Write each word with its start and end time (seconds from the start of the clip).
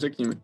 Řekni 0.00 0.26
mi. 0.26 0.34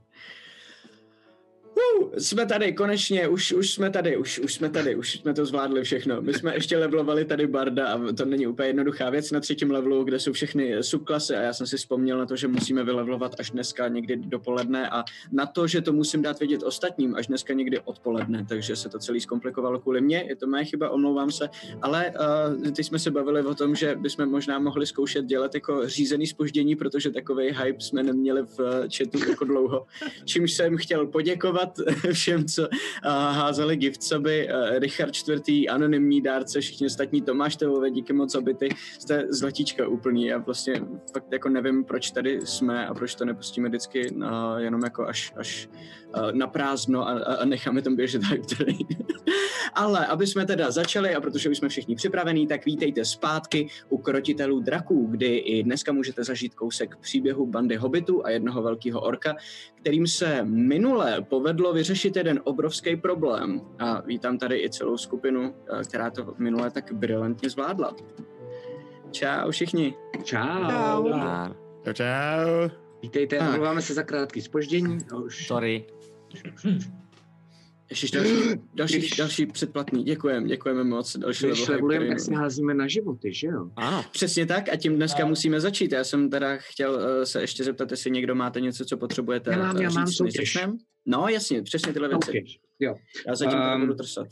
Jsme 2.19 2.47
tady, 2.47 2.73
konečně, 2.73 3.29
už, 3.29 3.53
už 3.53 3.75
jsme 3.75 3.91
tady, 3.91 4.17
už, 4.17 4.39
už 4.39 4.55
jsme 4.55 4.71
tady, 4.71 4.97
už 4.97 5.13
jsme 5.13 5.35
to 5.35 5.47
zvládli 5.47 5.85
všechno. 5.85 6.23
My 6.23 6.35
jsme 6.35 6.55
ještě 6.55 6.79
levelovali 6.79 7.25
tady 7.25 7.47
Barda 7.47 7.89
a 7.89 8.13
to 8.13 8.25
není 8.25 8.47
úplně 8.47 8.69
jednoduchá 8.69 9.11
věc 9.11 9.31
na 9.31 9.41
třetím 9.41 9.71
levelu, 9.71 10.05
kde 10.05 10.19
jsou 10.19 10.33
všechny 10.33 10.83
subklasy 10.83 11.35
a 11.35 11.41
já 11.41 11.53
jsem 11.53 11.67
si 11.67 11.77
vzpomněl 11.77 12.19
na 12.19 12.27
to, 12.27 12.37
že 12.37 12.49
musíme 12.49 12.85
vylevelovat 12.85 13.35
až 13.39 13.51
dneska 13.51 13.89
někdy 13.89 14.17
dopoledne 14.17 14.91
a 14.91 15.05
na 15.33 15.47
to, 15.47 15.67
že 15.67 15.81
to 15.81 15.93
musím 15.93 16.23
dát 16.23 16.39
vědět 16.39 16.63
ostatním 16.63 17.15
až 17.15 17.27
dneska 17.27 17.53
někdy 17.53 17.81
odpoledne, 17.81 18.47
takže 18.49 18.77
se 18.77 18.89
to 18.89 18.99
celý 18.99 19.21
zkomplikovalo 19.21 19.81
kvůli 19.81 20.01
mně, 20.01 20.25
je 20.29 20.37
to 20.37 20.47
moje 20.47 20.65
chyba, 20.65 20.91
omlouvám 20.91 21.31
se, 21.31 21.49
ale 21.83 22.13
uh, 22.57 22.73
teď 22.73 22.87
jsme 22.87 22.99
se 22.99 23.11
bavili 23.11 23.43
o 23.43 23.55
tom, 23.55 23.75
že 23.75 23.95
bychom 23.95 24.31
možná 24.31 24.59
mohli 24.59 24.87
zkoušet 24.87 25.25
dělat 25.25 25.55
jako 25.55 25.89
řízený 25.89 26.27
spoždění, 26.27 26.77
protože 26.77 27.11
takový 27.11 27.47
hype 27.47 27.81
jsme 27.81 28.03
neměli 28.03 28.43
v 28.43 28.89
chatu 28.97 29.29
jako 29.29 29.45
dlouho, 29.45 29.87
čímž 30.25 30.53
jsem 30.53 30.77
chtěl 30.77 31.07
poděkovat 31.07 31.79
všem, 32.13 32.45
co 32.45 32.69
házeli 33.05 33.77
gift 33.77 34.03
soby. 34.03 34.49
Uh, 34.49 34.79
Richard 34.79 35.13
IV. 35.29 35.67
anonymní 35.71 36.21
dárce, 36.21 36.61
všichni 36.61 36.87
ostatní, 36.87 37.23
Tomáš 37.23 37.57
Tevové, 37.57 37.91
díky 37.91 38.13
moc, 38.13 38.35
aby 38.35 38.55
ty 38.55 38.69
jste 38.99 39.27
zlatíčka 39.31 39.89
úplný. 39.89 40.27
Já 40.27 40.39
vlastně 40.39 40.75
fakt 41.13 41.33
jako 41.33 41.49
nevím, 41.49 41.85
proč 41.85 42.11
tady 42.11 42.41
jsme 42.45 42.87
a 42.87 42.95
proč 42.95 43.15
to 43.15 43.25
nepustíme 43.25 43.69
vždycky 43.69 44.15
jenom 44.59 44.81
jako 44.85 45.07
až, 45.07 45.33
až 45.37 45.69
na 46.33 46.47
prázdno 46.47 47.09
a, 47.09 47.13
a 47.13 47.45
necháme 47.45 47.83
tam 47.83 47.97
běžet 47.97 48.23
hype 48.25 48.47
train. 48.57 48.87
Ale 49.75 50.07
aby 50.07 50.27
jsme 50.27 50.47
teda 50.47 50.71
začali 50.71 51.15
a 51.15 51.21
protože 51.21 51.51
už 51.51 51.59
jsme 51.59 51.69
všichni 51.69 51.95
připravení, 51.97 52.47
tak 52.47 52.65
vítejte 52.65 53.05
zpátky 53.05 53.69
u 53.89 53.99
Krotitelů 53.99 54.61
draků, 54.61 55.07
kdy 55.11 55.37
i 55.37 55.63
dneska 55.63 55.93
můžete 55.93 56.25
zažít 56.25 56.55
kousek 56.55 56.97
příběhu 56.97 57.47
bandy 57.47 57.77
hobitů 57.77 58.27
a 58.27 58.31
jednoho 58.31 58.63
velkého 58.63 59.01
orka, 59.01 59.37
kterým 59.81 60.07
se 60.07 60.45
minule 60.45 61.23
povedlo 61.29 61.73
vyřešit 61.73 62.17
jeden 62.17 62.41
obrovský 62.45 62.97
problém. 62.97 63.61
A 63.79 64.01
vítám 64.01 64.39
tady 64.39 64.63
i 64.65 64.71
celou 64.71 64.97
skupinu, 64.97 65.55
eh, 65.81 65.85
která 65.85 66.11
to 66.11 66.35
minule 66.39 66.71
tak 66.71 66.93
brilantně 66.93 67.51
zvládla. 67.51 67.97
Čau 69.11 69.51
všichni. 69.51 69.95
Čau. 70.25 70.71
Čau. 70.71 71.09
Čau, 71.85 71.93
čau. 71.93 72.71
Vítejte, 73.03 73.39
omlouváme 73.39 73.83
se 73.83 73.95
za 73.95 74.03
krátký 74.03 74.43
spoždění. 74.43 74.99
Už. 75.25 75.47
Sorry. 75.47 75.87
Ještě 77.91 78.17
další, 78.19 78.33
další, 78.75 78.99
Když- 78.99 79.17
další 79.17 79.47
předplatný. 79.47 80.05
Děkujeme, 80.05 80.49
děkujeme 80.49 80.85
moc. 80.85 81.17
Další 81.17 81.47
Když 81.47 81.61
level 81.61 81.75
levelujeme, 81.75 82.05
hype 82.05 82.15
tak 82.15 82.21
si 82.21 82.27
trainu. 82.27 82.43
házíme 82.43 82.75
na 82.75 82.87
životy, 82.89 83.35
že 83.35 83.47
jo? 83.47 83.71
Ano. 83.77 84.05
Přesně 84.13 84.47
tak 84.47 84.69
a 84.73 84.77
tím 84.77 84.97
dneska 84.97 85.27
musíme 85.27 85.61
začít. 85.61 85.93
Já 85.93 86.05
jsem 86.05 86.31
teda 86.31 86.57
chtěl 86.57 86.93
uh, 86.95 87.23
se 87.25 87.41
ještě 87.41 87.65
zeptat, 87.65 87.91
jestli 87.91 88.11
někdo 88.11 88.35
máte 88.35 88.61
něco, 88.61 88.85
co 88.85 88.97
potřebujete 88.97 89.51
Já 89.51 89.59
mám- 89.59 89.77
já 89.77 89.91
mám 89.91 90.07
soutěž. 90.07 90.59
No 91.07 91.29
jasně, 91.29 91.63
přesně 91.63 91.93
tyhle 91.93 92.09
věci. 92.09 92.27
Soutěž. 92.27 92.59
Jo. 92.81 92.95
Já 93.29 93.35
zatím 93.35 93.59
um, 93.59 93.65
Ehm, 93.65 93.81
budu 93.81 93.95
trsat. 93.95 94.27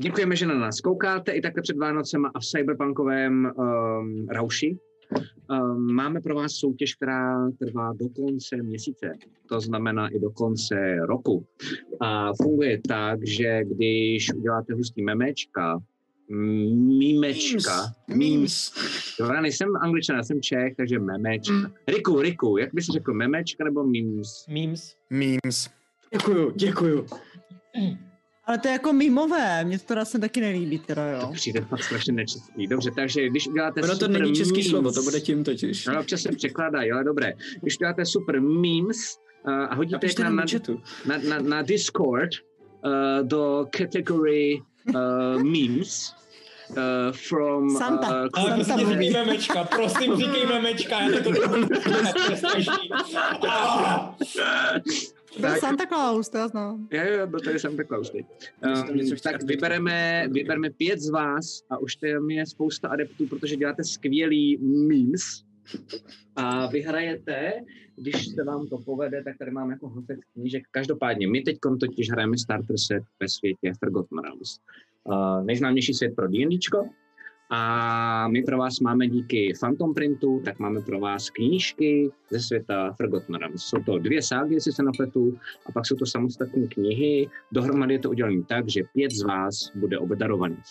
Děkujeme, 0.00 0.36
že 0.36 0.46
na 0.46 0.54
nás 0.58 0.80
koukáte 0.80 1.32
i 1.32 1.40
takhle 1.40 1.62
před 1.62 1.76
Vánocema 1.76 2.30
a 2.34 2.40
v 2.40 2.44
cyberpunkovém 2.44 3.52
um, 3.56 4.26
rauši. 4.30 4.78
Um, 5.50 5.92
máme 5.92 6.20
pro 6.20 6.34
vás 6.34 6.52
soutěž, 6.52 6.94
která 6.94 7.50
trvá 7.50 7.92
do 7.92 8.08
konce 8.08 8.56
měsíce, 8.56 9.12
to 9.48 9.60
znamená 9.60 10.08
i 10.08 10.18
do 10.18 10.30
konce 10.30 10.96
roku. 10.96 11.46
A 12.00 12.32
funguje 12.42 12.80
tak, 12.88 13.26
že 13.26 13.64
když 13.64 14.34
uděláte 14.34 14.74
hustý 14.74 15.02
memečka, 15.02 15.78
mímečka, 16.98 17.92
Memes. 18.08 18.72
Já 19.20 19.40
nejsem 19.40 19.68
angličan, 19.80 20.16
já 20.16 20.22
jsem 20.22 20.42
Čech, 20.42 20.74
takže 20.76 20.98
memečka. 20.98 21.54
Mm. 21.54 21.66
Riku, 21.88 22.20
Riku, 22.20 22.56
jak 22.56 22.74
bys 22.74 22.86
řekl, 22.86 23.14
memečka 23.14 23.64
nebo 23.64 23.84
memes? 23.84 24.46
Memes. 24.48 24.96
Memes. 25.10 25.70
Děkuju, 26.12 26.50
děkuju. 26.56 27.06
Ale 28.48 28.58
to 28.58 28.68
je 28.68 28.72
jako 28.72 28.92
mimové, 28.92 29.64
mě 29.64 29.78
to 29.78 29.84
teda 29.84 30.04
se 30.04 30.18
taky 30.18 30.40
nelíbí 30.40 30.78
teda, 30.78 31.20
To 31.20 31.26
jo. 31.26 31.32
přijde 31.32 31.60
fakt 31.60 31.84
strašně 31.84 32.12
nečestný. 32.12 32.66
Dobře, 32.66 32.90
takže 32.96 33.28
když 33.28 33.48
uděláte 33.48 33.82
Ono 33.82 33.92
to 33.98 34.04
super 34.06 34.20
není 34.20 34.34
český 34.34 34.52
memes, 34.52 34.68
slovo, 34.70 34.92
to 34.92 35.02
bude 35.02 35.20
tím 35.20 35.44
totiž. 35.44 35.86
No, 35.86 36.00
občas 36.00 36.20
se 36.20 36.32
překládají, 36.32 36.92
ale 36.92 37.04
dobré. 37.04 37.32
Když 37.62 37.76
uděláte 37.76 38.06
super 38.06 38.40
memes 38.40 39.18
uh, 39.46 39.52
a 39.52 39.74
hodíte 39.74 40.06
je 40.06 40.24
na, 40.24 40.30
na, 40.30 40.44
na, 41.06 41.18
na, 41.28 41.38
na 41.38 41.62
Discord 41.62 42.30
uh, 42.84 43.26
do 43.26 43.66
category 43.76 44.62
uh, 44.94 45.42
memes, 45.42 46.14
uh, 46.70 46.76
from... 47.12 47.70
Santa. 47.70 48.08
Uh, 48.08 48.28
Ale 48.32 48.64
Santa 48.64 48.84
prostě 48.84 48.86
říkej 48.86 49.10
memečka, 49.10 49.64
prosím 49.64 50.16
říkej 50.16 50.46
memečka, 50.46 51.00
já 51.00 51.22
to 51.22 51.22
to 51.30 52.30
je 52.30 52.36
strašný. 52.36 52.90
Ah! 53.48 54.14
Byl 55.00 55.17
tak- 55.42 55.60
Santa 55.60 55.86
Claus, 55.86 56.28
to 56.28 56.38
já 56.38 56.48
znám. 56.48 56.88
Jo, 56.90 57.02
jo, 57.18 57.26
byl 57.26 57.40
tady 57.40 57.58
Santa 57.58 57.84
Claus 57.84 58.10
teď. 58.10 58.26
Um, 58.90 59.16
tak 59.22 59.42
vybereme, 59.42 60.28
vybereme 60.30 60.70
pět 60.70 61.00
z 61.00 61.10
vás 61.10 61.62
a 61.70 61.78
už 61.78 61.96
tam 61.96 62.30
je 62.30 62.46
spousta 62.46 62.88
adeptů, 62.88 63.26
protože 63.26 63.56
děláte 63.56 63.84
skvělý 63.84 64.58
memes 64.62 65.44
a 66.36 66.66
vyhrajete, 66.66 67.52
když 67.96 68.28
se 68.28 68.44
vám 68.44 68.66
to 68.66 68.78
povede, 68.78 69.22
tak 69.24 69.38
tady 69.38 69.50
mám 69.50 69.70
jako 69.70 69.88
hostek 69.88 70.18
knížek. 70.32 70.62
Každopádně, 70.70 71.28
my 71.28 71.40
teď 71.40 71.58
totiž 71.80 72.10
hrajeme 72.10 72.38
starter 72.38 72.78
set 72.78 73.02
ve 73.20 73.28
světě 73.28 73.72
Forgotten 73.78 74.18
Realms. 74.18 74.58
Uh, 75.04 75.44
nejznámější 75.44 75.94
svět 75.94 76.16
pro 76.16 76.28
D&Dčko, 76.28 76.88
a 77.50 78.28
my 78.28 78.42
pro 78.42 78.58
vás 78.58 78.80
máme 78.80 79.08
díky 79.08 79.52
Phantom 79.60 79.94
Printu, 79.94 80.40
tak 80.44 80.58
máme 80.58 80.80
pro 80.80 81.00
vás 81.00 81.30
knížky 81.30 82.10
ze 82.30 82.40
světa 82.40 82.92
Forgotten 82.96 83.34
Realms. 83.34 83.62
Jsou 83.62 83.78
to 83.82 83.98
dvě 83.98 84.22
ságy, 84.22 84.54
jestli 84.54 84.72
se 84.72 84.82
napletu, 84.82 85.38
a 85.66 85.72
pak 85.72 85.86
jsou 85.86 85.96
to 85.96 86.06
samostatné 86.06 86.66
knihy. 86.66 87.28
Dohromady 87.52 87.94
je 87.94 87.98
to 87.98 88.10
udělané 88.10 88.42
tak, 88.48 88.68
že 88.68 88.82
pět 88.92 89.12
z 89.12 89.22
vás 89.22 89.72
bude 89.74 89.98
obdarovaných. 89.98 90.64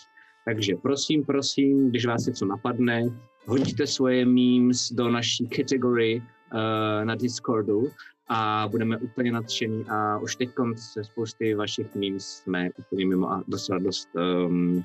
Takže 0.44 0.74
prosím, 0.82 1.24
prosím, 1.24 1.90
když 1.90 2.06
vás 2.06 2.26
něco 2.26 2.46
napadne, 2.46 3.02
hodíte 3.46 3.86
svoje 3.86 4.26
memes 4.26 4.92
do 4.92 5.08
naší 5.08 5.48
kategorie 5.48 6.16
uh, 6.20 7.04
na 7.04 7.14
Discordu 7.14 7.90
a 8.28 8.68
budeme 8.70 8.98
úplně 8.98 9.32
nadšení 9.32 9.84
a 9.88 10.18
už 10.18 10.36
teď 10.36 10.50
se 10.74 11.04
spousty 11.04 11.54
vašich 11.54 11.94
memes 11.94 12.26
jsme 12.26 12.70
úplně 12.78 13.06
mimo 13.06 13.30
a 13.30 13.44
docela 13.48 13.78
dost 13.78 14.08
um, 14.46 14.84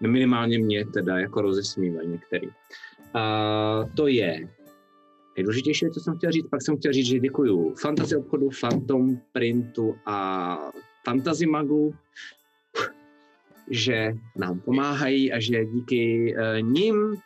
minimálně 0.00 0.58
mě 0.58 0.86
teda 0.86 1.18
jako 1.18 1.40
rozesmívají 1.40 2.08
některý. 2.08 2.48
A 3.14 3.84
to 3.94 4.06
je 4.06 4.48
nejdůležitější, 5.36 5.86
co 5.90 6.00
jsem 6.00 6.16
chtěl 6.16 6.32
říct. 6.32 6.46
Pak 6.50 6.62
jsem 6.62 6.76
chtěl 6.76 6.92
říct, 6.92 7.06
že 7.06 7.18
děkuju 7.18 7.74
Fantasy 7.74 8.16
obchodu, 8.16 8.48
Phantom 8.60 9.20
Printu 9.32 9.96
a 10.06 10.58
Fantasy 11.04 11.46
Magu, 11.46 11.94
že 13.70 14.12
nám 14.36 14.60
pomáhají 14.60 15.32
a 15.32 15.40
že 15.40 15.64
díky 15.64 16.34
uh, 16.34 16.68
nim 16.68 16.96
uh, 16.96 17.18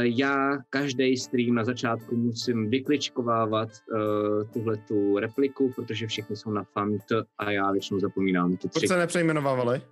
já 0.00 0.58
každý 0.70 1.16
stream 1.16 1.54
na 1.54 1.64
začátku 1.64 2.16
musím 2.16 2.70
vykličkovávat 2.70 3.68
uh, 3.68 4.50
tuhle 4.52 4.76
tu 4.76 5.18
repliku, 5.18 5.72
protože 5.76 6.06
všechny 6.06 6.36
jsou 6.36 6.50
na 6.50 6.64
fant 6.64 7.02
a 7.38 7.50
já 7.50 7.72
většinou 7.72 8.00
zapomínám 8.00 8.56
ty 8.56 8.68
Proč 8.68 8.88
se 8.88 8.98
nepřejmenovali? 8.98 9.82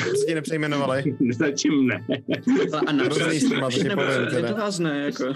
Se 0.00 0.26
ti 0.26 0.34
nepřejmenovali? 0.34 1.16
Zatím 1.38 1.86
ne. 1.86 2.06
A 2.86 2.92
na 2.92 3.08
to 3.08 3.30
je 4.36 4.52
vás 4.52 4.78
ne, 4.78 4.98
jako. 4.98 5.24
Uh, 5.24 5.34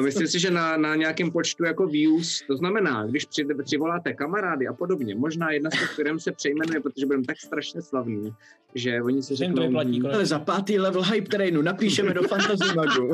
myslím 0.04 0.26
si, 0.26 0.38
že 0.38 0.50
na, 0.50 0.76
na 0.76 0.94
nějakém 0.96 1.30
počtu 1.30 1.64
jako 1.64 1.86
views, 1.86 2.42
to 2.46 2.56
znamená, 2.56 3.06
když 3.06 3.24
při, 3.24 3.46
přivoláte 3.64 4.14
kamarády 4.14 4.66
a 4.66 4.72
podobně, 4.72 5.14
možná 5.14 5.50
jedna 5.50 5.70
z 5.70 5.72
těch 5.72 5.90
firm 5.90 6.18
se 6.20 6.32
přejmenuje, 6.32 6.80
protože 6.80 7.06
budeme 7.06 7.24
tak 7.24 7.36
strašně 7.40 7.82
slavný, 7.82 8.34
že 8.74 9.02
oni 9.02 9.22
si 9.22 9.36
řeknou... 9.36 9.62
vyplatí 9.62 10.02
Ale 10.02 10.26
za 10.26 10.38
pátý 10.38 10.78
level 10.78 11.02
hype 11.02 11.28
trainu 11.28 11.62
napíšeme 11.62 12.14
do 12.14 12.22
Fantasy 12.28 12.74
Magu. 12.76 13.12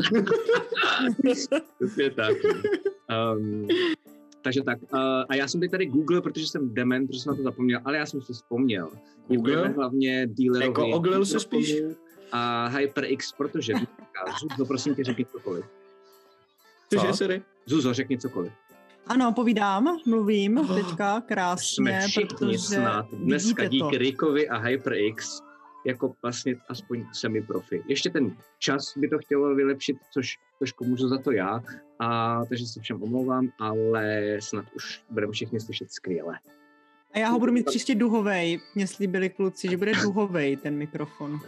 Přesně 1.79 2.11
tak. 2.11 2.37
Um, 3.37 3.69
takže 4.47 4.63
tak. 4.63 4.79
Uh, 4.83 4.99
a 5.29 5.35
já 5.35 5.49
jsem 5.49 5.61
teď 5.61 5.71
tady 5.71 5.87
Google, 5.87 6.21
protože 6.21 6.47
jsem 6.47 6.75
dement, 6.75 7.07
protože 7.07 7.21
jsem 7.21 7.31
na 7.31 7.37
to 7.37 7.43
zapomněl, 7.43 7.81
ale 7.85 7.97
já 7.97 8.07
jsem 8.07 8.23
si 8.23 8.33
vzpomněl. 8.33 8.89
Google? 9.29 9.53
Děkujeme 9.53 9.69
hlavně 9.75 10.27
dealerovi. 10.27 10.67
Jako 10.67 10.89
oglil 10.89 11.25
se 11.25 11.41
spíš? 11.41 11.75
A 12.33 12.67
HyperX, 12.67 13.33
protože 13.33 13.73
Zub, 14.59 14.69
prosím 14.69 14.95
tě, 14.95 15.05
řekni 15.05 15.25
cokoliv. 15.25 15.65
Cože, 16.93 17.07
Co? 17.07 17.17
sorry? 17.17 17.43
Zuzo, 17.67 17.95
řekni 17.95 18.19
cokoliv. 18.19 18.53
Ano, 19.07 19.33
povídám, 19.33 19.97
mluvím 20.07 20.61
teďka 20.75 21.13
Jsme 21.15 21.27
krásně, 21.29 22.01
všichni 22.01 22.27
protože 22.39 22.59
snad 22.59 23.07
dneska 23.13 23.63
vidíte 23.63 23.85
to. 23.85 23.91
díky 23.91 23.99
Rickovi 23.99 24.49
a 24.49 24.57
HyperX 24.59 25.41
jako 25.87 26.15
vlastně 26.23 26.57
aspoň 26.69 27.05
semi-profi. 27.13 27.83
Ještě 27.87 28.11
ten 28.11 28.37
čas 28.59 28.93
by 28.97 29.09
to 29.09 29.19
chtělo 29.19 29.55
vylepšit, 29.55 29.97
což 30.13 30.37
trošku 30.59 30.85
můžu 30.85 31.09
za 31.09 31.19
to 31.19 31.33
já, 31.33 31.61
a 31.99 32.41
takže 32.45 32.67
se 32.67 32.81
všem 32.81 33.03
omlouvám, 33.03 33.49
ale 33.61 34.23
snad 34.41 34.65
už 34.77 35.03
budeme 35.11 35.33
všichni 35.33 35.61
slyšet 35.61 35.93
skvěle. 35.93 36.39
A 37.13 37.19
já 37.19 37.29
ho 37.29 37.39
budu 37.39 37.53
mít 37.53 37.67
příště 37.67 37.95
duhovej. 37.95 38.61
Mě 38.75 38.87
slíbili 38.87 39.31
kluci, 39.31 39.69
že 39.71 39.77
bude 39.77 39.93
duhovej 39.93 40.57
ten 40.57 40.77
mikrofon. 40.77 41.41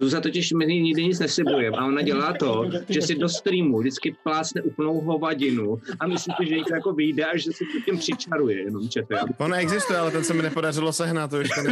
Zuza 0.00 0.20
totiž 0.20 0.52
mi 0.52 0.66
nikdy 0.66 1.04
nic 1.04 1.18
neslibuje 1.18 1.70
a 1.70 1.86
ona 1.86 2.02
dělá 2.02 2.32
to, 2.32 2.70
že 2.88 3.02
si 3.02 3.14
do 3.14 3.28
streamu 3.28 3.78
vždycky 3.78 4.16
plácne 4.22 4.62
úplnou 4.62 5.00
hovadinu 5.00 5.78
a 6.00 6.06
myslí 6.06 6.34
si, 6.36 6.48
že 6.48 6.56
někdo 6.56 6.74
jako 6.74 6.92
vyjde 6.92 7.24
a 7.24 7.36
že 7.36 7.52
si 7.52 7.64
to 7.64 7.80
tím 7.84 7.98
přičaruje 7.98 8.64
jenom 8.64 8.88
čete. 8.88 9.14
On 9.38 9.54
existuje, 9.54 9.98
ale 9.98 10.10
ten 10.10 10.24
se 10.24 10.34
mi 10.34 10.42
nepodařilo 10.42 10.92
sehnat, 10.92 11.30
to 11.30 11.36
už 11.36 11.48
to 11.48 11.62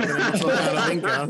novinka. 0.74 1.28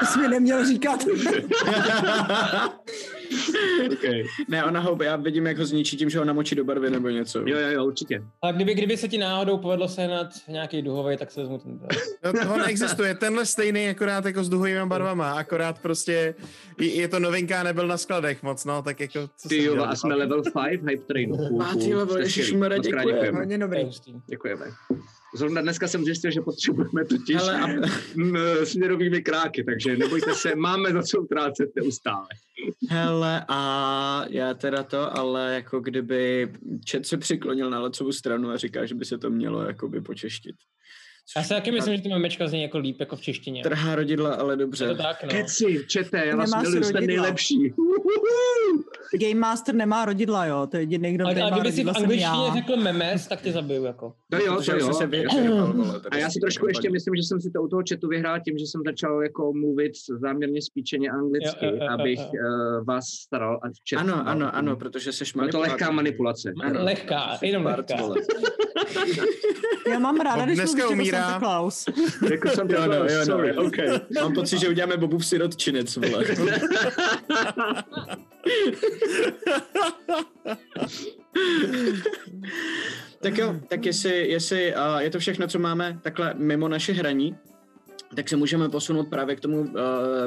To 0.00 0.06
jsi 0.06 0.18
mi 0.18 0.28
neměl 0.28 0.66
říkat. 0.66 1.04
Okay. 3.92 4.22
Ne, 4.48 4.64
ona 4.64 4.80
ho, 4.80 4.98
já 5.02 5.16
vidím, 5.16 5.46
jak 5.46 5.58
ho 5.58 5.66
zničí 5.66 5.96
tím, 5.96 6.10
že 6.10 6.18
ho 6.18 6.24
namočí 6.24 6.54
do 6.54 6.64
barvy 6.64 6.90
nebo 6.90 7.08
něco. 7.08 7.38
Jo, 7.38 7.58
jo, 7.58 7.68
jo, 7.68 7.86
určitě. 7.86 8.22
A 8.42 8.52
kdyby, 8.52 8.74
kdyby 8.74 8.96
se 8.96 9.08
ti 9.08 9.18
náhodou 9.18 9.58
povedlo 9.58 9.88
sehnat 9.88 10.28
nějaký 10.48 10.82
duhový, 10.82 11.16
tak 11.16 11.30
se 11.30 11.40
vezmu 11.40 11.58
ten. 11.58 11.80
No, 12.44 12.54
on 12.54 12.62
existuje, 12.64 13.14
tenhle 13.14 13.46
stejný, 13.46 13.88
akorát 13.88 14.24
jako 14.24 14.44
s 14.44 14.48
duhovými 14.48 14.86
barvama, 14.86 15.32
akorát 15.32 15.78
prostě 15.78 16.34
je, 16.80 16.94
je 16.94 17.08
to 17.08 17.18
novinka 17.18 17.62
nebyl 17.62 17.86
na 17.86 17.96
skladech 17.96 18.42
moc, 18.42 18.64
no, 18.64 18.82
tak 18.82 19.00
jako... 19.00 19.28
Co 19.36 19.48
Ty 19.48 19.64
jo, 19.64 19.84
a 19.84 19.96
jsme 19.96 20.14
level 20.14 20.42
5 20.42 20.82
hype 20.82 21.04
trainu. 21.04 21.36
Cool. 21.36 21.98
level, 21.98 22.18
ježišmarja. 22.18 22.76
Moc 22.76 22.86
krát 22.86 23.00
děkujeme. 23.00 23.12
děkujeme. 23.12 23.38
Hodně 23.38 23.58
dobrý. 23.58 23.90
Děkujeme. 24.26 24.66
Zrovna 25.34 25.60
dneska 25.62 25.88
jsem 25.88 26.04
zjistil, 26.04 26.30
že 26.30 26.40
potřebujeme 26.40 27.04
totiž 27.04 27.36
Hele, 27.36 27.60
a, 27.60 27.68
směrovými 28.64 29.22
kráky, 29.22 29.64
takže 29.64 29.96
nebojte 29.96 30.34
se, 30.34 30.54
máme 30.54 30.92
za 30.92 31.02
co 31.02 31.20
utrácet 31.20 31.68
neustále. 31.76 32.26
hele, 32.90 33.44
a 33.48 34.24
já 34.30 34.54
teda 34.54 34.82
to, 34.82 35.18
ale 35.18 35.54
jako 35.54 35.80
kdyby 35.80 36.52
Čet 36.84 37.06
se 37.06 37.16
přiklonil 37.16 37.70
na 37.70 37.80
lecovou 37.80 38.12
stranu 38.12 38.50
a 38.50 38.56
říká, 38.56 38.86
že 38.86 38.94
by 38.94 39.04
se 39.04 39.18
to 39.18 39.30
mělo 39.30 39.62
jakoby 39.62 40.00
počeštit. 40.00 40.56
Já 41.36 41.42
si 41.42 41.48
taky 41.48 41.70
myslím, 41.72 41.96
že 41.96 42.02
ty 42.02 42.08
memečka 42.08 42.46
zní 42.48 42.62
jako 42.62 42.78
líp 42.78 43.00
jako 43.00 43.16
v 43.16 43.20
češtině. 43.20 43.62
Trhá 43.62 43.94
rodidla, 43.94 44.34
ale 44.34 44.52
Je 44.52 44.56
dobře. 44.56 44.88
to 44.88 44.94
tak, 44.94 45.22
no. 45.22 45.28
Keci, 45.28 45.84
čete, 45.88 46.26
já 46.26 46.36
vás 46.36 46.50
miluju, 46.62 46.82
jste 46.82 47.00
nejlepší. 47.00 47.74
Game 49.18 49.34
Master 49.40 49.74
nemá 49.74 50.04
rodidla, 50.04 50.46
jo. 50.46 50.66
To 50.66 50.76
je 50.76 50.82
jediný, 50.82 51.12
kdo 51.12 51.24
Ale, 51.24 51.34
nemá 51.34 51.46
ale 51.46 51.60
kdyby 51.60 51.72
si 51.72 51.84
v 51.84 51.88
angličtině 51.88 52.52
řekl 52.52 52.76
memes, 52.76 53.26
tak 53.26 53.40
tě 53.40 53.52
zabiju 53.52 53.84
jako. 53.84 54.12
To 54.30 54.36
jo, 54.36 54.62
to 54.62 54.76
jo. 54.76 54.92
se 54.94 55.04
A 56.10 56.16
já 56.16 56.30
si 56.30 56.40
trošku 56.40 56.66
ještě 56.66 56.90
myslím, 56.90 57.14
že 57.16 57.22
jsem 57.22 57.40
si 57.40 57.50
to 57.50 57.62
u 57.62 57.68
toho 57.68 57.82
chatu 57.88 58.08
vyhrál 58.08 58.40
tím, 58.40 58.58
že 58.58 58.66
jsem 58.66 58.80
začal 58.86 59.22
jako 59.22 59.52
mluvit 59.52 59.92
záměrně 60.20 60.62
spíčeně 60.62 61.10
anglicky, 61.10 61.66
Jo, 61.66 61.72
jo, 61.72 61.78
jo, 61.80 61.88
abych 61.90 62.18
jo. 62.18 62.26
uh, 62.78 62.84
vás 62.86 63.04
staral 63.08 63.60
a 63.62 63.66
chat. 63.90 64.00
Ano, 64.00 64.28
ano, 64.28 64.54
ano, 64.56 64.76
protože 64.76 65.12
seš 65.12 65.32
Bylo 65.32 65.48
to 65.48 65.58
manipulátor. 65.58 65.72
lehká 65.80 65.90
manipulace. 65.92 66.52
Ano. 66.62 66.84
Lehká, 66.84 67.38
jenom 67.42 67.64
lehká. 67.64 67.94
Já 69.90 69.98
mám 69.98 70.16
ráda, 70.20 70.44
když 70.44 70.58
dneska 70.58 70.76
mluvíš 70.76 70.88
jako 70.88 71.02
umírá. 71.02 71.30
Santa 71.30 71.46
Claus. 71.46 71.84
Jako 72.30 72.48
jsem 72.48 72.68
to 72.68 72.74
Jo, 72.74 72.86
no, 72.86 72.94
jo, 72.94 73.18
no, 73.18 73.24
sorry. 73.24 73.56
OK. 73.56 73.76
Mám 74.22 74.34
pocit, 74.34 74.58
že 74.58 74.68
uděláme 74.68 74.96
Bobův 74.96 75.26
sirotčinec, 75.26 75.96
vole. 75.96 76.24
tak 83.22 83.38
jo, 83.38 83.56
tak 83.68 83.86
jestli, 83.86 84.28
jestli 84.28 84.74
uh, 84.74 84.98
je 84.98 85.10
to 85.10 85.18
všechno, 85.18 85.48
co 85.48 85.58
máme 85.58 85.98
takhle 86.02 86.34
mimo 86.34 86.68
naše 86.68 86.92
hraní, 86.92 87.36
tak 88.16 88.28
se 88.28 88.36
můžeme 88.36 88.68
posunout 88.68 89.08
právě 89.08 89.36
k 89.36 89.40
tomu 89.40 89.60
uh, 89.60 89.68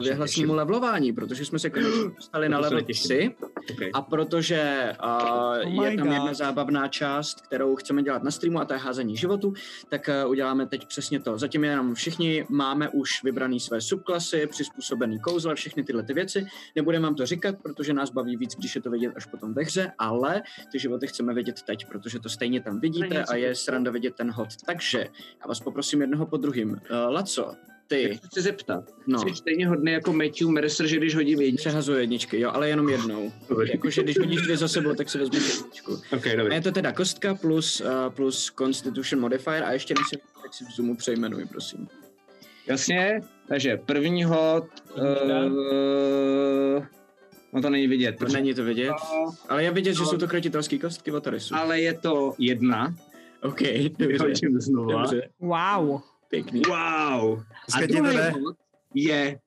věhlasnímu 0.04 0.54
levelování, 0.54 1.14
protože 1.14 1.46
jsme 1.46 1.60
se 1.60 1.70
konečně 1.70 2.10
dostali 2.16 2.50
na 2.50 2.60
level 2.60 2.80
netěším. 2.80 3.06
3 3.06 3.36
Okay. 3.74 3.90
a 3.94 4.02
protože 4.02 4.92
uh, 5.04 5.80
Oh 5.80 5.86
je 5.86 5.98
tam 5.98 6.08
God. 6.08 6.14
jedna 6.14 6.34
zábavná 6.34 6.88
část, 6.88 7.42
kterou 7.42 7.76
chceme 7.76 8.04
dělat 8.04 8.24
na 8.24 8.32
streamu 8.32 8.60
a 8.60 8.66
to 8.66 8.74
je 8.74 8.80
házení 8.80 9.18
životu, 9.18 9.54
tak 9.90 10.10
uh, 10.24 10.32
uděláme 10.32 10.66
teď 10.66 10.88
přesně 10.88 11.20
to. 11.20 11.38
Zatím 11.38 11.64
jenom 11.64 11.96
všichni 11.96 12.46
máme 12.50 12.90
už 12.90 13.24
vybraný 13.24 13.60
své 13.60 13.82
subklasy, 13.82 14.48
přizpůsobený 14.48 15.20
kouzla, 15.20 15.56
všechny 15.56 15.84
tyhle 15.84 16.04
ty 16.04 16.14
věci. 16.14 16.46
Nebudeme 16.76 17.04
vám 17.04 17.16
to 17.16 17.26
říkat, 17.26 17.56
protože 17.64 17.94
nás 17.94 18.10
baví 18.10 18.38
víc, 18.38 18.56
když 18.56 18.76
je 18.76 18.82
to 18.82 18.90
vidět 18.90 19.14
až 19.16 19.26
potom 19.26 19.54
ve 19.54 19.64
hře, 19.64 19.92
ale 19.98 20.44
ty 20.72 20.80
životy 20.80 21.08
chceme 21.08 21.34
vidět 21.34 21.62
teď, 21.62 21.86
protože 21.86 22.20
to 22.20 22.30
stejně 22.30 22.62
tam 22.62 22.80
vidíte 22.80 23.24
a 23.24 23.36
je 23.36 23.56
sranda 23.56 23.92
vidět 23.92 24.16
ten 24.16 24.32
hod. 24.32 24.50
Takže 24.66 25.08
já 25.42 25.48
vás 25.48 25.60
poprosím 25.60 26.02
jednoho 26.02 26.26
po 26.26 26.38
druhým. 26.38 26.70
Uh, 26.72 26.78
Laco, 27.14 27.56
ty, 27.88 28.16
Chci 28.18 28.28
se 28.34 28.42
zeptat. 28.42 28.84
no, 29.08 29.20
Jsi 29.20 29.36
stejně 29.36 29.68
hodný 29.68 29.92
jako 29.92 30.14
Matthew 30.14 30.48
Mercer, 30.48 30.88
že 30.88 30.98
když 30.98 31.16
hodím 31.16 31.42
jedničku. 31.42 31.62
přehazuje 31.62 32.02
jedničky, 32.02 32.40
jo, 32.40 32.52
ale 32.54 32.70
jenom 32.70 32.90
jednou. 32.90 33.32
Jakože 33.72 34.04
když 34.04 34.20
hodíš 34.20 34.42
dvě 34.42 34.58
za 34.58 34.68
sebou, 34.68 34.94
tak 34.96 35.10
si 35.10 35.18
vezmeš 35.18 35.56
jedničku. 35.58 35.94
Ok, 35.94 36.28
A 36.28 36.36
dobrý. 36.38 36.56
je 36.56 36.62
to 36.62 36.72
teda 36.72 36.92
kostka 36.92 37.36
plus, 37.36 37.82
uh, 37.82 37.88
plus 38.14 38.52
Constitution 38.58 39.22
Modifier 39.22 39.64
a 39.64 39.72
ještě 39.72 39.94
než 39.94 40.08
si, 40.10 40.18
tak 40.42 40.54
si 40.54 40.66
v 40.66 40.76
Zoomu 40.76 40.96
přejmenuj, 40.96 41.46
prosím. 41.46 41.88
Jasně, 42.68 43.22
takže 43.48 43.78
první 43.86 44.24
hod, 44.24 44.66
uh, 44.98 46.86
no 47.54 47.62
to 47.62 47.70
není 47.70 47.88
vidět, 47.88 48.16
protože, 48.18 48.38
Není 48.38 48.54
to 48.54 48.64
vidět, 48.64 48.90
No, 48.90 49.36
ale 49.50 49.64
je 49.64 49.72
vidět, 49.72 49.94
že 49.94 50.06
jsou 50.06 50.18
to 50.18 50.28
krotitelské 50.28 50.78
kostky 50.80 51.12
od 51.12 51.28
Arisu. 51.28 51.56
ale 51.56 51.82
je 51.82 51.94
to 51.94 52.34
jedna. 52.40 52.96
OK, 53.42 53.62
dobře, 54.00 54.48
dobře, 54.90 55.30
Wow. 55.40 56.02
Pěkný. 56.30 56.62
Wow. 56.68 57.40
A 57.74 57.78
Dneska 57.78 57.86
druhý 57.88 58.18
hod 58.18 58.56
je 58.94 59.40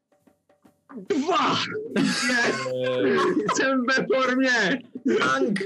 dva. 1.08 1.56
Eh, 1.98 2.02
Jsem 3.54 3.82
ve 3.86 4.06
formě. 4.14 4.78
Tank! 5.19 5.60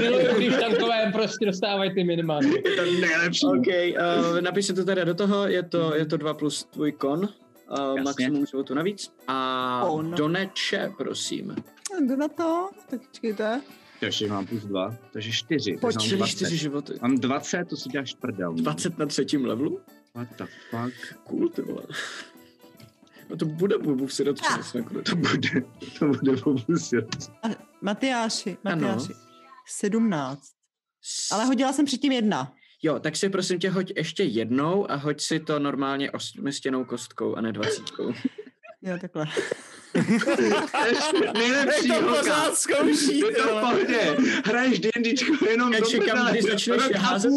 Miluju, 0.00 0.36
když 0.36 0.56
tankové 0.56 1.10
prostě 1.12 1.46
dostávají 1.46 1.94
ty 1.94 2.04
minimány. 2.04 2.48
Je 2.48 2.76
to 2.76 2.82
nejlepší. 3.00 3.46
OK, 3.46 3.66
uh, 3.66 4.40
napiš 4.40 4.66
si 4.66 4.74
to 4.74 4.84
teda 4.84 5.04
do 5.04 5.14
toho, 5.14 5.48
je 5.48 5.62
to, 5.62 5.94
je 5.94 6.06
to 6.06 6.16
2 6.16 6.34
plus 6.34 6.64
tvůj 6.64 6.92
kon, 6.92 7.18
uh, 7.18 8.02
maximum 8.02 8.46
životu 8.46 8.74
navíc. 8.74 9.12
A 9.28 9.82
Kon. 9.86 10.10
Doneče, 10.10 10.92
prosím. 10.98 11.56
Jdu 12.00 12.16
na 12.16 12.28
to, 12.28 12.68
tak 12.90 13.00
čekejte. 13.12 13.60
Takže 14.00 14.28
mám 14.28 14.46
plus 14.46 14.64
dva, 14.64 14.96
takže 15.12 15.32
čtyři. 15.32 15.76
20. 15.76 16.26
4 16.26 16.56
životy. 16.56 16.92
Mám 17.02 17.18
20, 17.18 17.64
to 17.68 17.76
si 17.76 17.88
děláš 17.88 18.14
prdel. 18.14 18.52
20 18.52 18.98
na 18.98 19.06
třetím 19.06 19.44
levelu? 19.44 19.80
What 20.14 20.28
the 20.38 20.44
fuck? 20.70 21.18
Cool, 21.28 21.48
ty 21.48 21.62
vole. 21.62 21.82
No 23.28 23.36
to 23.36 23.44
bude 23.46 23.78
Bobův 23.78 24.14
sirotčinec 24.14 24.72
nakonec. 24.72 25.10
To 25.10 25.16
bude, 25.16 25.62
to 25.98 26.06
bude 26.06 26.36
pomusit. 26.36 27.04
A 27.42 27.48
Matyáši, 27.80 28.56
Ano. 28.64 28.86
Matyáši. 28.88 29.12
17. 29.68 30.42
Ale 31.32 31.44
hodila 31.44 31.72
jsem 31.72 31.86
předtím 31.86 32.12
jedna. 32.12 32.52
Jo, 32.82 33.00
tak 33.00 33.16
si 33.16 33.28
prosím 33.28 33.58
tě 33.58 33.70
hoď 33.70 33.92
ještě 33.96 34.22
jednou 34.24 34.90
a 34.90 34.94
hoď 34.94 35.20
si 35.20 35.40
to 35.40 35.58
normálně 35.58 36.10
osmistěnou 36.10 36.84
kostkou 36.84 37.34
a 37.34 37.40
ne 37.40 37.52
dvacítkou. 37.52 38.12
Jo, 38.82 38.98
takhle. 39.00 39.26
Nejlepší 41.34 41.88
to 41.88 42.02
pořád 42.02 42.54
zkouší, 42.54 43.18
Je 43.18 43.32
to 43.32 43.42
v 43.42 43.60
pohodě. 43.60 44.16
Hraješ 44.44 44.78
D&Dčko 44.80 45.46
jenom 45.50 45.72
Já 45.72 45.80
do 45.80 45.86
čekám, 45.86 46.06
prdele. 46.08 46.30
kdy 46.32 46.42
začneš 46.42 46.80
házet, 46.96 47.30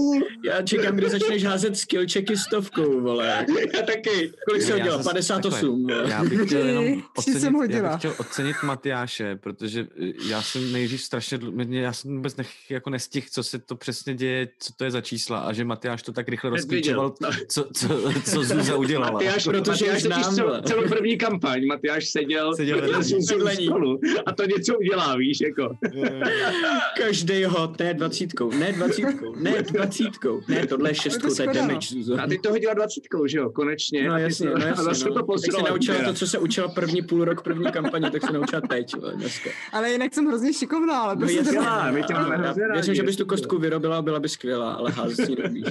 já 0.45 0.61
čekám, 0.61 0.95
kdy 0.95 1.09
začneš 1.09 1.43
házet 1.43 1.77
skill 1.77 2.03
checky 2.13 2.37
stovkou, 2.37 3.01
vole. 3.01 3.45
Já 3.73 3.81
taky. 3.81 4.31
Kolik 4.47 4.61
jsi 4.61 4.69
Já 4.71 4.75
hodil? 4.77 4.91
zas- 4.97 5.03
58, 5.07 5.87
takhle. 5.87 6.09
Já 6.11 6.23
bych 6.23 6.45
chtěl 6.47 6.67
jenom 6.67 7.03
ocenit, 7.17 7.41
jsem 7.41 7.53
já 7.53 7.59
hodila. 7.59 7.89
bych 7.89 7.97
chtěl 7.99 8.15
ocenit 8.17 8.55
Matyáše, 8.63 9.35
protože 9.35 9.87
eh, 10.01 10.11
já 10.27 10.41
jsem 10.41 10.71
nejdřív 10.71 11.01
strašně, 11.01 11.39
já 11.69 11.93
jsem 11.93 12.15
vůbec 12.15 12.35
nech, 12.35 12.71
jako 12.71 12.89
nestihl, 12.89 13.27
co 13.31 13.43
se 13.43 13.59
to 13.59 13.75
přesně 13.75 14.13
děje, 14.15 14.47
co 14.59 14.73
to 14.77 14.83
je 14.83 14.91
za 14.91 15.01
čísla 15.01 15.39
a 15.39 15.53
že 15.53 15.65
Matyáš 15.65 16.03
to 16.03 16.11
tak 16.11 16.27
rychle 16.29 16.49
rozklíčoval, 16.49 17.13
No. 17.21 17.29
co, 17.47 17.67
co, 17.73 17.87
co 18.31 18.43
Zuza 18.43 18.75
udělala. 18.75 19.11
Matyáš, 19.11 19.43
Protože 19.43 19.85
Matyáš 19.91 20.33
vole. 20.39 20.61
celou 20.65 20.87
první 20.89 21.17
kampaň, 21.17 21.65
Matyáš 21.67 22.09
seděl, 22.09 22.42
Seděl 22.55 22.81
vedle 22.81 22.99
vedle 23.31 23.55
ní. 23.55 23.65
Stolu 23.67 23.99
a 24.25 24.31
to 24.33 24.45
něco 24.45 24.77
udělá, 24.77 25.15
víš, 25.15 25.37
jako. 25.41 25.77
Každý 26.97 27.43
hod, 27.43 27.79
ne 27.79 27.93
dvacítkou, 27.93 28.51
ne 28.51 28.71
dvacítkou, 28.71 29.35
ne 29.35 29.63
dvacítkou, 29.63 30.41
ne 30.47 30.67
tohle 30.67 30.89
je 30.89 30.95
šestkou, 30.95 31.35
to 31.35 31.41
je 31.41 31.47
damage, 31.47 31.87
Zuzo. 31.87 32.19
A 32.21 32.27
ty 32.27 32.37
to 32.39 32.49
hodila 32.49 32.73
dvacítkou, 32.73 33.27
že 33.27 33.37
jo, 33.37 33.49
konečně. 33.49 34.07
No 34.07 34.13
a 34.13 34.19
jasně, 34.19 34.49
to- 34.49 34.57
no 34.57 34.65
A 34.65 34.67
jasně, 34.67 34.83
zase 34.83 35.05
no. 35.09 35.13
to 35.13 35.33
Tak 35.41 35.51
se 35.51 35.61
naučila 35.69 35.97
to, 36.05 36.13
co 36.13 36.27
se 36.27 36.39
učila 36.39 36.67
první 36.67 37.01
půl 37.01 37.25
rok 37.25 37.43
první 37.43 37.71
kampaně, 37.71 38.11
tak 38.11 38.25
se 38.25 38.33
naučila 38.33 38.61
teď, 38.61 38.91
dneska. 39.15 39.49
Ale 39.71 39.91
jinak 39.91 40.13
jsem 40.13 40.25
hrozně 40.25 40.53
šikovná, 40.53 40.99
ale 41.01 41.15
No 41.15 41.21
jasně, 41.27 41.43
to... 41.43 41.51
dělá, 41.51 41.91
my 41.91 42.03
tě 42.03 42.13
máme 42.13 42.35
já 42.35 42.41
hrozně 42.41 42.61
rádi. 42.67 42.73
věřím, 42.73 42.95
že 42.95 43.03
bys 43.03 43.15
tu 43.15 43.25
kostku 43.25 43.57
vyrobila, 43.57 44.01
byla 44.01 44.19
by 44.19 44.29
skvělá, 44.29 44.73
ale 44.73 44.91
házet 44.91 45.25
s 45.25 45.29
ní 45.29 45.63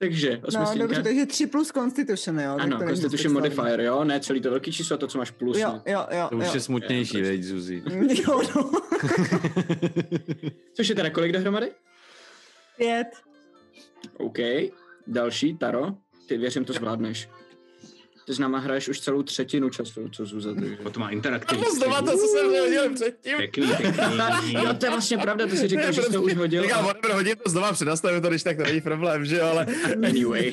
Takže, 0.00 0.30
No, 0.42 0.48
osmistěnka. 0.48 0.86
dobře, 0.86 1.02
takže 1.02 1.26
3 1.26 1.46
plus 1.46 1.68
Constitution, 1.68 2.40
jo? 2.40 2.54
tak 2.56 2.62
Ano, 2.64 2.78
Constitution 2.78 3.32
modifier, 3.32 3.80
jo? 3.80 4.04
Ne 4.04 4.20
celý 4.20 4.40
to 4.40 4.50
velký 4.50 4.72
číslo, 4.72 4.96
to, 4.96 5.06
co 5.06 5.18
máš 5.18 5.30
plus. 5.30 5.58
Jo, 5.58 5.82
jo, 5.86 6.06
jo. 6.10 6.26
To 6.30 6.36
už 6.36 6.44
jo. 6.44 6.50
je 6.54 6.60
smutnější, 6.60 7.22
veď, 7.22 7.42
Zuzi. 7.42 7.82
Jo, 8.28 8.42
no. 8.56 8.70
Což 10.74 10.88
je 10.88 10.94
teda 10.94 11.10
kolik 11.10 11.32
dohromady? 11.32 11.70
Pět. 12.76 13.06
OK. 14.18 14.38
Další, 15.06 15.56
Taro. 15.56 15.86
Ty 16.28 16.38
věřím, 16.38 16.64
to 16.64 16.72
zvládneš. 16.72 17.28
Ty 18.30 18.34
s 18.34 18.38
náma 18.38 18.58
hraješ 18.58 18.88
už 18.88 19.00
celou 19.00 19.22
třetinu 19.22 19.70
času, 19.70 20.08
co 20.08 20.26
Zuza, 20.26 20.54
takže... 20.54 20.76
To 20.76 21.00
má 21.00 21.10
interaktivní. 21.10 21.64
To 21.64 21.70
znova 21.74 22.02
to, 22.02 22.10
co 22.18 22.26
jsem 22.26 22.46
hodil 22.60 22.94
předtím. 22.94 23.36
Pěkný, 23.36 23.66
pěkný. 23.76 24.52
Jo, 24.52 24.74
to 24.74 24.86
je 24.86 24.90
vlastně 24.90 25.18
pravda, 25.18 25.46
ty 25.46 25.56
si 25.56 25.68
říkal, 25.68 25.92
že 25.92 26.02
jsi 26.02 26.12
to 26.12 26.22
už 26.22 26.34
hodil. 26.34 26.62
Říkám, 26.62 26.84
whatever, 26.84 27.16
hodím 27.16 27.36
to 27.44 27.50
znova, 27.50 27.72
přednastavím 27.72 28.22
to, 28.22 28.28
když 28.28 28.42
tak 28.42 28.56
to 28.56 28.62
není 28.62 28.80
problém, 28.80 29.24
že 29.24 29.36
jo, 29.38 29.46
ale 29.46 29.66
Anyway. 30.08 30.52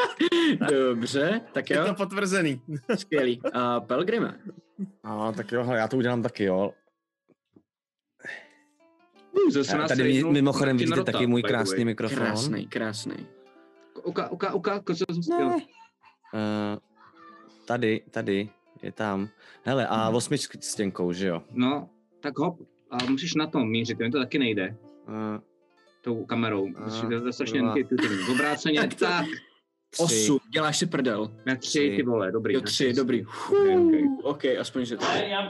Dobře, 0.70 1.40
tak 1.52 1.70
je 1.70 1.76
jo, 1.76 1.84
to 1.86 1.94
potvrzený. 1.94 2.60
skvělý. 2.98 3.40
A 3.52 3.80
Pelgrime. 3.80 4.38
No, 5.04 5.32
tak 5.36 5.52
jo, 5.52 5.64
hele, 5.64 5.78
já 5.78 5.88
to 5.88 5.96
udělám 5.96 6.22
taky, 6.22 6.44
jo. 6.44 6.72
Zase 9.52 9.76
nás 9.78 9.88
Tady 9.88 10.24
mimochodem 10.24 10.76
vidíte 10.76 10.96
Rota, 10.96 11.12
taky 11.12 11.26
můj 11.26 11.42
way. 11.42 11.48
krásný 11.50 11.84
mikrofon. 11.84 12.18
Krásný, 12.18 12.66
krásný. 12.66 13.26
Uka, 14.04 14.28
uka, 14.28 14.54
uka, 14.54 14.82
co 14.86 14.94
jsem 14.94 15.06
Ne. 15.16 15.22
chtěl. 15.22 15.60
Tady, 17.70 18.00
tady, 18.10 18.48
je 18.82 18.92
tam. 18.92 19.28
Hele, 19.62 19.86
a 19.86 20.08
osmistěnkou, 20.08 21.12
že 21.12 21.26
jo? 21.26 21.42
No, 21.52 21.88
tak 22.20 22.38
hop. 22.38 22.58
A 22.90 23.04
musíš 23.04 23.34
na 23.34 23.46
tom 23.46 23.70
mířit, 23.70 23.98
mi 23.98 24.10
to 24.10 24.18
taky 24.18 24.38
nejde. 24.38 24.76
Eh, 25.08 25.40
Tou 26.02 26.24
kamerou. 26.24 26.68
A, 26.76 27.00
to 27.20 27.26
je 27.26 27.32
strašně 27.32 27.58
intuitivní. 27.58 28.18
Obráceně, 28.32 28.80
Tak 28.80 28.94
tak. 28.94 29.26
Osm, 29.98 30.38
děláš 30.52 30.78
si 30.78 30.86
prdel. 30.86 31.30
Na 31.46 31.56
tři, 31.56 31.68
Tři. 31.68 31.96
ty 31.96 32.02
vole, 32.02 32.32
dobrý. 32.32 32.54
Jo, 32.54 32.60
tři, 32.60 32.92
dobrý. 32.92 33.24
Okay, 33.26 33.78
okay. 33.78 34.02
OK, 34.22 34.44
aspoň, 34.60 34.84
že 34.84 34.96
to. 34.96 35.04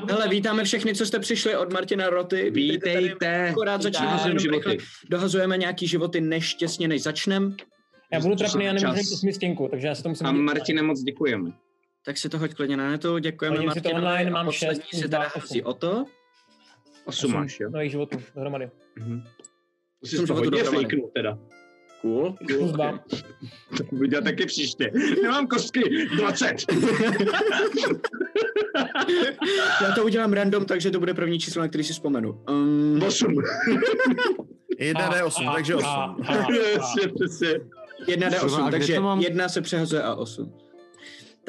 Hele, 0.09 0.29
vítáme 0.29 0.65
všechny, 0.65 0.95
co 0.95 1.07
jste 1.07 1.19
přišli 1.19 1.57
od 1.57 1.73
Martina 1.73 2.11
Roty. 2.11 2.51
Vítejte. 2.51 3.51
Akorát 3.51 3.83
začínáme 3.83 4.39
životy. 4.39 4.79
Dohazujeme 5.11 5.57
nějaký 5.57 5.87
životy 5.87 6.21
než 6.21 6.55
těsně, 6.55 6.89
než 6.89 7.03
začnem. 7.03 7.57
Já 8.13 8.21
budu 8.21 8.37
trapný, 8.37 8.65
já 8.65 8.73
nemůžu 8.73 8.97
Čas. 8.97 9.07
jít 9.07 9.15
osmistěnku, 9.15 9.69
takže 9.71 9.87
já 9.87 9.95
se 9.95 10.03
to 10.03 10.09
musím 10.09 10.27
A 10.27 10.33
Martine, 10.33 10.83
moc 10.83 11.01
děkujeme. 11.01 11.51
Tak 12.05 12.19
si 12.19 12.29
to 12.29 12.39
hoď 12.39 12.55
klidně 12.55 12.77
na 12.77 12.91
netu. 12.91 13.19
Děkujeme 13.19 13.57
Hodím 13.57 13.71
si 13.73 13.81
to 13.81 13.89
Martinovi. 13.89 14.07
online, 14.07 14.31
a 14.31 14.33
mám 14.35 14.47
poslední 14.47 14.75
šest, 14.77 14.83
si 14.85 14.91
plus 14.91 15.01
teda 15.03 15.19
hází 15.19 15.63
osm. 15.63 15.71
o 15.71 15.75
to. 15.75 16.05
Osm 17.05 17.33
máš, 17.33 17.61
jo? 17.61 17.71
nových 17.71 17.91
životů 17.91 18.19
dohromady. 18.35 18.71
Mhm. 18.99 19.23
To 19.23 19.29
Osm 20.03 20.19
si 20.19 20.27
to 20.27 20.35
hodně 20.35 20.65
fejknul 20.65 21.11
teda. 21.15 21.39
Cool. 22.01 22.35
Plus 22.49 22.73
dva. 22.73 22.99
To 23.77 23.85
budu 23.93 24.07
dělat 24.07 24.25
taky 24.25 24.47
příště. 24.47 24.91
Nemám 25.23 25.47
kostky, 25.47 26.07
20. 26.17 26.55
Já 29.83 29.93
to 29.95 30.05
udělám 30.05 30.33
random, 30.33 30.65
takže 30.65 30.91
to 30.91 30.99
bude 30.99 31.15
první 31.15 31.39
číslo, 31.41 31.63
na 31.63 31.69
který 31.69 31.85
si 31.85 31.93
vzpomenu. 31.93 32.45
Um, 32.51 33.03
8. 33.07 33.35
1D8, 34.81 35.55
takže 35.55 35.75
8. 35.75 35.87
A, 35.87 35.91
a, 35.93 36.05
a, 36.05 36.47
Přesně, 36.49 37.13
přesně. 37.15 37.49
1 38.07 38.31
Kurva, 38.31 38.57
a 38.57 38.61
D8, 38.61 38.69
kde 38.69 38.79
takže 38.79 38.95
to 38.95 39.03
mám? 39.03 39.21
jedna 39.21 39.49
se 39.49 39.61
přehazuje 39.61 40.03
a 40.03 40.15
8. 40.15 40.53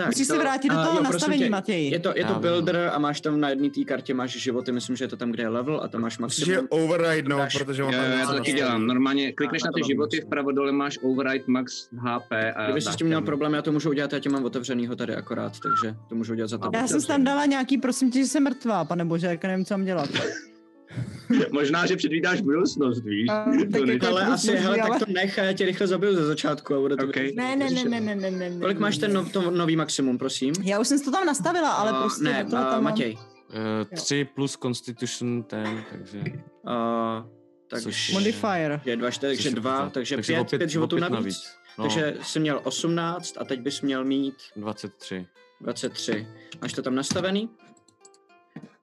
Tak, 0.02 0.08
Musíš 0.10 0.28
se 0.28 0.38
vrátit 0.38 0.70
do 0.70 0.76
toho 0.76 0.98
jo, 0.98 1.04
nastavení, 1.04 1.44
tě, 1.44 1.50
Matěj. 1.50 1.90
Je 1.90 2.00
to, 2.00 2.14
je 2.16 2.26
to 2.26 2.34
builder 2.34 2.92
a 2.94 3.00
máš 3.00 3.22
tam 3.22 3.40
na 3.40 3.50
jedné 3.50 3.70
té 3.70 3.84
kartě 3.84 4.14
máš 4.14 4.32
životy, 4.32 4.72
myslím, 4.72 4.96
že 4.96 5.04
je 5.04 5.08
to 5.08 5.18
tam, 5.18 5.32
kde 5.32 5.44
je 5.44 5.48
level 5.50 5.82
a 5.84 5.88
tam 5.88 6.02
máš 6.02 6.14
že 6.14 6.22
maximum. 6.22 6.68
override, 6.70 7.30
no, 7.30 7.38
Dáš- 7.38 7.58
protože 7.58 7.84
mám 7.84 7.94
jo, 7.94 8.00
já 8.02 8.28
to 8.28 8.34
taky 8.34 8.54
dělám. 8.54 8.88
Normálně 8.88 9.32
klikneš 9.32 9.62
A, 9.64 9.66
na 9.66 9.72
ty 9.72 9.82
to 9.82 9.88
životy, 9.88 10.22
vpravo 10.22 10.52
dole 10.52 10.72
máš 10.72 11.00
override 11.04 11.44
max 11.48 11.88
HP. 11.98 12.32
A 12.56 12.64
Kdyby 12.64 12.82
jsi 12.82 12.94
s 12.94 12.96
tím 12.96 13.08
měl 13.08 13.22
problém, 13.22 13.54
já 13.54 13.62
to 13.62 13.72
můžu 13.72 13.90
udělat, 13.90 14.14
já 14.14 14.20
tě 14.20 14.30
mám 14.30 14.46
otevřenýho 14.46 14.96
tady 14.96 15.16
akorát, 15.16 15.54
takže 15.60 15.96
to 16.10 16.16
můžu 16.16 16.34
udělat 16.34 16.48
za 16.48 16.58
to. 16.58 16.70
Já 16.74 16.88
jsem 16.88 17.02
tam 17.02 17.24
dala 17.24 17.46
nějaký, 17.46 17.78
prosím 17.78 18.12
tě, 18.12 18.20
že 18.20 18.26
jsem 18.26 18.44
mrtvá, 18.44 18.86
pane 18.86 19.06
bože, 19.06 19.28
jak 19.28 19.44
nevím, 19.44 19.66
co 19.66 19.74
mám 19.74 19.86
dělat. 19.86 20.10
Možná, 21.52 21.86
že 21.86 21.96
předvídáš 21.96 22.42
budoucnost, 22.42 23.04
víš? 23.04 23.30
A, 23.30 23.46
To 23.74 23.80
tak 23.80 23.88
jako- 23.88 24.08
Ale 24.08 24.26
asi, 24.26 24.56
hele, 24.56 24.82
ale- 24.82 25.00
tak 25.00 25.08
to 25.08 25.14
nech 25.14 25.40
a 25.40 25.44
já 25.44 25.54
tě 25.54 25.66
rychle 25.66 25.88
zabiju 25.88 26.16
ze 26.16 26.26
začátku 26.26 26.76
a 26.76 26.80
bude 26.80 26.98
to 26.98 27.06
Ok. 27.08 27.16
Ne, 27.16 27.56
ne, 27.56 27.56
ne, 27.56 27.84
ne, 27.84 28.02
ne, 28.02 28.16
ne, 28.16 28.32
ne, 28.32 28.50
ne. 28.50 28.60
Kolik 28.62 28.80
máš 28.80 28.98
ten 28.98 29.14
no, 29.14 29.26
to 29.30 29.52
nový 29.52 29.76
maximum, 29.76 30.18
prosím? 30.18 30.54
Já 30.64 30.80
už 30.80 30.88
jsem 30.88 30.98
si 31.00 31.06
to 31.06 31.12
tam 31.12 31.26
nastavila, 31.26 31.72
ale 31.72 31.92
A, 31.92 32.02
prostě 32.02 32.24
ne, 32.24 32.46
toho 32.46 32.62
a, 32.64 32.66
tam 32.66 32.74
mám... 32.74 32.84
Matěj. 32.84 33.18
Eh, 33.54 33.96
tři 33.96 34.28
plus 34.36 34.58
Constitution 34.58 35.44
ten, 35.44 35.84
takže... 35.92 36.24
A, 36.68 37.26
takže 37.70 37.84
Což- 37.90 38.14
Modifier. 38.14 38.82
je 38.86 38.96
dva, 38.98 39.12
čtyři, 39.12 39.30
takže 39.36 39.50
což 39.50 39.56
je 39.56 39.62
dva, 39.62 39.78
pořád. 39.78 39.94
takže, 39.94 40.16
takže 40.16 40.34
pět, 40.34 40.42
opět, 40.42 40.58
pět 40.58 40.70
životů 40.70 40.96
opět 40.96 41.10
navíc. 41.10 41.38
No, 41.78 41.84
Takže 41.84 42.16
jsi 42.22 42.40
měl 42.40 42.62
18 42.64 43.38
a 43.38 43.46
teď 43.46 43.60
bys 43.60 43.82
měl 43.82 44.04
mít 44.06 44.34
23. 44.56 45.28
23. 45.62 46.28
Máš 46.62 46.74
to 46.74 46.82
tam 46.82 46.96
nastavený? 46.96 47.50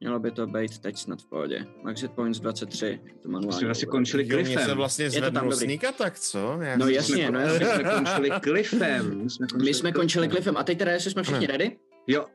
Mělo 0.00 0.18
by 0.18 0.30
to 0.30 0.46
být 0.46 0.78
teď 0.78 0.98
snad 0.98 1.22
v 1.22 1.26
pohodě. 1.26 1.66
Max 1.82 2.02
hit 2.02 2.12
points 2.12 2.40
23. 2.40 3.00
To 3.22 3.28
manuálně. 3.28 3.58
Jsme 3.58 3.66
vlastně 3.68 3.86
končili 3.86 4.22
Jo, 4.28 4.36
mě 4.36 4.44
se 4.46 4.52
Cliffem. 4.52 4.68
to 4.70 4.76
vlastně 4.76 5.10
tam 5.10 5.48
dobrý. 5.50 5.86
attack, 5.86 6.18
co? 6.18 6.58
Já 6.62 6.76
No 6.76 6.84
jsem- 6.86 6.94
jasně, 6.94 7.30
no 7.30 7.38
My 7.40 7.44
jasně. 7.44 7.66
jsme 7.66 7.84
končili 7.94 8.30
Cliffem. 8.42 9.22
My 9.22 9.30
jsme 9.30 9.46
končili, 9.46 9.64
My 9.70 9.74
jsme 9.74 9.92
končili 9.92 10.28
Cliffem 10.28 10.56
a 10.56 10.64
teď 10.64 10.78
teda, 10.78 10.90
jestli 10.92 11.10
jsme 11.10 11.22
všichni 11.22 11.46
ready? 11.46 11.76
Jo, 12.06 12.26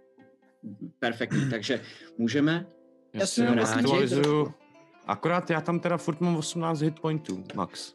Perfektní, 1.00 1.41
takže 1.50 1.82
můžeme. 2.17 2.65
Já 3.13 3.25
si 3.25 3.34
jsem 3.36 3.46
jenom 3.46 3.65
aktualizuju. 3.65 4.53
Akorát 5.08 5.50
já 5.50 5.62
tam 5.62 5.79
teda 5.79 5.98
furt 5.98 6.22
mám 6.22 6.36
18 6.36 6.82
hit 6.82 7.00
pointů, 7.00 7.43
max. 7.55 7.93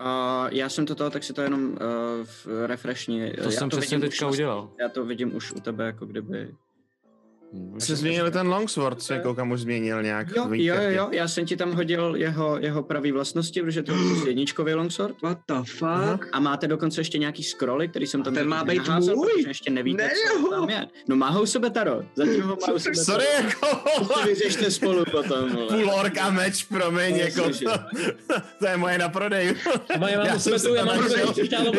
Uh, 0.00 0.06
já 0.50 0.68
jsem 0.68 0.86
to 0.86 0.94
toho, 0.94 1.10
tak 1.10 1.24
si 1.24 1.32
to 1.32 1.42
jenom 1.42 1.64
uh, 1.70 1.76
v 2.24 2.66
refreshni. 2.66 3.32
To 3.32 3.42
já 3.42 3.50
jsem 3.50 3.68
přesně 3.68 3.96
vidím 3.98 4.10
teďka 4.10 4.26
už, 4.28 4.32
udělal. 4.32 4.70
Já 4.80 4.88
to 4.88 5.04
vidím 5.04 5.36
už 5.36 5.52
u 5.52 5.60
tebe, 5.60 5.84
jako 5.86 6.06
kdyby... 6.06 6.54
Jsi 7.78 7.96
změnil 7.96 8.30
ten 8.30 8.48
longsword, 8.48 9.02
co 9.02 9.14
koukám 9.22 9.50
už 9.50 9.60
změnil 9.60 10.02
nějak. 10.02 10.36
Jo, 10.36 10.48
jo, 10.52 10.74
jo, 10.74 10.90
jo, 10.90 11.08
já 11.10 11.28
jsem 11.28 11.46
ti 11.46 11.56
tam 11.56 11.72
hodil 11.72 12.14
jeho, 12.16 12.58
jeho 12.58 12.82
pravý 12.82 13.12
vlastnosti, 13.12 13.62
protože 13.62 13.82
to 13.82 13.92
je 13.92 13.98
jedničkový 14.26 14.74
longsword. 14.74 15.22
what 15.22 15.38
the 15.48 15.54
fuck? 15.66 16.28
A 16.32 16.40
máte 16.40 16.68
dokonce 16.68 17.00
ještě 17.00 17.18
nějaký 17.18 17.42
scrolly, 17.42 17.88
který 17.88 18.06
jsem 18.06 18.22
tam 18.22 18.34
ten 18.34 18.48
má 18.48 18.64
být 18.64 18.88
naházal, 18.88 19.16
můj? 19.16 19.32
protože 19.32 19.48
ještě 19.50 19.70
nevíte, 19.70 20.02
Ne, 20.02 20.10
co 20.32 20.38
jo. 20.38 20.50
tam 20.50 20.70
je. 20.70 20.86
No 21.08 21.16
má 21.16 21.28
ho 21.30 21.42
u 21.42 21.46
sebe 21.46 21.70
Taro, 21.70 22.02
zatím 22.14 22.42
ho 22.42 22.56
má 22.66 22.72
u 22.74 22.78
sebe 22.78 22.96
Sorry, 22.96 23.24
Taro. 23.24 23.48
jako 23.48 24.04
To 24.14 24.20
si 24.20 24.28
vyřešte 24.28 24.70
spolu 24.70 25.04
potom, 25.10 25.50
vole. 25.52 25.66
půl 25.68 25.90
ork 25.90 26.18
a 26.18 26.30
meč, 26.30 26.64
promiň, 26.64 27.16
jako 27.16 27.42
to, 27.50 27.70
to 28.58 28.66
je 28.66 28.76
moje 28.76 28.98
na 28.98 29.08
prodej. 29.08 29.54
Já 29.90 29.96
mám 29.98 30.08
Já 30.10 30.22
u 30.22 30.26
jsem 30.26 30.40
sebe 30.40 30.58
se 30.58 30.68
tu, 30.68 30.74
já 30.74 30.84
mám 30.84 30.98
u 30.98 31.08
sebe 31.08 31.20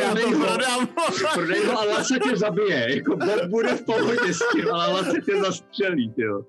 Já 0.01 0.15
to 0.15 0.31
prodám. 0.39 0.87
Prodej 1.33 1.65
ho 1.65 1.79
a 1.79 1.83
Lace 1.85 2.19
tě 2.29 2.37
zabije. 2.37 2.95
Jako 2.95 3.17
bude 3.47 3.73
v 3.75 3.81
pohodě 3.85 4.33
s 4.33 4.39
tím, 4.55 4.71
ale 4.71 4.93
Lace 4.93 5.21
tě 5.25 5.35
zastřelí, 5.63 6.13
jo. 6.17 6.45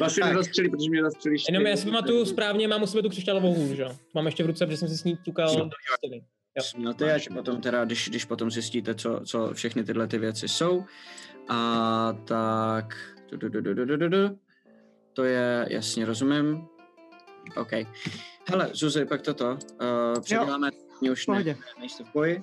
Lace 0.00 0.20
Tak. 0.20 0.30
nezastřelí, 0.30 0.70
protože 0.70 0.90
mě 0.90 1.02
zastřelíš. 1.02 1.44
Jenom 1.48 1.64
ty. 1.64 1.70
já 1.70 1.76
si 1.76 1.84
pamatuju 1.84 2.24
správně, 2.24 2.68
mám 2.68 2.82
u 2.82 2.86
sebe 2.86 3.02
tu 3.02 3.08
křišťálovou 3.08 3.54
hůl, 3.54 3.74
že 3.74 3.82
jo? 3.82 3.96
Mám 4.14 4.26
ještě 4.26 4.42
v 4.44 4.46
ruce, 4.46 4.66
protože 4.66 4.76
jsem 4.76 4.88
si 4.88 4.96
s 4.96 5.04
ní 5.04 5.18
ťukal. 5.22 5.48
Jo. 5.58 5.64
do 5.64 5.70
stěny. 5.96 6.24
Jo. 6.56 6.62
Směl 6.62 6.94
ty, 6.94 7.04
až 7.04 7.28
potom 7.28 7.60
teda, 7.60 7.84
když, 7.84 8.08
když 8.08 8.24
potom 8.24 8.50
zjistíte, 8.50 8.94
co, 8.94 9.20
co 9.24 9.54
všechny 9.54 9.84
tyhle 9.84 10.06
ty 10.06 10.18
věci 10.18 10.48
jsou. 10.48 10.84
A 11.48 12.18
tak... 12.24 12.96
Du, 13.30 13.36
du, 13.36 13.48
du, 13.48 13.60
du, 13.60 13.74
du, 13.74 13.84
du, 13.84 13.96
du, 13.96 14.08
du. 14.08 14.38
To 15.12 15.24
je, 15.24 15.66
jasně, 15.70 16.04
rozumím. 16.04 16.66
OK. 17.56 17.70
Hele, 18.48 18.70
Zuzi, 18.72 19.04
pak 19.04 19.22
toto. 19.22 19.50
Uh, 19.50 20.20
předěláme, 20.20 20.70
mě 21.00 21.10
už 21.10 21.26
ne, 21.26 21.56
nejste 21.78 22.04
v 22.04 22.12
boji, 22.12 22.42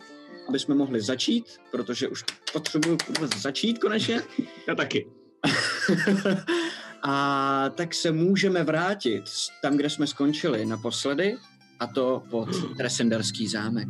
aby 0.50 0.60
jsme 0.60 0.76
mohli 0.76 1.02
začít, 1.02 1.46
protože 1.72 2.08
už 2.08 2.24
potřebuju 2.54 2.98
začít 3.36 3.80
konečně. 3.80 4.22
Já 4.68 4.76
taky. 4.76 5.19
a 7.04 7.70
tak 7.76 7.94
se 7.94 8.12
můžeme 8.12 8.64
vrátit 8.64 9.24
tam, 9.62 9.78
kde 9.78 9.90
jsme 9.90 10.08
skončili 10.08 10.66
naposledy, 10.66 11.38
a 11.80 11.88
to 11.88 12.24
pod 12.30 12.50
Tresenderský 12.78 13.48
zámek. 13.48 13.88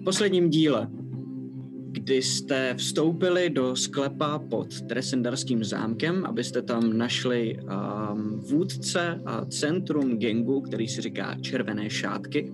V 0.00 0.04
posledním 0.04 0.50
díle, 0.50 0.88
kdy 1.92 2.22
jste 2.22 2.74
vstoupili 2.74 3.50
do 3.50 3.76
sklepa 3.76 4.38
pod 4.38 4.80
Tresendarským 4.80 5.64
zámkem, 5.64 6.26
abyste 6.26 6.62
tam 6.62 6.98
našli 6.98 7.58
um, 7.58 8.40
vůdce 8.40 9.20
a 9.26 9.44
centrum 9.44 10.18
gengu, 10.18 10.60
který 10.60 10.88
si 10.88 11.00
říká 11.00 11.36
Červené 11.40 11.90
šátky. 11.90 12.52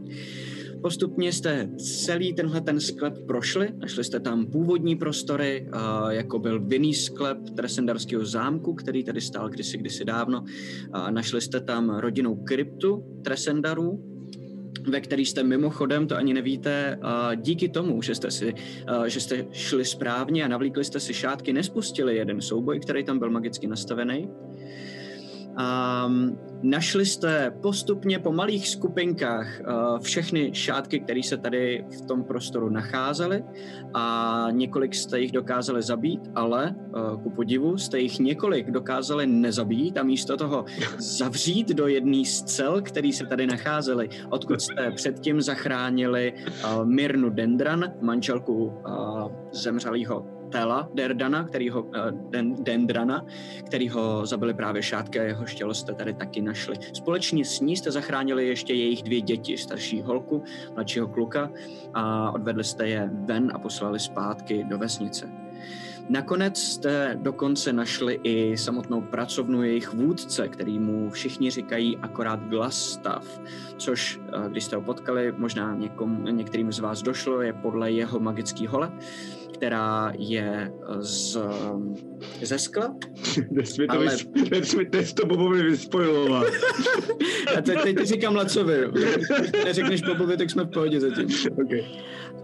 Postupně 0.83 1.33
jste 1.33 1.69
celý 1.77 2.35
tenhle 2.35 2.61
ten 2.61 2.81
sklep 2.81 3.27
prošli, 3.27 3.69
našli 3.79 4.05
jste 4.05 4.21
tam 4.21 4.47
původní 4.47 4.97
prostory, 4.97 5.69
jako 6.09 6.39
byl 6.39 6.61
vinný 6.61 6.95
sklep 6.95 7.39
Tresendarského 7.57 8.25
zámku, 8.25 8.75
který 8.75 9.05
tady 9.05 9.21
stál 9.21 9.49
kdysi, 9.49 9.79
kdysi 9.79 10.05
dávno. 10.05 10.45
Našli 11.11 11.41
jste 11.41 11.61
tam 11.61 11.91
rodinnou 11.91 12.37
kryptu 12.37 13.05
Tresendarů, 13.25 14.05
ve 14.89 15.01
který 15.01 15.27
jste 15.27 15.43
mimochodem, 15.43 16.07
to 16.07 16.17
ani 16.17 16.35
nevíte, 16.35 16.99
díky 17.37 17.69
tomu, 17.69 18.03
že 18.03 18.15
jste, 18.15 18.31
si, 18.31 18.55
že 19.07 19.21
jste 19.21 19.47
šli 19.53 19.85
správně 19.85 20.45
a 20.45 20.49
navlíkli 20.49 20.85
jste 20.85 21.01
si 21.01 21.15
šátky, 21.15 21.53
nespustili 21.53 22.17
jeden 22.17 22.41
souboj, 22.41 22.81
který 22.81 23.05
tam 23.05 23.19
byl 23.19 23.31
magicky 23.31 23.67
nastavený. 23.67 24.29
Um, 25.57 26.39
našli 26.63 27.07
jste 27.07 27.51
postupně 27.63 28.19
po 28.19 28.33
malých 28.33 28.69
skupinkách 28.69 29.61
uh, 29.61 29.99
všechny 29.99 30.51
šátky, 30.55 31.01
které 31.01 31.23
se 31.23 31.37
tady 31.37 31.85
v 31.99 32.01
tom 32.01 32.25
prostoru 32.25 32.69
nacházely 32.69 33.45
a 33.95 34.47
několik 34.51 34.95
jste 34.95 35.21
jich 35.21 35.33
dokázali 35.33 35.83
zabít, 35.83 36.21
ale 36.35 36.75
uh, 36.77 37.23
ku 37.23 37.31
podivu 37.31 37.79
jste 37.79 38.01
jich 38.01 38.19
několik 38.19 38.71
dokázali 38.71 39.27
nezabít 39.27 39.99
a 39.99 40.03
místo 40.03 40.37
toho 40.37 40.65
zavřít 40.99 41.69
do 41.69 41.87
jedné 41.87 42.25
z 42.25 42.43
cel, 42.43 42.83
které 42.83 43.13
se 43.13 43.27
tady 43.27 43.47
nacházely, 43.47 44.09
odkud 44.31 44.61
jste 44.61 44.91
předtím 44.91 45.41
zachránili 45.41 46.33
uh, 46.35 46.85
Mirnu 46.85 47.31
Dendran, 47.31 47.93
manželku 48.01 48.65
uh, 48.65 49.33
zemřelého 49.53 50.36
Tela 50.51 50.89
Derdana, 50.95 51.45
kterýho, 51.45 51.83
uh, 51.83 51.93
Den, 52.11 52.55
Dendrana, 52.65 53.25
kterýho 53.65 54.27
zabili 54.27 54.55
právě 54.55 54.83
šátky 54.83 55.21
a 55.21 55.23
jeho 55.23 55.45
tělo 55.45 55.75
jste 55.75 55.95
tady 55.95 56.15
taky 56.15 56.43
našli. 56.43 56.77
Společně 56.93 57.45
s 57.45 57.61
ní 57.61 57.77
jste 57.77 57.91
zachránili 57.91 58.47
ještě 58.47 58.75
jejich 58.75 59.03
dvě 59.03 59.21
děti, 59.21 59.59
starší 59.59 60.03
holku, 60.03 60.43
mladšího 60.75 61.09
kluka 61.09 61.51
a 61.95 62.33
odvedli 62.33 62.65
jste 62.65 62.89
je 62.89 63.11
ven 63.13 63.53
a 63.55 63.59
poslali 63.59 64.01
zpátky 64.01 64.65
do 64.65 64.79
vesnice. 64.79 65.46
Nakonec 66.09 66.59
jste 66.59 67.19
dokonce 67.23 67.73
našli 67.73 68.21
i 68.23 68.57
samotnou 68.57 69.01
pracovnu 69.01 69.63
jejich 69.63 69.93
vůdce, 69.95 70.49
který 70.49 70.79
mu 70.79 71.11
všichni 71.11 71.51
říkají 71.51 71.97
akorát 72.03 72.41
Glastav, 72.49 73.41
což, 73.77 74.21
eh, 74.29 74.49
když 74.49 74.65
jste 74.65 74.77
ho 74.77 74.83
potkali, 74.83 75.33
možná 75.37 75.75
někom, 75.75 76.25
některým 76.31 76.73
z 76.73 76.79
vás 76.79 77.03
došlo, 77.03 77.43
je 77.43 77.53
podle 77.53 77.93
jeho 77.93 78.21
magický 78.21 78.67
hole, 78.67 78.93
která 79.55 80.13
je 80.19 80.73
eh, 80.73 81.03
z, 81.03 81.39
ze 82.43 82.59
skla. 82.59 82.95
Nesmí 83.51 83.87
to, 83.87 83.93
Ale- 83.93 84.07
vys- 84.07 84.51
nesmí 84.51 84.87
to 85.15 85.27
Bobovi 85.27 85.63
vyspojovat. 85.63 86.47
A 87.59 87.61
teď, 87.63 87.83
teď 87.83 87.99
říkám 88.07 88.37
Lacovi. 88.37 88.79
Když 88.93 89.65
Neřekneš 89.65 90.03
Bobovi, 90.03 90.37
tak 90.37 90.51
jsme 90.51 90.65
v 90.65 90.71
pohodě 90.71 91.01
zatím. 91.01 91.29
okay. 91.65 91.85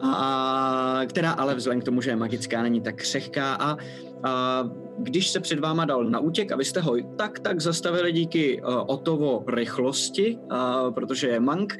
A, 0.02 1.00
která 1.06 1.32
ale 1.32 1.54
vzhledem 1.54 1.80
k 1.80 1.85
tomu, 1.85 2.00
že 2.00 2.11
je 2.11 2.16
magická, 2.16 2.62
není 2.62 2.80
tak 2.80 2.97
křehká 2.97 3.54
a, 3.54 3.76
a 4.23 4.64
když 4.99 5.30
se 5.30 5.40
před 5.40 5.59
váma 5.59 5.85
dal 5.85 6.04
na 6.04 6.18
útěk 6.18 6.52
a 6.52 6.56
vy 6.56 6.64
jste 6.64 6.80
ho 6.80 6.97
tak 7.16 7.38
tak 7.38 7.61
zastavili 7.61 8.12
díky 8.12 8.62
uh, 8.62 8.75
Otovo 8.87 9.44
rychlosti, 9.49 10.38
uh, 10.52 10.94
protože 10.94 11.28
je 11.28 11.40
mank, 11.40 11.78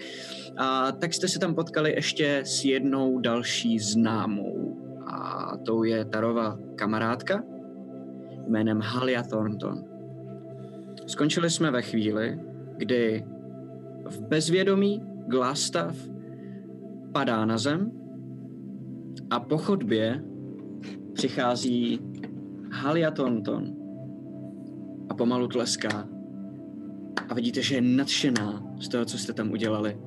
a 0.57 0.93
tak 0.93 1.15
jste 1.15 1.29
se 1.29 1.39
tam 1.39 1.55
potkali 1.55 1.93
ještě 1.93 2.43
s 2.45 2.65
jednou 2.65 3.19
další 3.19 3.79
známou. 3.79 4.77
A 5.07 5.53
tou 5.57 5.85
je 5.85 6.05
Tarova 6.05 6.59
kamarádka 6.77 7.43
jménem 8.49 8.81
Halia 8.81 9.23
Thornton. 9.23 9.85
Skončili 11.07 11.51
jsme 11.51 11.71
ve 11.71 11.83
chvíli, 11.83 12.41
kdy 12.77 13.25
v 14.05 14.23
bezvědomí 14.23 15.03
Glastav 15.27 15.97
padá 17.13 17.45
na 17.45 17.59
zem 17.59 18.02
a 19.31 19.41
po 19.41 19.59
chodbě 19.59 20.25
přichází 21.13 22.01
Halia 22.71 23.11
Thornton 23.11 23.75
a 25.09 25.15
pomalu 25.15 25.49
tleská. 25.49 26.09
A 27.29 27.35
vidíte, 27.35 27.63
že 27.63 27.75
je 27.75 27.81
nadšená 27.81 28.65
z 28.81 28.89
toho, 28.89 29.05
co 29.05 29.19
jste 29.19 29.33
tam 29.33 29.51
udělali. 29.51 29.99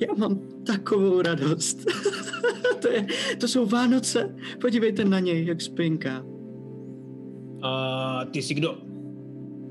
Já 0.00 0.14
mám 0.18 0.40
takovou 0.66 1.22
radost. 1.22 1.84
to, 2.82 2.88
je, 2.88 3.06
to 3.38 3.48
jsou 3.48 3.66
Vánoce. 3.66 4.34
Podívejte 4.60 5.04
na 5.04 5.20
něj, 5.20 5.46
jak 5.46 5.60
spinká. 5.60 6.24
A 7.62 8.24
ty 8.30 8.42
jsi 8.42 8.54
kdo? 8.54 8.78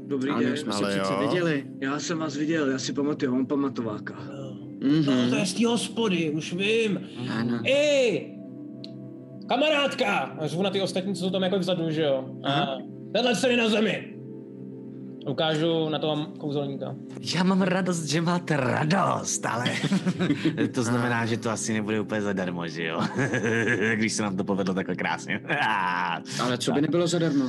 Dobrý 0.07 0.31
den. 0.39 0.57
jsme 0.57 0.73
se 0.73 0.77
Ale 0.77 0.89
přece 0.89 1.13
jo. 1.13 1.19
viděli. 1.27 1.65
Já 1.81 1.99
jsem 1.99 2.17
vás 2.17 2.35
viděl, 2.35 2.69
já 2.69 2.79
si 2.79 2.93
pamatuju, 2.93 3.31
mám 3.31 3.45
pamatováka. 3.45 4.15
Mhm. 4.81 5.05
No, 5.05 5.29
to 5.29 5.35
je 5.35 5.45
z 5.45 5.53
té 5.53 5.65
hospody, 5.67 6.29
už 6.29 6.53
vím. 6.53 6.99
Ano. 7.39 7.59
Ej! 7.65 8.37
Kamarádka! 9.49 10.15
A 10.17 10.47
řvu 10.47 10.61
na 10.63 10.69
ty 10.69 10.81
ostatní, 10.81 11.15
co 11.15 11.19
jsou 11.25 11.29
tam 11.29 11.43
jako 11.43 11.59
vzadu, 11.59 11.91
že 11.91 12.01
jo? 12.01 12.25
A 12.43 12.77
tenhle 13.13 13.35
se 13.35 13.49
je 13.51 13.57
na 13.57 13.69
zemi. 13.69 14.07
Ukážu 15.29 15.89
na 15.89 15.99
toho 15.99 16.25
kouzelníka. 16.25 16.95
Já 17.35 17.43
mám 17.43 17.61
radost, 17.61 18.03
že 18.05 18.21
máte 18.21 18.57
radost, 18.57 19.45
ale 19.45 19.65
to 20.73 20.83
znamená, 20.83 21.25
že 21.25 21.37
to 21.37 21.49
asi 21.49 21.73
nebude 21.73 22.01
úplně 22.01 22.21
zadarmo, 22.21 22.67
že 22.67 22.83
jo? 22.83 23.01
Když 23.95 24.13
se 24.13 24.23
nám 24.23 24.37
to 24.37 24.43
povedlo 24.43 24.73
takhle 24.73 24.95
krásně. 24.95 25.39
Ale 26.43 26.57
co 26.57 26.71
by 26.71 26.81
nebylo 26.81 27.07
zadarmo? 27.07 27.45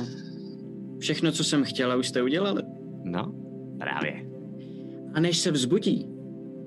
Všechno, 0.99 1.31
co 1.31 1.43
jsem 1.43 1.63
chtěla, 1.63 1.95
už 1.95 2.07
jste 2.07 2.23
udělali. 2.23 2.61
No, 3.03 3.33
právě. 3.79 4.25
A 5.13 5.19
než 5.19 5.37
se 5.37 5.51
vzbudí, 5.51 6.07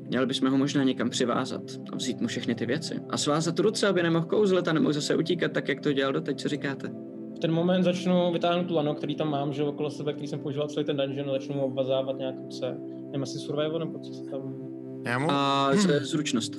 měli 0.09 0.27
bychom 0.27 0.51
ho 0.51 0.59
možná 0.59 0.85
někam 0.85 1.11
přivázat 1.11 1.63
a 1.93 1.97
vzít 1.97 2.21
mu 2.21 2.27
všechny 2.27 2.55
ty 2.55 2.67
věci. 2.67 2.95
A 3.11 3.17
svázat 3.17 3.59
ruce, 3.59 3.89
aby 3.89 4.03
nemohl 4.03 4.27
kouzlet 4.27 4.69
a 4.69 4.73
nemohl 4.73 4.93
zase 4.93 5.17
utíkat, 5.17 5.53
tak 5.53 5.69
jak 5.69 5.81
to 5.81 5.93
dělal 5.93 6.13
doteď, 6.13 6.41
co 6.41 6.49
říkáte? 6.49 6.89
V 7.37 7.39
ten 7.39 7.53
moment 7.53 7.83
začnu 7.83 8.33
vytáhnout 8.33 8.67
tu 8.69 8.75
lano, 8.75 8.95
který 8.95 9.17
tam 9.17 9.31
mám, 9.31 9.53
že 9.53 9.63
okolo 9.63 9.91
sebe, 9.91 10.13
který 10.13 10.27
jsem 10.27 10.39
používal 10.39 10.69
celý 10.69 10.87
ten 10.87 10.97
dungeon, 10.97 11.29
a 11.31 11.33
začnu 11.33 11.55
mu 11.55 11.63
obvazávat 11.65 12.19
nějak 12.19 12.35
se, 12.51 12.77
nevím, 13.07 13.23
asi 13.23 13.39
survival, 13.39 13.79
nebo 13.79 13.99
co 13.99 14.13
se 14.13 14.31
tam... 14.31 14.55
Já 15.07 15.19
mu, 15.19 15.31
A 15.31 15.71
z- 15.75 16.01
zručnost. 16.11 16.55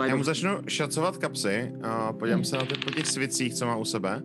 A 0.00 0.06
já 0.06 0.16
mu 0.16 0.24
začnu 0.24 0.50
šacovat 0.68 1.16
kapsy 1.16 1.74
a 1.82 2.12
podívám 2.12 2.44
se 2.44 2.56
na 2.56 2.64
ty 2.64 2.74
po 2.84 2.90
těch 2.90 3.06
svicích, 3.06 3.54
co 3.54 3.66
má 3.66 3.76
u 3.76 3.84
sebe. 3.84 4.22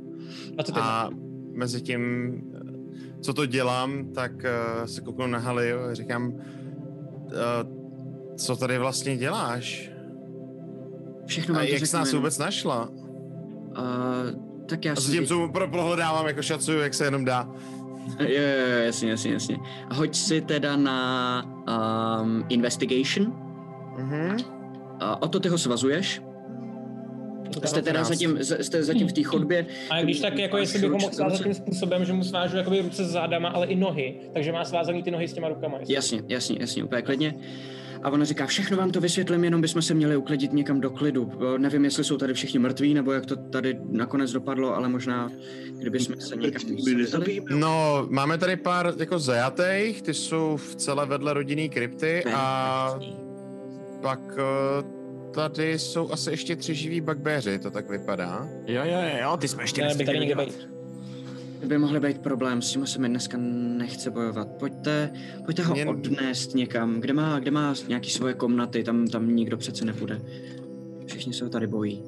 21. 0.52 0.82
A 0.84 1.10
mezi 1.52 1.82
tím, 1.82 2.42
co 3.22 3.34
to 3.34 3.46
dělám, 3.46 4.12
tak 4.14 4.32
uh, 4.32 4.86
se 4.86 5.02
kouknu 5.02 5.28
na 5.28 5.40
Haliu 5.40 5.80
a 5.80 5.94
říkám, 5.94 6.28
uh, 6.28 6.42
co 8.38 8.56
tady 8.56 8.78
vlastně 8.78 9.18
děláš? 9.18 9.92
Všechno 11.26 11.60
A 11.60 11.64
jak 11.64 11.86
jsi 11.86 11.96
nás 11.96 12.14
vůbec 12.14 12.38
našla? 12.38 12.90
A, 13.76 13.84
tak 14.70 14.86
já 14.86 14.94
A 14.94 14.96
si... 14.96 15.02
zatímco 15.12 15.38
mu 15.40 15.52
pro 15.52 15.68
prohledávám, 15.68 16.28
jako 16.28 16.42
šacuju, 16.42 16.80
jak 16.80 16.94
se 16.94 17.06
jenom 17.06 17.26
dá. 17.26 17.50
Jo, 18.20 18.26
jo, 18.30 18.42
jo, 18.72 18.78
jasně, 18.86 19.10
jasně, 19.10 19.32
jasně. 19.34 19.58
Hoď 19.94 20.16
si 20.16 20.42
teda 20.42 20.76
na 20.76 21.44
um, 22.22 22.46
investigation. 22.50 23.26
Mhm. 23.98 24.38
A 25.00 25.22
o 25.22 25.28
to 25.28 25.40
ty 25.40 25.50
ho 25.50 25.58
svazuješ. 25.58 26.22
Jste 27.66 27.82
teda 27.82 27.82
19. 27.82 28.08
zatím, 28.08 28.38
z- 28.44 28.64
jste 28.66 28.84
zatím 28.84 29.08
v 29.08 29.14
té 29.14 29.24
chodbě. 29.24 29.66
A 29.90 30.02
když 30.02 30.20
tak, 30.20 30.38
jako 30.38 30.58
jestli 30.58 30.80
bych 30.80 30.92
ho 30.92 30.98
mohl 30.98 31.14
svázat 31.14 31.44
tím 31.44 31.54
způsobem, 31.54 32.06
že 32.06 32.14
mu 32.14 32.24
svážu 32.24 32.58
jakoby 32.58 32.82
ruce 32.82 33.06
s 33.06 33.10
zádama, 33.12 33.50
ale 33.50 33.68
i 33.68 33.76
nohy, 33.76 34.20
takže 34.34 34.52
má 34.52 34.66
svázaný 34.66 35.04
ty 35.04 35.12
nohy 35.12 35.28
s 35.28 35.34
těma 35.34 35.50
rukama. 35.50 35.78
jestli- 35.80 35.94
Jasně, 35.96 36.22
jasně, 36.28 36.58
jasně, 36.60 36.84
úplně 36.84 37.02
klidně. 37.02 37.34
A 38.04 38.10
ona 38.10 38.26
říká, 38.26 38.46
všechno 38.46 38.78
vám 38.78 38.92
to 38.92 39.02
vysvětlím, 39.02 39.44
jenom 39.44 39.62
bychom 39.62 39.82
se 39.82 39.94
měli 39.94 40.18
uklidit 40.18 40.54
někam 40.54 40.82
do 40.82 40.90
klidu. 40.90 41.32
Nevím, 41.58 41.86
jestli 41.86 42.04
jsou 42.04 42.18
tady 42.18 42.34
všichni 42.34 42.60
mrtví, 42.60 42.94
nebo 42.94 43.12
jak 43.12 43.26
to 43.26 43.36
tady 43.36 43.80
nakonec 43.92 44.32
dopadlo, 44.32 44.76
ale 44.76 44.90
možná, 44.90 45.32
kdyby 45.72 46.00
jsme 46.00 46.16
se 46.22 46.36
někam. 46.36 46.62
No, 47.50 48.06
máme 48.10 48.38
tady 48.38 48.56
pár 48.56 48.94
jako 49.00 49.20
zajatých, 49.20 50.02
ty 50.02 50.14
jsou 50.14 50.58
v 50.58 50.76
celé 50.76 51.06
vedle 51.06 51.34
rodinný 51.34 51.70
krypty 51.70 52.24
a 52.34 53.00
pak 54.02 54.20
tady 55.32 55.80
jsou 55.80 56.12
asi 56.12 56.30
ještě 56.30 56.56
tři 56.56 56.76
živí 56.76 57.02
bugbeři, 57.02 57.60
to 57.60 57.72
tak 57.72 57.90
vypadá. 57.90 58.50
Jo, 58.68 58.82
jo, 58.86 59.00
jo, 59.22 59.38
ty 59.38 59.48
jsme 59.48 59.64
ještě 59.64 59.82
Ne, 59.82 59.96
by 59.96 60.06
tady 60.06 60.20
někde 60.20 60.36
být. 60.36 60.77
By 61.66 61.78
mohly 61.78 62.00
být 62.00 62.18
problém, 62.22 62.62
s 62.62 62.72
tím 62.72 62.88
se 62.88 63.00
mi 63.00 63.10
dneska 63.10 63.38
nechce 63.78 64.12
bojovat. 64.12 64.48
Pojďte, 64.60 65.12
pojďte 65.46 65.64
ho 65.64 65.76
Jen- 65.76 65.90
odnést 65.90 66.56
někam, 66.56 67.00
kde 67.00 67.14
má, 67.14 67.40
kde 67.40 67.52
má 67.52 67.74
nějaký 67.88 68.10
svoje 68.10 68.34
komnaty, 68.34 68.84
tam, 68.84 69.08
tam 69.08 69.36
nikdo 69.36 69.58
přece 69.58 69.86
nepůjde. 69.86 70.22
Všichni 71.06 71.34
se 71.34 71.44
ho 71.44 71.50
tady 71.50 71.68
bojí. 71.68 72.04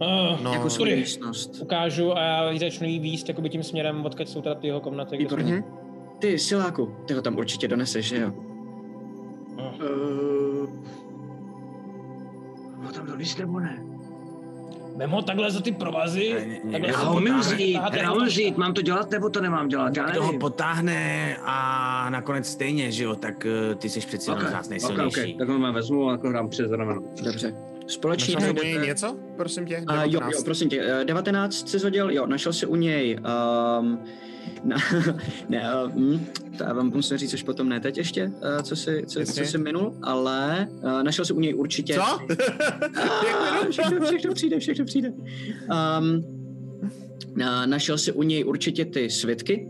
Uh, 0.00 0.42
No. 0.42 0.52
jako 0.52 0.70
svou 0.70 0.78
sorry. 0.84 0.96
místnost. 0.96 1.58
Ukážu 1.62 2.12
a 2.18 2.20
já 2.20 2.58
začnu 2.58 2.86
jí 2.86 2.98
výst 2.98 3.28
jakoby 3.28 3.48
tím 3.50 3.62
směrem, 3.62 4.04
odkud 4.06 4.28
jsou 4.28 4.42
teda 4.42 4.54
ty 4.54 4.66
jeho 4.66 4.80
komnaty. 4.80 5.16
kde 5.16 5.28
jsou- 5.28 5.36
Výborně. 5.36 5.64
Ty, 6.18 6.38
Siláku, 6.38 6.94
ty 7.06 7.14
ho 7.14 7.22
tam 7.22 7.36
určitě 7.38 7.68
doneseš, 7.68 8.06
že 8.06 8.16
jo? 8.20 8.32
Uh, 9.52 10.70
no 12.82 12.92
tam 12.92 13.06
dolíst 13.06 13.38
nebo 13.38 13.60
ne? 13.60 13.84
Vem 14.96 15.10
ho 15.10 15.22
takhle 15.22 15.50
za 15.50 15.60
ty 15.60 15.72
provazy. 15.72 16.34
Ne, 16.34 16.46
ne, 16.64 16.70
takhle 16.72 16.88
já 16.90 16.98
ho 16.98 17.16
umím 17.16 17.38
vzít, 17.38 17.78
já 17.92 18.10
ho 18.10 18.20
vzít, 18.20 18.56
mám 18.56 18.74
to 18.74 18.82
dělat 18.82 19.10
nebo 19.10 19.28
to 19.30 19.40
nemám 19.40 19.68
dělat, 19.68 19.96
já 19.96 20.10
Kdo 20.10 20.22
ho 20.22 20.38
potáhne 20.38 21.36
a 21.44 22.06
nakonec 22.10 22.46
stejně, 22.46 22.92
že 22.92 23.04
jo, 23.04 23.14
tak 23.16 23.46
uh, 23.70 23.74
ty 23.74 23.88
jsi 23.88 24.00
přeci 24.00 24.30
jenom 24.30 24.46
z 24.48 24.52
nás 24.52 24.68
nejsilnější. 24.68 25.32
ok, 25.32 25.38
tak 25.38 25.48
ho 25.48 25.58
mám 25.58 25.74
vezmu 25.74 26.08
a 26.08 26.12
jako 26.12 26.28
hrám 26.28 26.48
přes 26.48 26.70
rameno. 26.70 27.02
Dobře. 27.24 27.54
Společně 27.86 28.34
Našel 28.34 28.48
jsi 28.48 28.52
u 28.52 28.56
najdete- 28.62 28.78
něj 28.78 28.88
něco, 28.88 29.16
prosím 29.36 29.66
tě? 29.66 29.84
A 29.86 29.94
jo, 30.04 30.10
19. 30.10 30.32
jo, 30.34 30.42
prosím 30.44 30.68
tě, 30.68 30.82
eh, 31.00 31.04
19 31.04 31.68
jsi 31.68 31.78
zhodil, 31.78 32.10
jo, 32.10 32.26
našel 32.26 32.52
si 32.52 32.66
u 32.66 32.76
něj, 32.76 33.18
um, 33.80 33.98
na, 34.64 34.76
ne, 35.48 35.62
uh, 35.84 35.92
hm, 35.94 36.26
to 36.58 36.64
já 36.64 36.72
vám 36.72 36.90
musím 36.94 37.16
říct 37.16 37.34
už 37.34 37.42
potom, 37.42 37.68
ne 37.68 37.80
teď 37.80 37.98
ještě, 37.98 38.26
uh, 38.26 38.62
co 38.62 38.76
si, 38.76 39.02
co, 39.06 39.12
co 39.12 39.20
Jasně. 39.20 39.46
si 39.46 39.58
minul, 39.58 39.98
ale 40.02 40.68
uh, 40.70 41.02
našel 41.02 41.24
si 41.24 41.32
u 41.32 41.40
něj 41.40 41.54
určitě... 41.54 41.94
Co? 41.94 42.00
Ah, 42.94 43.70
všechno, 43.70 44.06
všechno 44.06 44.34
přijde, 44.34 44.58
všechno 44.58 44.84
přijde. 44.84 45.10
Um, 45.10 46.24
na, 47.36 47.66
našel 47.66 47.98
si 47.98 48.12
u 48.12 48.22
něj 48.22 48.44
určitě 48.44 48.84
ty 48.84 49.10
svitky, 49.10 49.68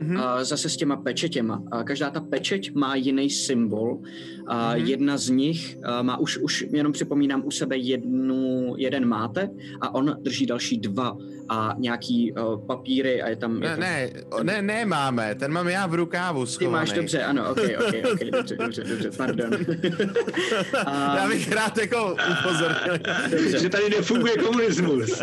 mm-hmm. 0.00 0.36
uh, 0.36 0.42
zase 0.42 0.68
s 0.68 0.76
těma 0.76 0.96
pečetěma. 0.96 1.62
Uh, 1.74 1.82
každá 1.82 2.10
ta 2.10 2.20
pečeť 2.20 2.74
má 2.74 2.94
jiný 2.94 3.30
symbol. 3.30 3.92
Uh, 3.92 4.04
mm-hmm. 4.46 4.84
Jedna 4.84 5.18
z 5.18 5.30
nich 5.30 5.76
uh, 5.78 6.02
má 6.02 6.18
už, 6.18 6.38
už 6.38 6.66
jenom 6.72 6.92
připomínám 6.92 7.42
u 7.46 7.50
sebe 7.50 7.76
jednu, 7.76 8.74
jeden 8.76 9.08
máte 9.08 9.50
a 9.80 9.94
on 9.94 10.16
drží 10.20 10.46
další 10.46 10.78
dva 10.78 11.16
a 11.50 11.74
nějaký 11.78 12.32
uh, 12.32 12.66
papíry 12.66 13.22
a 13.22 13.28
je 13.28 13.36
tam... 13.36 13.60
Ne, 13.60 14.00
je 14.00 14.24
to, 14.28 14.42
ne, 14.42 14.62
ne, 14.62 14.62
ne 14.62 14.86
máme, 14.86 15.34
ten 15.34 15.52
mám 15.52 15.68
já 15.68 15.86
v 15.86 15.94
rukávu 15.94 16.46
Ty 16.46 16.52
schovaný. 16.52 16.72
máš 16.72 16.92
dobře, 16.92 17.22
ano, 17.22 17.50
ok, 17.50 17.58
ok, 17.58 17.94
ok, 18.12 18.20
dobře, 18.32 18.56
dobře, 18.56 18.84
dobře, 18.84 19.10
pardon. 19.16 19.50
a, 20.86 21.16
Já 21.16 21.28
bych 21.28 21.52
rád 21.52 21.78
jako 21.78 22.16
upozornil. 22.40 22.98
dobře. 23.30 23.58
Že 23.58 23.68
tady 23.68 23.90
nefunguje 23.90 24.36
komunismus. 24.36 25.22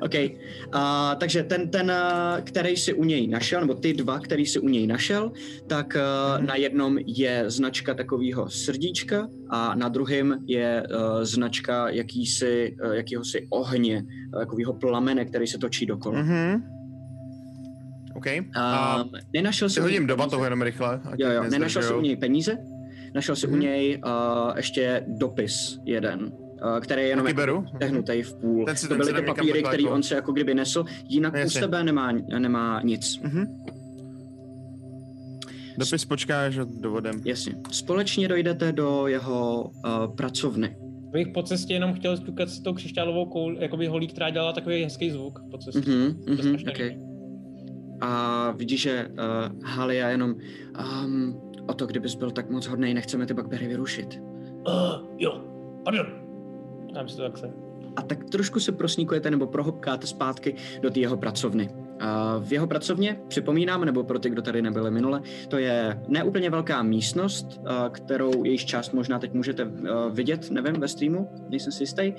OK. 0.00 0.14
Uh, 0.14 0.80
takže 1.18 1.42
ten, 1.42 1.70
ten, 1.70 1.90
uh, 1.90 2.40
který 2.44 2.76
si 2.76 2.94
u 2.94 3.04
něj 3.04 3.28
našel, 3.28 3.60
nebo 3.60 3.74
ty 3.74 3.92
dva, 3.92 4.18
který 4.18 4.46
si 4.46 4.58
u 4.58 4.68
něj 4.68 4.86
našel, 4.86 5.32
tak 5.66 5.96
uh, 5.96 6.44
na 6.46 6.56
jednom 6.56 6.98
je 7.06 7.44
značka 7.46 7.94
takového 7.94 8.50
srdíčka 8.50 9.28
a 9.50 9.74
na 9.74 9.88
druhém 9.88 10.38
je 10.46 10.82
uh, 10.82 11.24
značka 11.24 11.88
jakýsi, 12.02 12.76
uh, 12.86 12.92
jakýhosi 12.92 13.46
ohně, 13.50 14.02
uh, 14.34 14.40
takového 14.40 14.72
plamene, 14.72 15.24
který 15.24 15.46
se 15.46 15.58
točí 15.58 15.86
dokola. 15.86 16.22
Mhm. 16.22 16.62
OK. 18.14 18.26
A 18.56 18.96
Uh, 19.04 19.10
nenašel 19.34 19.68
si 19.70 19.80
u 19.80 19.82
hodím 19.82 20.06
do 20.06 20.16
peníze? 20.16 20.26
batohu 20.26 20.44
jenom 20.44 20.62
rychle. 20.62 21.00
Jo, 21.18 21.30
jo, 21.30 21.42
nenašel 21.50 21.82
si 21.82 21.94
u 21.94 22.00
něj 22.00 22.16
peníze, 22.16 22.56
našel 23.14 23.36
si 23.36 23.46
u 23.46 23.50
Mhm. 23.50 23.60
něj 23.60 24.00
uh, 24.06 24.56
ještě 24.56 25.04
dopis 25.08 25.78
jeden, 25.84 26.32
který 26.80 27.02
je 27.02 27.08
jenom 27.08 27.24
Taky 27.26 27.36
beru. 27.36 27.64
tehnutý 27.78 28.22
v 28.22 28.34
půl. 28.34 28.66
Ten 28.66 28.76
si- 28.76 28.88
to 28.88 28.94
byly 28.94 29.12
ty 29.12 29.22
papíry, 29.22 29.62
který 29.62 29.82
jako- 29.84 29.94
on 29.94 30.02
se 30.02 30.14
jako 30.14 30.32
kdyby 30.32 30.54
nesl, 30.54 30.84
jinak 31.08 31.32
No, 31.32 31.38
u 31.38 31.42
jasně. 31.42 31.60
sebe 31.60 31.84
nemá, 31.84 32.12
nemá 32.38 32.80
nic. 32.84 33.18
Mhm. 33.22 33.46
Dopis 35.78 36.04
počkáš 36.04 36.58
a 36.58 36.64
dovodem. 36.80 37.20
Jasně. 37.24 37.54
Společně 37.70 38.28
dojdete 38.28 38.72
do 38.72 39.06
jeho 39.06 39.64
uh, 39.84 40.16
pracovny. 40.16 40.76
Bych 41.12 41.28
po 41.28 41.42
cestě 41.42 41.74
jenom 41.74 41.94
chtěl 41.94 42.16
sťukat 42.16 42.48
s 42.48 42.60
tou 42.60 42.72
křišťálovou 42.72 43.26
koul, 43.26 43.56
jakoby 43.58 43.86
holí, 43.86 44.06
která 44.06 44.30
dělala 44.30 44.52
takový 44.52 44.82
hezký 44.82 45.10
zvuk 45.10 45.40
po 45.50 45.58
cestě. 45.58 45.90
Mhm, 45.90 46.24
mhm, 46.28 46.38
strašně 46.38 46.70
okay. 46.70 46.98
A 48.00 48.50
vidíš, 48.50 48.82
že 48.82 49.08
uh, 49.08 49.62
Halia 49.64 50.08
jenom 50.08 50.34
um, 51.04 51.40
o 51.68 51.74
to, 51.74 51.86
kdybys 51.86 52.14
byl 52.14 52.30
tak 52.30 52.50
moc 52.50 52.66
hodnej, 52.66 52.94
nechceme 52.94 53.26
ty 53.26 53.34
bakbery 53.34 53.68
vyrušit. 53.68 54.20
Uh, 54.68 55.06
jo, 55.18 55.44
pardon. 55.84 56.06
Já 56.96 57.08
si 57.08 57.16
to 57.16 57.22
tak 57.22 57.38
se. 57.38 57.52
a 57.96 58.02
tak 58.02 58.24
trošku 58.24 58.60
se 58.60 58.72
prosníkujete 58.72 59.30
nebo 59.30 59.46
prohopkáte 59.46 60.06
zpátky 60.06 60.54
do 60.82 60.90
té 60.90 61.00
jeho 61.00 61.16
pracovny. 61.16 61.70
V 62.40 62.52
jeho 62.52 62.66
pracovně, 62.66 63.20
připomínám, 63.28 63.84
nebo 63.84 64.04
pro 64.04 64.18
ty, 64.18 64.30
kdo 64.30 64.42
tady 64.42 64.62
nebyli 64.62 64.90
minule, 64.90 65.20
to 65.48 65.58
je 65.58 66.02
neúplně 66.08 66.50
velká 66.50 66.82
místnost, 66.82 67.60
kterou 67.90 68.44
jejíž 68.44 68.64
část 68.64 68.92
možná 68.92 69.18
teď 69.18 69.32
můžete 69.32 69.70
vidět, 70.10 70.50
nevím, 70.50 70.80
ve 70.80 70.88
streamu, 70.88 71.30
nejsem 71.48 71.72
si 71.72 71.82
jistý, 71.82 72.12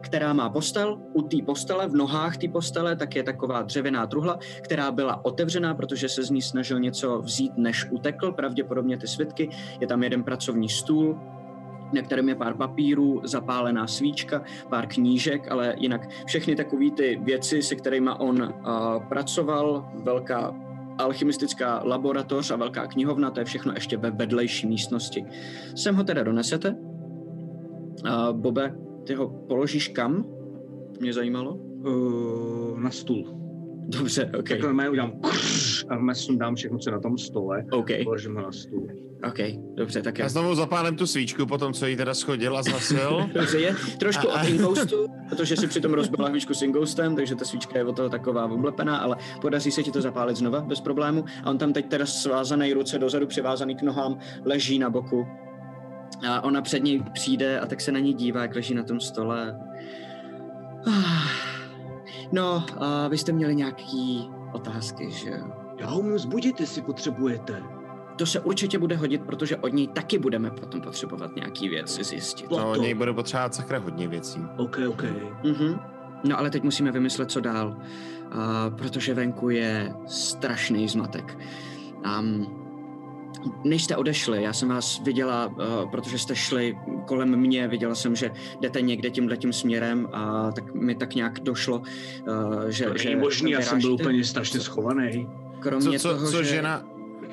která 0.00 0.32
má 0.32 0.50
postel. 0.50 1.00
U 1.12 1.22
té 1.22 1.36
postele, 1.46 1.88
v 1.88 1.94
nohách 1.94 2.36
té 2.36 2.48
postele, 2.48 2.96
tak 2.96 3.16
je 3.16 3.22
taková 3.22 3.62
dřevěná 3.62 4.06
truhla, 4.06 4.38
která 4.60 4.92
byla 4.92 5.24
otevřená, 5.24 5.74
protože 5.74 6.08
se 6.08 6.22
z 6.22 6.30
ní 6.30 6.42
snažil 6.42 6.80
něco 6.80 7.18
vzít, 7.18 7.52
než 7.56 7.86
utekl, 7.90 8.32
pravděpodobně 8.32 8.98
ty 8.98 9.06
svitky. 9.06 9.48
Je 9.80 9.86
tam 9.86 10.02
jeden 10.02 10.24
pracovní 10.24 10.68
stůl, 10.68 11.20
na 11.92 12.02
kterém 12.02 12.28
je 12.28 12.34
pár 12.34 12.54
papírů, 12.54 13.20
zapálená 13.24 13.86
svíčka, 13.86 14.42
pár 14.68 14.86
knížek, 14.86 15.50
ale 15.50 15.74
jinak 15.78 16.08
všechny 16.26 16.56
takové 16.56 16.90
ty 16.90 17.20
věci, 17.22 17.62
se 17.62 17.74
kterými 17.74 18.10
on 18.18 18.42
uh, 18.42 19.02
pracoval, 19.08 19.88
velká 20.04 20.54
alchymistická 20.98 21.82
laboratoř 21.84 22.50
a 22.50 22.56
velká 22.56 22.86
knihovna, 22.86 23.30
to 23.30 23.40
je 23.40 23.44
všechno 23.44 23.72
ještě 23.72 23.96
ve 23.96 24.10
vedlejší 24.10 24.66
místnosti. 24.66 25.24
Sem 25.74 25.94
ho 25.94 26.04
teda 26.04 26.22
donesete. 26.22 26.70
Uh, 26.70 28.32
Bobe, 28.32 28.74
ty 29.06 29.14
ho 29.14 29.28
položíš 29.28 29.88
kam? 29.88 30.24
Mě 31.00 31.12
zajímalo. 31.12 31.54
Uh, 31.54 32.80
na 32.80 32.90
stůl. 32.90 33.37
Dobře, 33.88 34.30
OK. 34.38 34.48
Tak 34.48 34.60
normálně 34.60 34.90
udělám 34.90 35.12
a 35.88 35.94
normálně 35.94 36.14
sundám 36.14 36.54
všechno, 36.54 36.78
co 36.78 36.90
je 36.90 36.94
na 36.94 37.00
tom 37.00 37.18
stole. 37.18 37.64
OK, 37.70 37.86
Položím 38.04 38.34
ho 38.34 38.42
na 38.42 38.52
stůl. 38.52 38.88
OK, 39.28 39.38
dobře, 39.74 40.02
tak 40.02 40.18
Já 40.18 40.24
já. 40.24 40.28
znovu 40.28 40.54
zapálím 40.54 40.96
tu 40.96 41.06
svíčku, 41.06 41.46
potom 41.46 41.72
co 41.72 41.86
jí 41.86 41.96
teda 41.96 42.14
schodil 42.14 42.56
a 42.58 42.62
zhasil. 42.62 43.26
Dobře, 43.34 43.58
je 43.58 43.74
trošku 43.98 44.30
A- 44.30 44.34
a- 44.34 44.42
od 44.42 44.48
Ingoustu, 44.48 45.06
protože 45.28 45.56
si 45.56 45.66
přitom 45.66 45.94
rozbil 45.94 46.24
lahvičku 46.24 46.54
s 46.54 46.62
Ingoustem, 46.62 47.16
takže 47.16 47.34
ta 47.34 47.44
svíčka 47.44 47.78
je 47.78 47.84
od 47.84 47.96
toho 47.96 48.08
taková 48.08 48.44
oblepená, 48.44 48.96
ale 48.98 49.16
podaří 49.40 49.70
se 49.70 49.82
ti 49.82 49.90
to 49.90 50.00
zapálit 50.02 50.36
znova 50.36 50.60
bez 50.60 50.80
problému. 50.80 51.24
A 51.44 51.50
on 51.50 51.58
tam 51.58 51.72
teď 51.72 51.88
teda 51.88 52.06
svázaný 52.06 52.72
ruce 52.72 52.98
dozadu, 52.98 53.26
přivázaný 53.26 53.76
k 53.76 53.82
nohám, 53.82 54.18
leží 54.44 54.78
na 54.78 54.90
boku. 54.90 55.26
A 56.28 56.40
ona 56.44 56.62
před 56.62 56.82
něj 56.84 57.02
přijde 57.14 57.60
a 57.60 57.66
tak 57.66 57.80
se 57.80 57.92
na 57.92 57.98
ní 57.98 58.14
dívá, 58.14 58.42
jak 58.42 58.54
leží 58.54 58.74
na 58.74 58.82
tom 58.82 59.00
stole. 59.00 59.58
Ah. 60.86 61.57
No, 62.32 62.64
a 62.78 63.08
vy 63.08 63.18
jste 63.18 63.32
měli 63.32 63.56
nějaký 63.56 64.30
otázky, 64.52 65.10
že 65.10 65.30
jo? 65.30 65.46
Já 65.78 65.86
ho 65.86 66.00
umím 66.00 66.18
zbudit, 66.18 66.60
jestli 66.60 66.82
potřebujete. 66.82 67.62
To 68.16 68.26
se 68.26 68.40
určitě 68.40 68.78
bude 68.78 68.96
hodit, 68.96 69.22
protože 69.22 69.56
od 69.56 69.72
něj 69.72 69.86
taky 69.88 70.18
budeme 70.18 70.50
potom 70.50 70.80
potřebovat 70.80 71.36
nějaký 71.36 71.68
věci 71.68 72.04
zjistit. 72.04 72.50
No, 72.50 72.70
od 72.70 72.76
něj 72.76 72.94
bude 72.94 73.12
potřebovat 73.12 73.54
sakra 73.54 73.78
hodně 73.78 74.08
věcí. 74.08 74.40
OK, 74.56 74.78
OK. 74.88 75.02
Mhm. 75.44 75.80
No 76.24 76.38
ale 76.38 76.50
teď 76.50 76.62
musíme 76.62 76.92
vymyslet, 76.92 77.30
co 77.30 77.40
dál, 77.40 77.76
uh, 77.76 78.76
protože 78.76 79.14
venku 79.14 79.50
je 79.50 79.94
strašný 80.06 80.88
zmatek. 80.88 81.38
Um, 82.18 82.67
než 83.64 83.84
jste 83.84 83.96
odešli, 83.96 84.42
já 84.42 84.52
jsem 84.52 84.68
vás 84.68 85.00
viděla, 85.04 85.46
uh, 85.46 85.90
protože 85.90 86.18
jste 86.18 86.36
šli 86.36 86.78
kolem 87.06 87.36
mě, 87.36 87.68
viděla 87.68 87.94
jsem, 87.94 88.16
že 88.16 88.30
jdete 88.60 88.80
někde 88.80 89.10
tímhle 89.10 89.36
tím 89.36 89.52
směrem 89.52 90.08
a 90.12 90.52
tak 90.52 90.74
mi 90.74 90.94
tak 90.94 91.14
nějak 91.14 91.40
došlo, 91.40 91.78
uh, 91.78 91.84
že... 92.68 92.84
To 92.84 92.98
že 92.98 93.16
možný, 93.16 93.50
já 93.50 93.62
jsem 93.62 93.80
byl 93.80 93.92
úplně 93.92 94.24
strašně 94.24 94.60
schovaný. 94.60 95.28
Kromě 95.60 95.98
Co, 95.98 96.08
co, 96.08 96.14
toho, 96.14 96.30
co 96.30 96.42
že... 96.42 96.50
žena, 96.50 96.82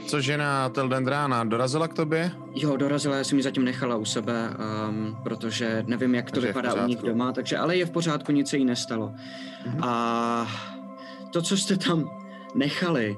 co 0.06 0.22
žena 0.22 0.70
Teldendrána 0.70 1.44
dorazila 1.44 1.88
k 1.88 1.94
tobě? 1.94 2.32
Jo, 2.56 2.78
dorazila, 2.78 3.16
já 3.16 3.24
jsem 3.24 3.38
ji 3.38 3.44
zatím 3.44 3.64
nechala 3.64 3.96
u 3.96 4.06
sebe, 4.06 4.50
um, 4.90 5.18
protože 5.24 5.84
nevím, 5.88 6.16
jak 6.16 6.26
to 6.26 6.32
Takže 6.32 6.48
vypadá 6.48 6.74
u 6.74 6.88
nich 6.88 7.02
doma, 7.02 7.32
takže 7.32 7.58
ale 7.58 7.78
je 7.78 7.86
v 7.86 7.92
pořádku, 7.92 8.32
nic 8.32 8.50
se 8.50 8.58
jí 8.58 8.66
nestalo. 8.66 9.12
Mhm. 9.66 9.84
A 9.84 10.48
to, 11.32 11.42
co 11.42 11.58
jste 11.58 11.78
tam 11.78 12.10
nechali, 12.56 13.18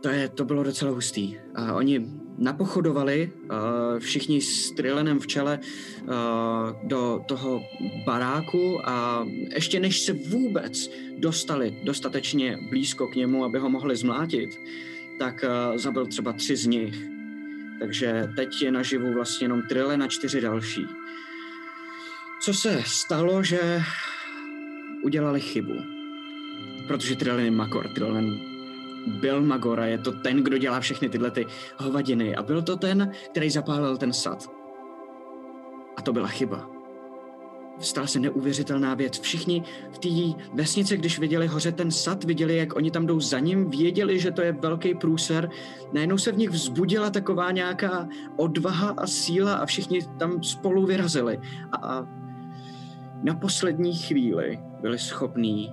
to, 0.00 0.08
je, 0.08 0.28
to 0.28 0.44
bylo 0.44 0.62
docela 0.62 0.90
hustý. 0.90 1.36
A 1.54 1.74
oni 1.74 2.06
napochodovali, 2.38 3.32
uh, 3.42 3.98
všichni 3.98 4.40
s 4.40 4.70
Trilenem 4.70 5.18
v 5.18 5.26
čele, 5.26 5.58
uh, 6.02 6.88
do 6.88 7.20
toho 7.28 7.62
baráku 8.06 8.88
a 8.88 9.26
ještě 9.54 9.80
než 9.80 10.00
se 10.00 10.12
vůbec 10.12 10.90
dostali 11.18 11.80
dostatečně 11.84 12.58
blízko 12.70 13.06
k 13.06 13.14
němu, 13.14 13.44
aby 13.44 13.58
ho 13.58 13.70
mohli 13.70 13.96
zmlátit, 13.96 14.50
tak 15.18 15.44
uh, 15.44 15.76
zabil 15.78 16.06
třeba 16.06 16.32
tři 16.32 16.56
z 16.56 16.66
nich. 16.66 16.94
Takže 17.80 18.28
teď 18.36 18.62
je 18.62 18.72
naživu 18.72 19.14
vlastně 19.14 19.44
jenom 19.44 19.62
Trillen 19.62 20.02
a 20.02 20.08
čtyři 20.08 20.40
další. 20.40 20.86
Co 22.42 22.54
se 22.54 22.82
stalo, 22.86 23.42
že 23.42 23.82
udělali 25.02 25.40
chybu. 25.40 25.74
Protože 26.88 27.16
Trillen 27.16 27.44
je 27.44 27.50
Magor. 27.50 27.88
Trillen 27.94 28.49
byl 29.06 29.42
Magor 29.42 29.80
a 29.80 29.86
je 29.86 29.98
to 29.98 30.12
ten, 30.12 30.42
kdo 30.42 30.58
dělá 30.58 30.80
všechny 30.80 31.08
tyhle 31.08 31.30
ty 31.30 31.46
hovadiny. 31.76 32.36
A 32.36 32.42
byl 32.42 32.62
to 32.62 32.76
ten, 32.76 33.12
který 33.30 33.50
zapálil 33.50 33.96
ten 33.96 34.12
sad. 34.12 34.50
A 35.96 36.02
to 36.02 36.12
byla 36.12 36.28
chyba. 36.28 36.70
Stala 37.78 38.06
se 38.06 38.20
neuvěřitelná 38.20 38.94
věc. 38.94 39.20
Všichni 39.20 39.62
v 39.92 39.98
té 39.98 40.08
vesnici, 40.54 40.96
když 40.96 41.18
viděli 41.18 41.46
hoře 41.46 41.72
ten 41.72 41.90
sad, 41.90 42.24
viděli, 42.24 42.56
jak 42.56 42.76
oni 42.76 42.90
tam 42.90 43.06
jdou 43.06 43.20
za 43.20 43.38
ním, 43.38 43.70
věděli, 43.70 44.20
že 44.20 44.30
to 44.30 44.42
je 44.42 44.52
velký 44.52 44.94
průser. 44.94 45.50
Najednou 45.92 46.18
se 46.18 46.32
v 46.32 46.38
nich 46.38 46.50
vzbudila 46.50 47.10
taková 47.10 47.50
nějaká 47.50 48.08
odvaha 48.36 48.94
a 48.96 49.06
síla 49.06 49.54
a 49.54 49.66
všichni 49.66 50.00
tam 50.18 50.42
spolu 50.42 50.86
vyrazili. 50.86 51.40
A 51.82 52.06
na 53.22 53.34
poslední 53.34 53.94
chvíli 53.96 54.60
byli 54.80 54.98
schopní 54.98 55.72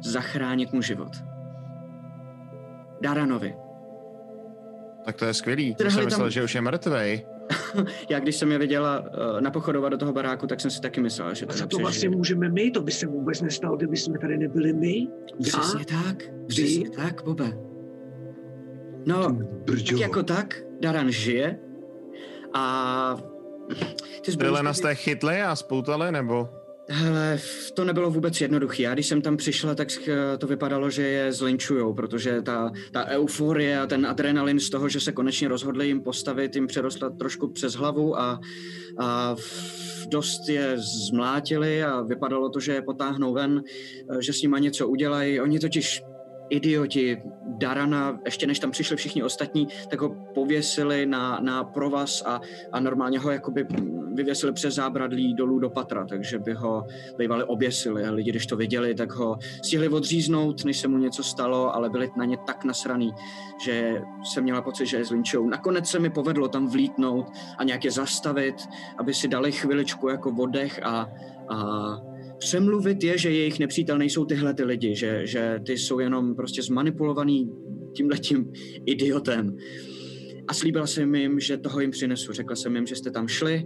zachránit 0.00 0.72
mu 0.72 0.82
život. 0.82 1.27
Daranovi. 3.00 3.56
Tak 5.04 5.16
to 5.16 5.24
je 5.24 5.34
skvělý. 5.34 5.74
Trhli 5.74 5.90
jsem 5.92 6.00
tam- 6.00 6.06
myslel, 6.06 6.30
že 6.30 6.44
už 6.44 6.54
je 6.54 6.60
mrtvej. 6.60 7.26
Já 8.10 8.18
když 8.20 8.36
jsem 8.36 8.52
je 8.52 8.58
viděla 8.58 9.00
uh, 9.00 9.40
napochodovat 9.40 9.92
do 9.92 9.98
toho 9.98 10.12
baráku, 10.12 10.46
tak 10.46 10.60
jsem 10.60 10.70
si 10.70 10.80
taky 10.80 11.00
myslela, 11.00 11.34
že 11.34 11.46
A 11.46 11.48
to 11.48 11.52
za 11.52 11.58
to 11.58 11.64
nepřežije. 11.64 11.82
vlastně 11.82 12.08
můžeme 12.08 12.48
my, 12.48 12.70
to 12.70 12.82
by 12.82 12.92
se 12.92 13.06
vůbec 13.06 13.40
nestalo, 13.40 13.76
kdyby 13.76 13.96
jsme 13.96 14.18
tady 14.18 14.38
nebyli 14.38 14.72
my. 14.72 15.08
Přesně 15.42 15.84
tak, 15.84 16.16
přesně 16.46 16.90
tak, 16.90 17.24
Bobe. 17.24 17.58
No, 19.06 19.38
tak 19.66 20.00
jako 20.00 20.22
tak, 20.22 20.62
Daran 20.80 21.10
žije 21.10 21.58
a 22.54 23.16
ty 24.24 24.36
Trilena 24.36 24.72
jste 24.74 24.94
chytli 24.94 25.42
a 25.42 25.56
spoutali, 25.56 26.12
nebo? 26.12 26.48
Hele, 26.90 27.38
to 27.74 27.84
nebylo 27.84 28.10
vůbec 28.10 28.40
jednoduché. 28.40 28.82
Já 28.82 28.94
když 28.94 29.06
jsem 29.06 29.22
tam 29.22 29.36
přišla, 29.36 29.74
tak 29.74 29.88
to 30.38 30.46
vypadalo, 30.46 30.90
že 30.90 31.02
je 31.02 31.32
zlinčujou, 31.32 31.94
protože 31.94 32.42
ta, 32.42 32.72
ta 32.92 33.06
euforie 33.06 33.80
a 33.80 33.86
ten 33.86 34.06
adrenalin 34.06 34.60
z 34.60 34.70
toho, 34.70 34.88
že 34.88 35.00
se 35.00 35.12
konečně 35.12 35.48
rozhodli 35.48 35.86
jim 35.86 36.00
postavit, 36.00 36.54
jim 36.54 36.66
přerostla 36.66 37.10
trošku 37.10 37.48
přes 37.48 37.74
hlavu 37.74 38.20
a, 38.20 38.40
a 38.98 39.36
dost 40.08 40.48
je 40.48 40.76
zmlátili 41.08 41.84
a 41.84 42.00
vypadalo 42.00 42.48
to, 42.48 42.60
že 42.60 42.72
je 42.72 42.82
potáhnou 42.82 43.32
ven, 43.32 43.62
eh, 44.10 44.22
že 44.22 44.32
s 44.32 44.42
nima 44.42 44.58
něco 44.58 44.88
udělají. 44.88 45.40
Oni 45.40 45.58
totiž 45.58 46.02
idioti 46.50 47.22
Darana, 47.46 48.18
ještě 48.24 48.46
než 48.46 48.58
tam 48.58 48.70
přišli 48.70 48.96
všichni 48.96 49.22
ostatní, 49.22 49.68
tak 49.88 50.00
ho 50.00 50.16
pověsili 50.34 51.06
na, 51.06 51.40
na 51.40 51.64
provaz 51.64 52.22
a, 52.26 52.40
a 52.72 52.80
normálně 52.80 53.18
ho 53.18 53.30
jakoby 53.30 53.66
vyvěsili 54.14 54.52
přes 54.52 54.74
zábradlí 54.74 55.34
dolů 55.34 55.58
do 55.58 55.70
patra, 55.70 56.06
takže 56.06 56.38
by 56.38 56.52
ho 56.52 56.86
bývali 57.18 57.44
oběsili. 57.44 58.10
Lidi, 58.10 58.30
když 58.30 58.46
to 58.46 58.56
viděli, 58.56 58.94
tak 58.94 59.12
ho 59.12 59.38
stihli 59.62 59.88
odříznout, 59.88 60.64
než 60.64 60.78
se 60.78 60.88
mu 60.88 60.98
něco 60.98 61.22
stalo, 61.22 61.74
ale 61.74 61.90
byli 61.90 62.10
na 62.16 62.24
ně 62.24 62.36
tak 62.46 62.64
nasraný, 62.64 63.12
že 63.64 64.02
jsem 64.24 64.44
měla 64.44 64.62
pocit, 64.62 64.86
že 64.86 64.96
je 64.96 65.04
zlinčou. 65.04 65.48
Nakonec 65.48 65.88
se 65.88 65.98
mi 65.98 66.10
povedlo 66.10 66.48
tam 66.48 66.68
vlítnout 66.68 67.26
a 67.58 67.64
nějak 67.64 67.84
je 67.84 67.90
zastavit, 67.90 68.54
aby 68.98 69.14
si 69.14 69.28
dali 69.28 69.52
chviličku 69.52 70.08
jako 70.08 70.34
oddech 70.38 70.80
a, 70.82 71.10
a 71.48 71.56
přemluvit 72.38 73.04
je, 73.04 73.18
že 73.18 73.30
jejich 73.30 73.58
nepřítel 73.58 73.98
nejsou 73.98 74.24
tyhle 74.24 74.54
ty 74.54 74.64
lidi, 74.64 74.96
že, 74.96 75.26
že 75.26 75.58
ty 75.66 75.78
jsou 75.78 75.98
jenom 75.98 76.34
prostě 76.34 76.62
zmanipulovaný 76.62 77.50
tímhletím 77.96 78.52
idiotem. 78.86 79.56
A 80.48 80.54
slíbila 80.54 80.86
jsem 80.86 81.14
jim, 81.14 81.40
že 81.40 81.56
toho 81.56 81.80
jim 81.80 81.90
přinesu. 81.90 82.32
Řekla 82.32 82.56
jsem 82.56 82.76
jim, 82.76 82.86
že 82.86 82.96
jste 82.96 83.10
tam 83.10 83.28
šli, 83.28 83.64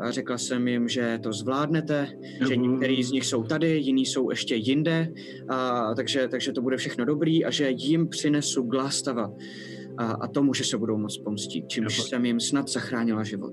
a 0.00 0.10
řekla 0.10 0.38
jsem 0.38 0.68
jim, 0.68 0.88
že 0.88 1.18
to 1.22 1.32
zvládnete, 1.32 2.08
že 2.48 2.56
některý 2.56 3.02
z 3.02 3.10
nich 3.10 3.26
jsou 3.26 3.42
tady, 3.42 3.78
jiní 3.78 4.06
jsou 4.06 4.30
ještě 4.30 4.54
jinde, 4.54 5.08
a, 5.48 5.94
takže, 5.94 6.28
takže 6.28 6.52
to 6.52 6.62
bude 6.62 6.76
všechno 6.76 7.04
dobrý 7.04 7.44
a 7.44 7.50
že 7.50 7.70
jim 7.70 8.08
přinesu 8.08 8.62
Glastava 8.62 9.32
a, 10.00 10.12
a 10.12 10.26
tomu, 10.26 10.54
že 10.54 10.64
se 10.64 10.78
budou 10.78 10.96
moc 10.96 11.18
pomstit, 11.18 11.68
čímž 11.68 12.02
jsem 12.02 12.24
jim 12.24 12.40
snad 12.40 12.68
zachránila 12.68 13.24
život. 13.24 13.52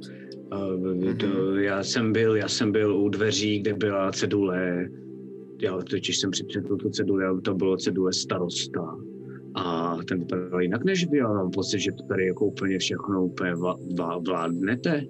Uh, 0.54 1.14
to, 1.14 1.56
já 1.56 1.84
jsem 1.84 2.14
byl, 2.14 2.36
já 2.36 2.48
jsem 2.48 2.72
byl 2.72 2.98
u 2.98 3.10
dveří, 3.10 3.60
kde 3.60 3.74
byla 3.74 4.12
cedule. 4.12 4.88
Já 5.62 5.78
totiž 5.78 6.18
jsem 6.18 6.32
přečetl 6.32 6.78
tu 6.78 6.90
cedule, 6.90 7.42
to 7.42 7.54
bylo 7.54 7.78
cedule 7.78 8.14
starosta. 8.14 8.98
A 9.56 9.98
ten 10.08 10.20
vypadal 10.20 10.62
jinak 10.62 10.86
než 10.86 11.10
vy, 11.10 11.22
ale 11.22 11.36
mám 11.36 11.52
pocit, 11.52 11.80
že 11.80 11.92
to 11.92 12.04
tady 12.04 12.28
jako 12.28 12.46
úplně 12.46 12.80
všechno 12.80 13.26
úplně 13.26 13.54
vla, 13.56 13.78
vládnete. 14.28 15.04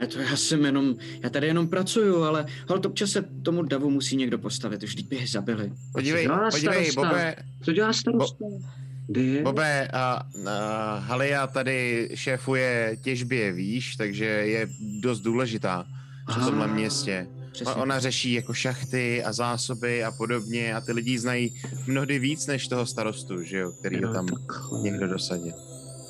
Ne, 0.00 0.06
to 0.06 0.18
já 0.18 0.36
jsem 0.36 0.64
jenom, 0.64 0.94
já 1.22 1.30
tady 1.30 1.46
jenom 1.46 1.68
pracuju, 1.68 2.22
ale 2.22 2.46
hol 2.68 2.80
občas 2.86 3.10
se 3.10 3.24
tomu 3.42 3.62
davu 3.62 3.90
musí 3.90 4.16
někdo 4.16 4.38
postavit, 4.38 4.82
už 4.82 4.94
teď 4.94 5.08
by 5.08 5.16
je 5.16 5.26
zabili. 5.26 5.72
Podívej, 5.92 6.28
podívej, 6.50 6.84
starosta? 6.84 7.00
Bobe, 7.00 7.34
Co 7.64 7.72
dělá 7.72 7.92
starosta? 7.92 8.44
Kde 8.48 8.85
je? 9.08 9.42
Bobe, 9.42 9.88
a, 9.88 10.22
a 10.50 10.98
Halia 10.98 11.46
tady 11.46 12.08
šéfuje 12.14 12.96
těžbě, 13.02 13.52
víš, 13.52 13.96
takže 13.96 14.24
je 14.24 14.68
dost 15.00 15.20
důležitá 15.20 15.86
v 16.28 16.44
tomhle 16.44 16.66
městě. 16.66 17.26
Přesně, 17.52 17.72
A 17.74 17.76
Ona 17.76 17.98
řeší 18.00 18.32
jako 18.32 18.54
šachty 18.54 19.24
a 19.24 19.32
zásoby 19.32 20.04
a 20.04 20.10
podobně 20.10 20.74
a 20.74 20.80
ty 20.80 20.92
lidi 20.92 21.18
znají 21.18 21.54
mnohdy 21.86 22.18
víc 22.18 22.46
než 22.46 22.68
toho 22.68 22.86
starostu, 22.86 23.42
že 23.42 23.58
jo, 23.58 23.72
který 23.72 23.96
ho 23.96 24.02
jo, 24.02 24.12
tam 24.12 24.26
tak. 24.26 24.38
někdo 24.82 25.08
dosadil. 25.08 25.52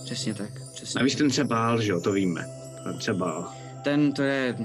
přesně 0.04 0.34
tak, 0.34 0.50
přesně. 0.74 0.98
Navíc 0.98 1.14
ten 1.14 1.30
se 1.30 1.44
bál, 1.44 1.80
že 1.82 1.92
jo, 1.92 2.00
to 2.00 2.12
víme. 2.12 2.46
Ten 2.84 3.00
se 3.00 3.14
bál. 3.14 3.52
Ten, 3.84 4.12
to 4.12 4.22
je, 4.22 4.56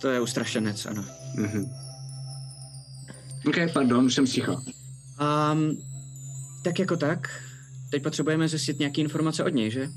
to 0.00 0.08
je 0.08 0.20
ustrašenec, 0.20 0.86
ano. 0.86 1.04
Mhm. 1.34 1.70
OK, 3.46 3.56
pardon, 3.72 4.04
už 4.04 4.14
jsem 4.14 4.26
sticha. 4.26 4.52
Um, 4.52 5.78
tak 6.64 6.78
jako 6.78 6.96
tak, 6.96 7.28
teď 7.90 8.02
potřebujeme 8.02 8.48
zjistit 8.48 8.78
nějaké 8.78 9.00
informace 9.00 9.44
od 9.44 9.48
něj, 9.48 9.70
že? 9.70 9.88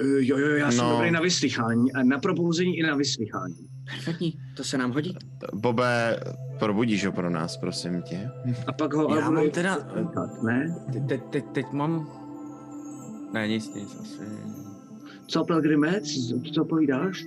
Uh, 0.00 0.06
jo, 0.18 0.38
jo, 0.38 0.48
já 0.56 0.70
jsem 0.70 0.84
No. 0.84 0.90
dobrý 0.92 1.10
na 1.10 1.20
vyslychání. 1.20 1.92
A 1.92 2.02
na 2.02 2.18
probouzení 2.18 2.78
i 2.78 2.82
na 2.82 2.96
vyslychání. 2.96 3.54
Perfektní, 3.84 4.32
to 4.56 4.64
se 4.64 4.78
nám 4.78 4.92
hodí. 4.92 5.16
Bobe, 5.54 6.20
probudíš 6.58 7.06
ho 7.06 7.12
pro 7.12 7.30
nás, 7.30 7.56
prosím 7.56 8.02
tě. 8.02 8.30
A 8.66 8.72
pak 8.72 8.94
ho... 8.94 9.02
Já 9.02 9.08
ale 9.08 9.20
mám 9.20 9.34
bude- 9.34 9.50
teda- 9.50 9.76
Tak, 9.76 10.42
Ne? 10.42 10.76
Te- 10.92 11.00
Teď, 11.00 11.20
teď, 11.30 11.44
teď 11.52 11.66
mám... 11.72 12.08
Ne, 13.32 13.48
nic, 13.48 13.74
nic, 13.74 13.96
asi. 14.00 14.18
Co, 15.26 15.44
Pelgrimec? 15.44 16.04
Co 16.54 16.64
povídáš? 16.64 17.24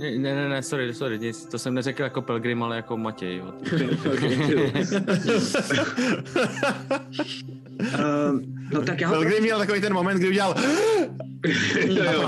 Ne, 0.00 0.18
ne, 0.18 0.34
ne, 0.34 0.48
ne, 0.48 0.62
sorry, 0.62 0.94
sorry, 0.94 1.18
nic, 1.18 1.44
to 1.46 1.58
jsem 1.58 1.74
neřekl 1.74 2.02
jako 2.02 2.22
Pelgrim, 2.22 2.62
ale 2.62 2.76
jako 2.76 2.96
Matěj, 2.96 3.36
jo. 3.36 3.52
Uh, 7.82 8.40
no 8.72 8.82
tak 8.82 9.00
já 9.00 9.08
ho... 9.08 9.14
Pelgrim 9.14 9.42
měl 9.42 9.58
takový 9.58 9.80
ten 9.80 9.92
moment, 9.94 10.18
kdy 10.18 10.28
udělal 10.28 10.54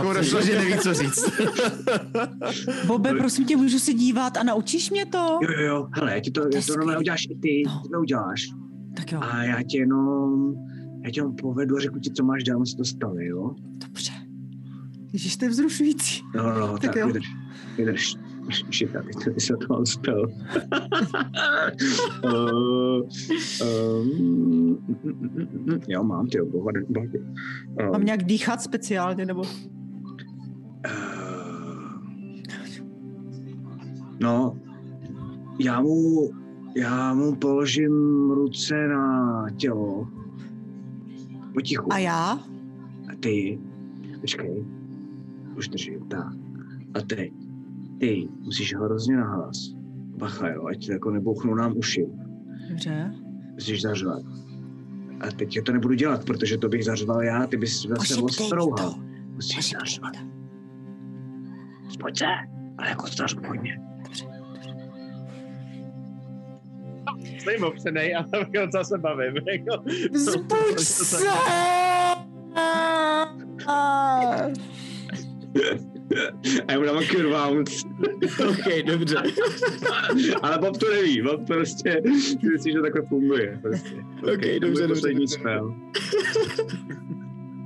mu 0.02 0.12
došlo, 0.12 0.42
že 0.42 0.58
neví, 0.58 0.78
co 0.78 0.94
říct. 0.94 1.30
Bobe, 2.86 3.12
prosím 3.14 3.44
tě, 3.44 3.56
můžu 3.56 3.78
se 3.78 3.92
dívat 3.92 4.36
a 4.36 4.42
naučíš 4.42 4.90
mě 4.90 5.06
to? 5.06 5.38
Jo, 5.42 5.48
jo, 5.58 5.66
jo, 5.66 5.88
hele, 5.92 6.14
já 6.14 6.20
ti 6.20 6.30
to, 6.30 6.40
to 6.40 6.46
skvělý. 6.62 6.66
normálně 6.78 6.98
uděláš 6.98 7.24
i 7.30 7.34
ty, 7.34 7.62
No. 7.66 7.80
ty 7.82 7.88
to 7.88 8.00
uděláš. 8.00 8.46
Tak 8.96 9.12
jo, 9.12 9.20
A 9.22 9.42
já 9.44 9.62
tě 9.62 9.78
jenom, 9.78 10.54
já 11.04 11.10
tě 11.10 11.20
jenom 11.20 11.36
povedu 11.36 11.76
a 11.76 11.80
řeknu 11.80 12.00
ti, 12.00 12.10
co 12.10 12.24
máš 12.24 12.44
dál, 12.44 12.56
aby 12.56 12.66
se 12.66 12.76
to 12.76 12.84
stalo, 12.84 13.14
jo? 13.18 13.54
dobře. 13.86 14.12
Ježiš, 15.12 15.36
to 15.36 15.44
je 15.44 15.48
vzrušující. 15.48 16.22
No, 16.36 16.42
no, 16.42 16.58
no, 16.58 16.72
Tak 16.78 16.80
tak, 16.80 16.96
jo. 16.96 17.06
vydrž, 17.06 17.26
vydrž. 17.78 18.16
Shit, 18.72 18.92
tak 18.92 19.04
teď 19.24 19.40
se 19.40 19.54
to 19.56 19.74
uh, 19.74 19.80
um, 24.00 24.78
jo, 25.88 26.04
mám, 26.04 26.26
ty 26.26 26.38
bohody. 26.40 26.84
Um, 26.84 27.90
Mám 27.92 28.04
nějak 28.04 28.22
dýchat 28.24 28.62
speciálně, 28.62 29.26
nebo? 29.26 29.42
Eh, 30.86 31.14
No, 34.20 34.56
já 35.58 35.80
mu, 35.80 36.30
já 36.76 37.14
mu 37.14 37.34
položím 37.34 37.92
ruce 38.30 38.88
na 38.88 39.46
tělo. 39.56 40.08
Potichu. 41.54 41.92
A 41.92 41.98
já? 41.98 42.32
A 43.12 43.14
ty, 43.20 43.58
počkej, 44.20 44.64
už 45.56 45.68
držím, 45.68 46.00
tak. 46.08 46.32
A 46.94 47.00
teď, 47.00 47.32
ty 48.00 48.28
musíš 48.40 48.74
hrozně 48.74 49.16
nahlas. 49.16 49.56
Bacha, 50.16 50.48
jo, 50.48 50.66
ať 50.66 50.88
jako 50.88 51.10
nebouchnou 51.10 51.54
nám 51.54 51.76
uši. 51.76 52.06
Dobře. 52.68 53.14
Musíš 53.52 53.82
zařvat. 53.82 54.22
A 55.20 55.26
teď 55.36 55.56
já 55.56 55.62
to 55.62 55.72
nebudu 55.72 55.94
dělat, 55.94 56.24
protože 56.24 56.58
to 56.58 56.68
bych 56.68 56.84
zařval 56.84 57.22
já, 57.22 57.46
ty 57.46 57.56
bys 57.56 57.86
zase 57.86 58.22
ostrouhal. 58.22 58.92
to. 58.92 58.98
Musíš 59.34 59.56
Pošeptej 59.56 59.80
zařvat. 59.80 60.12
Pojď 62.00 62.18
se, 62.18 62.24
ale 62.78 62.88
jako 62.88 63.06
strašku 63.06 63.42
hodně. 63.48 63.80
Jsem 67.38 67.64
opřenej 67.64 68.16
a 68.16 68.24
docela 68.64 68.84
se 68.84 68.98
bavím. 68.98 69.34
Jako, 69.36 69.84
Vzbuď 70.12 70.78
se! 70.78 71.16
A 76.68 76.72
já 76.72 76.78
mu 76.78 76.84
dám 76.84 77.02
kurvout. 77.10 77.68
OK, 78.48 78.84
dobře. 78.86 79.16
Ale 80.42 80.58
Bob 80.58 80.78
to 80.78 80.90
neví, 80.90 81.22
Bob 81.22 81.46
prostě 81.46 82.02
si 82.20 82.48
myslí, 82.48 82.72
že 82.72 82.80
takhle 82.80 83.02
funguje. 83.02 83.58
Prostě. 83.62 83.96
OK, 84.22 84.60
dobře, 84.60 84.60
dobře, 84.60 84.86
Poslední 84.88 85.26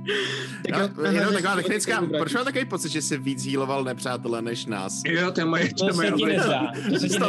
spell. 0.63 0.79
No, 0.97 1.03
aha, 1.03 1.11
jenom 1.11 1.29
že- 1.29 1.33
taková 1.35 1.55
technická, 1.55 2.05
proč 2.17 2.33
mám 2.33 2.45
takový 2.45 2.65
pocit, 2.65 2.89
že 2.91 3.01
jsi 3.01 3.17
víc 3.17 3.45
healoval 3.45 3.83
nepřátele 3.83 4.41
než 4.41 4.65
nás? 4.65 5.01
Jo, 5.05 5.31
to 5.31 5.41
je 5.41 5.45
moje, 5.45 5.69
to 5.69 5.75
To 5.75 5.85
je 5.85 5.93
moje 5.93 6.11
se 6.99 7.09
se 7.09 7.19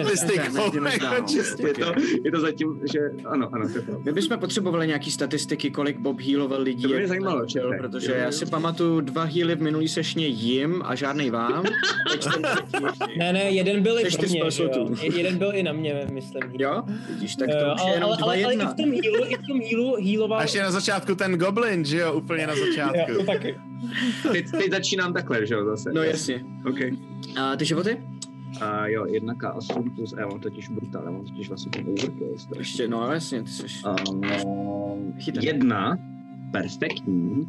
nezdá, 0.80 1.20
čistě. 1.26 1.66
je 1.66 1.74
to, 1.74 1.92
je 2.24 2.30
to 2.32 2.40
zatím, 2.40 2.80
že 2.92 2.98
ano, 3.26 3.48
ano, 3.52 3.68
je. 3.74 3.82
My 4.04 4.12
bychom 4.12 4.38
potřebovali 4.38 4.86
nějaký 4.86 5.10
statistiky, 5.10 5.70
kolik 5.70 5.98
Bob 5.98 6.20
healoval 6.20 6.62
lidí. 6.62 6.82
To 6.82 6.88
by 6.88 6.96
mě 6.98 7.08
zajímalo, 7.08 7.46
čete. 7.46 7.66
protože 7.78 8.10
Jo, 8.10 8.16
jo. 8.16 8.22
já 8.24 8.32
si 8.32 8.46
pamatuju 8.46 9.00
dva 9.00 9.24
healy 9.24 9.54
v 9.54 9.62
minulý 9.62 9.88
sešně 9.88 10.26
jim 10.26 10.82
a 10.86 10.94
žádnej 10.94 11.30
vám. 11.30 11.64
Ne, 13.18 13.32
ne, 13.32 13.42
jeden 13.50 13.82
byl 13.82 13.98
i 13.98 14.02
pro 14.16 14.28
mě, 14.28 14.38
jo. 14.40 14.90
Je- 15.02 15.16
Jeden 15.16 15.38
byl 15.38 15.50
i 15.54 15.62
na 15.62 15.72
mě, 15.72 16.06
myslím. 16.12 16.42
Jo, 16.58 16.82
vidíš, 17.08 17.36
tak 17.36 17.48
Eh, 17.48 17.52
to 17.52 17.74
už 17.74 17.80
je 17.80 17.84
ale, 17.86 17.94
jenom 17.94 18.08
ale, 18.08 18.16
dva 18.16 18.26
ale, 18.26 18.44
ale 18.44 18.54
i 18.54 18.56
v 18.56 18.74
tom 18.74 18.90
healu, 18.90 19.24
i 19.26 19.34
v 19.36 19.46
tom 19.46 19.60
healu 19.70 19.96
healoval... 20.04 20.38
A 20.38 20.42
ještě 20.42 20.62
na 20.62 20.70
začátku 20.70 21.14
ten 21.14 21.38
goblin, 21.38 21.84
že 21.84 21.98
jo, 21.98 22.12
úplně 22.12 22.46
na 22.46 22.54
Jo, 22.76 22.86
to 22.86 22.92
začátku. 22.92 23.26
taky. 23.26 23.56
Teď, 24.32 24.50
teď 24.50 24.70
začínám 24.70 25.12
takhle, 25.12 25.46
že 25.46 25.54
jo, 25.54 25.64
zase. 25.64 25.92
No 25.92 26.02
jasně. 26.02 26.44
OK. 26.66 26.78
A 27.40 27.56
ty 27.56 27.64
životy? 27.64 27.98
A 28.60 28.86
jo, 28.86 29.06
jedna 29.06 29.34
K8 29.34 29.94
plus, 29.94 30.14
já 30.18 30.26
mám 30.26 30.40
totiž 30.40 30.68
brutál, 30.68 31.02
já 31.04 31.10
mám 31.10 31.24
totiž 31.24 31.48
vlastně 31.48 31.70
ten 31.70 31.88
overkill. 31.88 32.34
Ještě, 32.58 32.88
no 32.88 33.12
jasně, 33.12 33.42
ty 33.42 33.48
jsi... 33.50 33.66
Um, 34.08 35.14
jedna 35.40 35.98
perfektní, 36.52 37.48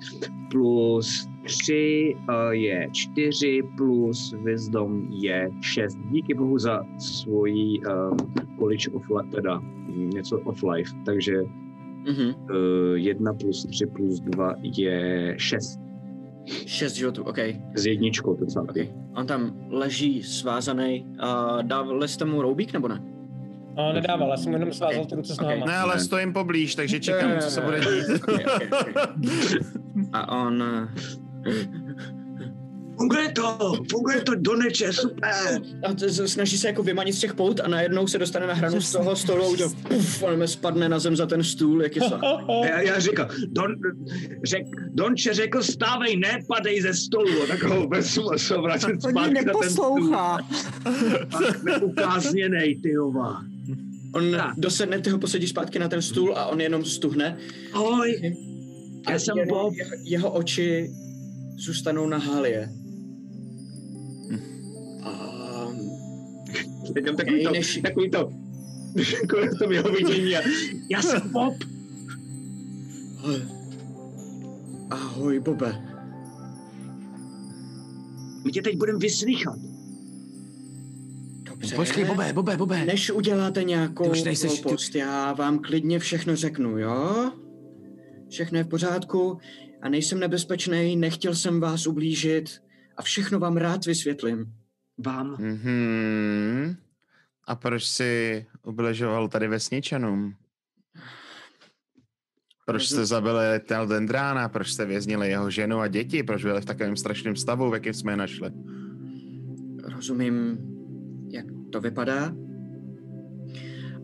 plus 0.52 1.30
3 1.44 2.16
uh, 2.30 2.52
je 2.52 2.90
4, 2.92 3.64
plus 3.78 4.36
wisdom 4.44 5.08
je 5.10 5.50
6. 5.62 5.98
Díky 6.12 6.34
bohu 6.34 6.60
za 6.60 6.86
svoji 6.98 7.80
um, 7.80 8.18
college 8.60 8.90
of 8.94 9.10
life, 9.10 9.36
teda 9.36 9.60
mm, 9.60 10.10
něco 10.10 10.40
of 10.40 10.64
life, 10.64 10.92
takže 11.06 11.44
Mhm. 12.08 12.34
uh, 12.50 12.96
1 12.96 13.34
plus 13.34 13.66
3 13.66 13.86
plus 13.86 14.20
2 14.20 14.56
je 14.62 15.34
6 15.38 15.80
Šest 16.66 16.96
životů, 16.96 17.24
OK. 17.24 17.38
s 17.76 17.86
jedničkou, 17.86 18.36
to 18.36 18.46
celé. 18.46 18.66
okay. 18.70 18.90
On 19.16 19.28
tam 19.28 19.52
leží 19.70 20.24
svázaný. 20.24 21.06
Uh, 21.24 21.62
dávali 21.64 22.08
jste 22.08 22.26
mu 22.26 22.42
roubík 22.42 22.74
nebo 22.74 22.88
ne? 22.88 23.02
A 23.78 23.94
nedával, 23.94 24.30
já 24.30 24.38
jsem 24.38 24.54
jenom 24.54 24.72
svázal 24.72 25.06
ty 25.06 25.16
ruce 25.16 25.36
s 25.36 25.40
Ok. 25.40 25.48
náma. 25.50 25.66
Ne, 25.66 25.78
ale 25.78 26.00
stojím 26.00 26.34
poblíž, 26.34 26.76
takže 26.76 27.00
čekám, 27.00 27.32
co 27.40 27.50
se 27.50 27.62
bude 27.62 27.80
dít. 27.80 28.24
Okay, 28.24 28.46
okay, 28.56 28.68
okay. 28.82 29.04
A 30.14 30.38
on... 30.46 30.64
Funguje 33.02 33.32
to, 33.32 33.74
funguje 33.92 34.22
to 34.22 34.36
do 34.36 34.56
neče, 34.56 34.94
super. 34.94 35.62
a 35.90 35.94
t- 35.94 36.28
snaží 36.28 36.58
se 36.58 36.68
jako 36.68 36.84
vymanit 36.84 37.16
z 37.16 37.20
těch 37.20 37.34
pout 37.34 37.60
a 37.60 37.68
najednou 37.68 38.08
se 38.08 38.18
dostane 38.18 38.48
na 38.48 38.54
hranu 38.54 38.82
z 38.82 38.92
toho 38.92 39.16
stolu 39.16 39.44
a 39.44 39.48
udělá 39.48 39.72
puf, 39.88 40.24
on 40.24 40.48
spadne 40.48 40.90
na 40.90 41.00
zem 41.00 41.16
za 41.16 41.26
ten 41.26 41.44
stůl, 41.44 41.84
jak 41.84 41.96
je 41.96 42.02
sa. 42.02 42.20
Já, 42.70 42.82
já 42.82 43.00
říkal, 43.00 43.28
Don, 43.48 43.76
řek, 44.44 44.66
Donče 44.94 45.34
řekl, 45.34 45.64
stávej, 45.64 46.18
ne, 46.18 46.40
padej 46.48 46.82
ze 46.82 46.94
stolu. 46.94 47.44
A 47.44 47.48
tak 47.48 47.64
ho 47.64 47.88
vezmu 47.88 48.34
a 48.34 48.38
se 48.38 48.58
vrátím 48.58 49.02
zpátky 49.02 49.34
na 49.46 49.54
ten 49.62 49.70
stůl. 49.70 50.18
neukázněnej, 51.64 52.76
ty 52.82 52.90
jova. 52.92 53.42
On 54.14 54.32
Tak. 54.32 54.54
dosedne, 54.58 55.00
ty 55.00 55.10
ho 55.10 55.18
posadí 55.20 55.48
zpátky 55.48 55.80
na 55.80 55.88
ten 55.88 56.02
stůl 56.02 56.34
a 56.38 56.46
on 56.46 56.62
jenom 56.62 56.86
stuhne. 56.86 57.38
Ahoj, 57.74 58.36
A 59.06 59.12
já 59.12 59.20
jsem 59.20 59.38
jenom 59.38 59.58
Bob. 59.60 59.74
Jeho, 59.78 59.92
jeho 60.04 60.32
oči 60.32 60.90
zůstanou 61.66 62.08
na 62.08 62.18
Halie. 62.18 62.70
Teď 66.94 67.06
mám 67.06 67.16
takový 67.16 67.44
to, 67.44 67.52
než- 67.52 67.80
takový 67.84 68.10
to, 68.10 68.32
takový 69.22 69.48
to 69.60 69.72
jeho 69.72 69.90
vidění. 69.92 70.36
a 70.38 70.42
Já 70.92 71.02
jsem 71.02 71.22
Bob. 71.32 71.56
Ahoj, 74.90 75.40
Bobe. 75.40 75.82
My 78.46 78.52
tě 78.52 78.62
teď 78.62 78.78
budeme 78.78 79.00
vyslychat. 79.00 79.56
Dobře. 81.44 81.76
Počkej, 81.76 82.06
Bobe, 82.06 82.34
Bobe, 82.34 82.58
Bobe. 82.58 82.86
Než 82.86 83.12
uděláte 83.12 83.64
nějakou 83.64 84.04
Ty 84.04 84.10
už 84.10 84.24
nejseš- 84.24 84.52
ty- 84.52 84.62
hloupost, 84.62 84.96
já 84.96 85.34
vám 85.34 85.60
klidně 85.60 86.00
všechno 86.00 86.36
řeknu, 86.36 86.78
jo? 86.80 87.32
Všechno 88.30 88.58
je 88.58 88.64
v 88.64 88.68
pořádku 88.68 89.38
a 89.82 89.90
nejsem 89.90 90.20
nebezpečný, 90.20 90.96
nechtěl 90.96 91.36
jsem 91.36 91.60
vás 91.60 91.88
ublížit 91.88 92.50
a 92.98 93.02
všechno 93.02 93.40
vám 93.40 93.58
rád 93.58 93.86
vysvětlím. 93.86 94.46
Vám. 94.98 95.36
Mhm. 95.40 96.76
A 97.52 97.56
proč 97.56 97.86
si 97.86 98.46
ubližoval 98.64 99.28
tady 99.28 99.48
vesničanům? 99.48 100.34
Proč 102.66 102.88
jste 102.88 103.06
zabili 103.06 103.60
Tel 103.66 103.88
Dendrána? 103.88 104.50
Proč 104.50 104.72
jste 104.72 104.86
věznili 104.86 105.30
jeho 105.30 105.50
ženu 105.50 105.80
a 105.80 105.88
děti? 105.88 106.24
Proč 106.24 106.44
byli 106.44 106.62
v 106.62 106.66
takovém 106.66 106.96
strašném 106.98 107.36
stavu, 107.36 107.70
v 107.70 107.74
jakém 107.74 107.94
jsme 107.94 108.12
je 108.12 108.18
našli? 108.18 108.52
Rozumím, 109.84 110.58
jak 111.32 111.46
to 111.72 111.82
vypadá, 111.82 112.34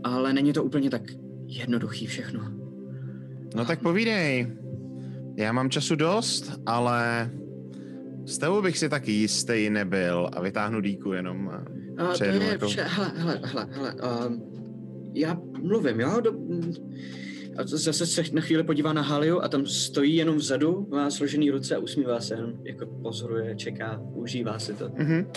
ale 0.03 0.33
není 0.33 0.53
to 0.53 0.63
úplně 0.63 0.89
tak 0.89 1.01
jednoduchý 1.45 2.07
všechno. 2.07 2.51
No 3.55 3.65
tak 3.65 3.81
povídej. 3.81 4.53
Já 5.37 5.51
mám 5.51 5.69
času 5.69 5.95
dost, 5.95 6.59
ale 6.65 7.31
s 8.25 8.37
tebou 8.37 8.61
bych 8.61 8.77
si 8.77 8.89
taky 8.89 9.11
jistý 9.11 9.69
nebyl 9.69 10.29
a 10.33 10.41
vytáhnu 10.41 10.81
díku 10.81 11.11
jenom. 11.11 11.49
A 11.49 11.76
A 11.97 12.17
to 12.17 12.23
je, 12.23 12.43
jako- 12.43 12.67
vše, 12.67 12.83
hele, 12.83 13.11
hele, 13.15 13.39
hele, 13.43 13.67
hele, 13.71 13.95
um, 14.27 14.43
já 15.13 15.37
mluvím, 15.61 15.99
jo, 15.99 16.21
do, 16.21 16.31
a 17.57 17.63
to 17.63 17.77
zase 17.77 18.05
se 18.05 18.23
na 18.33 18.41
chvíli 18.41 18.63
podívá 18.63 18.93
na 18.93 19.01
Haliu 19.01 19.41
a 19.41 19.47
tam 19.47 19.65
stojí 19.65 20.15
jenom 20.15 20.35
vzadu, 20.35 20.87
má 20.91 21.09
složený 21.11 21.51
ruce 21.51 21.75
a 21.75 21.79
usmívá 21.79 22.19
se, 22.19 22.33
jenom 22.33 22.53
jako 22.63 22.85
pozoruje, 22.85 23.55
čeká, 23.55 24.01
užívá 24.13 24.59
si 24.59 24.73
to. 24.73 24.89
Mhm. 24.97 25.27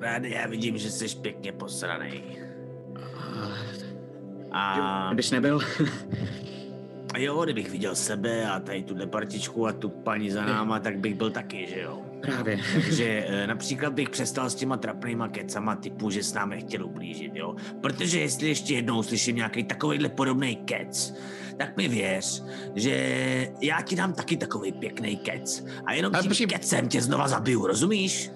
Rádi, 0.00 0.30
já 0.30 0.46
vidím, 0.46 0.78
že 0.78 0.90
jsi 0.90 1.16
pěkně 1.16 1.52
posranej. 1.52 2.22
A, 4.50 4.72
A 4.72 5.08
kdybys 5.08 5.30
nebyl, 5.30 5.60
jo, 7.18 7.44
kdybych 7.44 7.70
viděl 7.70 7.94
sebe 7.94 8.46
a 8.50 8.60
tady 8.60 8.82
tuhle 8.82 9.06
partičku 9.06 9.66
a 9.66 9.72
tu 9.72 9.88
paní 9.88 10.30
za 10.30 10.44
náma, 10.46 10.80
tak 10.80 10.98
bych 10.98 11.14
byl 11.14 11.30
taky, 11.30 11.66
že 11.66 11.80
jo. 11.80 12.05
Právě. 12.26 12.58
Takže 12.74 13.24
eh, 13.28 13.46
například 13.46 13.92
bych 13.92 14.10
přestal 14.10 14.50
s 14.50 14.54
těma 14.54 14.76
trapnýma 14.76 15.28
kecama 15.28 15.76
typu, 15.76 16.10
že 16.10 16.22
s 16.22 16.34
námi 16.34 16.54
nechtěl 16.54 16.86
ublížit, 16.86 17.32
jo. 17.34 17.54
Protože 17.80 18.20
jestli 18.20 18.48
ještě 18.48 18.74
jednou 18.74 19.02
slyším 19.02 19.36
nějaký 19.36 19.64
takovýhle 19.64 20.08
podobný 20.08 20.56
kec, 20.56 21.14
tak 21.56 21.76
mi 21.76 21.88
věř, 21.88 22.44
že 22.74 22.92
já 23.62 23.80
ti 23.82 23.96
dám 23.96 24.12
taky 24.12 24.36
takový 24.36 24.72
pěkný 24.72 25.16
kec. 25.16 25.64
A 25.86 25.92
jenom 25.92 26.12
tím 26.12 26.30
počkej- 26.30 26.46
kecem 26.46 26.88
tě 26.88 27.02
znova 27.02 27.28
zabiju, 27.28 27.66
rozumíš? 27.66 28.30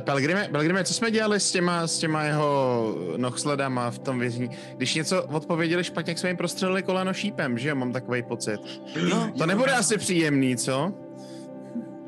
Pelgrime, 0.00 0.48
Pelgrime, 0.52 0.84
co 0.84 0.94
jsme 0.94 1.10
dělali 1.10 1.40
s 1.40 1.52
těma, 1.52 1.86
s 1.86 1.98
těma 1.98 2.24
jeho 2.24 2.94
nohsledama 3.16 3.90
v 3.90 3.98
tom 3.98 4.18
vězení? 4.18 4.50
Když 4.76 4.94
něco 4.94 5.22
odpověděli 5.24 5.84
špatně, 5.84 6.10
jak 6.10 6.18
jsme 6.18 6.28
jim 6.28 6.36
prostřelili 6.36 6.82
koleno 6.82 7.14
šípem, 7.14 7.58
že 7.58 7.68
jo? 7.68 7.74
Mám 7.74 7.92
takový 7.92 8.22
pocit. 8.22 8.60
Jo, 9.08 9.28
To 9.38 9.46
nebude 9.46 9.72
asi 9.72 9.98
příjemný, 9.98 10.56
co? 10.56 10.94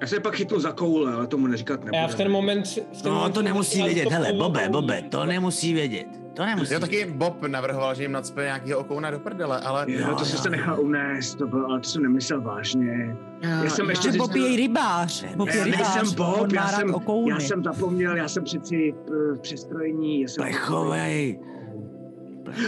Já 0.01 0.07
se 0.07 0.21
pak 0.21 0.35
chytnu 0.35 0.61
za 0.61 0.73
koule, 0.73 1.13
ale 1.15 1.27
tomu 1.27 1.47
neříkat 1.47 1.81
nebudu. 1.81 1.97
Já 1.97 2.09
v 2.09 2.15
ten 2.15 2.31
moment... 2.31 2.67
V 2.67 3.03
ten 3.03 3.13
No, 3.13 3.19
moment 3.19 3.33
to 3.33 3.43
nemusí 3.43 3.77
jsem 3.77 3.85
vědět, 3.87 4.05
to 4.05 4.11
hele, 4.11 4.33
Bobe, 4.33 4.69
Bobe, 4.69 5.03
to 5.03 5.25
nemusí 5.27 5.73
vědět. 5.73 6.07
To 6.35 6.45
nemusí 6.45 6.75
Jo, 6.75 6.81
taky 6.81 7.05
Bob 7.17 7.43
navrhoval, 7.47 7.95
že 7.95 8.03
jim 8.03 8.13
nacpe 8.13 8.43
nějakýho 8.43 8.79
okouna 8.79 9.11
do 9.11 9.19
prdele, 9.19 9.61
ale... 9.61 9.85
Jo, 9.89 10.05
to 10.05 10.11
Jo, 10.11 10.19
jsem 10.19 10.37
jo. 10.37 10.43
se 10.43 10.51
nechal 10.51 10.81
unést, 10.81 11.35
to 11.39 11.47
bylo, 11.47 11.67
ale 11.71 11.81
to 11.81 11.89
jsem 11.89 12.03
nemyslel 12.03 12.41
vážně. 12.41 13.17
Já, 13.43 13.65
Já 13.65 13.71
jsem 13.71 13.91
ještě 13.91 14.09
Že 14.09 14.13
říct- 14.13 14.21
Bob 14.23 14.35
je 14.37 14.57
rybář. 14.57 15.25
Bob 15.37 15.49
je 15.49 15.57
Já 15.59 15.65
rybář. 15.65 15.95
nejsem 15.95 16.15
Bob, 16.17 16.53
já 16.53 16.69
jsem, 16.69 16.95
okouny. 16.95 17.31
já 17.31 17.41
jsem 17.41 17.65
zapomněl, 17.65 18.17
já 18.17 18.29
jsem 18.29 18.45
přeci 18.45 18.95
eh, 19.09 19.35
v 19.37 19.41
přestrojení. 19.41 20.21
Já 20.21 20.29
jsem 20.29 20.43
Plechovej. 20.45 21.41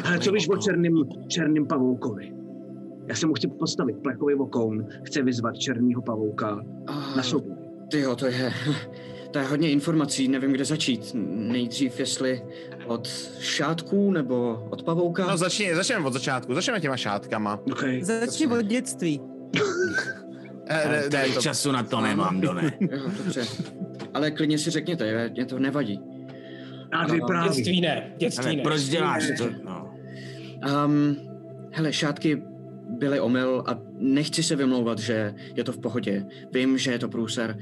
Ale 0.04 0.18
co 0.18 0.32
víš 0.32 0.48
o 0.48 0.56
černým, 0.56 0.94
černým 1.28 1.66
pavoukovi? 1.66 2.32
Já 3.06 3.14
se 3.14 3.26
mu 3.26 3.34
chci 3.34 3.48
postavit 3.48 3.96
plechový 4.02 4.34
okoun, 4.34 4.86
chce 5.04 5.22
vyzvat 5.22 5.56
černýho 5.58 6.02
pavouka 6.02 6.60
a, 6.86 7.16
na 7.16 7.22
souboj. 7.22 7.56
tyjo, 7.90 8.16
to 8.16 8.26
je, 8.26 8.52
to 9.30 9.38
je 9.38 9.44
hodně 9.44 9.70
informací, 9.70 10.28
nevím, 10.28 10.52
kde 10.52 10.64
začít. 10.64 11.10
Nejdřív, 11.14 12.00
jestli 12.00 12.42
od 12.86 13.08
šátků 13.40 14.10
nebo 14.10 14.66
od 14.70 14.82
pavouka. 14.82 15.26
No 15.26 15.36
začni, 15.36 15.74
začneme 15.74 16.06
od 16.06 16.12
začátku, 16.12 16.54
začneme 16.54 16.80
těma 16.80 16.96
šátkama. 16.96 17.60
Okay. 17.72 18.04
Začni 18.04 18.46
od 18.46 18.62
dětství. 18.62 19.20
Ale 20.70 20.88
ne, 20.88 21.02
ne, 21.02 21.08
tolik 21.10 21.34
to, 21.34 21.40
času 21.40 21.72
na 21.72 21.82
to 21.82 22.00
nemám, 22.00 22.40
Done. 22.40 22.72
Jo, 22.80 22.98
dobře. 23.24 23.42
Ale 24.14 24.30
klidně 24.30 24.58
si 24.58 24.70
řekněte, 24.70 25.28
mě 25.30 25.44
to 25.46 25.58
nevadí. 25.58 26.00
A 26.92 26.98
Ano, 26.98 27.14
vypráví. 27.14 27.48
Dětství 27.48 27.80
ne, 27.80 28.12
dětství 28.18 28.56
ne. 28.56 28.62
proč 28.62 28.82
děláš 28.82 29.24
to? 29.38 29.44
No. 29.64 29.94
Um, 30.86 31.16
hele, 31.72 31.92
šátky 31.92 32.42
byly 32.98 33.20
omyl 33.20 33.64
a 33.66 33.80
nechci 33.98 34.42
se 34.42 34.56
vymlouvat, 34.56 34.98
že 34.98 35.34
je 35.56 35.64
to 35.64 35.72
v 35.72 35.78
pohodě. 35.78 36.26
Vím, 36.52 36.78
že 36.78 36.92
je 36.92 36.98
to 36.98 37.08
průser. 37.08 37.58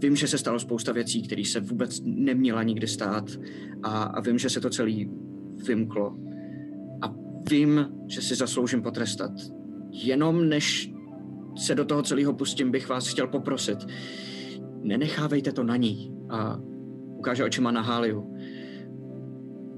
Vím, 0.00 0.16
že 0.16 0.28
se 0.28 0.38
stalo 0.38 0.58
spousta 0.58 0.92
věcí, 0.92 1.22
které 1.22 1.44
se 1.44 1.60
vůbec 1.60 2.00
neměla 2.04 2.62
nikdy 2.62 2.86
stát. 2.86 3.24
A, 3.82 4.02
a 4.02 4.20
vím, 4.20 4.38
že 4.38 4.50
se 4.50 4.60
to 4.60 4.70
celý 4.70 5.10
vymklo. 5.66 6.16
A 7.02 7.14
vím, 7.50 7.86
že 8.08 8.22
si 8.22 8.34
zasloužím 8.34 8.82
potrestat. 8.82 9.32
Jenom 9.90 10.48
než 10.48 10.92
se 11.56 11.74
do 11.74 11.84
toho 11.84 12.02
celého 12.02 12.34
pustím, 12.34 12.70
bych 12.70 12.88
vás 12.88 13.08
chtěl 13.08 13.26
poprosit. 13.26 13.78
Nenechávejte 14.82 15.52
to 15.52 15.64
na 15.64 15.76
ní. 15.76 16.14
A 16.30 16.60
ukáže 17.18 17.44
očima 17.44 17.70
na 17.70 17.80
Háliu. 17.80 18.36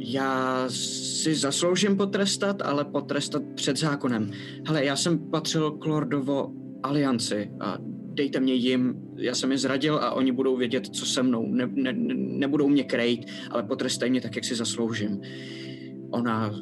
Já 0.06 0.64
si 0.68 1.34
zasloužím 1.34 1.96
potrestat, 1.96 2.62
ale 2.62 2.84
potrestat 2.84 3.42
před 3.54 3.76
zákonem. 3.78 4.30
Hele, 4.66 4.84
já 4.84 4.96
jsem 4.96 5.18
patřil 5.30 5.70
k 5.70 5.86
Lordovo 5.86 6.52
alianci 6.82 7.50
a 7.60 7.78
dejte 8.14 8.40
mě 8.40 8.54
jim, 8.54 8.94
já 9.16 9.34
jsem 9.34 9.52
je 9.52 9.58
zradil 9.58 9.96
a 9.96 10.12
oni 10.12 10.32
budou 10.32 10.56
vědět, 10.56 10.86
co 10.86 11.06
se 11.06 11.22
mnou. 11.22 11.46
Ne, 11.46 11.66
ne, 11.74 11.92
ne- 11.92 12.14
nebudou 12.16 12.68
mě 12.68 12.84
krejt, 12.84 13.20
ale 13.50 13.62
potrestají 13.62 14.10
mě 14.10 14.20
tak, 14.20 14.36
jak 14.36 14.44
si 14.44 14.54
zasloužím. 14.54 15.20
Ona 16.10 16.54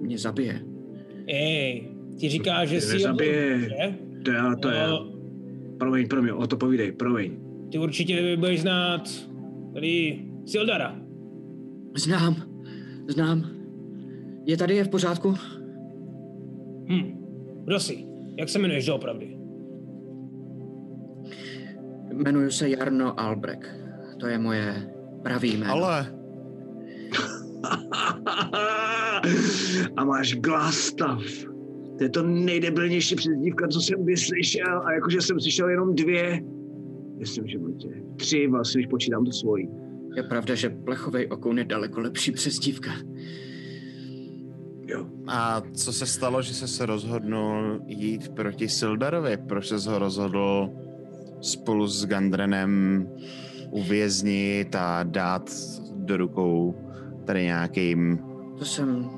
mě 0.00 0.18
zabije. 0.18 0.60
Ej, 1.28 1.88
ti 2.18 2.28
říká, 2.28 2.64
že 2.64 2.74
Ty 2.76 2.80
si... 2.82 2.92
nezabije. 2.94 3.60
že? 3.60 3.94
To 4.24 4.30
je, 4.30 4.38
to 4.62 4.68
je, 4.70 4.86
No, 4.88 5.12
promiň, 5.78 6.08
promiň, 6.08 6.30
o 6.36 6.46
to 6.46 6.56
povídej, 6.56 6.92
promiň. 6.92 7.32
ty 7.72 7.78
určitě 7.78 8.36
budeš 8.36 8.60
znát 8.60 9.08
tady 9.74 10.22
Sildara. 10.46 10.96
Znám, 11.96 12.36
znám. 13.08 13.44
Je 14.44 14.56
tady, 14.56 14.76
je 14.76 14.84
v 14.84 14.88
pořádku? 14.88 15.34
Hm. 16.88 17.24
Kdo 17.64 17.80
jsi? 17.80 18.06
Jak 18.38 18.48
se 18.48 18.58
jmenuješ 18.58 18.86
doopravdy? 18.86 19.38
Jmenuji 22.12 22.50
se 22.50 22.68
Jarno 22.68 23.20
Albrecht. 23.20 23.70
To 24.20 24.26
je 24.26 24.38
moje 24.38 24.92
pravý 25.22 25.56
jméno. 25.56 25.72
Ale 25.72 26.06
A 29.96 30.04
máš 30.04 30.34
Glastav. 30.34 31.22
To 31.98 32.04
je 32.04 32.10
to 32.10 32.22
nejdebilnější 32.22 33.14
přezdívka, 33.14 33.68
co 33.68 33.80
jsem 33.80 34.04
kdy 34.04 34.16
slyšel. 34.16 34.82
A 34.84 34.92
jakože 34.92 35.20
jsem 35.20 35.40
slyšel 35.40 35.68
jenom 35.68 35.94
dvě. 35.94 36.40
Myslím, 37.18 37.46
že 37.46 37.50
životě. 37.50 37.88
Tři 38.16 38.46
vlastně, 38.46 38.78
když 38.78 38.90
počítám 38.90 39.24
to 39.24 39.32
svojí. 39.32 39.68
Je 40.16 40.22
pravda, 40.22 40.54
že 40.54 40.70
plechovej 40.70 41.28
okoun 41.30 41.58
je 41.58 41.64
daleko 41.64 42.00
lepší 42.00 42.32
přezdívka. 42.32 42.90
Jo. 44.88 45.06
a 45.26 45.62
co 45.74 45.92
se 45.92 46.06
stalo, 46.06 46.42
že 46.42 46.54
jsi 46.54 46.68
se 46.68 46.86
rozhodnul 46.86 47.80
jít 47.86 48.28
proti 48.28 48.68
Sildarovi? 48.68 49.36
Proč 49.36 49.68
jsi 49.68 49.88
ho 49.88 49.98
rozhodl 49.98 50.70
spolu 51.40 51.86
s 51.86 52.06
Gandrenem 52.06 53.06
uvěznit 53.70 54.74
a 54.74 55.02
dát 55.02 55.50
do 55.92 56.16
rukou 56.16 56.74
tady 57.24 57.42
nějakým... 57.44 58.18
To 58.58 58.64
jsem 58.64 59.10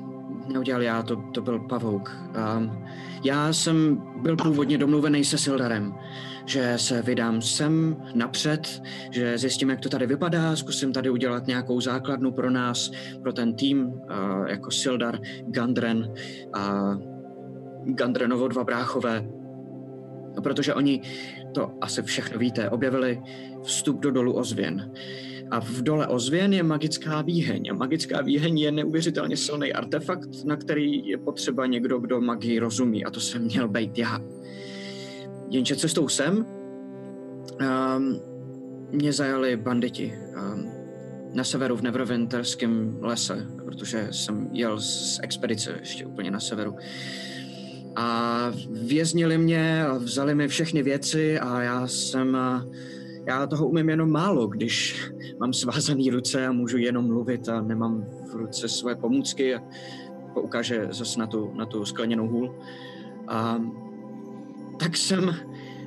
neudělal 0.53 0.81
já, 0.81 1.03
to, 1.03 1.15
to 1.15 1.41
byl 1.41 1.59
pavouk. 1.59 2.11
Um, 2.57 2.83
já 3.23 3.53
jsem 3.53 4.03
byl 4.21 4.35
původně 4.35 4.77
domluvený 4.77 5.25
se 5.25 5.37
Sildarem, 5.37 5.93
že 6.49 6.73
se 6.77 7.01
vydám 7.01 7.41
sem 7.41 7.97
napřed, 8.15 8.81
že 9.11 9.37
zjistím, 9.37 9.69
jak 9.69 9.79
to 9.79 9.89
tady 9.89 10.07
vypadá, 10.07 10.55
zkusím 10.55 10.93
tady 10.93 11.09
udělat 11.09 11.47
nějakou 11.47 11.81
základnu 11.81 12.31
pro 12.31 12.51
nás, 12.51 12.91
pro 13.21 13.33
ten 13.33 13.55
tým, 13.55 13.93
jako 14.47 14.71
Sildar, 14.71 15.19
Gandren 15.47 16.13
a 16.53 16.93
Gandrenovo 17.85 18.47
dva 18.47 18.63
bráchové. 18.63 19.27
No, 20.35 20.41
protože 20.41 20.73
oni, 20.73 21.01
to 21.53 21.71
asi 21.81 22.01
všechno 22.01 22.39
víte, 22.39 22.69
objevili 22.69 23.21
vstup 23.63 23.99
do 23.99 24.11
dolu 24.11 24.33
ozvěn. 24.33 24.91
A 25.51 25.59
v 25.59 25.81
dole 25.81 26.07
ozvěn 26.07 26.53
je 26.53 26.63
magická 26.63 27.21
výheň. 27.21 27.69
A 27.71 27.73
magická 27.73 28.21
výheň 28.21 28.59
je 28.59 28.71
neuvěřitelně 28.71 29.37
silný 29.37 29.73
artefakt, 29.73 30.29
na 30.45 30.55
který 30.55 31.07
je 31.07 31.17
potřeba 31.17 31.65
někdo, 31.65 31.99
kdo 31.99 32.21
magii 32.21 32.59
rozumí. 32.59 33.05
A 33.05 33.09
to 33.09 33.19
jsem 33.19 33.41
měl 33.41 33.67
být 33.67 33.97
já. 33.97 34.19
Jenže 35.49 35.75
cestou 35.75 36.07
sem 36.07 36.45
um, 37.61 38.19
mě 38.91 39.13
zajali 39.13 39.57
banditi 39.57 40.13
um, 40.37 40.71
na 41.33 41.43
severu 41.43 41.75
v 41.75 41.81
Neverwinterském 41.81 42.97
lese, 43.01 43.47
protože 43.65 44.07
jsem 44.11 44.49
jel 44.51 44.79
z 44.79 45.19
expedice 45.23 45.75
ještě 45.79 46.05
úplně 46.05 46.31
na 46.31 46.39
severu. 46.39 46.75
A 47.95 48.51
věznili 48.71 49.37
mě 49.37 49.85
a 49.85 49.97
vzali 49.97 50.35
mi 50.35 50.47
všechny 50.47 50.83
věci 50.83 51.39
a 51.39 51.61
já 51.61 51.87
jsem... 51.87 52.37
Já 53.27 53.47
toho 53.47 53.67
umím 53.67 53.89
jenom 53.89 54.11
málo, 54.11 54.47
když 54.47 55.03
mám 55.39 55.53
svázané 55.53 56.03
ruce 56.11 56.47
a 56.47 56.51
můžu 56.51 56.77
jenom 56.77 57.07
mluvit 57.07 57.49
a 57.49 57.61
nemám 57.61 58.05
v 58.31 58.35
ruce 58.35 58.69
svoje 58.69 58.95
pomůcky 58.95 59.55
a 59.55 59.63
poukáže 60.33 60.87
zase 60.91 61.19
na 61.19 61.27
tu, 61.27 61.53
na 61.53 61.65
tu 61.65 61.85
skleněnou 61.85 62.27
hůl. 62.27 62.55
A 63.27 63.59
tak 64.79 64.97
jsem 64.97 65.35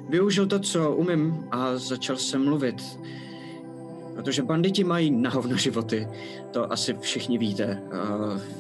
využil 0.09 0.47
to, 0.47 0.59
co 0.59 0.95
umím 0.95 1.45
a 1.51 1.77
začal 1.77 2.17
jsem 2.17 2.45
mluvit. 2.45 2.99
Protože 4.15 4.43
banditi 4.43 4.85
mají 4.85 5.11
na 5.11 5.31
hovno 5.31 5.57
životy, 5.57 6.09
to 6.51 6.73
asi 6.73 6.97
všichni 7.01 7.39
víte. 7.39 7.83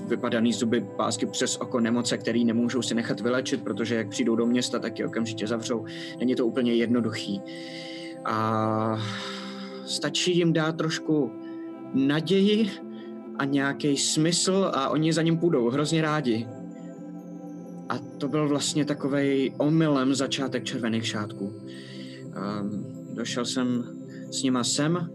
Vypadaný 0.08 0.52
zuby, 0.52 0.86
pásky 0.96 1.26
přes 1.26 1.56
oko, 1.56 1.80
nemoce, 1.80 2.18
který 2.18 2.44
nemůžou 2.44 2.82
si 2.82 2.94
nechat 2.94 3.20
vylečit, 3.20 3.62
protože 3.62 3.94
jak 3.94 4.08
přijdou 4.08 4.36
do 4.36 4.46
města, 4.46 4.78
tak 4.78 4.98
je 4.98 5.06
okamžitě 5.06 5.46
zavřou. 5.46 5.84
Není 6.18 6.34
to 6.34 6.46
úplně 6.46 6.74
jednoduchý. 6.74 7.40
A 8.24 8.98
stačí 9.86 10.38
jim 10.38 10.52
dát 10.52 10.76
trošku 10.76 11.32
naději 11.94 12.70
a 13.38 13.44
nějaký 13.44 13.96
smysl 13.96 14.70
a 14.74 14.88
oni 14.88 15.12
za 15.12 15.22
ním 15.22 15.38
půjdou 15.38 15.70
hrozně 15.70 16.02
rádi. 16.02 16.46
A 17.92 17.98
to 18.18 18.28
byl 18.28 18.48
vlastně 18.48 18.84
takový 18.84 19.54
omylem 19.58 20.14
začátek 20.14 20.64
červených 20.64 21.06
šátků. 21.06 21.44
Um, 21.44 22.86
došel 23.14 23.44
jsem 23.44 23.84
s 24.30 24.42
nima 24.42 24.64
sem, 24.64 25.10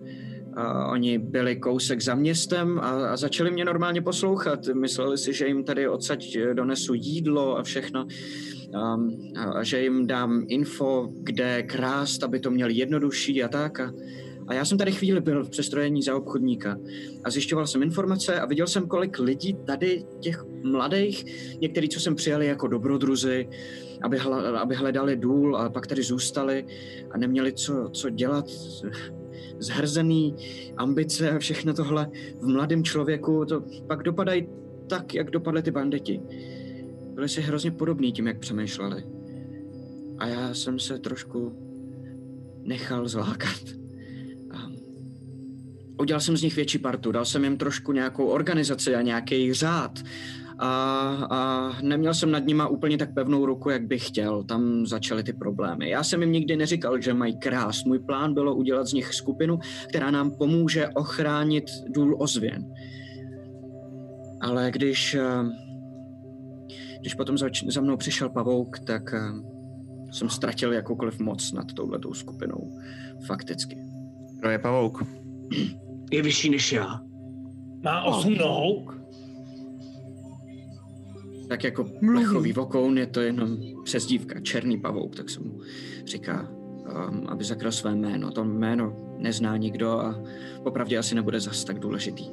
a 0.58 0.88
oni 0.88 1.18
byli 1.18 1.56
kousek 1.56 2.02
za 2.02 2.16
městem 2.16 2.80
a, 2.80 2.90
a 2.90 3.18
začali 3.18 3.52
mě 3.52 3.66
normálně 3.66 4.02
poslouchat. 4.02 4.68
Mysleli 4.68 5.18
si, 5.18 5.34
že 5.34 5.48
jim 5.48 5.64
tady 5.64 5.88
odsaď 5.88 6.38
donesu 6.54 6.94
jídlo 6.94 7.58
a 7.58 7.64
všechno. 7.64 8.06
Um, 8.06 9.18
a, 9.38 9.44
a 9.44 9.64
že 9.64 9.82
jim 9.82 10.08
dám 10.08 10.46
info, 10.48 11.10
kde 11.14 11.64
krást, 11.64 12.24
aby 12.24 12.40
to 12.40 12.52
měli 12.52 12.74
jednodušší 12.74 13.44
a 13.44 13.48
tak. 13.48 13.80
A, 13.80 13.94
a 14.48 14.54
já 14.54 14.66
jsem 14.66 14.78
tady 14.78 14.92
chvíli 14.92 15.22
byl 15.22 15.44
v 15.44 15.50
přestrojení 15.50 16.02
za 16.02 16.16
obchodníka 16.16 16.78
a 17.24 17.30
zjišťoval 17.30 17.68
jsem 17.68 17.84
informace 17.84 18.40
a 18.40 18.46
viděl 18.46 18.68
jsem, 18.68 18.88
kolik 18.88 19.20
lidí 19.20 19.58
tady, 19.68 20.04
těch 20.20 20.44
mladých, 20.72 21.26
některý, 21.62 21.90
co 21.90 22.00
jsem 22.00 22.16
přijali 22.16 22.48
jako 22.48 22.68
dobrodruzy, 22.68 23.50
aby, 24.02 24.18
hla, 24.18 24.60
aby 24.60 24.76
hledali 24.76 25.16
důl 25.16 25.58
a 25.58 25.70
pak 25.70 25.88
tady 25.88 26.04
zůstali 26.04 26.66
a 27.12 27.18
neměli 27.18 27.54
co, 27.54 27.90
co 27.94 28.10
dělat, 28.10 28.46
zhrzený 29.60 30.36
ambice 30.78 31.32
a 31.32 31.40
všechno 31.40 31.74
tohle 31.74 32.10
v 32.42 32.48
mladém 32.48 32.84
člověku, 32.84 33.46
to 33.46 33.64
pak 33.88 34.04
dopadají 34.04 34.48
tak, 34.90 35.14
jak 35.14 35.32
dopadly 35.32 35.62
ty 35.62 35.72
banditi. 35.72 36.22
Byli 37.14 37.30
si 37.30 37.42
hrozně 37.42 37.72
podobní 37.72 38.12
tím, 38.12 38.28
jak 38.28 38.40
přemýšleli. 38.40 39.04
A 40.18 40.28
já 40.28 40.54
jsem 40.54 40.80
se 40.80 41.00
trošku 41.00 41.56
nechal 42.62 43.08
zlákat. 43.08 43.62
A 44.52 44.72
udělal 46.00 46.22
jsem 46.22 46.38
z 46.38 46.42
nich 46.42 46.56
větší 46.56 46.78
partu, 46.78 47.12
dal 47.12 47.26
jsem 47.26 47.44
jim 47.44 47.58
trošku 47.58 47.92
nějakou 47.92 48.26
organizaci 48.26 48.96
a 48.96 49.02
nějaký 49.02 49.54
řád. 49.54 50.00
A, 50.60 50.70
a 51.30 51.72
neměl 51.82 52.14
jsem 52.14 52.32
nad 52.32 52.46
nima 52.46 52.68
úplně 52.68 52.98
tak 52.98 53.14
pevnou 53.14 53.46
ruku, 53.46 53.70
jak 53.70 53.88
bych 53.88 54.08
chtěl. 54.08 54.44
Tam 54.44 54.86
začaly 54.86 55.24
ty 55.24 55.34
problémy. 55.34 55.90
Já 55.90 56.04
jsem 56.04 56.22
jim 56.22 56.32
nikdy 56.32 56.56
neříkal, 56.56 57.02
že 57.02 57.14
mají 57.14 57.38
krást. 57.38 57.86
Můj 57.86 58.00
plán 58.00 58.34
bylo 58.34 58.56
udělat 58.56 58.88
z 58.88 58.94
nich 58.94 59.14
skupinu, 59.14 59.60
která 59.90 60.12
nám 60.12 60.32
pomůže 60.32 60.88
ochránit 60.88 61.64
důl 61.88 62.16
ozvěn. 62.20 62.74
Ale 64.42 64.72
když, 64.72 65.14
eh, 65.14 65.44
když 67.00 67.14
potom 67.14 67.38
za, 67.38 67.48
za 67.68 67.82
mnou 67.82 67.98
přišel 67.98 68.30
pavouk, 68.30 68.80
tak 68.80 69.14
eh, 69.14 69.20
jsem 70.12 70.30
ztratil 70.30 70.74
jakoukoliv 70.74 71.20
moc 71.20 71.52
nad 71.52 71.74
touhletou 71.74 72.14
skupinou. 72.14 72.80
Fakticky. 73.26 73.78
Kdo 74.40 74.50
je 74.50 74.60
pavouk? 74.60 75.04
Je 76.12 76.22
vyšší 76.22 76.50
než 76.50 76.72
já. 76.72 77.02
Má 77.84 78.04
osm 78.04 78.34
nohou? 78.38 78.97
Tak 81.50 81.64
jako 81.64 81.84
plechový 81.84 82.54
vokoun 82.54 82.98
je 82.98 83.08
to 83.08 83.22
jenom 83.22 83.58
přezdívka, 83.84 84.40
černý 84.40 84.78
pavouk, 84.78 85.16
tak 85.16 85.30
se 85.30 85.40
mu 85.40 85.60
říká, 86.06 86.48
um, 86.52 87.28
aby 87.28 87.44
zakryl 87.44 87.72
své 87.72 87.96
jméno. 87.96 88.32
To 88.32 88.44
jméno 88.44 89.16
nezná 89.18 89.58
nikdo 89.58 89.92
a 89.92 90.24
popravdě 90.64 90.98
asi 90.98 91.16
nebude 91.16 91.40
zas 91.40 91.64
tak 91.64 91.80
důležitý. 91.80 92.30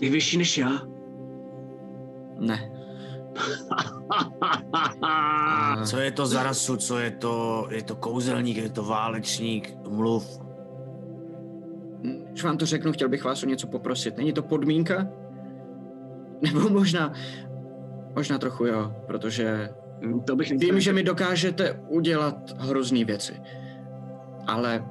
Je 0.00 0.10
vyšší 0.10 0.38
než 0.38 0.58
já. 0.58 0.82
Ne. 2.38 2.72
A 5.02 5.80
co 5.86 5.98
je 5.98 6.12
to 6.12 6.26
za 6.26 6.42
rasu, 6.42 6.76
co 6.76 6.98
je 6.98 7.10
to, 7.10 7.66
je 7.70 7.82
to 7.82 7.96
kouzelník, 7.96 8.56
je 8.56 8.70
to 8.70 8.84
válečník, 8.84 9.74
mluv. 9.88 10.40
Když 12.30 12.44
vám 12.44 12.58
to 12.58 12.66
řeknu, 12.66 12.92
chtěl 12.92 13.08
bych 13.08 13.24
vás 13.24 13.42
o 13.42 13.46
něco 13.46 13.66
poprosit. 13.66 14.16
Není 14.16 14.32
to 14.32 14.42
podmínka? 14.42 15.08
Nebo 16.42 16.68
možná, 16.68 17.12
možná 18.16 18.38
trochu 18.38 18.66
jo, 18.66 18.92
protože 19.06 19.68
To 20.26 20.36
bych 20.36 20.50
vím, 20.50 20.80
že 20.80 20.92
mi 20.92 21.02
dokážete 21.02 21.72
udělat 21.88 22.36
hrozný 22.58 23.04
věci. 23.04 23.32
Ale 24.46 24.84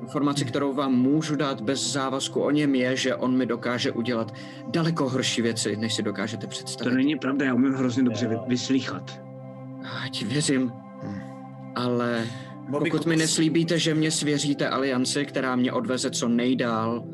informace, 0.00 0.44
kterou 0.44 0.72
vám 0.74 0.92
můžu 0.92 1.36
dát 1.36 1.60
bez 1.60 1.92
závazku 1.92 2.40
o 2.40 2.50
něm 2.50 2.74
je, 2.74 2.96
že 2.96 3.14
on 3.14 3.36
mi 3.36 3.46
dokáže 3.46 3.92
udělat 3.92 4.34
daleko 4.66 5.08
horší 5.08 5.42
věci, 5.42 5.76
než 5.76 5.94
si 5.94 6.02
dokážete 6.02 6.46
To 6.46 6.50
představit. 6.50 6.94
není 6.94 7.16
pravda, 7.18 7.46
já 7.46 7.54
umím 7.54 7.72
hrozně 7.72 8.02
dobře 8.02 8.28
vy, 8.28 8.36
vyslýchat. 8.46 9.22
Ať 10.04 10.22
věřím, 10.22 10.72
ale 11.74 12.26
Bobby, 12.68 12.90
pokud 12.90 13.06
mi 13.06 13.16
neslíbíte, 13.16 13.78
že 13.78 13.94
mě 13.94 14.10
svěříte 14.10 14.68
alianci, 14.68 15.24
která 15.24 15.56
mě 15.56 15.72
odveze 15.72 16.10
co 16.10 16.28
nejdál, 16.28 17.04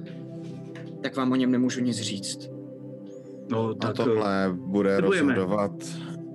tak 1.03 1.17
vám 1.17 1.33
o 1.33 1.37
něm 1.37 1.51
nemůžu 1.51 1.81
nic 1.81 2.01
říct. 2.01 2.58
No, 3.51 3.69
A 3.71 3.75
tak 3.75 3.97
tohle 3.97 4.51
bude 4.55 4.97
slibujeme. 4.97 5.35
rozhodovat. 5.35 5.71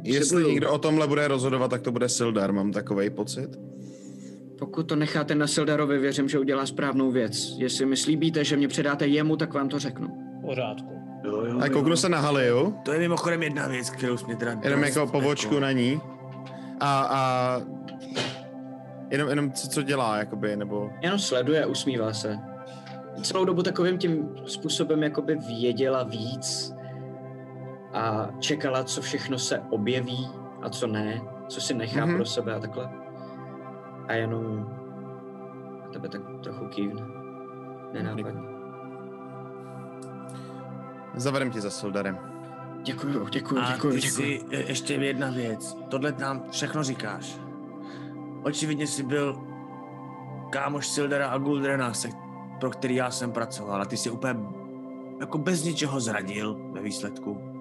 Jestli 0.04 0.26
Slibuju. 0.26 0.50
někdo 0.50 0.72
o 0.72 0.78
tomhle 0.78 1.08
bude 1.08 1.28
rozhodovat, 1.28 1.68
tak 1.72 1.82
to 1.82 1.92
bude 1.92 2.10
Sildar, 2.10 2.52
mám 2.54 2.72
takový 2.72 3.10
pocit. 3.10 3.50
Pokud 4.60 4.84
to 4.84 4.96
necháte 4.96 5.36
na 5.36 5.48
Sildarovi, 5.48 5.98
věřím, 6.00 6.30
že 6.30 6.40
udělá 6.40 6.66
správnou 6.66 7.12
věc. 7.12 7.56
Jestli 7.58 7.86
mi 7.86 7.98
slíbíte, 7.98 8.44
že 8.44 8.58
mě 8.58 8.68
předáte 8.68 9.08
jemu, 9.08 9.36
tak 9.38 9.54
vám 9.54 9.70
to 9.70 9.80
řeknu. 9.80 10.08
Pořádku. 10.46 10.94
jo, 11.26 11.46
jo, 11.46 11.58
A 11.60 11.66
jo. 11.66 11.74
kouknu 11.74 11.96
se 11.96 12.10
na 12.10 12.20
Haliju, 12.20 12.76
To 12.86 12.94
je 12.94 13.00
mimochodem 13.00 13.44
jedna 13.44 13.68
věc, 13.68 13.90
kterou 13.90 14.18
jsi 14.18 14.26
mě 14.26 14.36
teda... 14.36 14.60
jenom 14.64 14.84
jako 14.84 15.08
pobočku 15.08 15.60
na 15.60 15.72
ní. 15.72 16.02
A, 16.80 17.02
a 17.10 17.62
jenom, 19.12 19.30
jenom 19.30 19.52
co, 19.52 19.68
co 19.68 19.82
dělá, 19.84 20.18
jakoby, 20.18 20.56
nebo... 20.56 20.90
Jenom 21.02 21.20
sleduje 21.20 21.64
a 21.64 21.68
usmívá 21.68 22.14
se. 22.14 22.38
Celou 23.22 23.46
dobu 23.46 23.64
takovým 23.64 23.98
tím 23.98 24.30
způsobem 24.46 25.04
jakoby 25.04 25.36
věděla 25.48 26.04
víc 26.04 26.74
a 27.94 28.28
čekala, 28.40 28.84
co 28.84 29.02
všechno 29.02 29.40
se 29.40 29.60
objeví 29.70 30.30
a 30.62 30.70
co 30.70 30.88
ne, 30.88 31.22
co 31.48 31.62
si 31.62 31.74
nechá 31.74 32.00
Mhm. 32.00 32.10
mm-hmm. 32.10 32.16
pro 32.16 32.26
sebe 32.26 32.54
a 32.56 32.60
takhle. 32.60 32.90
A 34.08 34.14
jenom 34.14 34.70
na 35.84 35.88
tebe 35.94 36.10
tak 36.10 36.22
trochu 36.44 36.66
kývne. 36.68 37.02
Nenápadně. 37.94 38.42
Zavedem 41.16 41.52
ti 41.52 41.62
za 41.62 41.70
Soldarem. 41.70 42.18
Děkuju, 42.84 43.28
děkuju, 43.30 43.62
A 43.62 43.72
děkuju, 43.74 43.94
ty 43.94 44.00
děkuju. 44.02 44.28
si, 44.28 44.42
e, 44.52 44.58
ještě 44.58 44.94
jedna 44.94 45.32
věc. 45.32 45.78
Tohle 45.90 46.14
nám 46.20 46.44
všechno 46.52 46.84
říkáš. 46.84 47.40
Očividně 48.44 48.88
jsi 48.88 49.04
byl 49.04 49.38
kámoš 50.50 50.88
Sildera 50.88 51.28
a 51.28 51.38
Guldrena, 51.38 51.94
se, 51.94 52.10
pro 52.60 52.70
který 52.70 52.96
já 52.96 53.12
jsem 53.12 53.32
pracoval. 53.32 53.82
A 53.82 53.86
ty 53.86 53.98
jsi 53.98 54.10
úplně 54.10 54.40
jako 55.20 55.38
bez 55.38 55.64
ničeho 55.64 56.00
zradil 56.00 56.60
ve 56.72 56.82
výsledku. 56.82 57.53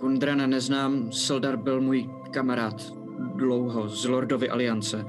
Kundrana 0.00 0.46
neznám, 0.46 1.12
Sildar 1.12 1.56
byl 1.56 1.80
můj 1.80 2.10
kamarád 2.30 2.92
dlouho 3.34 3.88
z 3.88 4.04
Lordovy 4.04 4.48
aliance. 4.48 5.04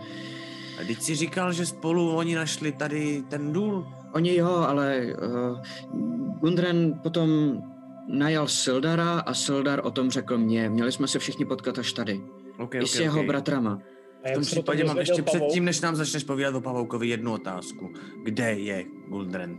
A 0.82 0.84
teď 0.88 1.02
si 1.02 1.16
říkal, 1.16 1.54
že 1.54 1.66
spolu 1.66 2.12
oni 2.16 2.36
našli 2.36 2.72
tady 2.72 3.24
ten 3.30 3.54
důl. 3.54 3.88
Oni 4.14 4.36
jo, 4.36 4.50
ale 4.50 5.06
uh, 5.06 5.62
Gundren 6.40 7.00
potom 7.04 7.30
najal 8.08 8.48
Sildara 8.48 9.20
a 9.20 9.34
Sildar 9.34 9.82
o 9.84 9.92
tom 9.92 10.10
řekl 10.12 10.38
mě. 10.38 10.70
Měli 10.70 10.92
jsme 10.92 11.08
se 11.08 11.20
všichni 11.20 11.46
potkat 11.46 11.80
až 11.80 11.94
tady. 11.94 12.22
Okay, 12.58 12.82
I 12.82 12.88
s 12.88 13.00
jeho 13.00 13.24
bratrama. 13.24 13.80
A 14.26 14.30
V 14.30 14.34
tom 14.34 14.44
případě 14.44 14.84
mám 14.84 14.98
ještě 14.98 15.24
Pavouk? 15.24 15.42
předtím, 15.44 15.66
než 15.66 15.82
nám 15.82 15.96
začneš 15.96 16.24
povídat 16.24 16.56
o 16.56 16.62
Pavoukovi, 16.62 17.08
jednu 17.08 17.34
otázku. 17.34 17.94
Kde 18.24 18.54
je 18.54 18.86
Guldren? 19.08 19.58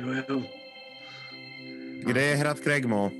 Jo, 0.00 0.08
jo. 0.28 0.42
Kde 2.04 2.22
je 2.22 2.36
hrad 2.36 2.60
Kregmo? 2.60 3.10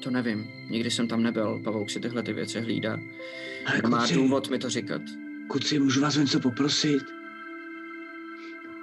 To 0.00 0.10
nevím. 0.10 0.50
Nikdy 0.70 0.90
jsem 0.90 1.08
tam 1.08 1.22
nebyl. 1.22 1.60
Pavouk 1.64 1.90
si 1.90 2.00
tyhle 2.00 2.22
ty 2.22 2.32
věci 2.32 2.60
hlídá. 2.60 2.98
Ale 3.66 3.90
Má 3.90 3.98
kluci, 3.98 4.14
důvod 4.14 4.50
mi 4.50 4.58
to 4.58 4.70
říkat. 4.70 5.02
kluci, 5.48 5.78
můžu 5.78 6.00
vás 6.00 6.16
o 6.16 6.20
něco 6.20 6.40
poprosit? 6.40 7.02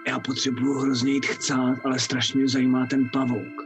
Já 0.07 0.19
potřebuju 0.19 0.73
hrozně 0.73 1.13
jít 1.13 1.25
chcát, 1.25 1.77
ale 1.85 1.99
strašně 1.99 2.39
mě 2.39 2.49
zajímá 2.49 2.85
ten 2.85 3.09
pavouk. 3.13 3.63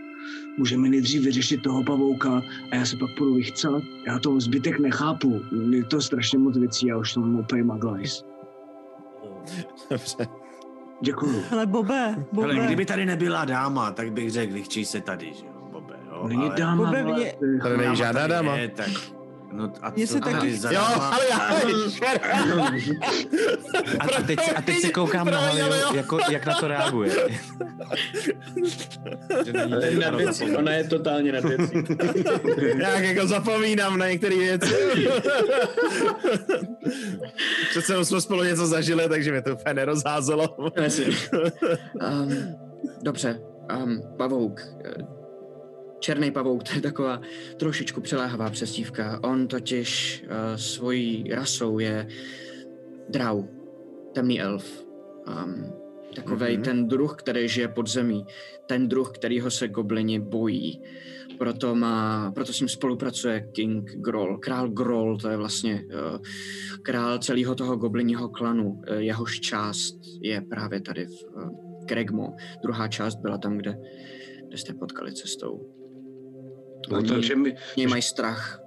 Můžeme 0.57 0.89
nejdřív 0.89 1.23
vyřešit 1.23 1.61
toho 1.61 1.83
pavouka 1.83 2.41
a 2.71 2.75
já 2.75 2.85
se 2.85 2.97
pak 2.97 3.09
půjdu 3.17 3.33
vychcat. 3.33 3.83
Já 4.07 4.19
to 4.19 4.39
zbytek 4.39 4.79
nechápu. 4.79 5.41
Je 5.71 5.83
to 5.83 6.01
strašně 6.01 6.37
moc 6.39 6.57
věcí, 6.57 6.87
já 6.87 6.97
už 6.97 7.13
to 7.13 7.19
mám 7.19 7.35
úplně 7.35 7.63
maglajs. 7.63 8.23
Dobře. 9.89 10.27
Děkuju. 11.01 11.43
Hele, 11.49 11.65
Bobe, 11.65 12.25
Bobe. 12.31 12.47
Ale 12.47 12.65
kdyby 12.65 12.85
tady 12.85 13.05
nebyla 13.05 13.45
dáma, 13.45 13.91
tak 13.91 14.11
bych 14.11 14.31
řekl, 14.31 14.53
vychčí 14.53 14.85
se 14.85 15.01
tady, 15.01 15.33
že 15.33 15.45
jo, 15.45 15.61
jo. 16.22 16.28
Není 16.28 16.43
ale- 16.45 16.55
dáma, 16.57 16.88
ale... 16.88 17.03
mě- 17.03 17.34
Tady 17.61 17.78
není 17.78 17.95
žádná 17.95 18.28
dáma. 18.28 18.55
Je, 18.57 18.67
tak, 18.67 18.88
no 19.53 19.74
a 19.82 19.89
Mně 19.89 20.07
co 20.07 20.13
se 20.13 20.19
taky- 20.19 20.57
za 20.57 20.72
Jo, 20.72 20.82
ale 20.97 21.26
já... 21.30 21.38
A, 23.99 24.03
a, 24.17 24.22
teď, 24.28 24.39
se- 24.45 24.51
a 24.51 24.61
teď 24.61 24.80
se 24.80 24.89
koukám 24.89 25.28
na 25.32 25.51
jo. 25.57 25.74
jako, 25.93 26.19
jak 26.32 26.45
na 26.45 26.53
to 26.55 26.67
reaguje. 26.67 27.11
Ano, 30.07 30.17
věcí. 30.17 30.55
Ona 30.55 30.72
je 30.72 30.84
totálně 30.84 31.32
nad 31.32 31.43
věcí. 31.43 31.74
Jak 32.78 33.03
jako 33.03 33.28
zapomínám 33.28 33.97
na 33.97 34.07
některé 34.07 34.36
věci. 34.36 34.76
Přece 37.69 38.05
jsme 38.05 38.22
spolu 38.22 38.43
něco 38.43 38.67
zažili, 38.67 39.09
takže 39.09 39.32
mě 39.32 39.41
to 39.41 39.53
úplně 39.53 39.74
nerozházelo. 39.74 40.55
um, 42.11 42.30
dobře. 43.03 43.39
Um, 43.84 44.01
pavouk. 44.17 44.61
Černý 46.01 46.31
pavouk, 46.31 46.63
to 46.67 46.75
je 46.75 46.81
taková 46.81 47.21
trošičku 47.57 48.01
přiléhavá 48.01 48.49
přestívka. 48.49 49.19
On 49.23 49.47
totiž 49.47 50.23
uh, 50.23 50.55
svojí 50.55 51.23
rasou 51.31 51.79
je 51.79 52.07
drau, 53.09 53.43
temný 54.13 54.41
elf. 54.41 54.85
Um, 55.27 55.73
takovej 56.15 56.57
Mhm. 56.57 56.61
mm-hmm. 56.61 56.65
ten 56.65 56.87
druh, 56.87 57.15
který 57.15 57.49
žije 57.49 57.67
pod 57.67 57.87
zemí. 57.87 58.25
Ten 58.65 58.87
druh, 58.87 59.11
kterýho 59.11 59.51
se 59.51 59.67
goblini 59.67 60.19
bojí. 60.19 60.81
Proto, 61.37 61.75
má, 61.75 62.31
proto 62.31 62.53
s 62.53 62.59
ním 62.59 62.69
spolupracuje 62.69 63.49
King 63.51 63.91
Groll. 63.91 64.37
Král 64.37 64.69
Groll, 64.69 65.17
to 65.17 65.29
je 65.29 65.37
vlastně 65.37 65.83
uh, 65.85 66.17
král 66.81 67.19
celého 67.19 67.55
toho 67.55 67.77
goblinního 67.77 68.29
klanu. 68.29 68.69
Uh, 68.69 68.97
jehož 68.97 69.39
část 69.39 69.95
je 70.21 70.41
právě 70.41 70.81
tady 70.81 71.05
v 71.05 71.23
uh, 71.35 71.85
Kregmo. 71.85 72.35
Druhá 72.63 72.87
část 72.87 73.15
byla 73.15 73.37
tam, 73.37 73.57
kde, 73.57 73.77
kde 74.47 74.57
jste 74.57 74.73
potkali 74.73 75.13
cestou. 75.13 75.80
No, 76.89 77.03
takže 77.03 77.36
my... 77.36 77.55
Něj 77.77 77.88
mají 77.88 78.01
strach. 78.01 78.61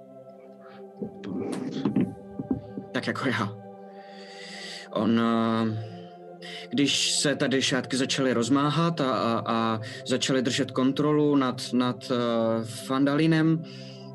Tak 2.91 3.07
jako 3.07 3.27
já. 3.27 3.57
On, 4.91 5.19
eh, 5.19 5.95
když 6.69 7.11
se 7.11 7.35
tady 7.35 7.61
šátky 7.61 7.97
začaly 7.97 8.33
rozmáhat 8.33 9.01
a, 9.01 9.11
a, 9.13 9.43
a 9.45 9.79
začaly 10.07 10.41
držet 10.41 10.71
kontrolu 10.71 11.35
nad, 11.35 11.61
nad 11.73 12.11
uh, 12.11 12.17
Fandalinem 12.63 13.63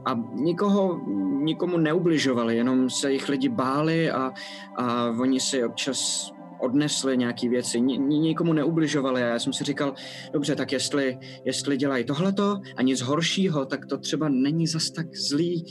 a 0.05 0.15
nikoho, 0.35 1.01
nikomu 1.43 1.79
neubližovali, 1.79 2.57
jenom 2.57 2.91
se 2.91 3.13
jich 3.13 3.29
lidi 3.29 3.49
báli 3.49 4.11
a, 4.11 4.33
a 4.77 5.07
oni 5.21 5.41
si 5.41 5.65
občas 5.65 6.31
odnesli 6.63 7.17
nějaký 7.19 7.49
věci, 7.49 7.81
Ni, 7.81 7.99
ni- 7.99 8.19
nikomu 8.19 8.53
neubližovali 8.53 9.23
a 9.23 9.27
já 9.27 9.39
jsem 9.39 9.53
si 9.53 9.65
říkal, 9.65 9.95
dobře, 10.33 10.57
tak 10.57 10.73
jestli, 10.73 11.19
jestli 11.45 11.77
dělají 11.77 12.05
tohleto 12.05 12.61
a 12.77 12.83
nic 12.83 13.01
horšího, 13.01 13.67
tak 13.67 13.87
to 13.87 13.99
třeba 13.99 14.29
není 14.29 14.67
zas 14.67 14.91
tak 14.91 15.17
zlý. 15.17 15.65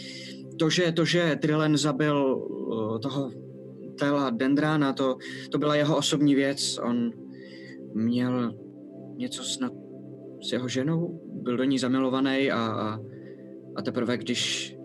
To, 0.60 0.70
že, 0.70 0.92
to, 0.92 1.06
že 1.06 1.38
Trillen 1.42 1.78
zabil 1.78 2.48
toho 3.02 3.32
Tela 4.00 4.30
Dendrána, 4.30 4.94
to, 4.94 5.18
to 5.52 5.58
byla 5.58 5.76
jeho 5.76 5.98
osobní 5.98 6.36
věc. 6.36 6.80
On 6.84 7.12
měl 7.94 8.54
něco 9.18 9.44
snad 9.44 9.74
s 10.42 10.52
jeho 10.52 10.68
ženou, 10.68 11.22
byl 11.44 11.58
do 11.58 11.64
ní 11.64 11.80
zamilovaný 11.80 12.52
a, 12.52 12.60
a, 12.60 13.00
a 13.76 13.82
teprve 13.82 14.18
když 14.18 14.76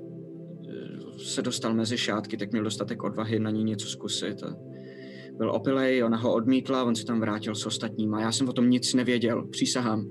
eh, 0.68 1.18
se 1.24 1.42
dostal 1.42 1.74
mezi 1.74 1.98
šátky, 1.98 2.36
tak 2.36 2.52
měl 2.52 2.64
dostatek 2.64 3.02
odvahy 3.02 3.38
na 3.38 3.50
ní 3.50 3.64
něco 3.64 3.86
zkusit. 3.86 4.42
A 4.42 4.57
byl 5.37 5.51
opilej, 5.51 6.05
ona 6.05 6.16
ho 6.16 6.35
odmítla, 6.35 6.85
on 6.85 6.95
se 6.95 7.05
tam 7.05 7.20
vrátil 7.20 7.55
s 7.55 7.66
ostatníma. 7.66 8.20
Já 8.20 8.32
jsem 8.32 8.49
o 8.49 8.53
tom 8.53 8.70
nic 8.70 8.95
nevěděl, 8.95 9.47
přísahám. 9.47 10.11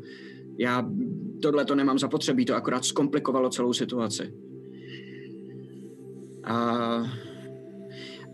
Já 0.60 0.90
tohle 1.42 1.66
to 1.66 1.76
nemám 1.76 2.00
zapotřebí, 2.00 2.46
to 2.46 2.56
akorát 2.56 2.86
zkomplikovalo 2.86 3.50
celou 3.50 3.74
situaci. 3.74 4.34
A, 6.44 6.58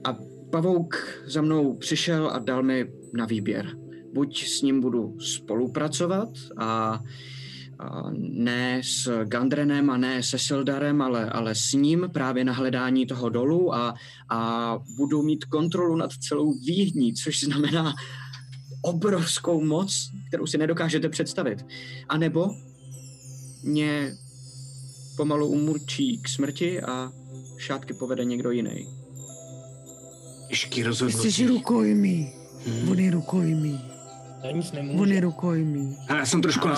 a 0.04 0.18
pavouk 0.52 0.96
za 1.26 1.42
mnou 1.42 1.76
přišel 1.76 2.30
a 2.30 2.40
dal 2.40 2.64
mi 2.64 2.92
na 3.14 3.26
výběr. 3.26 3.78
Buď 4.14 4.46
s 4.46 4.62
ním 4.62 4.82
budu 4.82 5.20
spolupracovat 5.20 6.30
a, 6.58 6.66
a 6.66 7.04
ne 8.18 8.82
s 8.84 9.24
Gandrenem 9.26 9.90
a 9.90 9.98
ne 9.98 10.24
se 10.24 10.40
Sildarem, 10.40 11.02
ale, 11.02 11.30
ale 11.30 11.56
s 11.56 11.74
ním 11.74 12.10
právě 12.14 12.44
na 12.44 12.54
hledání 12.54 13.06
toho 13.06 13.30
dolu 13.30 13.76
a, 13.76 13.96
a 14.30 14.80
budu 14.98 15.22
mít 15.22 15.46
kontrolu 15.46 15.96
nad 15.96 16.12
celou 16.14 16.54
výhní, 16.54 17.14
což 17.14 17.44
znamená 17.44 17.94
obrovskou 18.82 19.64
moc, 19.64 20.12
kterou 20.28 20.46
si 20.48 20.58
nedokážete 20.58 21.10
představit. 21.10 21.66
A 22.10 22.18
nebo 22.18 22.48
mě 23.64 24.18
pomalu 25.18 25.48
umurčí 25.48 26.22
k 26.22 26.30
smrti 26.30 26.82
a 26.82 27.12
šátky 27.58 27.94
povede 27.94 28.26
někdo 28.26 28.52
jiný. 28.52 28.88
Těžký 30.50 30.80
Jsi 30.82 30.88
rozhodnutí. 30.88 31.48
rukojmí. 31.48 32.34
On 32.92 33.00
je 33.00 33.12
rukojmí. 33.12 33.89
Já 34.44 34.52
nic 34.52 34.72
On 34.72 34.76
nemůžu. 34.88 35.12
je 35.14 35.20
rukojmí. 35.22 35.98
Ale 36.10 36.20
já 36.20 36.26
jsem 36.26 36.42
trošku 36.42 36.68
no, 36.68 36.74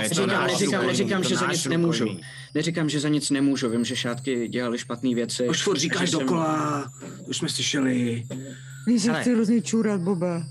je 0.00 0.10
to 0.10 0.26
Neříkám, 0.26 0.86
neříkám, 0.86 1.24
že 1.24 1.36
za 1.36 1.46
nic 1.52 1.64
nemůžu. 1.66 2.04
rukojmí. 2.04 2.22
Neříkám, 2.54 2.88
že 2.88 3.00
za 3.00 3.08
nic 3.08 3.30
nemůžu. 3.30 3.68
Vím, 3.70 3.84
že 3.84 3.96
šátky 3.96 4.48
dělali 4.48 4.78
špatné 4.78 5.14
věci. 5.14 5.48
Už 5.48 5.62
furt 5.62 5.78
říkáš 5.78 6.00
že 6.10 6.16
jsem- 6.16 6.20
dokola, 6.20 6.92
už 7.28 7.36
jsme 7.36 7.48
slyšeli. 7.48 8.24
Se 8.98 9.08
Hele. 9.10 9.20
chce 9.20 9.34
hrozně 9.34 9.62
čůrat, 9.62 10.00
Bobe. 10.00 10.42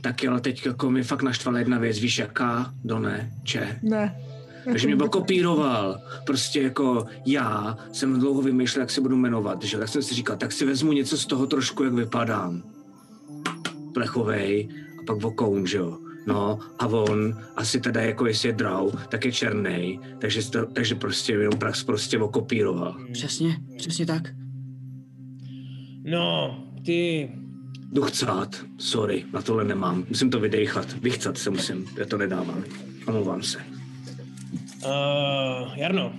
Taky, 0.00 0.28
ale 0.28 0.40
teď 0.40 0.66
jako 0.66 0.90
mi 0.90 1.02
fakt 1.02 1.22
naštvala 1.22 1.58
jedna 1.58 1.78
věc, 1.78 1.98
víš 1.98 2.18
jaká? 2.18 2.74
Done, 2.84 3.32
če. 3.42 3.78
Ne. 3.82 4.16
Takže 4.64 4.86
mě 4.86 4.96
byl 4.96 5.08
kopíroval. 5.08 6.00
Prostě 6.26 6.62
jako 6.62 7.06
já 7.26 7.78
jsem 7.92 8.20
dlouho 8.20 8.42
vymýšlel, 8.42 8.80
jak 8.82 8.90
se 8.90 9.00
budu 9.00 9.16
jmenovat, 9.16 9.62
že? 9.62 9.78
Tak 9.78 9.88
jsem 9.88 10.02
si 10.02 10.14
říkal, 10.14 10.36
tak 10.36 10.52
si 10.52 10.64
vezmu 10.66 10.92
něco 10.92 11.16
z 11.18 11.26
toho 11.26 11.46
trošku, 11.46 11.84
jak 11.84 11.92
vypadám. 11.92 12.62
Plechovej 13.94 14.68
a 15.00 15.02
pak 15.06 15.22
vokoun, 15.22 15.66
že 15.66 15.76
jo. 15.76 15.98
No 16.26 16.58
a 16.78 16.86
on 16.86 17.38
asi 17.56 17.80
teda 17.80 18.00
jako 18.00 18.26
jestli 18.26 18.48
je 18.48 18.52
drau, 18.52 18.90
tak 19.08 19.24
je 19.24 19.32
černý, 19.32 20.00
takže, 20.18 20.50
to, 20.50 20.66
takže 20.66 20.94
prostě 20.94 21.32
jenom 21.32 21.58
prax 21.58 21.84
prostě 21.84 22.18
okopíroval. 22.18 22.96
Přesně, 23.12 23.56
přesně 23.76 24.06
tak. 24.06 24.34
No, 26.04 26.58
ty... 26.84 27.30
Jdu 27.92 28.02
chcát, 28.02 28.64
sorry, 28.78 29.24
na 29.32 29.42
tohle 29.42 29.64
nemám, 29.64 30.04
musím 30.08 30.30
to 30.30 30.40
vydechat, 30.40 30.92
vychcat 30.92 31.38
se 31.38 31.50
musím, 31.50 31.86
já 31.98 32.06
to 32.06 32.18
nedávám, 32.18 32.64
omlouvám 33.08 33.42
se. 33.42 33.58
Uh, 34.86 35.78
Jarno, 35.78 36.12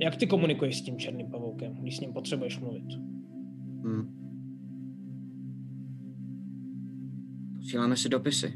jak 0.00 0.16
ty 0.16 0.26
komunikuješ 0.26 0.78
s 0.78 0.82
tím 0.82 0.96
černým 0.96 1.26
pavoukem, 1.26 1.74
když 1.74 1.96
s 1.96 2.00
ním 2.00 2.12
potřebuješ 2.12 2.58
mluvit? 2.58 2.84
Hmm. 3.84 4.17
Posíláme 7.68 7.96
si 7.96 8.08
dopisy. 8.08 8.52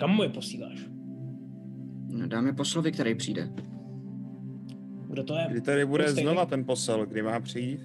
Kam 0.00 0.10
mu 0.10 0.22
je 0.22 0.28
posíláš? 0.28 0.86
No, 2.08 2.26
dáme 2.26 2.52
poslovi, 2.52 2.92
který 2.92 3.14
přijde. 3.14 3.52
Kdo 5.08 5.24
to 5.24 5.34
je? 5.34 5.46
Kdy 5.50 5.60
tady 5.60 5.86
bude 5.86 6.08
Stejný? 6.08 6.22
znova 6.22 6.46
ten 6.46 6.64
posel, 6.64 7.06
kdy 7.06 7.22
má 7.22 7.40
přijít? 7.40 7.80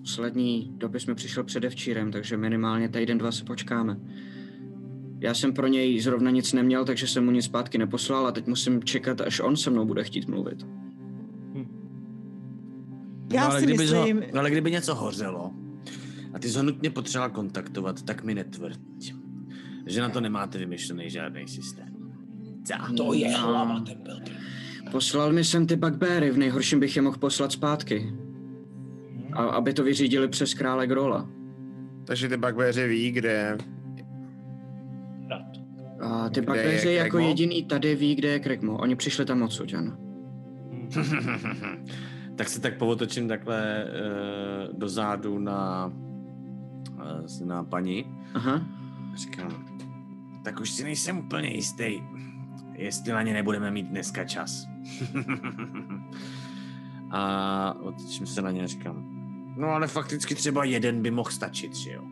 Poslední 0.00 0.72
dopis 0.76 1.06
mi 1.06 1.14
přišel 1.14 1.44
předevčírem, 1.44 2.12
takže 2.12 2.36
minimálně 2.36 2.88
týden, 2.88 3.18
dva 3.18 3.32
se 3.32 3.44
počkáme. 3.44 3.96
Já 5.20 5.34
jsem 5.34 5.52
pro 5.52 5.66
něj 5.66 6.00
zrovna 6.00 6.30
nic 6.30 6.52
neměl, 6.52 6.84
takže 6.84 7.06
jsem 7.06 7.24
mu 7.24 7.30
nic 7.30 7.44
zpátky 7.44 7.78
neposlal 7.78 8.26
a 8.26 8.32
teď 8.32 8.46
musím 8.46 8.82
čekat, 8.82 9.20
až 9.20 9.40
on 9.40 9.56
se 9.56 9.70
mnou 9.70 9.84
bude 9.84 10.04
chtít 10.04 10.28
mluvit. 10.28 10.66
Já 13.32 13.44
no, 13.44 13.50
ale 13.50 13.60
si 13.60 13.66
kdyby 13.66 13.78
myslím- 13.82 14.16
Ho, 14.16 14.22
no, 14.34 14.40
ale 14.40 14.50
kdyby 14.50 14.70
něco 14.70 14.94
hořelo 14.94 15.59
a 16.34 16.38
ty 16.38 16.48
jsi 16.48 16.56
ho 16.56 16.62
nutně 16.64 16.90
potřeboval 16.90 17.30
kontaktovat, 17.30 18.02
tak 18.02 18.24
mi 18.24 18.34
netvrď, 18.34 18.78
že 19.86 20.00
na 20.00 20.08
to 20.08 20.20
nemáte 20.20 20.58
vymyšlený 20.58 21.10
žádný 21.10 21.48
systém. 21.48 21.88
Za. 22.66 22.76
To 22.96 23.12
je 23.14 23.30
No. 23.32 23.38
hlava 23.38 23.80
tempel. 23.80 24.20
Poslal 24.90 25.32
mi 25.32 25.44
sem 25.44 25.66
ty 25.66 25.76
bugbeary, 25.76 26.30
v 26.30 26.38
nejhorším 26.38 26.80
bych 26.80 26.96
je 26.96 27.02
mohl 27.02 27.16
poslat 27.18 27.52
zpátky. 27.52 28.12
A 29.32 29.42
aby 29.44 29.72
to 29.72 29.84
vyřídili 29.84 30.28
přes 30.28 30.54
krále 30.54 30.86
Grola. 30.86 31.28
Takže 32.04 32.28
ty 32.28 32.36
bugbeři 32.36 32.88
ví, 32.88 33.10
kde... 33.10 33.58
A 36.00 36.28
ty 36.28 36.40
bugbeary 36.40 36.88
je 36.88 36.92
jako 36.92 37.10
Kregmo? 37.10 37.28
jediný 37.28 37.64
tady 37.64 37.94
ví, 37.94 38.14
kde 38.14 38.28
je 38.28 38.40
Kregmo. 38.40 38.78
Oni 38.78 38.96
přišli 38.96 39.24
tam 39.24 39.42
odsud, 39.42 39.74
ano. 39.74 39.96
tak 42.36 42.48
se 42.48 42.60
tak 42.60 42.78
povotočím 42.78 43.28
takhle 43.28 43.84
uh, 43.84 44.78
dozadu 44.78 45.38
na, 45.38 45.92
na 47.44 47.64
paní. 47.64 48.04
Aha. 48.34 48.66
A 49.12 49.16
Říkám, 49.16 49.64
Tak 50.44 50.60
už 50.60 50.70
si 50.70 50.84
nejsem 50.84 51.18
úplně 51.18 51.48
jistý, 51.48 52.02
jestli 52.74 53.12
na 53.12 53.22
ně 53.22 53.32
nebudeme 53.32 53.70
mít 53.70 53.86
dneska 53.86 54.24
čas. 54.24 54.66
a 57.10 57.74
otočím 57.80 58.26
se 58.26 58.42
na 58.42 58.50
ně 58.50 58.62
a 58.62 58.66
říkám, 58.66 59.20
No 59.56 59.68
ale 59.68 59.86
fakticky 59.86 60.34
třeba 60.34 60.64
jeden 60.64 61.02
by 61.02 61.10
mohl 61.10 61.30
stačit, 61.30 61.74
že 61.76 61.92
jo? 61.92 62.02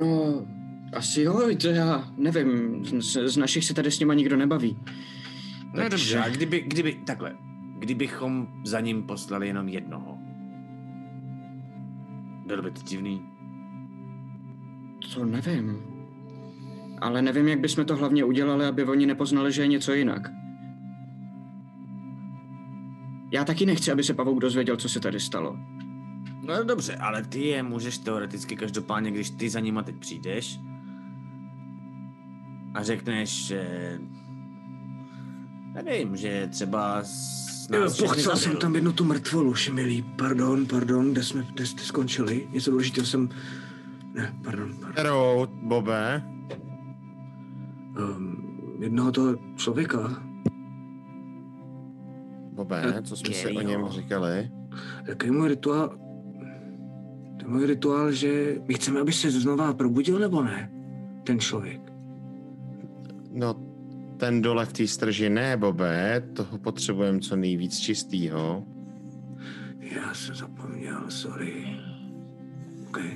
No, 0.00 0.46
asi 0.96 1.22
jo, 1.22 1.48
to 1.60 1.68
já 1.68 2.08
nevím. 2.16 2.84
Z, 2.84 3.28
z 3.28 3.36
našich 3.36 3.64
se 3.64 3.74
tady 3.74 3.90
s 3.90 4.00
nima 4.00 4.14
nikdo 4.14 4.36
nebaví. 4.36 4.78
No 5.64 5.72
Takže- 5.74 5.88
dobře, 5.90 6.18
a 6.20 6.28
kdyby, 6.28 6.60
kdyby, 6.60 6.92
takhle, 7.06 7.36
kdybychom 7.78 8.48
za 8.64 8.80
ním 8.80 9.02
poslali 9.02 9.46
jenom 9.46 9.68
jednoho, 9.68 10.17
bylo 12.48 12.62
by 12.62 12.70
to 12.70 12.82
divný. 12.82 13.22
To 15.14 15.24
nevím. 15.24 15.82
Ale 17.00 17.22
nevím, 17.22 17.48
jak 17.48 17.60
bychom 17.60 17.84
to 17.84 17.96
hlavně 17.96 18.24
udělali, 18.24 18.66
aby 18.66 18.84
oni 18.84 19.06
nepoznali, 19.06 19.52
že 19.52 19.62
je 19.62 19.68
něco 19.68 19.92
jinak. 19.92 20.28
Já 23.32 23.44
taky 23.44 23.66
nechci, 23.66 23.92
aby 23.92 24.04
se 24.04 24.14
Pavouk 24.14 24.40
dozvěděl, 24.40 24.76
co 24.76 24.88
se 24.88 25.00
tady 25.00 25.20
stalo. 25.20 25.56
No 26.42 26.64
dobře, 26.64 26.96
ale 26.96 27.22
ty 27.22 27.40
je 27.40 27.62
můžeš 27.62 27.98
teoreticky 27.98 28.56
každopádně, 28.56 29.10
když 29.10 29.30
ty 29.30 29.50
za 29.50 29.60
nima 29.60 29.82
teď 29.82 29.96
přijdeš 29.96 30.60
a 32.74 32.82
řekneš, 32.82 33.46
že 33.46 33.98
nevím, 35.74 36.16
že 36.16 36.48
třeba 36.50 37.02
nás 37.70 37.98
Pochcel 37.98 38.36
jsem 38.36 38.56
tam 38.56 38.74
jednu 38.74 38.92
tu 38.92 39.04
mrtvolu, 39.04 39.54
šimilý. 39.54 40.02
Pardon, 40.02 40.66
pardon, 40.66 41.12
kde 41.12 41.22
jsme, 41.22 41.46
kde 41.54 41.66
jste 41.66 41.82
skončili? 41.82 42.48
Něco 42.52 42.70
důležitého 42.70 43.06
jsem... 43.06 43.28
Ne, 44.14 44.34
pardon, 44.44 44.70
pardon. 44.74 44.92
Kterou, 44.92 45.46
Bobe? 45.62 46.22
Um, 47.98 48.76
jednoho 48.80 49.12
toho 49.12 49.36
člověka, 49.56 50.22
Bobe, 52.52 53.02
co 53.02 53.16
jsme 53.16 53.34
si 53.34 53.56
o 53.56 53.60
něm 53.60 53.88
říkali? 53.88 54.50
jaký 55.08 55.30
můj 55.30 55.48
rituál... 55.48 55.88
To 57.38 57.44
je 57.44 57.48
můj 57.48 57.66
rituál, 57.66 58.12
že 58.12 58.56
my 58.68 58.74
chceme, 58.74 59.00
aby 59.00 59.12
se 59.12 59.30
znova 59.30 59.72
probudil, 59.72 60.18
nebo 60.18 60.42
ne? 60.42 60.72
Ten 61.24 61.40
člověk. 61.40 61.80
No, 63.32 63.54
ten 64.18 64.42
dole 64.42 64.66
v 64.66 64.72
té 64.72 64.86
strži 64.86 65.30
ne, 65.30 65.56
Bobe, 65.56 66.22
toho 66.32 66.58
potřebujeme 66.58 67.20
co 67.20 67.36
nejvíc 67.36 67.78
čistýho. 67.78 68.64
Já 69.80 70.14
jsem 70.14 70.34
zapomněl, 70.34 71.04
sorry. 71.08 71.66
Okay. 72.88 73.10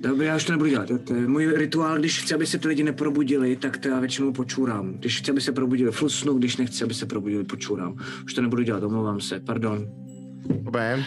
Dobře, 0.00 0.24
já 0.24 0.36
už 0.36 0.44
to 0.44 0.52
nebudu 0.52 0.70
dělat. 0.70 0.88
To- 1.04 1.14
je 1.14 1.28
můj 1.28 1.52
rituál, 1.56 1.98
když 1.98 2.22
chci, 2.22 2.34
aby 2.34 2.46
se 2.46 2.58
ty 2.58 2.68
lidi 2.68 2.82
neprobudili, 2.82 3.56
tak 3.56 3.78
to 3.78 3.88
já 3.88 4.00
většinou 4.00 4.32
počůrám. 4.32 4.92
Když 4.92 5.18
chci, 5.18 5.30
aby 5.30 5.40
se 5.40 5.52
probudili, 5.52 5.92
flusnu, 5.92 6.34
když 6.34 6.56
nechci, 6.56 6.84
aby 6.84 6.94
se 6.94 7.06
probudili, 7.06 7.44
počůrám. 7.44 7.96
Už 8.24 8.34
to 8.34 8.42
nebudu 8.42 8.62
dělat, 8.62 8.82
omlouvám 8.82 9.20
se, 9.20 9.40
pardon. 9.40 9.86
Bobe, 10.62 11.04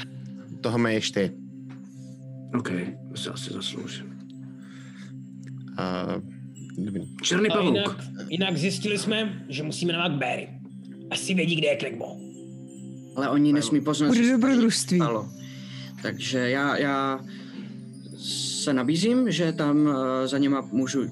toho 0.62 0.78
měješ 0.78 1.12
ty. 1.12 1.32
OK, 2.58 2.72
to 3.12 3.18
se 3.18 3.30
asi 3.30 3.54
zasloužím. 3.54 4.18
A, 5.78 6.06
dobrý. 6.78 7.02
Černý 7.22 7.50
A 7.50 7.54
pavouk. 7.54 7.76
jinak, 7.76 7.98
jinak 8.30 8.58
zjistili 8.58 8.98
jsme, 8.98 9.46
že 9.50 9.64
musíme 9.64 9.94
na 9.94 10.00
Macberry. 10.10 10.50
Asi 11.12 11.34
vědí, 11.34 11.56
kde 11.56 11.68
je 11.68 11.76
Klegmo. 11.76 12.18
Ale 13.16 13.30
oni 13.30 13.54
nesmí 13.54 13.82
poznat, 13.82 14.08
Bude 14.08 14.20
tady 14.20 14.32
dobrodružství. 14.32 14.98
stalo. 14.98 15.30
Takže 16.02 16.38
já, 16.50 16.78
já 16.78 17.20
se 18.18 18.74
nabízím, 18.74 19.32
že 19.32 19.52
tam 19.52 19.90
eh, 19.90 20.28
za 20.28 20.38
něma 20.38 20.62
můžu 20.72 21.06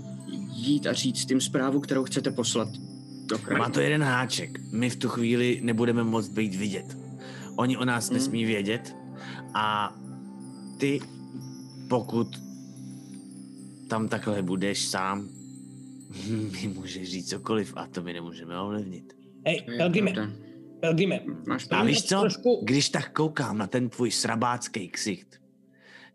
jít 0.56 0.88
a 0.88 0.94
říct 0.94 1.26
tím 1.26 1.42
zprávu, 1.42 1.80
kterou 1.80 2.04
chcete 2.04 2.32
poslat 2.32 2.68
do 3.30 3.38
kraje. 3.38 3.60
Má 3.60 3.70
to 3.70 3.80
jeden 3.80 4.04
háček. 4.04 4.60
My 4.72 4.90
v 4.90 4.96
tu 4.96 5.10
chvíli 5.10 5.60
nebudeme 5.64 6.04
moct 6.04 6.28
být 6.30 6.56
vidět. 6.56 6.98
Oni 7.56 7.78
o 7.78 7.86
nás 7.86 8.08
Hmm. 8.10 8.18
nesmí 8.18 8.46
vědět 8.46 8.96
a 9.54 9.96
ty, 10.78 11.00
pokud 11.90 12.28
tam 13.88 14.08
takhle 14.08 14.42
budeš 14.42 14.86
sám, 14.86 15.30
mi 16.52 16.68
můžeš 16.68 17.12
říct 17.12 17.30
cokoliv 17.30 17.74
a 17.78 17.88
to 17.88 18.02
my 18.02 18.14
nemůžeme 18.14 18.60
ovlivnit. 18.60 19.14
Hej, 19.46 19.62
Pelgrime. 19.78 20.14
Pelgrime. 20.80 21.20
A 21.72 21.84
víš 21.84 22.04
co? 22.04 22.20
Trošku- 22.20 22.62
Když 22.64 22.90
tak 22.90 23.14
koukám 23.14 23.58
na 23.58 23.68
ten 23.68 23.90
tvůj 23.90 24.12
srabácký 24.12 24.90
ksicht, 24.90 25.42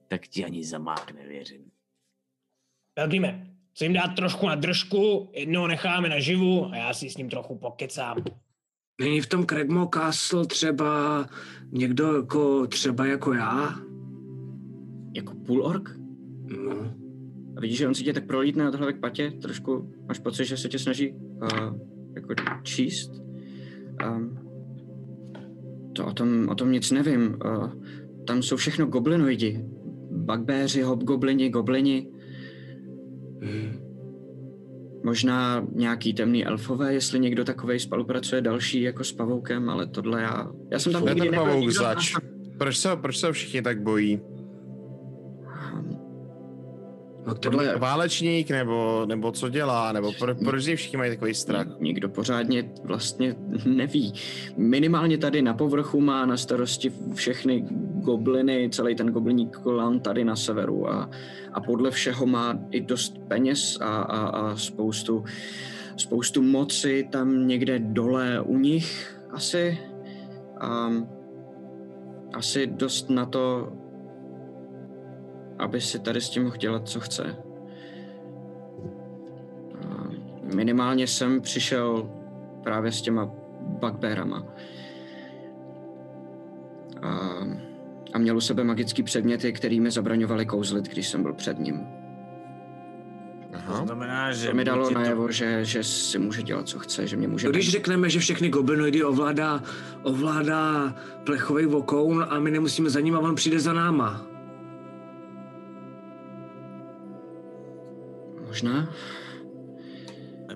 tak 0.08 0.28
ti 0.28 0.44
ani 0.44 0.64
za 0.64 0.78
mák 0.78 1.12
nevěřím. 1.12 1.70
Pelgrime, 2.94 3.46
co 3.74 3.84
jim 3.84 3.92
dát 3.92 4.08
trošku 4.08 4.46
na 4.46 4.54
držku, 4.54 5.30
jednoho 5.32 5.66
necháme 5.66 6.08
naživu 6.08 6.66
a 6.66 6.76
já 6.76 6.94
si 6.94 7.10
s 7.10 7.16
ním 7.16 7.30
trochu 7.30 7.58
pokecám. 7.58 8.24
Není 9.00 9.20
v 9.20 9.26
tom 9.26 9.46
Craigmo 9.46 9.88
Castle 9.94 10.46
třeba 10.46 11.26
někdo 11.70 12.16
jako, 12.16 12.66
třeba 12.66 13.06
jako 13.06 13.32
já? 13.32 13.80
Jako 15.14 15.34
půl 15.34 15.66
ork? 15.66 15.90
No. 16.46 16.94
A 17.58 17.60
vidíš, 17.60 17.78
že 17.78 17.88
on 17.88 17.94
si 17.94 18.04
tě 18.04 18.12
tak 18.12 18.26
prolítne 18.26 18.68
od 18.68 18.74
hlavy 18.74 18.92
k 18.92 19.00
patě, 19.00 19.30
trošku 19.42 19.92
máš 20.08 20.18
pocit, 20.18 20.44
že 20.44 20.56
se 20.56 20.68
tě 20.68 20.78
snaží 20.78 21.10
uh, 21.12 21.48
jako 22.14 22.34
číst. 22.62 23.10
Um, 24.06 24.38
to 25.92 26.06
o 26.06 26.12
tom, 26.12 26.48
o 26.48 26.54
tom 26.54 26.72
nic 26.72 26.90
nevím. 26.90 27.36
Uh, 27.44 27.72
tam 28.26 28.42
jsou 28.42 28.56
všechno 28.56 28.86
goblinoidi. 28.86 29.64
Bugbeři, 30.10 30.82
hobgoblini, 30.82 31.50
goblini. 31.50 32.08
Hmm. 33.42 33.72
Možná 35.04 35.66
nějaký 35.74 36.14
temný 36.14 36.46
elfové, 36.46 36.94
jestli 36.94 37.20
někdo 37.20 37.44
takovej 37.44 37.80
spolupracuje 37.80 38.40
další 38.40 38.82
jako 38.82 39.04
s 39.04 39.12
pavoukem, 39.12 39.70
ale 39.70 39.86
tohle 39.86 40.22
já... 40.22 40.52
Já 40.72 40.78
jsem 40.78 40.92
tam 40.92 41.04
nikdy 41.04 41.30
nebyl? 41.30 41.70
Proč 42.58 42.78
se, 42.78 42.96
proč 42.96 43.18
se 43.18 43.32
všichni 43.32 43.62
tak 43.62 43.82
bojí? 43.82 44.20
No 47.28 47.34
tohle, 47.34 47.78
Válečník, 47.78 48.50
nebo, 48.50 49.06
nebo 49.06 49.32
co 49.32 49.48
dělá, 49.48 49.92
nebo 49.92 50.12
pro, 50.12 50.34
proč 50.34 50.62
z 50.62 50.76
všichni 50.76 50.98
mají 50.98 51.10
takový 51.10 51.34
strach? 51.34 51.66
Nikdo 51.80 52.08
pořádně 52.08 52.70
vlastně 52.84 53.34
neví. 53.66 54.14
Minimálně 54.56 55.18
tady 55.18 55.42
na 55.42 55.54
povrchu 55.54 56.00
má 56.00 56.26
na 56.26 56.36
starosti 56.36 56.92
všechny 57.14 57.64
gobliny, 58.04 58.68
celý 58.72 58.94
ten 58.94 59.06
goblinní 59.06 59.48
klan 59.50 60.00
tady 60.00 60.24
na 60.24 60.36
severu 60.36 60.90
a, 60.90 61.10
a 61.52 61.60
podle 61.60 61.90
všeho 61.90 62.26
má 62.26 62.58
i 62.70 62.80
dost 62.80 63.18
peněz 63.28 63.78
a, 63.80 63.86
a, 63.86 64.26
a 64.26 64.56
spoustu, 64.56 65.24
spoustu 65.96 66.42
moci 66.42 67.08
tam 67.10 67.48
někde 67.48 67.78
dole 67.78 68.40
u 68.40 68.58
nich 68.58 69.16
asi. 69.30 69.78
A, 70.60 70.92
asi 72.34 72.66
dost 72.66 73.10
na 73.10 73.26
to, 73.26 73.72
aby 75.58 75.80
si 75.80 75.98
tady 75.98 76.20
s 76.20 76.30
tím 76.30 76.42
mohl 76.42 76.56
dělat, 76.56 76.88
co 76.88 77.00
chce. 77.00 77.36
A 79.74 80.08
minimálně 80.54 81.06
jsem 81.06 81.40
přišel 81.40 82.10
právě 82.62 82.92
s 82.92 83.02
těma 83.02 83.30
bugbearama. 83.60 84.44
A, 87.02 87.38
a 88.12 88.18
měl 88.18 88.36
u 88.36 88.40
sebe 88.40 88.64
magický 88.64 89.02
předměty, 89.02 89.52
který 89.52 89.80
mi 89.80 89.90
zabraňovali 89.90 90.46
kouzlit, 90.46 90.88
když 90.88 91.08
jsem 91.08 91.22
byl 91.22 91.34
před 91.34 91.58
ním. 91.58 91.98
To 93.66 93.76
znamená, 93.84 94.32
že... 94.32 94.48
To 94.48 94.54
mi 94.54 94.64
dalo 94.64 94.88
ti 94.88 94.94
to- 94.94 95.00
najevo, 95.00 95.32
že, 95.32 95.64
že 95.64 95.84
si 95.84 96.18
může 96.18 96.42
dělat, 96.42 96.68
co 96.68 96.78
chce, 96.78 97.06
že 97.06 97.16
mě 97.16 97.28
může... 97.28 97.48
když 97.48 97.70
řekneme, 97.70 98.10
že 98.10 98.18
všechny 98.18 98.48
goblinoidy 98.48 99.04
ovládá, 99.04 99.62
ovládá 100.02 100.94
plechový 101.24 101.66
vokoun 101.66 102.26
a 102.28 102.38
my 102.38 102.50
nemusíme 102.50 102.90
za 102.90 103.00
ním 103.00 103.16
a 103.16 103.18
on 103.18 103.34
přijde 103.34 103.60
za 103.60 103.72
náma. 103.72 104.27
Možná? 108.62 108.92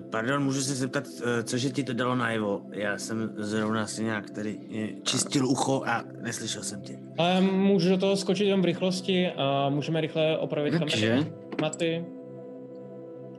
Pardon, 0.09 0.43
můžu 0.43 0.61
se 0.61 0.75
zeptat, 0.75 1.03
eh, 1.39 1.43
cože 1.43 1.69
ti 1.69 1.83
to 1.83 1.93
dalo 1.93 2.15
najevo? 2.15 2.61
Já 2.71 2.97
jsem 2.97 3.33
zrovna 3.37 3.87
si 3.87 4.03
nějak 4.03 4.29
tady 4.29 4.59
eh, 4.75 5.01
čistil 5.03 5.47
ucho 5.47 5.83
a 5.85 6.03
neslyšel 6.21 6.63
jsem 6.63 6.81
tě. 6.81 6.99
Ale 7.17 7.41
můžu 7.41 7.89
do 7.89 7.97
toho 7.97 8.15
skočit 8.15 8.45
jenom 8.47 8.61
v 8.61 8.65
rychlosti 8.65 9.27
a 9.31 9.69
můžeme 9.69 10.01
rychle 10.01 10.37
opravit 10.37 10.79
Takže? 10.79 11.07
kamery. 11.09 11.33
Maty. 11.61 12.05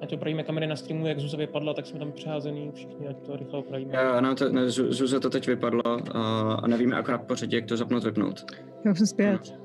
Ať 0.03 0.13
opravíme 0.15 0.43
kamery 0.43 0.67
na 0.67 0.77
streamu, 0.77 1.07
jak 1.07 1.19
Zuza 1.21 1.37
vypadla, 1.37 1.75
tak 1.75 1.87
jsme 1.87 1.99
tam 1.99 2.13
přeházený 2.13 2.71
všichni, 2.75 3.09
ať 3.09 3.17
to 3.27 3.37
rychle 3.37 3.59
opravíme. 3.59 3.93
Já, 3.95 4.21
no, 4.21 4.35
to, 4.35 4.49
ne, 4.49 4.67
Zu- 4.67 4.93
Zuza 4.93 5.21
to 5.21 5.31
teď 5.31 5.47
vypadlo 5.47 5.83
a, 6.15 6.67
nevíme 6.67 6.97
akorát 6.97 7.19
pořadě, 7.23 7.57
jak 7.57 7.67
to 7.67 7.77
zapnout, 7.77 8.05
vypnout. 8.05 8.45
Já 8.85 8.93
už 8.93 8.99
jsem 8.99 9.07
zpět. 9.07 9.64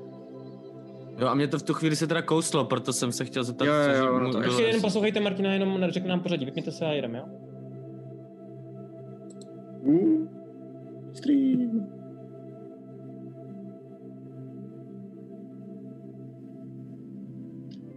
Jo, 1.20 1.26
a 1.26 1.34
mě 1.34 1.48
to 1.48 1.58
v 1.58 1.62
tu 1.62 1.74
chvíli 1.74 1.96
se 1.96 2.06
teda 2.06 2.22
kouslo, 2.22 2.64
proto 2.64 2.92
jsem 2.92 3.12
se 3.12 3.24
chtěl 3.24 3.44
zeptat, 3.44 3.64
Jo, 3.64 3.72
jo, 3.72 4.04
jo, 4.04 4.14
ono 4.14 4.32
to 4.32 4.42
Ještě 4.42 4.62
jenom 4.62 4.82
poslouchejte 4.82 5.20
Martina, 5.20 5.52
jenom 5.52 5.86
řekne 5.88 6.08
nám 6.08 6.20
pořadí, 6.20 6.44
vypněte 6.44 6.72
se 6.72 6.84
a 6.84 6.92
jedeme, 6.92 7.18
jo? 7.18 7.24
Stream. 11.12 11.86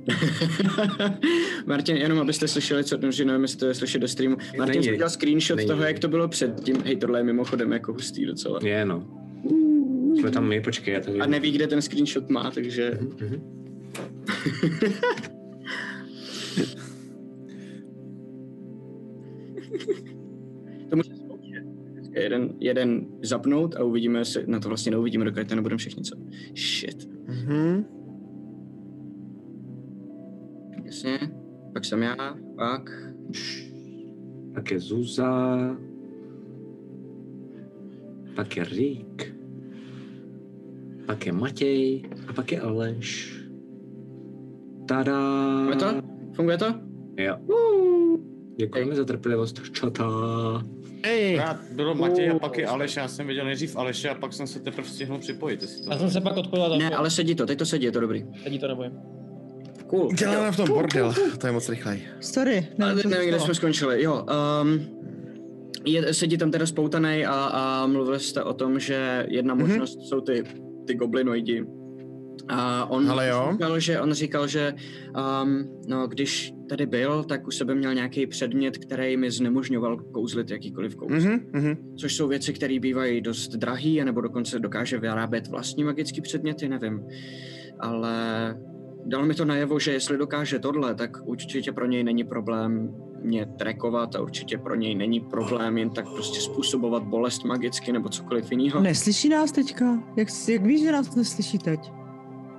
Martin, 1.65 1.97
jenom 1.97 2.19
abyste 2.19 2.47
slyšeli, 2.47 2.83
co 2.83 2.97
že 3.11 3.25
nevím, 3.25 3.41
jestli 3.41 3.57
to 3.57 3.65
je 3.65 3.73
slyšet 3.73 3.99
do 3.99 4.07
streamu. 4.07 4.37
Martin 4.57 4.93
udělal 4.93 5.09
screenshot 5.09 5.57
Není. 5.57 5.67
toho, 5.67 5.83
jak 5.83 5.99
to 5.99 6.07
bylo 6.07 6.27
předtím. 6.27 6.83
Hej, 6.85 6.95
tohle 6.95 7.19
je 7.19 7.23
mimochodem 7.23 7.71
jako 7.71 7.93
hustý 7.93 8.25
docela. 8.25 8.59
Je, 8.63 8.85
no. 8.85 9.22
Jsme 10.19 10.31
tam 10.31 10.47
my, 10.47 10.61
počkej, 10.61 10.93
já 10.93 10.99
to 10.99 11.11
A 11.19 11.25
neví, 11.25 11.51
kde 11.51 11.67
ten 11.67 11.81
screenshot 11.81 12.29
má, 12.29 12.51
takže... 12.51 12.99
to 20.89 20.95
může 20.95 21.15
zkoušet. 21.15 21.63
Jeden, 22.11 22.53
jeden 22.59 23.05
zapnout 23.21 23.75
a 23.75 23.83
uvidíme, 23.83 24.19
jestli 24.19 24.43
na 24.47 24.59
to 24.59 24.67
vlastně 24.67 24.91
neuvidíme, 24.91 25.25
dokud 25.25 25.47
to 25.47 25.55
nebudeme 25.55 25.77
všichni 25.77 26.03
co. 26.03 26.15
Shit. 26.55 27.09
Mhm. 27.27 27.85
Jasně. 30.85 31.19
Pak 31.73 31.85
jsem 31.85 32.01
já, 32.01 32.15
pak... 32.55 32.89
Pak 34.53 34.71
je 34.71 34.79
Zuza. 34.79 35.57
Pak 38.35 38.57
je 38.57 38.63
Rík. 38.63 39.35
Pak 41.07 41.25
je 41.25 41.31
Matěj. 41.31 42.03
A 42.27 42.33
pak 42.33 42.51
je 42.51 42.59
Aleš. 42.61 43.39
Tada. 44.87 45.19
Funguje 45.57 45.77
to? 45.77 46.01
Funguje 46.35 46.57
to? 46.57 46.65
Jo. 47.17 47.37
Děkujeme 48.59 48.95
za 48.95 49.05
trpělivost. 49.05 49.61
Čata. 49.71 50.05
Ej, 51.03 51.39
Akorát 51.39 51.61
bylo 51.75 51.95
Matěj 51.95 52.29
a 52.31 52.39
pak 52.39 52.57
je 52.57 52.67
Aleš, 52.67 52.95
já 52.95 53.07
jsem 53.07 53.27
viděl 53.27 53.45
nejdřív 53.45 53.75
Aleše 53.75 54.09
a 54.09 54.15
pak 54.15 54.33
jsem 54.33 54.47
se 54.47 54.59
teprve 54.59 54.87
stihnul 54.87 55.19
připojit, 55.19 55.61
jestli 55.61 55.83
to... 55.85 55.91
Já 55.91 55.97
jsem 55.97 56.09
se 56.09 56.21
pak 56.21 56.37
odpojil 56.37 56.77
Ne, 56.77 56.89
ale 56.89 57.09
sedí 57.09 57.35
to, 57.35 57.45
teď 57.45 57.59
to 57.59 57.65
sedí, 57.65 57.85
je 57.85 57.91
to 57.91 57.99
dobrý. 57.99 58.25
Sedí 58.43 58.59
to 58.59 58.67
nebojím. 58.67 58.91
Cool. 59.87 60.09
děláme 60.13 60.51
v 60.51 60.57
tom 60.57 60.67
bordel, 60.67 61.13
to 61.37 61.47
je 61.47 61.53
moc 61.53 61.69
rychlej. 61.69 62.01
Sorry. 62.19 62.67
Ale 62.83 62.95
co 62.95 63.01
se 63.01 63.07
nevím, 63.07 63.29
kde 63.29 63.39
jsme 63.39 63.55
skončili. 63.55 64.03
Jo, 64.03 64.25
um, 64.63 64.79
je, 65.85 66.13
sedí 66.13 66.37
tam 66.37 66.51
teda 66.51 66.65
spoutaný 66.65 67.25
a, 67.25 67.33
a 67.33 67.87
mluvili 67.87 68.19
jste 68.19 68.43
o 68.43 68.53
tom, 68.53 68.79
že 68.79 69.25
jedna 69.29 69.53
Mhm. 69.55 69.67
možnost 69.67 69.99
jsou 70.01 70.21
ty, 70.21 70.43
ty 70.85 70.95
goblinoidi. 70.95 71.65
A 72.47 72.85
on 72.85 73.11
Ale 73.11 73.27
jo. 73.27 73.49
říkal, 73.51 73.79
že, 73.79 74.01
on 74.01 74.13
říkal, 74.13 74.47
že 74.47 74.73
um, 75.43 75.81
no, 75.87 76.07
když 76.07 76.53
tady 76.69 76.85
byl, 76.85 77.23
tak 77.23 77.47
u 77.47 77.51
sebe 77.51 77.75
měl 77.75 77.93
nějaký 77.93 78.27
předmět, 78.27 78.77
který 78.77 79.17
mi 79.17 79.31
znemožňoval 79.31 79.97
kouzlit 79.97 80.51
jakýkoliv 80.51 80.95
kouzlo. 80.95 81.31
Mhm, 81.31 81.39
mhm. 81.53 81.95
Což 81.97 82.15
jsou 82.15 82.27
věci, 82.27 82.53
které 82.53 82.79
bývají 82.79 83.21
dost 83.21 83.47
drahý, 83.47 84.01
anebo 84.01 84.21
dokonce 84.21 84.59
dokáže 84.59 84.99
vyrábět 84.99 85.47
vlastní 85.47 85.83
magické 85.83 86.21
předměty, 86.21 86.69
nevím. 86.69 87.03
Ale 87.79 88.15
dal 89.05 89.25
mi 89.25 89.33
to 89.33 89.45
najevo, 89.45 89.79
že 89.79 89.91
jestli 89.91 90.17
dokáže 90.17 90.59
tohle, 90.59 90.95
tak 90.95 91.11
určitě 91.25 91.71
pro 91.71 91.85
něj 91.85 92.03
není 92.03 92.23
problém 92.23 92.95
mě 93.23 93.45
trekovat 93.45 94.15
a 94.15 94.21
určitě 94.21 94.57
pro 94.57 94.75
něj 94.75 94.95
není 94.95 95.19
problém 95.19 95.77
jen 95.77 95.89
tak 95.89 96.09
prostě 96.09 96.41
způsobovat 96.41 97.03
bolest 97.03 97.43
magicky 97.43 97.91
nebo 97.91 98.09
cokoliv 98.09 98.51
jiného. 98.51 98.81
Neslyší 98.81 99.29
nás 99.29 99.51
teďka? 99.51 99.85
Jak, 100.17 100.27
jak 100.49 100.61
víš, 100.65 100.81
že 100.83 100.91
nás 100.91 101.15
neslyší 101.15 101.57
teď? 101.57 101.91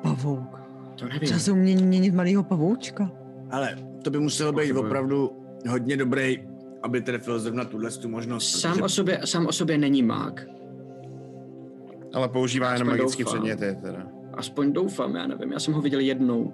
Pavouk. 0.02 0.60
To 0.98 1.04
nevím. 1.04 1.20
Třeba 1.20 1.40
se 1.40 1.52
umění 1.52 1.82
měnit 1.82 2.14
malýho 2.14 2.42
pavoučka. 2.42 3.10
Ale 3.50 3.78
to 4.04 4.10
by 4.10 4.18
muselo 4.18 4.52
být 4.52 4.72
opravdu 4.72 5.30
hodně 5.68 5.96
dobrý, 5.96 6.42
aby 6.82 7.00
trefil 7.00 7.38
zrovna 7.38 7.64
tuhle 7.64 7.90
tu 7.90 8.08
možnost. 8.08 8.60
Sám 8.60 8.72
protože- 8.72 8.82
o, 8.84 8.88
sobě, 8.88 9.20
sám 9.24 9.46
o 9.46 9.52
sobě 9.52 9.78
není 9.78 10.02
mák. 10.02 10.46
Ale 12.14 12.28
používá 12.28 12.72
jenom 12.72 12.88
Aspoň 12.88 12.98
magické 12.98 13.24
doufám. 13.24 13.42
předměty 13.42 13.76
teda. 13.82 14.06
Aspoň 14.34 14.72
doufám, 14.72 15.14
já 15.16 15.26
nevím. 15.26 15.52
Já 15.52 15.58
jsem 15.58 15.74
ho 15.74 15.80
viděl 15.80 16.00
jednou. 16.00 16.52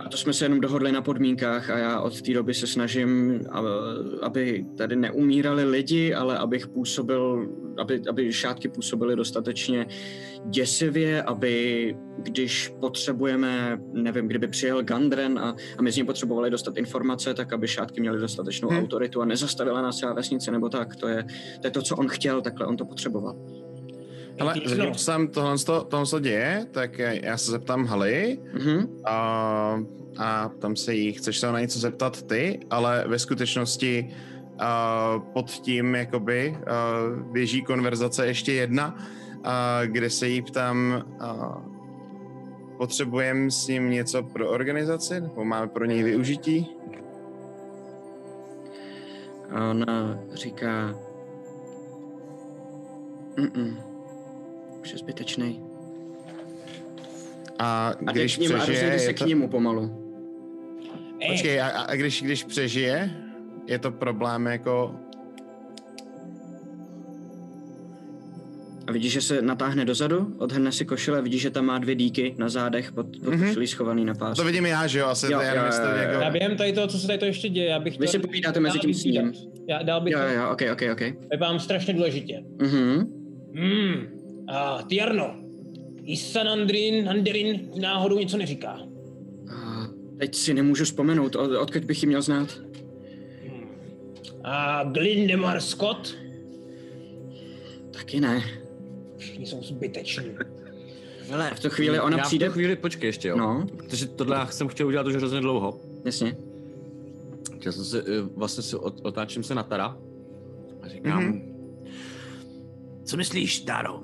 A 0.00 0.08
to 0.08 0.16
jsme 0.16 0.32
se 0.32 0.44
jenom 0.44 0.60
dohodli 0.60 0.92
na 0.92 1.02
podmínkách 1.02 1.70
a 1.70 1.78
já 1.78 2.00
od 2.00 2.22
té 2.22 2.32
doby 2.32 2.54
se 2.54 2.66
snažím, 2.66 3.40
aby 4.22 4.66
tady 4.76 4.96
neumírali 4.96 5.64
lidi, 5.64 6.14
ale 6.14 6.38
abych 6.38 6.68
působil, 6.68 7.48
aby, 7.78 8.02
aby 8.08 8.32
šátky 8.32 8.68
působily 8.68 9.16
dostatečně 9.16 9.86
děsivě, 10.46 11.22
aby 11.22 11.96
když 12.18 12.72
potřebujeme, 12.80 13.80
nevím, 13.92 14.28
kdyby 14.28 14.48
přijel 14.48 14.82
Gandren 14.82 15.38
a, 15.38 15.54
a 15.78 15.82
my 15.82 15.92
z 15.92 15.96
něj 15.96 16.06
potřebovali 16.06 16.50
dostat 16.50 16.76
informace, 16.76 17.34
tak 17.34 17.52
aby 17.52 17.68
šátky 17.68 18.00
měly 18.00 18.18
dostatečnou 18.18 18.68
Hmm. 18.68 18.78
autoritu 18.78 19.22
a 19.22 19.24
nezastavila 19.24 19.82
nás 19.82 19.98
celá 19.98 20.12
vesnice 20.12 20.50
nebo 20.50 20.68
tak. 20.68 20.96
To 20.96 21.08
je, 21.08 21.24
to 21.60 21.66
je 21.66 21.70
to, 21.70 21.82
co 21.82 21.96
on 21.96 22.08
chtěl, 22.08 22.40
takhle 22.40 22.66
on 22.66 22.76
to 22.76 22.84
potřeboval. 22.84 23.36
Ale 24.40 24.54
zatím, 24.66 24.94
co 24.94 25.06
tam 25.06 25.28
tohle, 25.28 25.56
tohle 25.88 26.06
se 26.06 26.20
děje, 26.20 26.66
tak 26.70 26.98
já 26.98 27.36
se 27.36 27.50
zeptám 27.50 27.84
Haly 27.86 28.38
Mhm. 28.52 28.88
a, 29.04 29.80
a 30.18 30.48
tam 30.58 30.76
se 30.76 30.94
jí, 30.94 31.12
chceš 31.12 31.38
se 31.38 31.52
na 31.52 31.60
něco 31.60 31.78
zeptat 31.78 32.22
ty, 32.22 32.60
ale 32.70 33.04
ve 33.08 33.18
skutečnosti 33.18 34.10
a, 34.58 35.18
pod 35.32 35.50
tím 35.50 35.94
jakoby 35.94 36.58
a, 36.66 36.94
běží 37.32 37.62
konverzace 37.62 38.26
ještě 38.26 38.52
jedna, 38.52 38.98
a, 39.44 39.80
kde 39.84 40.10
se 40.10 40.28
jí 40.28 40.42
ptám, 40.42 41.04
a, 41.20 41.62
potřebujeme 42.76 43.50
s 43.50 43.68
ním 43.68 43.90
něco 43.90 44.22
pro 44.22 44.50
organizaci, 44.50 45.20
nebo 45.20 45.44
máme 45.44 45.68
pro 45.68 45.84
něj 45.84 46.02
využití? 46.02 46.76
A 49.50 49.70
ona 49.70 50.18
říká... 50.34 50.94
Mm-mm. 53.36 53.87
Už 54.88 54.92
je 54.92 54.98
zbytečný. 54.98 55.60
A 57.58 57.88
A 58.06 58.12
když 58.12 58.36
k 58.36 58.40
ním, 58.40 58.54
a 58.54 58.58
přežije, 58.58 58.80
rozejde 58.82 58.98
se 58.98 59.10
je 59.10 59.14
k 59.14 59.18
to... 59.18 59.26
němu 59.26 59.48
pomalu. 59.48 60.04
Počkej, 61.30 61.60
a, 61.60 61.68
a 61.68 61.94
když, 61.94 62.22
když 62.22 62.44
přežije, 62.44 63.10
je 63.66 63.78
to 63.78 63.90
problém 63.90 64.46
jako... 64.46 64.94
A 68.86 68.92
vidíš, 68.92 69.12
že 69.12 69.20
se 69.20 69.42
natáhne 69.42 69.84
dozadu, 69.84 70.34
odhrne 70.38 70.72
si 70.72 70.84
košile, 70.84 71.22
vidíš, 71.22 71.42
že 71.42 71.50
tam 71.50 71.64
má 71.64 71.78
dvě 71.78 71.94
díky 71.94 72.34
na 72.38 72.48
zádech 72.48 72.92
pod, 72.92 73.06
pod 73.24 73.34
Mhm. 73.34 73.46
košilí 73.46 73.66
schovaný 73.66 74.04
na 74.04 74.14
pás. 74.14 74.36
To 74.36 74.44
vidím 74.44 74.66
já, 74.66 74.86
že 74.86 74.98
jo? 74.98 75.06
Asi 75.06 75.32
Jo, 75.32 75.38
to 75.38 75.44
já 75.44 75.70
to 75.70 75.82
jo. 75.88 75.96
jako... 75.96 76.20
Já 76.22 76.30
během 76.30 76.56
tady 76.56 76.72
toho, 76.72 76.86
co 76.86 76.98
se 76.98 77.06
tady 77.06 77.18
to 77.18 77.24
ještě 77.24 77.48
děje, 77.48 77.66
já 77.68 77.80
bych 77.80 77.98
Vy 77.98 78.06
to- 78.06 78.12
si 78.12 78.18
povídáte 78.18 78.60
mezi 78.60 78.78
tím 78.78 78.92
vydat. 79.04 79.34
Já 79.68 79.82
dál 79.82 80.00
bych 80.00 80.12
Jo, 80.12 80.18
to 80.18 80.24
jo, 80.26 80.40
jo, 80.42 80.50
ok, 80.52 80.62
ok, 80.72 80.82
ok. 80.92 81.00
vypadám 81.30 81.58
strašně 81.60 81.94
důležitě. 81.94 82.44
Mhm. 82.62 83.18
Hmm. 84.48 84.56
A 84.56 84.82
Tiarno, 84.88 85.34
Isan 86.04 86.48
Andrin, 86.48 87.08
Anderin 87.08 87.70
náhodou 87.80 88.18
něco 88.18 88.36
neříká. 88.36 88.78
A 89.54 89.86
teď 90.18 90.34
si 90.34 90.54
nemůžu 90.54 90.84
vzpomenout, 90.84 91.36
od, 91.36 91.50
odkud 91.56 91.84
bych 91.84 92.02
ji 92.02 92.06
měl 92.06 92.22
znát. 92.22 92.60
A 94.44 94.84
Glindemar 94.84 95.60
Scott, 95.60 96.14
Taky 97.90 98.20
ne. 98.20 98.42
všichni 99.16 99.46
jsou 99.46 99.62
zbyteční. 99.62 100.24
Hele, 101.30 101.50
v 101.54 101.60
tu 101.60 101.68
chvíli 101.70 102.00
ona 102.00 102.16
já 102.18 102.24
přijde- 102.24 102.46
v 102.46 102.48
tu 102.48 102.52
chvíli 102.52 102.76
počkej 102.76 103.08
ještě, 103.08 103.28
jo. 103.28 103.36
No. 103.36 103.66
Protože 103.76 104.06
tohle 104.08 104.36
já 104.36 104.46
jsem 104.46 104.68
chtěl 104.68 104.86
udělat 104.86 105.06
už 105.06 105.14
hrozně 105.16 105.40
dlouho. 105.40 105.80
Jasně. 106.04 106.36
Já 107.64 107.72
jsem 107.72 107.84
se, 107.84 107.98
eh, 108.00 108.20
vlastně 108.36 108.62
se 108.62 108.76
ot- 108.76 109.00
otáčím 109.02 109.42
se 109.42 109.54
na 109.54 109.62
Tara 109.62 109.96
a 110.82 110.88
říkám, 110.88 111.24
Mhm. 111.24 111.32
mm-hmm. 111.32 111.42
Co 113.04 113.16
myslíš, 113.16 113.60
Taro? 113.60 114.00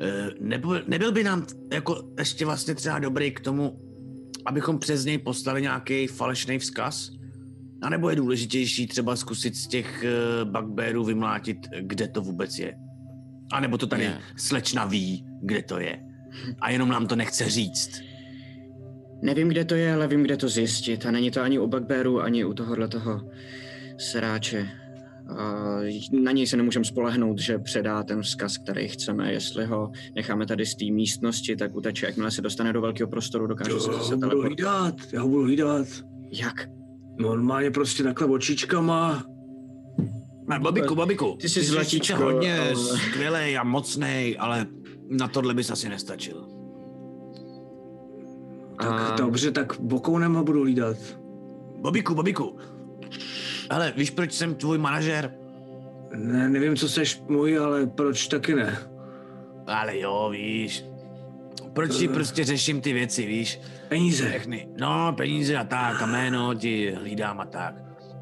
Eh, 0.00 0.30
Nebyl, 0.40 0.82
nebyl 0.86 1.12
by 1.12 1.24
nám 1.24 1.46
jako 1.72 2.08
ještě 2.18 2.44
vlastně 2.44 2.74
třeba 2.74 2.98
dobrý 2.98 3.30
k 3.30 3.40
tomu, 3.40 3.80
abychom 4.46 4.78
přes 4.78 5.04
něj 5.04 5.18
poslali 5.18 5.62
nějaký 5.62 6.06
falešný 6.06 6.58
vzkaz? 6.58 7.10
A 7.82 7.88
nebo 7.90 8.10
je 8.10 8.16
důležitější 8.16 8.86
třeba 8.86 9.16
zkusit 9.16 9.56
z 9.56 9.66
těch 9.66 10.04
uh, 10.44 10.50
bugbearů 10.50 11.04
vymlátit, 11.04 11.56
kde 11.80 12.08
to 12.08 12.22
vůbec 12.22 12.58
je? 12.58 12.74
A 13.52 13.60
nebo 13.60 13.78
to 13.78 13.86
tady 13.86 14.02
Ne. 14.02 14.20
slečna 14.36 14.84
ví, 14.84 15.26
kde 15.42 15.62
to 15.62 15.78
je. 15.78 15.98
A 16.60 16.70
jenom 16.70 16.88
nám 16.88 17.06
to 17.06 17.16
nechce 17.16 17.48
říct. 17.48 18.00
Nevím, 19.22 19.48
kde 19.48 19.64
to 19.64 19.74
je, 19.74 19.94
ale 19.94 20.08
vím, 20.08 20.22
kde 20.22 20.36
to 20.36 20.48
zjistit. 20.48 21.06
A 21.06 21.10
není 21.10 21.30
to 21.30 21.40
ani 21.42 21.58
u 21.58 21.66
Bugbearu, 21.66 22.20
ani 22.20 22.44
u 22.44 22.54
tohohle 22.54 22.88
toho 22.88 23.30
sráče. 23.98 24.68
A 25.36 25.64
na 26.22 26.32
něj 26.32 26.46
se 26.46 26.56
nemůžeme 26.56 26.84
spolehnout, 26.84 27.38
že 27.38 27.58
předá 27.58 28.02
ten 28.02 28.22
vzkaz, 28.22 28.58
který 28.58 28.88
chceme. 28.88 29.32
Jestli 29.32 29.66
ho 29.66 29.90
necháme 30.16 30.46
tady 30.46 30.66
z 30.66 30.74
té 30.74 30.84
místnosti, 30.84 31.56
tak 31.56 31.76
uteče. 31.76 32.06
Jakmile 32.06 32.30
se 32.30 32.42
dostane 32.42 32.72
do 32.72 32.80
velkého 32.80 33.08
prostoru, 33.10 33.46
dokáže 33.46 33.70
se 33.80 33.90
Já 33.92 33.98
zase 33.98 34.14
ho 34.14 34.20
budu 34.20 34.42
hlídat, 34.42 34.94
já 35.12 35.22
ho 35.22 35.28
budu 35.28 35.42
hlídat. 35.42 35.86
Jak? 36.32 36.68
Normálně 37.18 37.70
prostě 37.70 38.02
takhle 38.02 38.26
očičkama. 38.26 39.24
Ne, 40.48 40.58
Bobiku, 40.60 40.94
Bobiku, 40.94 41.36
Ty 41.40 41.48
jsi 41.48 41.60
sice 41.60 41.72
zlatíčko, 41.72 42.22
hodně 42.22 42.60
ale- 42.60 42.76
skvělej 42.76 43.58
a 43.58 43.64
mocnej, 43.64 44.36
ale 44.40 44.66
na 45.10 45.28
tohle 45.28 45.54
bys 45.54 45.70
asi 45.70 45.88
nestačil. 45.88 46.48
Tak 48.80 49.12
A- 49.12 49.16
dobře, 49.16 49.50
tak 49.50 49.80
bokounem 49.80 50.34
ho 50.34 50.44
budu 50.44 50.60
hlídat. 50.60 50.96
Bobiku, 51.80 52.14
Bobiku. 52.14 52.56
Ale 53.70 53.92
víš, 53.96 54.10
proč 54.10 54.32
jsem 54.32 54.54
tvůj 54.54 54.78
manažer? 54.78 55.34
Ne, 56.14 56.48
nevím, 56.48 56.76
co 56.76 56.88
seš 56.88 57.22
můj, 57.28 57.58
ale 57.58 57.86
proč 57.86 58.28
taky 58.28 58.54
ne? 58.54 58.78
Ale 59.66 59.98
jo, 59.98 60.28
víš. 60.32 60.84
Proč 61.72 61.96
ti 61.96 62.08
prostě 62.08 62.44
řeším 62.44 62.80
ty 62.80 62.92
věci, 62.92 63.26
víš? 63.26 63.60
Peníze. 63.88 64.28
Všechny. 64.28 64.68
No, 64.80 65.12
peníze 65.16 65.56
a 65.56 65.64
tak, 65.64 66.02
a 66.02 66.06
jméno 66.06 66.54
ti 66.54 66.92
hlídám 67.00 67.40
a 67.40 67.44
tak. 67.44 67.74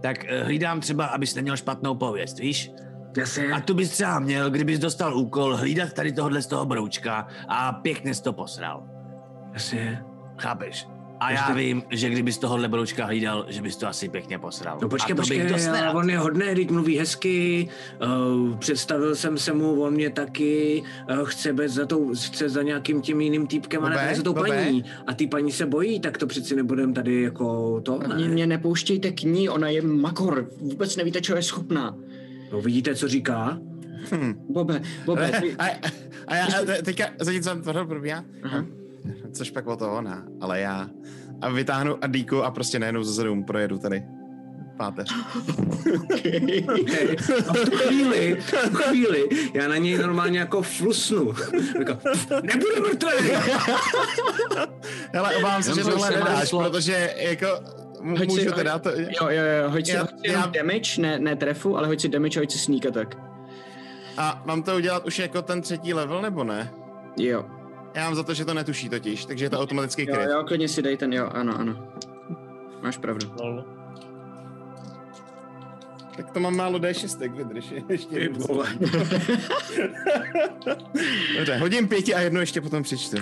Tak 0.03 0.25
eh, 0.29 0.45
hlídám 0.45 0.81
třeba, 0.81 1.07
abys 1.07 1.35
neměl 1.35 1.57
špatnou 1.57 1.95
pověst, 1.95 2.39
víš? 2.39 2.71
Jasně. 3.17 3.53
A 3.53 3.61
tu 3.61 3.75
bys 3.75 3.91
třeba 3.91 4.19
měl, 4.19 4.51
kdybys 4.51 4.79
dostal 4.79 5.17
úkol 5.17 5.57
hlídat 5.57 5.93
tady 5.93 6.13
tohle 6.13 6.43
z 6.43 6.47
toho 6.47 6.67
broučka 6.67 7.27
a 7.49 7.73
pěkně 7.73 8.15
jsi 8.15 8.23
to 8.23 8.33
posral. 8.33 8.85
Jasně. 9.53 10.05
Chápeš? 10.39 10.87
A 11.21 11.33
já 11.33 11.53
vím, 11.53 11.83
že 11.91 12.11
kdybys 12.11 12.39
tohohle 12.39 12.69
broučka 12.69 13.05
hlídal, 13.05 13.47
že 13.49 13.62
bys 13.62 13.77
to 13.77 13.89
asi 13.89 14.09
pěkně 14.09 14.39
posral. 14.39 14.79
No 14.83 14.89
počkej, 14.89 15.12
a 15.12 15.17
to 15.17 15.23
počkej, 15.23 15.39
bych 15.39 15.53
dost 15.53 15.67
ale 15.67 15.93
on 15.93 16.11
je 16.11 16.19
hodný, 16.19 16.47
teď 16.55 16.71
mluví 16.71 16.99
hezky, 16.99 17.69
uh, 18.49 18.57
představil 18.59 19.14
jsem 19.14 19.39
se 19.39 19.53
mu, 19.53 19.83
on 19.83 19.95
mě 19.95 20.11
taky 20.11 20.83
uh, 21.11 21.25
chce, 21.25 21.53
bez 21.53 21.73
za 21.73 21.87
tou, 21.87 22.14
chce 22.14 22.49
za 22.49 22.62
nějakým 22.62 23.03
tím 23.03 23.21
jiným 23.21 23.47
týpkem 23.47 23.85
a 23.85 23.89
ne 23.89 24.14
za 24.17 24.23
tou 24.23 24.35
Bobe. 24.35 24.49
paní. 24.49 24.85
A 25.07 25.14
ty 25.14 25.27
paní 25.27 25.53
se 25.53 25.67
bojí, 25.67 26.01
tak 26.01 26.19
to 26.19 26.27
přeci 26.27 26.57
nebudem 26.57 26.95
tady 26.95 27.23
jako 27.23 27.81
to, 27.81 28.01
Ani 28.11 28.29
ne? 28.29 28.35
mě 28.35 28.47
nepouštějte 28.47 29.11
k 29.11 29.23
ní, 29.23 29.49
ona 29.49 29.69
je 29.69 29.83
makor. 29.83 30.49
Vůbec 30.61 30.97
nevíte, 30.97 31.21
čeho 31.21 31.37
je 31.37 31.43
schopná. 31.43 31.97
No 32.53 32.61
vidíte, 32.61 32.95
co 32.95 33.09
říká? 33.09 33.59
Bobe, 34.49 34.83
Bobe, 35.05 35.33
ty... 35.41 35.57
A, 35.59 35.64
a 36.27 36.37
já 36.37 36.47
a 36.47 36.83
teďka, 36.85 37.05
zatímco 37.21 37.61
tohle 37.64 37.87
probíhá, 37.87 38.25
Aha. 38.43 38.64
Což 39.33 39.51
pak 39.51 39.67
o 39.67 39.77
to 39.77 39.93
ona, 39.93 40.25
ale 40.41 40.61
já 40.61 40.89
a 41.41 41.49
vytáhnu 41.51 42.05
Adíku 42.05 42.43
a 42.43 42.51
prostě 42.51 42.79
najednou 42.79 43.03
zezadu 43.03 43.35
mu 43.35 43.45
projedu 43.45 43.79
tady 43.79 44.05
páteř. 44.77 45.15
Okay. 46.05 46.65
A 47.49 47.53
v 47.53 47.71
tu 47.71 47.77
chvíli, 47.77 48.37
v 48.41 48.51
tu 48.51 48.77
chvíli, 48.77 49.29
já 49.55 49.69
na 49.69 49.77
něj 49.77 49.99
normálně 49.99 50.39
jako 50.39 50.63
flusnu. 50.63 51.33
Říkám, 51.79 51.99
nebude 52.43 52.81
mrtvý! 52.81 53.31
Hele, 55.15 55.37
obávám 55.37 55.63
se, 55.63 55.71
Jenom 55.71 55.79
že 55.79 55.85
to 55.85 55.91
tohle 55.91 56.11
nedáš, 56.11 56.41
došlo. 56.41 56.61
protože 56.71 57.15
jako 57.19 57.47
Hoď 58.01 58.19
si- 58.19 58.27
můžu 58.27 58.51
hoď- 58.51 58.55
teda 58.55 58.79
to... 58.79 58.91
Jo, 58.91 59.07
jo, 59.21 59.43
jo, 59.63 59.71
hoď 59.71 59.87
si, 59.87 59.93
Já- 59.93 60.01
hoď 60.01 60.11
si 60.11 60.17
já- 60.29 60.33
jenom 60.33 60.53
damage, 60.53 61.03
ne, 61.03 61.19
ne 61.19 61.37
trefu, 61.37 61.77
ale 61.79 61.89
hoď 61.89 62.01
si 62.01 62.09
damage 62.09 62.41
a 62.41 62.43
hoď 62.43 62.51
si 62.51 62.59
sneak 62.59 62.87
attack. 62.87 63.17
A 64.17 64.43
mám 64.47 64.63
to 64.63 64.77
udělat 64.77 65.07
už 65.07 65.19
jako 65.19 65.43
ten 65.43 65.61
třetí 65.63 65.95
level, 65.95 66.23
nebo 66.23 66.45
ne? 66.45 66.71
Jo. 67.19 67.45
Já 67.97 68.05
mám 68.05 68.15
za 68.15 68.23
to, 68.23 68.35
že 68.35 68.45
to 68.45 68.55
netuší 68.55 68.89
totiž, 68.89 69.25
takže 69.25 69.45
je 69.45 69.51
to 69.51 69.61
automatický 69.61 70.07
Jo, 70.09 70.15
kryt. 70.15 70.29
jo, 70.31 70.45
klidně 70.45 70.69
si 70.69 70.83
dej 70.83 70.97
ten, 70.97 71.13
jo, 71.13 71.31
ano, 71.33 71.59
ano. 71.59 71.89
Máš 72.83 72.99
pravdu. 72.99 73.27
Lol. 73.41 73.65
Tak 76.17 76.31
to 76.31 76.41
mám 76.41 76.57
málo 76.57 76.79
D6, 76.79 77.37
vydrž. 77.37 77.73
Ještě 77.89 78.15
Ty 78.15 78.29
vole. 78.29 78.67
Dobře, 81.37 81.57
hodím 81.57 81.89
pěti 81.89 82.15
a 82.15 82.21
jednu 82.21 82.41
ještě 82.41 82.61
potom 82.61 82.83
přečtu. 82.83 83.17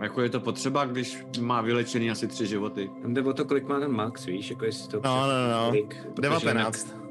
Jako 0.00 0.22
je 0.22 0.28
to 0.28 0.40
potřeba, 0.40 0.84
když 0.84 1.18
má 1.40 1.60
vylečený 1.60 2.10
asi 2.10 2.28
tři 2.28 2.46
životy. 2.46 2.90
Tam 3.02 3.14
jde 3.14 3.22
o 3.22 3.32
to, 3.32 3.44
kolik 3.44 3.68
má 3.68 3.80
ten 3.80 3.92
max, 3.92 4.26
víš, 4.26 4.50
jako 4.50 4.64
jestli 4.64 4.88
to... 4.88 5.00
No, 5.04 5.26
no, 5.26 5.50
no. 5.52 5.66
Kolik, 5.66 5.96
protože 6.14 6.46
19. 6.46 7.02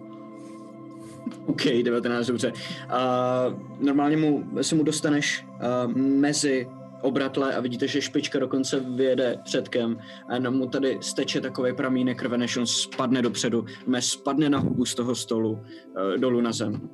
OK, 1.46 1.64
19, 1.84 2.28
dobře. 2.28 2.52
Uh, 2.52 3.60
normálně 3.80 4.18
mu, 4.18 4.44
se 4.62 4.76
mu 4.76 4.84
dostaneš 4.84 5.46
uh, 5.86 5.98
mezi 5.98 6.68
obratle 7.02 7.56
a 7.56 7.62
vidíte, 7.62 7.88
že 7.88 8.02
špička 8.02 8.40
dokonce 8.40 8.80
vyjede 8.80 9.40
předkem 9.44 9.98
a 10.30 10.34
jenom 10.34 10.56
mu 10.56 10.68
tady 10.68 10.98
steče 11.02 11.42
takový 11.42 11.74
pramínek 11.74 12.20
krve, 12.20 12.38
než 12.38 12.58
on 12.58 12.66
spadne 12.66 13.22
dopředu, 13.22 13.66
mě 13.88 14.02
spadne 14.02 14.50
na 14.50 14.60
hubu 14.60 14.86
z 14.86 14.96
toho 14.96 15.16
stolu 15.16 15.52
uh, 15.52 15.60
dolů 16.18 16.42
na 16.42 16.52
zem. 16.52 16.90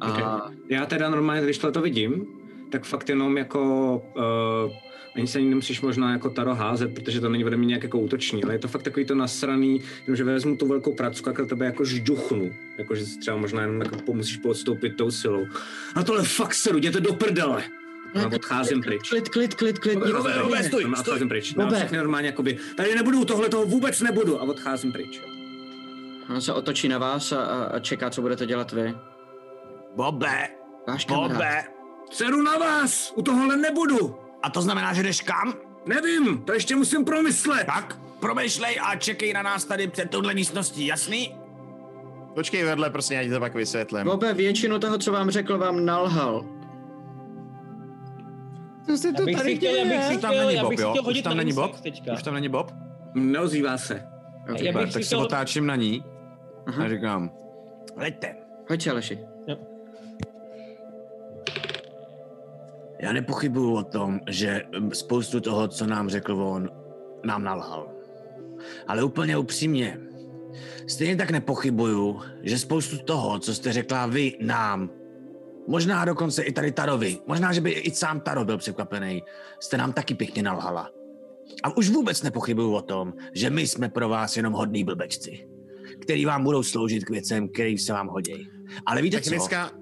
A 0.00 0.10
Okay. 0.10 0.56
Já 0.68 0.86
teda 0.86 1.10
normálně, 1.10 1.42
když 1.42 1.58
to 1.58 1.80
vidím, 1.80 2.26
tak 2.72 2.84
fakt 2.84 3.08
jenom 3.08 3.38
jako... 3.38 4.02
Uh, 4.16 4.89
ani 5.14 5.26
se 5.26 5.38
ani 5.38 5.48
nemusíš 5.48 5.80
možná 5.80 6.12
jako 6.12 6.30
taro 6.30 6.54
házet, 6.54 6.94
protože 6.94 7.20
to 7.20 7.28
není 7.28 7.44
ode 7.44 7.56
mě 7.56 7.66
nějak 7.66 7.82
jako 7.82 7.98
útoční, 7.98 8.44
ale 8.44 8.54
je 8.54 8.58
to 8.58 8.68
fakt 8.68 8.82
takový 8.82 9.06
to 9.06 9.14
nasraný, 9.14 9.80
že 10.14 10.24
vezmu 10.24 10.56
tu 10.56 10.68
velkou 10.68 10.94
pracku 10.94 11.30
a 11.30 11.32
k 11.32 11.46
tebe 11.46 11.66
jako 11.66 11.84
žduchnu. 11.84 12.54
Jako, 12.78 12.94
že 12.94 13.06
si 13.06 13.18
třeba 13.18 13.36
možná 13.36 13.60
jenom 13.60 13.80
jako 13.80 14.12
musíš 14.12 14.36
podstoupit 14.36 14.96
tou 14.96 15.10
silou. 15.10 15.46
A 15.94 16.02
tohle 16.02 16.24
fakt 16.24 16.54
seru, 16.54 16.78
jděte 16.78 17.00
do 17.00 17.12
prdele! 17.12 17.64
A 18.14 18.26
odcházím 18.26 18.80
pryč. 18.82 19.08
klid, 19.08 19.28
klid, 19.28 19.54
klid, 19.54 19.78
klid, 19.78 19.98
Bobe, 19.98 20.36
neděje. 20.36 20.62
stůj, 20.62 20.82
stůj. 20.82 20.92
Odcházím 20.92 21.28
pryč. 21.28 21.54
Všechny 21.74 21.98
normálně 21.98 22.26
jakoby, 22.26 22.58
tady 22.76 22.94
nebudu, 22.94 23.24
tohle 23.24 23.48
toho 23.48 23.66
vůbec 23.66 24.00
nebudu 24.00 24.40
a 24.40 24.42
odcházím 24.42 24.92
pryč. 24.92 25.20
On 26.34 26.40
se 26.40 26.52
otočí 26.52 26.88
na 26.88 26.98
vás 26.98 27.32
a, 27.32 27.42
a, 27.42 27.78
čeká, 27.78 28.10
co 28.10 28.22
budete 28.22 28.46
dělat 28.46 28.72
vy. 28.72 28.94
Bobe, 29.96 30.48
Váš 30.88 31.04
kamarád. 31.04 31.32
Bobe. 31.32 31.64
Seru 32.10 32.42
na 32.42 32.58
vás, 32.58 33.12
u 33.16 33.22
tohohle 33.22 33.56
nebudu. 33.56 34.29
A 34.42 34.50
to 34.50 34.62
znamená, 34.62 34.94
že 34.94 35.02
jdeš 35.02 35.20
kam? 35.20 35.54
Nevím, 35.86 36.42
to 36.42 36.52
ještě 36.52 36.76
musím 36.76 37.04
promyslet. 37.04 37.66
Tak, 37.66 37.98
promýšlej 38.20 38.78
a 38.86 38.96
čekej 38.96 39.32
na 39.32 39.42
nás 39.42 39.64
tady 39.64 39.88
před 39.88 40.10
touhle 40.10 40.34
místností, 40.34 40.86
jasný? 40.86 41.34
Počkej 42.34 42.64
vedle, 42.64 42.90
prostě 42.90 43.14
já 43.14 43.22
ti 43.22 43.30
to 43.30 43.40
pak 43.40 43.54
vysvětlím. 43.54 44.04
Bobe, 44.04 44.34
většinu 44.34 44.78
toho, 44.78 44.98
co 44.98 45.12
vám 45.12 45.30
řekl, 45.30 45.58
vám 45.58 45.84
nalhal. 45.84 46.44
Co 48.86 48.96
se 48.96 49.12
to 49.12 49.24
tady 49.24 49.56
chtěl, 49.56 49.72
děje? 49.72 50.02
si 50.02 50.14
Už 50.14 50.20
tam 50.20 50.30
chtěl, 50.30 50.46
není 50.46 50.60
Bob, 50.60 50.72
jo? 50.78 50.90
chtěl 50.90 51.08
Už 51.10 51.22
tam 51.22 51.36
není 51.36 51.52
Bob? 51.52 51.80
teďka. 51.80 52.12
Už 52.12 52.22
tam 52.22 52.34
není 52.34 52.48
Bob? 52.48 52.72
Neozývá 53.14 53.78
se. 53.78 54.02
Já 54.46 54.52
bych 54.54 54.66
Super, 54.66 54.86
si 54.86 54.92
tak 54.92 55.02
se 55.02 55.06
chtěl... 55.06 55.20
otáčím 55.20 55.66
na 55.66 55.76
ní 55.76 56.04
Aha. 56.66 56.84
a 56.84 56.88
říkám, 56.88 57.30
Leďte. 57.96 58.34
Hoď 58.70 58.82
si, 58.82 58.90
Aleši. 58.90 59.18
Já 63.02 63.12
nepochybuju 63.12 63.74
o 63.74 63.84
tom, 63.84 64.20
že 64.28 64.62
mm, 64.78 64.90
spoustu 64.90 65.40
toho, 65.40 65.68
co 65.68 65.86
nám 65.86 66.08
řekl 66.08 66.32
on, 66.32 66.70
nám 67.24 67.44
nalhal. 67.44 67.88
Ale 68.86 69.02
úplně 69.02 69.38
upřímně, 69.38 69.98
Stejně 70.86 71.16
tak 71.16 71.30
nepochybuju, 71.30 72.20
že 72.42 72.58
spoustu 72.58 72.98
toho, 72.98 73.38
co 73.38 73.54
jste 73.54 73.72
řekla 73.72 74.06
vy 74.06 74.36
nám, 74.40 74.90
možná 75.68 76.04
dokonce 76.04 76.42
i 76.42 76.52
tady 76.52 76.72
Tarovi, 76.72 77.18
možná, 77.26 77.52
že 77.52 77.60
by 77.60 77.70
i 77.70 77.90
sám 77.90 78.20
Taro 78.20 78.44
byl 78.44 78.58
překvapený, 78.58 79.22
jste 79.60 79.76
nám 79.76 79.92
taky 79.92 80.14
pěkně 80.14 80.42
nalhala. 80.42 80.90
A 81.62 81.76
už 81.76 81.90
vůbec 81.90 82.22
nepochybuju 82.22 82.72
o 82.72 82.82
tom, 82.82 83.12
že 83.34 83.50
my 83.50 83.66
jsme 83.66 83.88
pro 83.88 84.08
vás 84.08 84.36
jenom 84.36 84.52
hodní 84.52 84.84
blbečci, 84.84 85.48
který 86.00 86.24
vám 86.24 86.44
budou 86.44 86.62
sloužit 86.62 87.04
k 87.04 87.10
věcem, 87.10 87.48
který 87.48 87.78
se 87.78 87.92
vám 87.92 88.08
hodí. 88.08 88.50
Ale 88.86 89.02
víte 89.02 89.16
Technická, 89.16 89.68
co? 89.68 89.79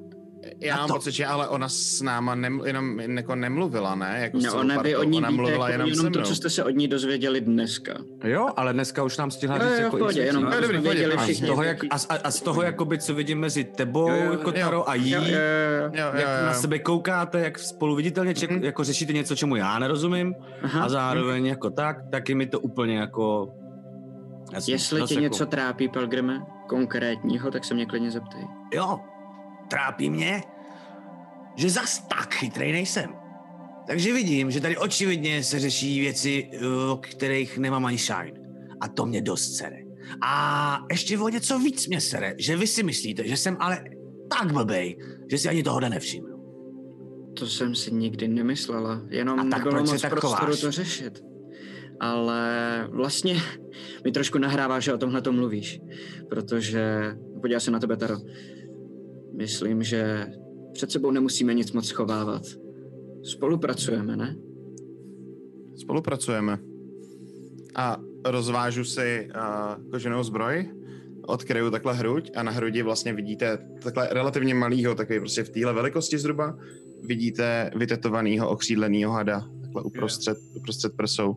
Já 0.61 0.76
mám 0.76 0.88
pocit, 0.88 1.11
že 1.12 1.26
ale 1.26 1.48
ona 1.48 1.68
s 1.68 2.00
náma 2.02 2.34
nem, 2.34 2.62
jenom 2.64 3.00
jako 3.00 3.34
nemluvila, 3.34 3.94
ne? 3.94 4.18
Jako 4.22 4.38
No, 4.38 4.54
ona 4.54 4.82
vy 4.82 4.90
partou. 4.92 5.00
od 5.06 5.11
ní 5.11 5.18
ona 5.18 5.28
víte 5.28 5.36
mluvila 5.36 5.68
jako 5.68 5.82
jenom, 5.82 5.98
jenom, 5.98 6.12
to, 6.12 6.22
co 6.22 6.34
jste 6.34 6.50
se 6.50 6.64
od 6.64 6.70
ní 6.70 6.88
dozvěděli 6.88 7.40
dneska. 7.40 7.94
Jo, 8.24 8.48
ale 8.56 8.72
dneska 8.72 9.02
už 9.02 9.16
nám 9.16 9.30
stihla 9.30 9.59
říct 9.59 9.66
jo, 9.78 9.84
jako 9.84 9.96
v 9.96 9.98
pohodě, 9.98 10.20
jenom 10.20 10.44
to 10.44 10.52
jsme 10.52 10.78
věděli 10.80 11.14
a 11.14 11.20
z 11.20 11.22
všichni. 11.24 11.46
toho, 11.46 11.62
jak, 11.62 11.84
a, 11.84 11.96
a, 12.24 12.30
z 12.30 12.40
toho, 12.40 12.62
jakoby, 12.62 12.98
co 12.98 13.14
vidím 13.14 13.40
mezi 13.40 13.64
tebou, 13.64 14.09
Jo, 14.11 14.16
jo, 14.24 14.32
jako 14.32 14.50
jo. 14.50 14.56
Taro 14.64 14.88
a 14.88 14.94
jí, 14.94 15.11
Jo, 15.11 15.20
jo, 15.20 15.28
jo. 15.28 15.36
Jo, 15.82 15.90
jo, 15.92 16.11
jak 16.14 16.40
jo. 16.40 16.46
na 16.46 16.52
sebe 16.54 16.78
koukáte, 16.78 17.40
jak 17.40 17.59
spolu 17.59 17.94
viditelně 17.96 18.34
ček, 18.34 18.50
Mhm. 18.50 18.64
jako 18.64 18.84
řešíte 18.84 19.12
něco, 19.12 19.36
čemu 19.36 19.56
já 19.56 19.78
nerozumím, 19.78 20.34
Aha. 20.62 20.84
a 20.84 20.88
zároveň 20.88 21.46
jako 21.46 21.70
tak, 21.70 21.96
taky 22.11 22.34
mi 22.34 22.46
to 22.46 22.61
úplně 22.61 22.98
jako... 22.98 23.48
Jasně, 24.52 24.74
Jestli 24.74 25.02
tě 25.02 25.14
jako- 25.14 25.22
něco 25.22 25.46
trápí, 25.46 25.88
Pelgrime, 25.88 26.40
konkrétního, 26.68 27.50
tak 27.50 27.64
se 27.64 27.74
mě 27.74 27.86
klidně 27.86 28.11
zeptej. 28.11 28.40
Jo, 28.74 29.00
trápí 29.68 30.10
mě, 30.10 30.42
že 31.56 31.70
zas 31.70 32.06
tak 32.08 32.34
chytrej 32.34 32.72
nejsem. 32.72 33.14
Takže 33.86 34.12
vidím, 34.12 34.50
že 34.50 34.60
tady 34.60 34.76
očividně 34.76 35.42
se 35.42 35.58
řeší 35.58 36.00
věci, 36.00 36.50
o 36.92 36.96
kterých 36.96 37.58
nemám 37.58 37.84
ani 37.86 37.98
shine. 37.98 38.32
A 38.80 38.88
to 38.88 39.06
mě 39.06 39.22
dost 39.22 39.56
sere. 39.56 39.76
A 40.22 40.78
ještě 40.90 41.18
o 41.18 41.28
něco 41.28 41.58
víc 41.58 41.86
mě 41.86 42.00
sere, 42.00 42.34
že 42.38 42.56
vy 42.56 42.66
si 42.66 42.82
myslíte, 42.82 43.28
že 43.28 43.36
jsem 43.36 43.56
ale 43.60 43.84
tak 44.38 44.52
blbej, 44.52 44.98
že 45.30 45.38
si 45.38 45.48
ani 45.48 45.62
tohohle 45.62 45.90
nevšimnu. 45.90 46.38
To 47.38 47.46
jsem 47.46 47.74
si 47.74 47.94
nikdy 47.94 48.28
nemyslela, 48.28 49.02
jenom 49.10 49.40
A 49.40 49.44
tak 49.44 49.64
nebylo 49.64 49.84
moc 49.84 50.00
tak 50.02 50.10
prostoru 50.10 50.46
chováš? 50.46 50.60
to 50.60 50.70
řešit. 50.70 51.20
Ale 52.00 52.88
vlastně 52.92 53.36
mi 54.04 54.12
trošku 54.12 54.38
nahrává, 54.38 54.80
že 54.80 54.94
o 54.94 54.98
tomhle 54.98 55.22
to 55.22 55.32
mluvíš, 55.32 55.80
protože, 56.28 57.14
podívej 57.40 57.60
se 57.60 57.70
na 57.70 57.78
tebe, 57.78 57.96
Taro, 57.96 58.16
myslím, 59.39 59.82
že 59.82 60.26
před 60.72 60.91
sebou 60.91 61.11
nemusíme 61.11 61.55
nic 61.55 61.72
moc 61.72 61.86
schovávat. 61.86 62.43
Spolupracujeme, 63.22 64.16
ne? 64.16 64.36
Spolupracujeme. 65.76 66.59
A 67.74 67.97
rozvážu 68.24 68.84
si 68.84 69.28
uh, 69.28 69.91
koženou 69.91 70.22
zbroj, 70.22 70.70
odkryju 71.26 71.70
takhle 71.70 71.95
hruď 71.95 72.30
a 72.36 72.43
na 72.43 72.53
hrudi 72.53 72.82
vlastně 72.82 73.12
vidíte 73.12 73.59
takhle 73.82 74.09
relativně 74.11 74.55
malýho, 74.55 74.95
takový 74.95 75.18
prostě 75.18 75.43
v 75.43 75.51
téhle 75.51 75.72
velikosti 75.72 76.18
zhruba, 76.18 76.59
vidíte 77.05 77.70
vytetovanýho 77.76 78.49
okřídlenýho 78.49 79.12
hada, 79.12 79.45
takhle 79.61 79.82
uprostřed, 79.82 80.39
uprostřed 80.55 80.93
prsou. 80.97 81.36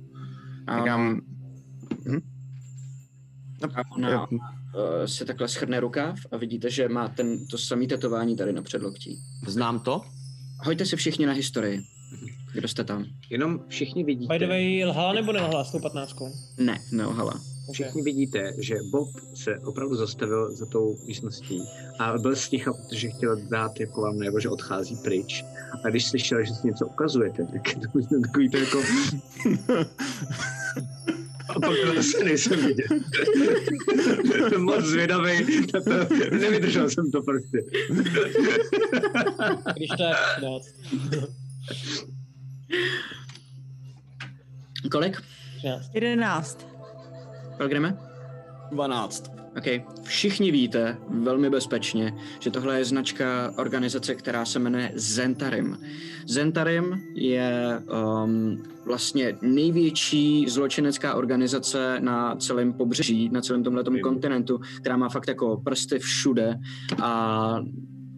A 0.68 0.80
Říkám, 0.80 1.22
hm? 2.06 2.20
No, 3.62 3.70
A 3.76 3.84
ona 3.96 4.10
jo, 4.10 4.26
uh, 4.76 5.06
si 5.06 5.26
takhle 5.26 5.48
schrne 5.48 5.80
rukáv 5.80 6.20
a 6.32 6.38
vidíte, 6.38 6.70
že 6.70 6.90
má 6.90 7.08
ten, 7.08 7.48
to 7.48 7.58
samé 7.58 7.88
tetování 7.88 8.36
tady 8.36 8.54
na 8.54 8.62
předloktí. 8.62 9.20
Znám 9.48 9.80
to? 9.80 10.02
Hoďte 10.64 10.86
si 10.86 10.96
všichni 10.96 11.26
na 11.26 11.34
historii. 11.34 11.84
Kdo 12.54 12.68
jste 12.68 12.84
tam? 12.84 13.06
Jenom 13.30 13.60
všichni 13.68 14.04
vidíte, 14.04 14.34
By 14.34 14.40
the 14.40 14.48
way, 14.48 14.86
lhala 14.86 15.14
nebo 15.14 15.32
nelhala 15.32 15.64
s 15.64 15.72
tou 15.72 15.80
patnáctkou? 15.80 16.34
Ne, 16.58 16.80
neohala. 16.92 17.42
všichni 17.74 18.02
vidíte, 18.02 18.54
že 18.60 18.76
Bob 18.92 19.10
se 19.34 19.60
opravdu 19.60 19.96
zastavil 19.96 20.56
za 20.56 20.66
tou 20.66 20.98
místností 21.06 21.62
a 22.00 22.18
byl 22.18 22.36
sticha, 22.36 22.74
protože 22.74 23.10
chtěl 23.10 23.36
dát 23.36 23.80
jako 23.80 24.02
vám 24.02 24.20
najevo, 24.20 24.40
že 24.40 24.50
odchází 24.50 24.96
pryč. 25.04 25.46
A 25.86 25.90
když 25.90 26.10
slyšel, 26.10 26.46
že 26.46 26.54
si 26.54 26.68
něco 26.68 26.88
ukazujete, 26.88 27.46
tak 27.46 27.74
to 27.74 28.00
bylo 28.00 28.22
takový 28.22 28.50
to 28.50 28.58
jako... 28.58 28.82
A 31.50 31.54
pak 31.54 31.76
to 31.86 31.96
zase 31.96 32.24
nejsem 32.24 32.66
vidět. 32.66 32.88
Moc 34.58 34.86
zvědavý, 34.86 35.68
to, 35.68 35.80
nevydržel 36.32 36.90
jsem 36.90 37.12
to 37.12 37.22
prostě. 37.22 37.58
Když 39.76 39.90
tak, 39.90 40.42
dát. 40.42 40.62
Kolik? 44.92 45.22
13. 45.58 45.90
11. 45.94 46.68
Pelgrime? 47.58 47.98
12. 48.72 49.41
OK. 49.58 49.66
Všichni 50.04 50.52
víte 50.52 50.98
velmi 51.10 51.50
bezpečně, 51.50 52.14
že 52.40 52.52
tohle 52.52 52.78
je 52.78 52.86
značka 52.86 53.54
organizace, 53.58 54.16
která 54.16 54.46
se 54.46 54.60
jmenuje 54.60 54.92
Zentarim. 54.96 55.78
Zentarim 56.26 57.02
je 57.16 57.82
um, 58.24 58.64
vlastně 58.86 59.38
největší 59.42 60.46
zločinecká 60.50 61.14
organizace 61.14 61.98
na 62.00 62.36
celém 62.36 62.74
pobřeží, 62.74 63.30
na 63.30 63.42
celém 63.42 63.64
tomhletom 63.64 64.00
kontinentu, 64.00 64.60
která 64.82 64.98
má 64.98 65.10
fakt 65.10 65.28
jako 65.28 65.62
prsty 65.66 66.00
všude 66.00 66.56
a 67.02 67.56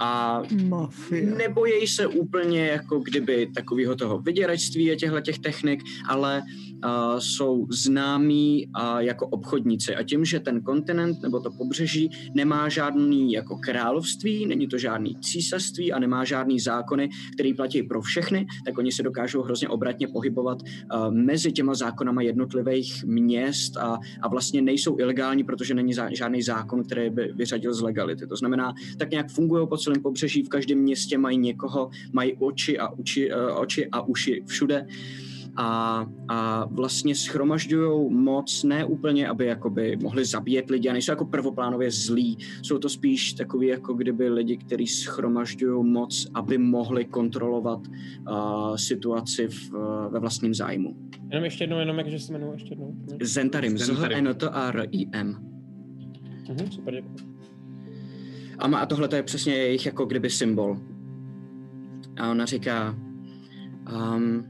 a 0.03 0.41
Mafia. 0.67 1.35
nebojí 1.37 1.87
se 1.87 2.07
úplně 2.07 2.65
jako 2.65 2.99
kdyby 2.99 3.47
takového 3.55 3.95
toho 3.95 4.19
vyděračství 4.19 4.91
a 4.91 4.95
těchto 4.95 5.21
těch 5.21 5.39
technik, 5.39 5.83
ale 6.07 6.41
uh, 6.41 7.19
jsou 7.19 7.67
známí 7.69 8.67
uh, 8.67 8.97
jako 8.97 9.27
obchodníci. 9.27 9.95
A 9.95 10.03
tím, 10.03 10.25
že 10.25 10.39
ten 10.39 10.61
kontinent 10.61 11.21
nebo 11.21 11.39
to 11.39 11.51
pobřeží 11.51 12.09
nemá 12.35 12.69
žádný 12.69 13.31
jako 13.31 13.57
království, 13.57 14.45
není 14.45 14.67
to 14.67 14.77
žádný 14.77 15.15
císařství 15.15 15.93
a 15.93 15.99
nemá 15.99 16.23
žádný 16.23 16.59
zákony, 16.59 17.09
který 17.33 17.53
platí 17.53 17.83
pro 17.83 18.01
všechny, 18.01 18.45
tak 18.65 18.77
oni 18.77 18.91
se 18.91 19.03
dokážou 19.03 19.41
hrozně 19.41 19.69
obratně 19.69 20.07
pohybovat 20.07 20.57
uh, 20.61 21.13
mezi 21.13 21.51
těma 21.51 21.75
zákonama 21.75 22.21
jednotlivých 22.21 23.03
měst 23.03 23.77
a, 23.77 23.99
a 24.21 24.27
vlastně 24.27 24.61
nejsou 24.61 24.99
ilegální, 24.99 25.43
protože 25.43 25.73
není 25.73 25.93
zá, 25.93 26.09
žádný 26.11 26.41
zákon, 26.41 26.83
který 26.83 27.09
by 27.09 27.31
vyřadil 27.35 27.73
z 27.73 27.81
legality. 27.81 28.27
To 28.27 28.35
znamená, 28.35 28.73
tak 28.97 29.11
nějak 29.11 29.29
fungují 29.29 29.67
po 29.67 29.77
celém 29.77 29.92
pobřeží, 30.01 30.43
v 30.43 30.49
každém 30.49 30.77
městě 30.79 31.17
mají 31.17 31.37
někoho, 31.37 31.89
mají 32.13 32.33
oči 32.33 32.79
a, 32.79 32.89
uči, 32.89 33.31
uh, 33.33 33.59
oči 33.61 33.87
a 33.91 34.01
uši 34.01 34.43
všude 34.45 34.87
a, 35.55 36.05
a 36.27 36.65
vlastně 36.65 37.15
schromažďují 37.15 38.13
moc, 38.13 38.63
ne 38.63 38.85
úplně, 38.85 39.27
aby 39.27 39.45
jakoby 39.45 39.97
mohli 40.01 40.25
zabíjet 40.25 40.69
lidi 40.69 40.89
a 40.89 40.93
nejsou 40.93 41.11
jako 41.11 41.25
prvoplánově 41.25 41.91
zlí. 41.91 42.37
Jsou 42.61 42.77
to 42.77 42.89
spíš 42.89 43.33
takový 43.33 43.67
jako 43.67 43.93
kdyby 43.93 44.29
lidi, 44.29 44.57
kteří 44.57 44.87
schromažďují 44.87 45.85
moc, 45.85 46.27
aby 46.33 46.57
mohli 46.57 47.05
kontrolovat 47.05 47.79
uh, 47.87 48.75
situaci 48.75 49.47
v, 49.47 49.73
uh, 49.73 50.13
ve 50.13 50.19
vlastním 50.19 50.53
zájmu. 50.53 50.95
Jenom 51.29 51.43
ještě 51.43 51.63
jednou, 51.63 51.79
jenom 51.79 51.97
jak, 51.97 52.07
že 52.07 52.19
se 52.19 52.33
jmenuje 52.33 52.53
ještě 52.53 52.71
jednou. 52.71 52.95
Zentarim, 53.21 53.77
z 53.77 53.81
Zentarim. 53.81 54.27
n 54.27 54.35
t 54.35 54.49
a 54.49 54.69
r 54.69 54.87
i 54.91 55.07
m 55.11 55.49
Mhm, 56.49 56.71
super, 56.71 56.93
děkuji. 56.93 57.32
A, 58.59 58.67
má, 58.67 58.79
a 58.79 58.85
tohle 58.85 59.07
to 59.07 59.15
je 59.15 59.23
přesně 59.23 59.53
jejich 59.53 59.85
jako 59.85 60.05
kdyby 60.05 60.29
symbol. 60.29 60.77
A 62.19 62.31
ona 62.31 62.45
říká, 62.45 62.95
um, 64.15 64.45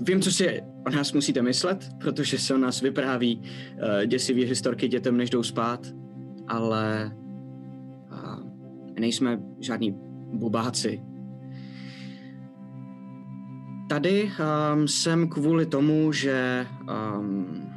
vím, 0.00 0.20
co 0.20 0.32
si 0.32 0.62
o 0.86 0.90
nás 0.90 1.12
musíte 1.12 1.42
myslet, 1.42 1.88
protože 2.00 2.38
se 2.38 2.54
o 2.54 2.58
nás 2.58 2.80
vypráví 2.80 3.42
uh, 3.42 4.04
děsivý 4.06 4.44
historky 4.44 4.88
dětem, 4.88 5.16
než 5.16 5.30
jdou 5.30 5.42
spát, 5.42 5.86
ale 6.48 7.16
uh, 8.12 8.44
nejsme 8.98 9.40
žádní 9.60 9.94
bubáci. 10.32 11.02
Tady 13.88 14.30
um, 14.74 14.88
jsem 14.88 15.28
kvůli 15.28 15.66
tomu, 15.66 16.12
že 16.12 16.66
um, 17.18 17.68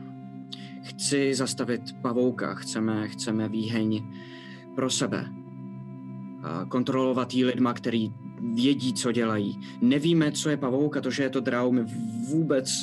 chci 0.83 1.33
zastavit 1.33 1.81
pavouka, 2.01 2.53
chceme, 2.53 3.07
chceme 3.07 3.49
výheň 3.49 4.03
pro 4.81 4.89
sebe. 4.89 5.25
A 6.43 6.65
kontrolovat 6.65 7.33
jí 7.33 7.45
lidma, 7.45 7.73
který 7.73 8.11
vědí, 8.53 8.93
co 8.93 9.11
dělají. 9.11 9.59
Nevíme, 9.81 10.31
co 10.31 10.49
je 10.49 10.57
pavouk 10.57 10.97
a 10.97 11.01
to, 11.01 11.11
že 11.11 11.23
je 11.23 11.29
to 11.29 11.39
drau, 11.39 11.71
mi 11.71 11.81
vůbec 12.29 12.73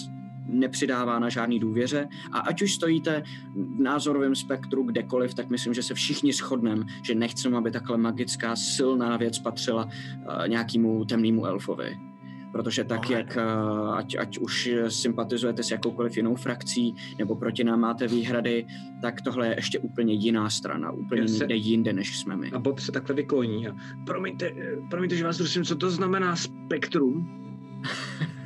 nepřidává 0.46 1.18
na 1.18 1.28
žádný 1.28 1.59
důvěře. 1.59 2.09
A 2.32 2.38
ať 2.38 2.62
už 2.62 2.74
stojíte 2.74 3.22
v 3.55 3.80
názorovém 3.80 4.34
spektru 4.34 4.82
kdekoliv, 4.82 5.34
tak 5.34 5.51
myslím, 5.51 5.74
že 5.74 5.82
se 5.82 5.94
všichni 5.94 6.32
shodneme, 6.32 6.84
že 7.03 7.14
nechceme, 7.14 7.59
aby 7.59 7.70
takhle 7.70 7.99
magická, 7.99 8.57
silná 8.57 9.16
věc 9.16 9.38
patřila 9.38 9.84
uh, 9.84 10.49
nějakému 10.49 11.05
temnému 11.05 11.46
elfovi. 11.46 12.07
Protože 12.53 12.84
tak, 12.84 13.01
Ohle. 13.05 13.16
jak 13.18 13.36
uh, 13.36 13.94
ať, 13.94 14.16
ať 14.18 14.38
už 14.38 14.70
sympatizujete 14.88 15.62
s 15.62 15.70
jakoukoliv 15.70 16.16
jinou 16.16 16.34
frakcí, 16.34 16.94
nebo 17.18 17.36
proti 17.36 17.64
nám 17.64 17.80
máte 17.80 18.07
výhrady, 18.07 18.66
tak 19.03 19.20
tohle 19.20 19.46
je 19.46 19.55
ještě 19.57 19.78
úplně 19.78 20.14
jiná 20.14 20.51
strana, 20.51 20.90
úplně 20.90 21.20
Já 21.20 21.28
se- 21.28 21.38
někde 21.38 21.55
jinde, 21.55 21.92
než 21.92 22.18
jsme 22.18 22.36
my. 22.36 22.51
A 22.51 22.59
Bob 22.59 22.78
se 22.78 22.92
takhle 22.92 23.14
vykloní 23.14 23.68
a 23.68 23.76
promiňte, 24.07 24.46
eh, 24.46 24.76
promiňte, 24.90 25.16
že 25.16 25.24
vás 25.24 25.36
prosím, 25.36 25.64
co 25.64 25.76
to 25.76 25.90
znamená 25.90 26.36
spektrum? 26.36 27.38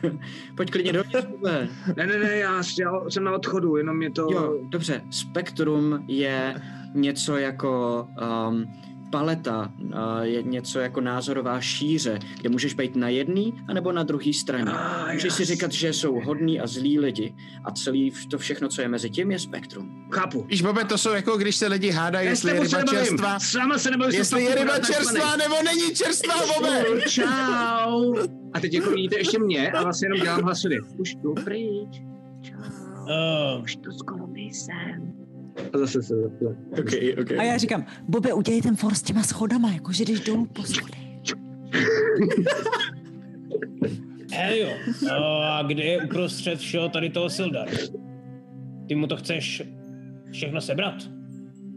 Pojď 0.57 0.71
klidně 0.71 0.93
do 0.93 1.03
Bube. 1.31 1.69
Ne, 1.97 2.07
ne, 2.07 2.19
ne, 2.19 2.37
já, 2.37 2.63
já 2.81 3.11
jsem 3.11 3.25
na 3.25 3.33
odchodu, 3.33 3.77
jenom 3.77 3.97
mě 3.97 4.11
to... 4.11 4.29
Jo, 4.33 4.59
dobře. 4.69 5.03
Spektrum 5.11 6.05
je 6.09 6.55
něco 6.95 7.37
jako 7.37 8.07
um, 8.49 8.73
paleta, 9.13 9.73
je 10.23 10.43
něco 10.43 10.81
jako 10.81 11.01
názorová 11.01 11.61
šíře, 11.61 12.19
kde 12.41 12.49
můžeš 12.49 12.75
být 12.75 12.97
na 12.97 13.09
jedný 13.09 13.55
anebo 13.69 13.93
na 13.93 14.03
druhé 14.03 14.33
straně. 14.33 14.65
Ah, 14.73 15.13
můžeš 15.13 15.33
si 15.33 15.45
říkat, 15.45 15.73
že 15.73 15.93
jsou 15.93 16.21
hodní 16.21 16.61
a 16.61 16.67
zlí 16.67 16.99
lidi 16.99 17.35
a 17.65 17.71
celý 17.71 18.13
to 18.31 18.39
všechno, 18.39 18.69
co 18.69 18.83
je 18.83 18.89
mezi 18.89 19.11
tím, 19.11 19.31
je 19.31 19.39
spektrum. 19.39 20.09
Chápu. 20.11 20.45
Víš, 20.49 20.63
Bobe, 20.63 20.85
to 20.85 20.99
jsou 20.99 21.11
jako 21.11 21.37
když 21.37 21.57
se 21.57 21.67
lidi 21.67 21.91
hádají, 21.91 22.29
jestli 22.29 22.51
je 22.55 22.61
ryba 22.61 22.83
čerstvá, 22.91 23.39
se 23.77 23.91
nebavím. 23.91 24.19
jestli 24.19 24.45
je 24.45 24.55
ryba 24.55 24.79
čerstvá 24.79 25.37
nebo 25.37 25.55
není 25.65 25.95
čerstvá, 25.95 26.35
Bobe. 26.55 26.85
Čau. 27.09 28.15
A 28.53 28.61
teď 28.61 28.75
jako 28.75 28.91
vidíte 28.91 29.19
ještě 29.19 29.39
mě 29.39 29.71
a 29.71 29.83
vlastně 29.83 30.07
jenom 30.07 30.21
dělám 30.21 30.43
hlasově. 30.43 30.79
Už 30.99 31.15
jdu 31.15 31.35
pryč. 31.35 32.03
Uh, 33.03 33.63
Už 33.63 33.77
tu 33.77 33.93
skoro 33.93 34.27
nejsem. 34.27 35.22
A 35.73 35.79
zase 35.79 36.03
se 36.03 36.15
zase. 36.17 36.57
Okay, 36.81 37.15
okay. 37.21 37.39
A 37.39 37.43
já 37.43 37.59
říkám, 37.59 37.87
Bobe, 38.09 38.33
udělej 38.33 38.63
ten 38.63 38.77
for 38.77 38.95
s 38.95 39.03
těma 39.03 39.23
schodama, 39.23 39.73
jakože 39.73 40.05
jdeš 40.05 40.21
dolů 40.21 40.47
po 40.47 40.63
schodech. 40.63 40.99
Helio, 44.33 44.69
uh, 45.03 45.11
a 45.45 45.63
kde 45.63 45.83
je 45.83 46.05
uprostřed 46.05 46.59
všeho 46.59 46.89
tady 46.89 47.11
toho 47.11 47.31
Sildar? 47.31 47.69
Ty 48.89 48.95
mu 48.95 49.07
to 49.07 49.17
chceš 49.17 49.63
všechno 50.33 50.61
sebrat? 50.61 50.95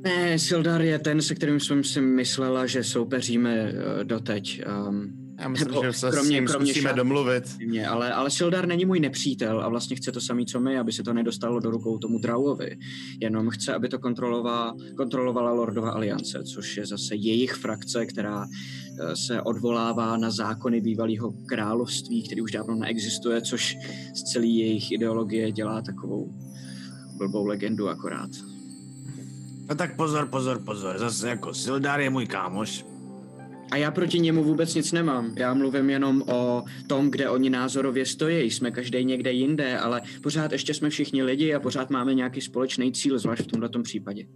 Ne, 0.03 0.39
Sildar 0.39 0.81
je 0.81 0.99
ten, 0.99 1.21
se 1.21 1.36
kterým 1.36 1.59
jsem 1.59 1.83
si 1.83 2.01
myslela, 2.01 2.65
že 2.65 2.83
soupeříme 2.83 3.73
uh, 3.73 4.03
doteď. 4.03 4.61
Um, 4.88 5.24
Já 5.39 5.47
myslím, 5.47 5.67
Nebo 5.67 5.83
že 5.83 5.93
se 5.93 6.07
s 6.11 6.11
kromě- 6.13 6.33
ním 6.36 6.47
kromě 6.47 6.67
zkusíme 6.73 6.89
šat- 6.91 6.95
domluvit. 6.95 7.43
Mě, 7.67 7.88
ale, 7.88 8.13
ale 8.13 8.31
Sildar 8.31 8.67
není 8.67 8.86
můj 8.86 8.99
nepřítel 8.99 9.61
a 9.61 9.69
vlastně 9.69 9.95
chce 9.95 10.11
to 10.11 10.21
samý, 10.21 10.45
co 10.45 10.59
my, 10.59 10.79
aby 10.79 10.91
se 10.91 11.03
to 11.03 11.13
nedostalo 11.13 11.59
do 11.59 11.71
rukou 11.71 11.97
tomu 11.97 12.19
Drauovi. 12.19 12.77
Jenom 13.21 13.49
chce, 13.49 13.73
aby 13.73 13.89
to 13.89 13.99
kontrolovala, 13.99 14.75
kontrolovala 14.97 15.51
Lordova 15.51 15.91
aliance, 15.91 16.43
což 16.43 16.77
je 16.77 16.86
zase 16.86 17.15
jejich 17.15 17.53
frakce, 17.53 18.05
která 18.05 18.45
eh, 18.45 19.15
se 19.15 19.41
odvolává 19.41 20.17
na 20.17 20.31
zákony 20.31 20.81
bývalého 20.81 21.33
království, 21.45 22.23
který 22.23 22.41
už 22.41 22.51
dávno 22.51 22.75
neexistuje, 22.75 23.41
což 23.41 23.77
z 24.15 24.23
celé 24.23 24.45
jejich 24.45 24.91
ideologie 24.91 25.51
dělá 25.51 25.81
takovou 25.81 26.33
blbou 27.17 27.45
legendu 27.45 27.89
akorát. 27.89 28.29
No 29.69 29.75
tak 29.75 29.95
pozor, 29.95 30.25
pozor, 30.27 30.59
pozor. 30.65 30.97
Zase 30.99 31.29
jako 31.29 31.53
Sildar 31.53 31.99
je 32.01 32.09
můj 32.09 32.25
kámoš. 32.25 32.86
A 33.72 33.78
já 33.78 33.91
proti 33.91 34.20
němu 34.20 34.43
vůbec 34.43 34.76
nic 34.76 34.91
nemám. 34.91 35.34
Já 35.38 35.53
mluvím 35.53 35.89
jenom 35.89 36.22
o 36.22 36.63
tom, 36.88 37.11
kde 37.11 37.30
oni 37.30 37.49
názorově 37.49 38.05
stojí. 38.05 38.51
Jsme 38.51 38.72
každý 38.72 39.05
někde 39.05 39.32
jinde, 39.32 39.80
ale 39.80 40.01
pořád 40.24 40.51
ještě 40.51 40.74
jsme 40.74 40.89
všichni 40.89 41.24
lidi 41.24 41.53
a 41.53 41.59
pořád 41.59 41.89
máme 41.89 42.13
nějaký 42.13 42.41
společný 42.41 42.91
cíl, 42.91 43.20
zvlášť 43.20 43.43
v 43.43 43.47
tomto 43.47 43.82
případě. 43.82 44.28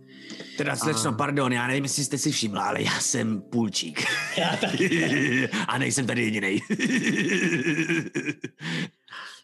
Teda 0.58 0.76
slečno, 0.76 1.14
pardon, 1.14 1.54
já 1.54 1.68
nevím, 1.68 1.84
jestli 1.84 2.04
jste 2.04 2.18
si 2.18 2.32
všimla, 2.32 2.64
ale 2.64 2.84
já 2.84 3.00
jsem 3.00 3.42
půlčík. 3.42 4.06
Já 4.38 4.58
taky. 4.58 5.50
A 5.68 5.78
nejsem 5.78 6.08
tady 6.08 6.24
jediný. 6.24 6.60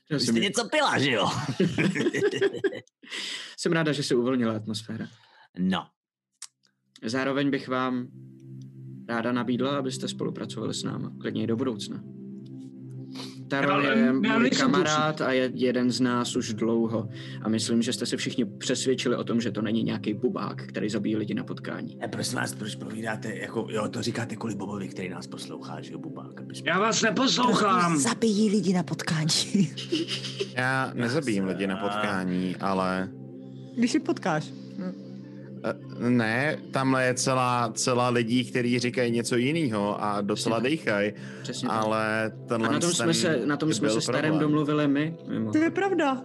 Vy 0.09 0.19
jste 0.19 0.39
něco 0.39 0.69
pila, 0.69 0.99
že 0.99 1.11
jo? 1.11 1.29
Jsem 3.57 3.71
ráda, 3.71 3.91
že 3.91 4.03
se 4.03 4.15
uvolnila 4.15 4.55
atmosféra. 4.55 5.07
No, 5.57 5.87
Zároveň 7.03 7.49
bych 7.49 7.67
vám 7.67 8.07
ráda 9.09 9.31
nabídla, 9.31 9.77
abyste 9.77 10.07
spolupracovali 10.07 10.73
s 10.73 10.83
náma, 10.83 11.11
klidně 11.21 11.43
i 11.43 11.47
do 11.47 11.55
budoucna. 11.55 12.03
Tarol 13.47 13.73
Ale 13.73 13.97
je 13.97 14.13
můj 14.13 14.49
kamarád 14.49 15.21
a 15.21 15.31
je 15.31 15.51
jeden 15.53 15.91
z 15.91 15.99
nás 15.99 16.35
už 16.35 16.53
dlouho. 16.53 17.09
A 17.41 17.49
myslím, 17.49 17.81
že 17.81 17.93
jste 17.93 18.05
se 18.05 18.17
všichni 18.17 18.45
přesvědčili 18.45 19.15
o 19.15 19.23
tom, 19.23 19.41
že 19.41 19.51
to 19.51 19.61
není 19.61 19.83
nějaký 19.83 20.13
bubák, 20.13 20.67
který 20.67 20.89
zabíjí 20.89 21.15
lidi 21.15 21.33
na 21.33 21.43
potkání. 21.43 21.97
ne, 22.01 22.07
prosím 22.07 22.35
vás, 22.37 22.55
proč 22.55 22.75
povídáte, 22.75 23.35
jako, 23.37 23.67
jo, 23.69 23.87
to 23.89 24.01
říkáte 24.01 24.35
kvůli 24.35 24.55
Bobovi, 24.55 24.87
který 24.87 25.09
nás 25.09 25.27
poslouchá, 25.27 25.81
že 25.81 25.93
jo, 25.93 25.99
bubák. 25.99 26.41
aby 26.41 26.55
jsme- 26.55 26.69
Já 26.69 26.79
vás 26.79 27.01
neposlouchám. 27.01 27.97
Zabijí 27.97 28.49
lidi 28.49 28.73
na 28.73 28.83
potkání. 28.83 29.69
Já 30.55 30.91
nezabijím 30.95 31.45
lidi 31.45 31.67
na 31.67 31.77
potkání, 31.77 32.55
ale 32.55 33.09
Když 33.77 33.91
si 33.91 33.99
potkáš. 33.99 34.49
eh, 34.79 34.93
ne, 35.99 36.57
tamhle 36.71 37.05
je 37.05 37.13
celá, 37.13 37.71
celá 37.73 38.09
lidí, 38.09 38.45
kteří 38.45 38.79
říkají 38.79 39.11
něco 39.11 39.35
jiného 39.35 40.03
a 40.03 40.21
docela 40.21 40.59
dejchají, 40.59 41.13
Přesně 41.43 41.69
tak. 41.69 41.83
ale 41.83 42.31
tenhle 42.47 42.69
A 42.69 42.71
na 42.71 42.79
tom 42.79 42.91
jsme 42.91 43.13
se, 43.13 43.41
na 43.45 43.57
tom 43.57 43.73
jsme 43.73 43.89
se 43.89 44.01
starém 44.01 44.21
problém. 44.21 44.39
domluvili 44.41 44.87
my. 44.87 45.17
Mimo. 45.27 45.51
To 45.51 45.57
je 45.57 45.71
pravda. 45.71 46.21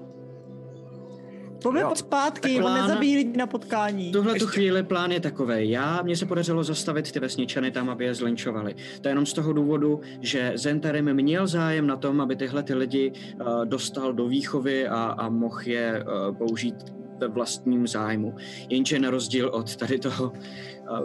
Bobe, 1.65 1.81
Jo. 1.81 1.87
pojď 1.89 1.99
zpátky, 1.99 2.57
on 2.57 2.63
plán- 2.63 2.83
nezabíjí 2.83 3.17
lidi 3.17 3.37
na 3.39 3.47
potkání. 3.47 4.09
V 4.09 4.13
tuhle 4.13 4.35
tu 4.35 4.47
chvíli 4.47 4.83
plán 4.83 5.13
je 5.13 5.21
takový. 5.21 5.71
Já, 5.71 6.03
mně 6.03 6.17
se 6.17 6.27
podařilo 6.27 6.65
zastavit 6.65 7.13
ty 7.13 7.21
vesničany 7.21 7.71
tam, 7.71 7.91
aby 7.91 8.05
je 8.05 8.15
zlinčovali. 8.15 8.75
To 9.01 9.09
je 9.09 9.11
jenom 9.11 9.27
z 9.27 9.33
toho 9.33 9.53
důvodu, 9.53 10.01
že 10.21 10.53
Zentarim 10.55 11.15
měl 11.15 11.47
zájem 11.47 11.87
na 11.87 11.97
tom, 11.97 12.21
aby 12.21 12.37
tyhle 12.37 12.63
ty 12.63 12.75
lidi 12.75 13.13
uh, 13.41 13.65
dostal 13.65 14.13
do 14.13 14.29
výchovy 14.29 14.89
a, 14.89 15.03
a 15.19 15.29
mohl 15.29 15.61
je 15.65 16.05
uh, 16.31 16.37
použít 16.37 16.75
ve 17.21 17.29
vlastním 17.29 17.87
zájmu. 17.87 18.35
Jenže 18.69 18.99
na 18.99 19.11
rozdíl 19.11 19.49
od 19.49 19.77
tady 19.77 19.99
toho 19.99 20.33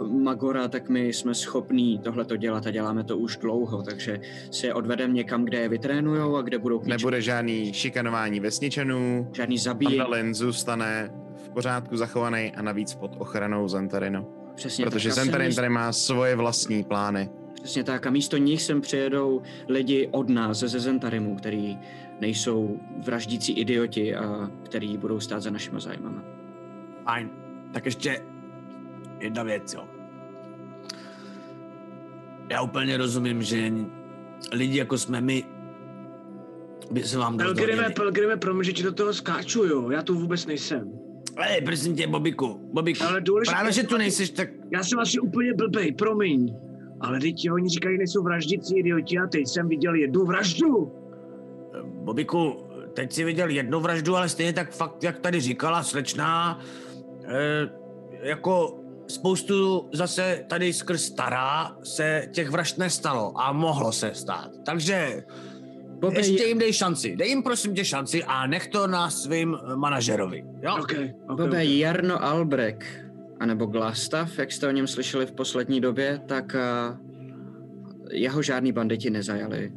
uh, 0.00 0.10
Magora, 0.22 0.68
tak 0.68 0.88
my 0.88 1.08
jsme 1.08 1.34
schopní 1.34 1.98
tohle 1.98 2.24
to 2.24 2.36
dělat 2.36 2.66
a 2.66 2.70
děláme 2.70 3.04
to 3.04 3.18
už 3.18 3.36
dlouho, 3.36 3.82
takže 3.82 4.20
si 4.50 4.66
je 4.66 4.74
odvedeme 4.74 5.12
někam, 5.14 5.44
kde 5.44 5.58
je 5.58 5.68
vytrénujou 5.68 6.36
a 6.36 6.42
kde 6.42 6.58
budou 6.58 6.78
k 6.78 6.82
ničemu- 6.82 6.98
Nebude 6.98 7.22
žádný 7.22 7.72
šikanování 7.72 8.40
vesničanů, 8.40 9.28
žádný 9.32 9.58
zabíjení. 9.58 9.98
Pandalin 9.98 10.34
zůstane 10.34 11.10
v 11.44 11.48
pořádku 11.50 11.96
zachovaný 11.96 12.52
a 12.56 12.62
navíc 12.62 12.94
pod 12.94 13.10
ochranou 13.18 13.68
Zentarinu. 13.68 14.26
Přesně 14.54 14.84
Protože 14.84 15.10
Zentarin 15.12 15.54
tady 15.54 15.68
má 15.68 15.92
svoje 15.92 16.36
vlastní 16.36 16.84
plány. 16.84 17.30
Přesně 17.54 17.84
tak. 17.84 18.06
A 18.06 18.10
místo 18.10 18.36
nich 18.36 18.62
sem 18.62 18.80
přijedou 18.80 19.42
lidi 19.68 20.08
od 20.12 20.28
nás, 20.28 20.58
ze 20.58 20.78
Zentarimu, 20.78 21.36
který 21.36 21.78
nejsou 22.20 22.80
vraždící 23.04 23.52
idioti 23.52 24.14
a 24.14 24.50
který 24.64 24.96
budou 24.96 25.20
stát 25.20 25.40
za 25.42 25.50
našimi 25.50 25.80
zájmama. 25.80 26.22
Fajn. 27.04 27.30
Tak 27.72 27.84
ještě 27.86 28.22
jedna 29.20 29.42
věc, 29.42 29.74
jo. 29.74 29.84
Já 32.50 32.62
úplně 32.62 32.96
rozumím, 32.96 33.42
že 33.42 33.72
lidi 34.52 34.78
jako 34.78 34.98
jsme 34.98 35.20
my 35.20 35.44
by 36.90 37.02
se 37.02 37.18
vám 37.18 37.36
Pelgrime. 37.36 37.90
Pelgrime, 37.90 38.36
promiň, 38.36 38.64
že 38.64 38.72
ti 38.72 38.82
do 38.82 38.92
toho 38.92 39.14
skáču, 39.14 39.64
jo. 39.64 39.90
Já 39.90 40.02
tu 40.02 40.14
vůbec 40.14 40.46
nejsem. 40.46 40.92
Hej, 41.38 41.60
prosím 41.60 41.96
tě, 41.96 42.06
Bobiku, 42.06 42.60
Bobiku, 42.72 43.04
Ale 43.04 43.20
důležité- 43.20 43.52
právě, 43.54 43.72
že 43.72 43.82
tu 43.82 43.96
nejseš, 43.96 44.30
tak 44.30 44.48
Já 44.72 44.82
jsem 44.82 44.98
asi 44.98 45.18
úplně 45.18 45.54
blbej, 45.54 45.92
promiň. 45.92 46.54
Ale 47.00 47.20
teď 47.20 47.50
oni 47.52 47.68
říkají, 47.68 47.98
nejsou 47.98 48.22
vraždící 48.22 48.78
idioti 48.78 49.18
a 49.18 49.26
teď 49.26 49.46
jsem 49.46 49.68
viděl 49.68 49.94
jednu 49.94 50.24
vraždu. 50.24 50.92
Bobiku, 52.06 52.56
teď 52.94 53.12
si 53.12 53.24
viděl 53.24 53.48
jednu 53.48 53.80
vraždu, 53.80 54.16
ale 54.16 54.28
stejně 54.28 54.52
tak 54.52 54.70
fakt, 54.70 55.02
jak 55.02 55.18
tady 55.18 55.40
říkala 55.40 55.82
slečná, 55.82 56.60
eh, 57.24 57.68
jako 58.22 58.78
spoustu 59.08 59.88
zase 59.92 60.44
tady 60.48 60.72
skrz 60.72 61.02
stará 61.02 61.76
se 61.82 62.28
těch 62.32 62.50
vražd 62.50 62.78
nestalo 62.78 63.32
a 63.40 63.52
mohlo 63.52 63.92
se 63.92 64.14
stát. 64.14 64.50
Takže 64.66 65.24
Bobe, 66.00 66.16
ještě 66.16 66.44
jim 66.44 66.58
dej 66.58 66.72
šanci. 66.72 67.16
Dej 67.16 67.28
jim 67.28 67.42
prosím 67.42 67.74
tě 67.74 67.84
šanci 67.84 68.24
a 68.24 68.46
nech 68.46 68.68
to 68.68 68.86
na 68.86 69.10
svým 69.10 69.58
manažerovi. 69.74 70.44
Jo? 70.62 70.76
OK, 70.80 70.82
OK. 70.82 71.36
Bobe, 71.36 71.48
okay. 71.48 71.78
Jarno 71.78 72.24
Albrecht, 72.24 72.86
anebo 73.40 73.66
Glastav, 73.66 74.38
jak 74.38 74.52
jste 74.52 74.68
o 74.68 74.70
něm 74.70 74.86
slyšeli 74.86 75.26
v 75.26 75.32
poslední 75.32 75.80
době, 75.80 76.20
tak 76.26 76.54
uh, 76.54 76.96
jeho 78.12 78.42
žádný 78.42 78.72
banditi 78.72 79.10
nezajali. 79.10 79.72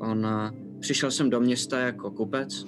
On 0.00 0.26
uh, 0.26 0.69
přišel 0.80 1.10
sem 1.10 1.30
do 1.30 1.40
města 1.40 1.78
jako 1.78 2.10
kupec 2.10 2.64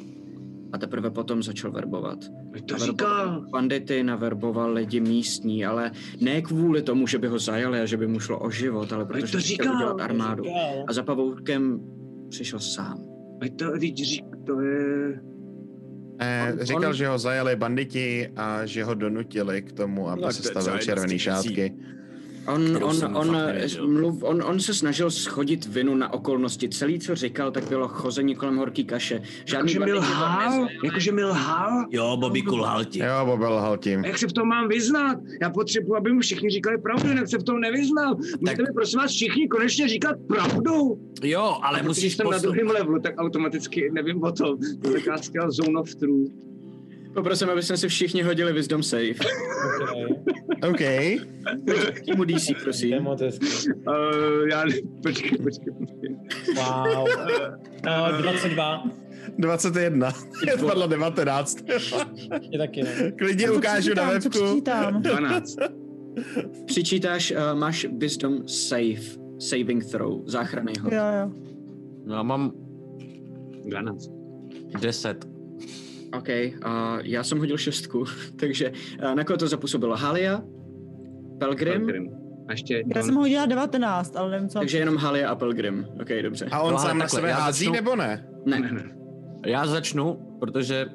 a 0.73 0.79
teprve 0.79 1.11
potom 1.11 1.43
začal 1.43 1.71
verbovat. 1.73 2.19
To 2.67 2.79
říkal. 2.79 3.47
Bandity 3.53 4.03
naverboval 4.05 4.73
lidi 4.73 5.01
místní, 5.01 5.65
ale 5.67 5.91
ne 6.21 6.43
kvůli 6.43 6.83
tomu, 6.83 7.07
že 7.07 7.19
by 7.19 7.29
ho 7.29 7.39
zajali 7.39 7.81
a 7.81 7.87
že 7.87 7.97
by 7.97 8.07
mu 8.07 8.21
šlo 8.21 8.39
o 8.39 8.51
život, 8.51 8.93
ale 8.93 9.05
protože 9.05 9.23
to 9.23 9.27
chtěl 9.29 9.41
říkal, 9.41 9.75
udělat 9.77 9.97
to 9.97 10.03
armádu. 10.03 10.45
Říkal. 10.45 10.85
A 10.89 10.93
za 10.93 11.03
pavoukem 11.03 11.81
přišel 12.31 12.59
sám. 12.61 12.99
Ať 13.43 13.57
to, 13.57 13.79
řík, 13.79 14.25
to 14.47 14.61
je... 14.61 15.21
Eh, 16.19 16.53
On- 16.53 16.59
říkal, 16.67 16.89
on- 16.91 16.95
že 16.95 17.09
ho 17.09 17.19
zajali 17.19 17.57
banditi 17.57 18.33
a 18.37 18.67
že 18.67 18.85
ho 18.85 18.95
donutili 18.95 19.63
k 19.63 19.73
tomu, 19.73 20.09
aby 20.09 20.23
Tak 20.23 20.33
se 20.33 20.43
stavil 20.43 20.79
červený 20.79 21.17
věcí. 21.19 21.73
On, 22.47 22.79
on, 22.85 23.17
on, 23.17 23.33
nevěděl. 23.33 23.89
mluv, 23.89 24.23
on, 24.23 24.43
on 24.43 24.61
se 24.61 24.75
snažil 24.75 25.11
schodit 25.11 25.67
vinu 25.67 25.95
na 25.95 26.13
okolnosti. 26.13 26.69
Celý, 26.69 26.99
co 27.01 27.15
říkal, 27.15 27.51
tak 27.51 27.69
bylo 27.69 27.89
chození 27.89 28.35
kolem 28.35 28.57
horký 28.57 28.85
kaše. 28.85 29.23
Žádný 29.45 29.73
Jakože 29.73 29.79
mi 29.85 29.93
lhal? 29.93 30.67
Jakože 30.85 31.13
mi 31.13 31.25
lhal? 31.25 31.87
Jo, 31.91 32.17
Bobíku, 32.17 32.57
lhal 32.57 32.85
ti. 32.85 32.99
Jo, 32.99 33.25
Bobe 33.27 33.47
lhal 33.49 33.77
tím. 33.79 34.01
A 34.05 34.07
jak 34.07 34.19
se 34.19 34.27
v 34.27 34.33
tom 34.33 34.49
mám 34.49 34.69
vyznat? 34.69 35.19
Já 35.43 35.51
potřebuji, 35.51 35.97
aby 35.97 36.13
mu 36.13 36.21
všichni 36.21 36.51
říkali 36.51 36.79
pravdu, 36.79 37.09
jinak 37.09 37.29
se 37.29 37.39
v 37.39 37.43
tom 37.43 37.61
nevyznal. 37.61 38.17
Můžete 38.41 38.63
mi 38.63 38.69
prosím 38.75 38.99
vás 38.99 39.11
všichni 39.11 39.49
konečně 39.49 39.89
říkat 39.89 40.17
pravdu? 40.29 40.99
Jo, 41.23 41.57
ale 41.63 41.81
A 41.81 41.83
musíš 41.83 42.05
když 42.05 42.17
jsem 42.17 42.25
na 42.25 42.31
poslouchat. 42.31 42.43
druhém 42.57 42.75
levelu, 42.75 42.99
tak 43.03 43.15
automaticky 43.19 43.91
nevím 43.93 44.23
o 44.23 44.33
tom. 44.33 44.59
To 44.83 44.89
je 44.89 44.95
taková 44.95 45.19
skvělá 45.19 45.51
zone 45.51 45.81
of 45.81 45.95
truth. 45.95 46.52
Poprosím, 47.15 47.51
aby 47.51 47.63
jsme 47.63 47.77
si 47.77 47.89
všichni 47.89 48.23
hodili 48.23 48.53
wisdom 48.53 48.83
save. 48.83 49.03
OK. 50.69 50.81
Týmu 52.05 52.25
DC, 52.25 52.47
prosím. 52.63 53.07
Uh, 53.07 53.17
já 54.51 54.65
ne... 54.65 54.75
Počkej, 55.03 55.39
počkej, 55.39 55.73
počkej. 55.79 56.17
Wow. 56.57 57.09
Uh, 58.13 58.23
22. 58.23 58.85
21. 59.39 60.13
Je 60.47 60.59
spadlo 60.59 60.87
19. 60.87 61.59
Je 62.51 62.59
taky, 62.59 62.83
ne? 62.83 63.13
Klidně 63.19 63.51
ukážu 63.51 63.95
na 63.95 64.11
webku. 64.11 64.63
12. 65.01 65.57
Přičítáš, 66.67 67.31
uh, 67.31 67.59
máš 67.59 67.87
wisdom 67.99 68.49
save, 68.49 69.03
saving 69.39 69.85
throw, 69.91 70.21
záchranný 70.27 70.73
hod. 70.81 70.93
Jo, 70.93 71.03
jo. 71.21 71.31
No, 72.05 72.15
já 72.15 72.23
mám 72.23 72.53
12. 73.65 74.11
10. 74.81 75.32
OK, 76.19 76.29
uh, 76.29 76.73
já 77.03 77.25
jsem 77.25 77.39
hodil 77.39 77.59
šestku, 77.59 78.05
takže 78.41 78.73
uh, 79.05 79.15
na 79.15 79.25
koho 79.25 79.37
to 79.37 79.49
zapůsobilo? 79.49 79.97
Halia? 79.97 80.43
Pelgrim? 81.39 81.75
Pelgrim. 81.75 82.11
A 82.49 82.53
ještě 82.53 82.83
Já 82.97 83.03
jsem 83.03 83.15
hodila 83.15 83.47
19, 83.47 84.17
ale 84.17 84.31
nevím 84.31 84.49
co. 84.49 84.59
Takže 84.59 84.79
jenom 84.79 84.97
Halia 84.97 85.31
a 85.31 85.35
Pelgrim. 85.35 85.87
OK, 86.01 86.09
dobře. 86.23 86.47
A 86.51 86.61
on 86.61 86.73
No, 86.73 86.79
sám 86.79 86.99
na 86.99 87.09
sebe 87.09 87.33
hází, 87.33 87.65
začnu- 87.65 87.75
nebo 87.75 87.97
ne? 87.97 88.27
Ne. 88.47 88.61
Ne, 88.61 88.73
ne. 88.73 88.85
Já 89.47 89.67
začnu, 89.67 90.37
protože... 90.41 90.87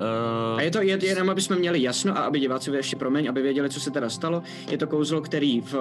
Uh, 0.00 0.58
A 0.58 0.62
je 0.62 0.70
to 0.70 0.82
je- 0.82 1.06
jenom, 1.06 1.30
aby 1.30 1.40
jsme 1.40 1.56
měli 1.56 1.82
jasno 1.82 2.16
a 2.18 2.20
aby 2.20 2.40
diváci 2.40 2.70
ještě 2.70 2.96
promiň, 2.96 3.28
aby 3.28 3.42
věděli, 3.42 3.70
co 3.70 3.80
se 3.80 3.90
teda 3.90 4.08
stalo. 4.08 4.42
Je 4.70 4.78
to 4.78 4.86
kouzlo, 4.86 5.20
který 5.20 5.60
v 5.60 5.74
uh, 5.74 5.80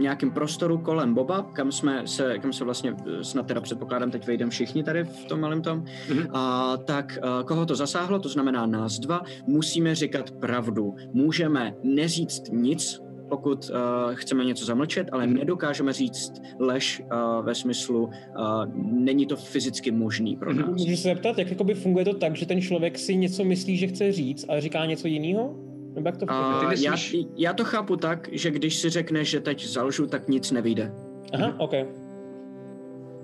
nějakém 0.00 0.30
prostoru 0.30 0.78
kolem 0.78 1.14
Boba, 1.14 1.50
kam 1.52 1.72
jsme 1.72 2.02
se, 2.06 2.38
kam 2.38 2.52
se 2.52 2.64
vlastně 2.64 2.94
eh, 3.20 3.24
snad 3.24 3.46
teda 3.46 3.60
předpokládám, 3.60 4.10
teď 4.10 4.26
vejdeme 4.26 4.50
všichni 4.50 4.84
tady 4.84 5.04
v 5.04 5.24
tom 5.24 5.40
malém 5.40 5.62
tom, 5.62 5.84
Mhm. 6.10 6.26
a 6.32 6.76
tak 6.76 7.18
uh, 7.22 7.46
koho 7.46 7.66
to 7.66 7.74
zasáhlo, 7.76 8.18
to 8.18 8.28
znamená 8.28 8.66
nás 8.66 8.98
dva, 8.98 9.20
musíme 9.46 9.94
říkat 9.94 10.30
pravdu. 10.30 10.94
Můžeme 11.12 11.74
neříct 11.82 12.42
nic, 12.52 13.00
pokud 13.28 13.70
uh, 13.70 14.14
chceme 14.14 14.44
něco 14.44 14.64
zamlčet, 14.64 15.08
ale 15.12 15.26
nedokážeme 15.26 15.92
říct 15.92 16.32
lež 16.58 17.02
uh, 17.12 17.44
ve 17.44 17.54
smyslu, 17.54 18.04
uh, 18.04 18.12
není 18.76 19.26
to 19.26 19.36
fyzicky 19.36 19.90
možný 19.90 20.36
pro 20.36 20.54
nás. 20.54 20.68
Můžu 20.68 20.96
se 20.96 21.02
zeptat, 21.02 21.38
jak 21.38 21.50
jakoby 21.50 21.74
funguje 21.74 22.04
to 22.04 22.14
tak, 22.14 22.36
že 22.36 22.46
ten 22.46 22.60
člověk 22.60 22.98
si 22.98 23.16
něco 23.16 23.44
myslí, 23.44 23.76
že 23.76 23.86
chce 23.86 24.12
říct, 24.12 24.44
ale 24.48 24.60
říká 24.60 24.86
něco 24.86 25.08
jiného? 25.08 25.54
Nebo 25.94 26.08
jak 26.08 26.16
to 26.16 26.26
funguje? 26.26 26.76
Ty 26.76 26.84
já, 26.84 26.94
já 27.36 27.52
to 27.52 27.64
chápu 27.64 27.96
tak, 27.96 28.28
že 28.32 28.50
když 28.50 28.76
si 28.76 28.90
řekneš, 28.90 29.30
že 29.30 29.40
teď 29.40 29.66
zalžu, 29.66 30.06
tak 30.06 30.28
nic 30.28 30.50
nevyjde. 30.50 30.92
Aha, 31.32 31.54
OK. 31.58 31.72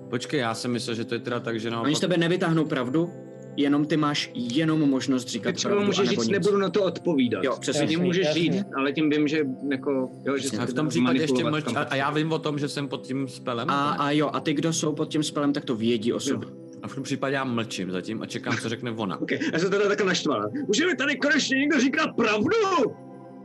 Počkej, 0.09 0.39
já 0.39 0.53
jsem 0.53 0.71
myslel, 0.71 0.95
že 0.95 1.05
to 1.05 1.15
je 1.15 1.19
teda 1.19 1.39
tak, 1.39 1.59
že 1.59 1.69
naopak... 1.69 1.85
Oni 1.85 1.95
z 1.95 1.99
tebe 1.99 2.17
nevytáhnou 2.17 2.65
pravdu, 2.65 3.09
jenom 3.57 3.85
ty 3.85 3.97
máš 3.97 4.31
jenom 4.33 4.89
možnost 4.89 5.27
říkat 5.27 5.49
Ty 5.51 5.55
třeba 5.55 5.71
pravdu, 5.71 5.85
můžeš 5.87 6.09
říct, 6.09 6.19
nic. 6.19 6.29
nebudu 6.29 6.57
na 6.57 6.69
to 6.69 6.83
odpovídat. 6.83 7.43
Jo, 7.43 7.57
přesně. 7.59 7.81
Jasný, 7.81 7.95
můžeš 7.97 8.25
jasný. 8.27 8.41
říct, 8.41 8.65
ale 8.77 8.91
tím 8.93 9.09
vím, 9.09 9.27
že 9.27 9.45
jako, 9.71 10.11
jo, 10.25 10.37
že 10.37 10.57
A 10.57 10.65
v 10.65 10.73
tom 10.73 10.87
případě 10.87 11.21
ještě 11.21 11.43
mlč, 11.43 11.65
a, 11.75 11.79
a 11.81 11.95
já 11.95 12.11
vím 12.11 12.31
o 12.31 12.39
tom, 12.39 12.59
že 12.59 12.69
jsem 12.69 12.87
pod 12.87 13.01
tím 13.01 13.27
spelem? 13.27 13.69
A, 13.69 13.91
a 13.91 14.11
jo, 14.11 14.29
a 14.33 14.39
ty, 14.39 14.53
kdo 14.53 14.73
jsou 14.73 14.93
pod 14.93 15.05
tím 15.09 15.23
spelem, 15.23 15.53
tak 15.53 15.65
to 15.65 15.75
vědí 15.75 16.13
o 16.13 16.19
sobě. 16.19 16.49
a 16.83 16.87
v 16.87 16.95
tom 16.95 17.03
případě 17.03 17.35
já 17.35 17.43
mlčím 17.43 17.91
zatím 17.91 18.21
a 18.21 18.25
čekám, 18.25 18.57
co 18.57 18.69
řekne 18.69 18.91
ona. 18.91 19.21
Okay. 19.21 19.39
Já 19.53 19.59
jsem 19.59 19.71
teda 19.71 19.87
takhle 19.87 20.07
naštval. 20.07 20.49
Může 20.67 20.85
mi 20.85 20.95
tady 20.95 21.15
konečně 21.15 21.57
někdo 21.57 21.79
říkat 21.79 22.09
pravdu? 22.15 22.49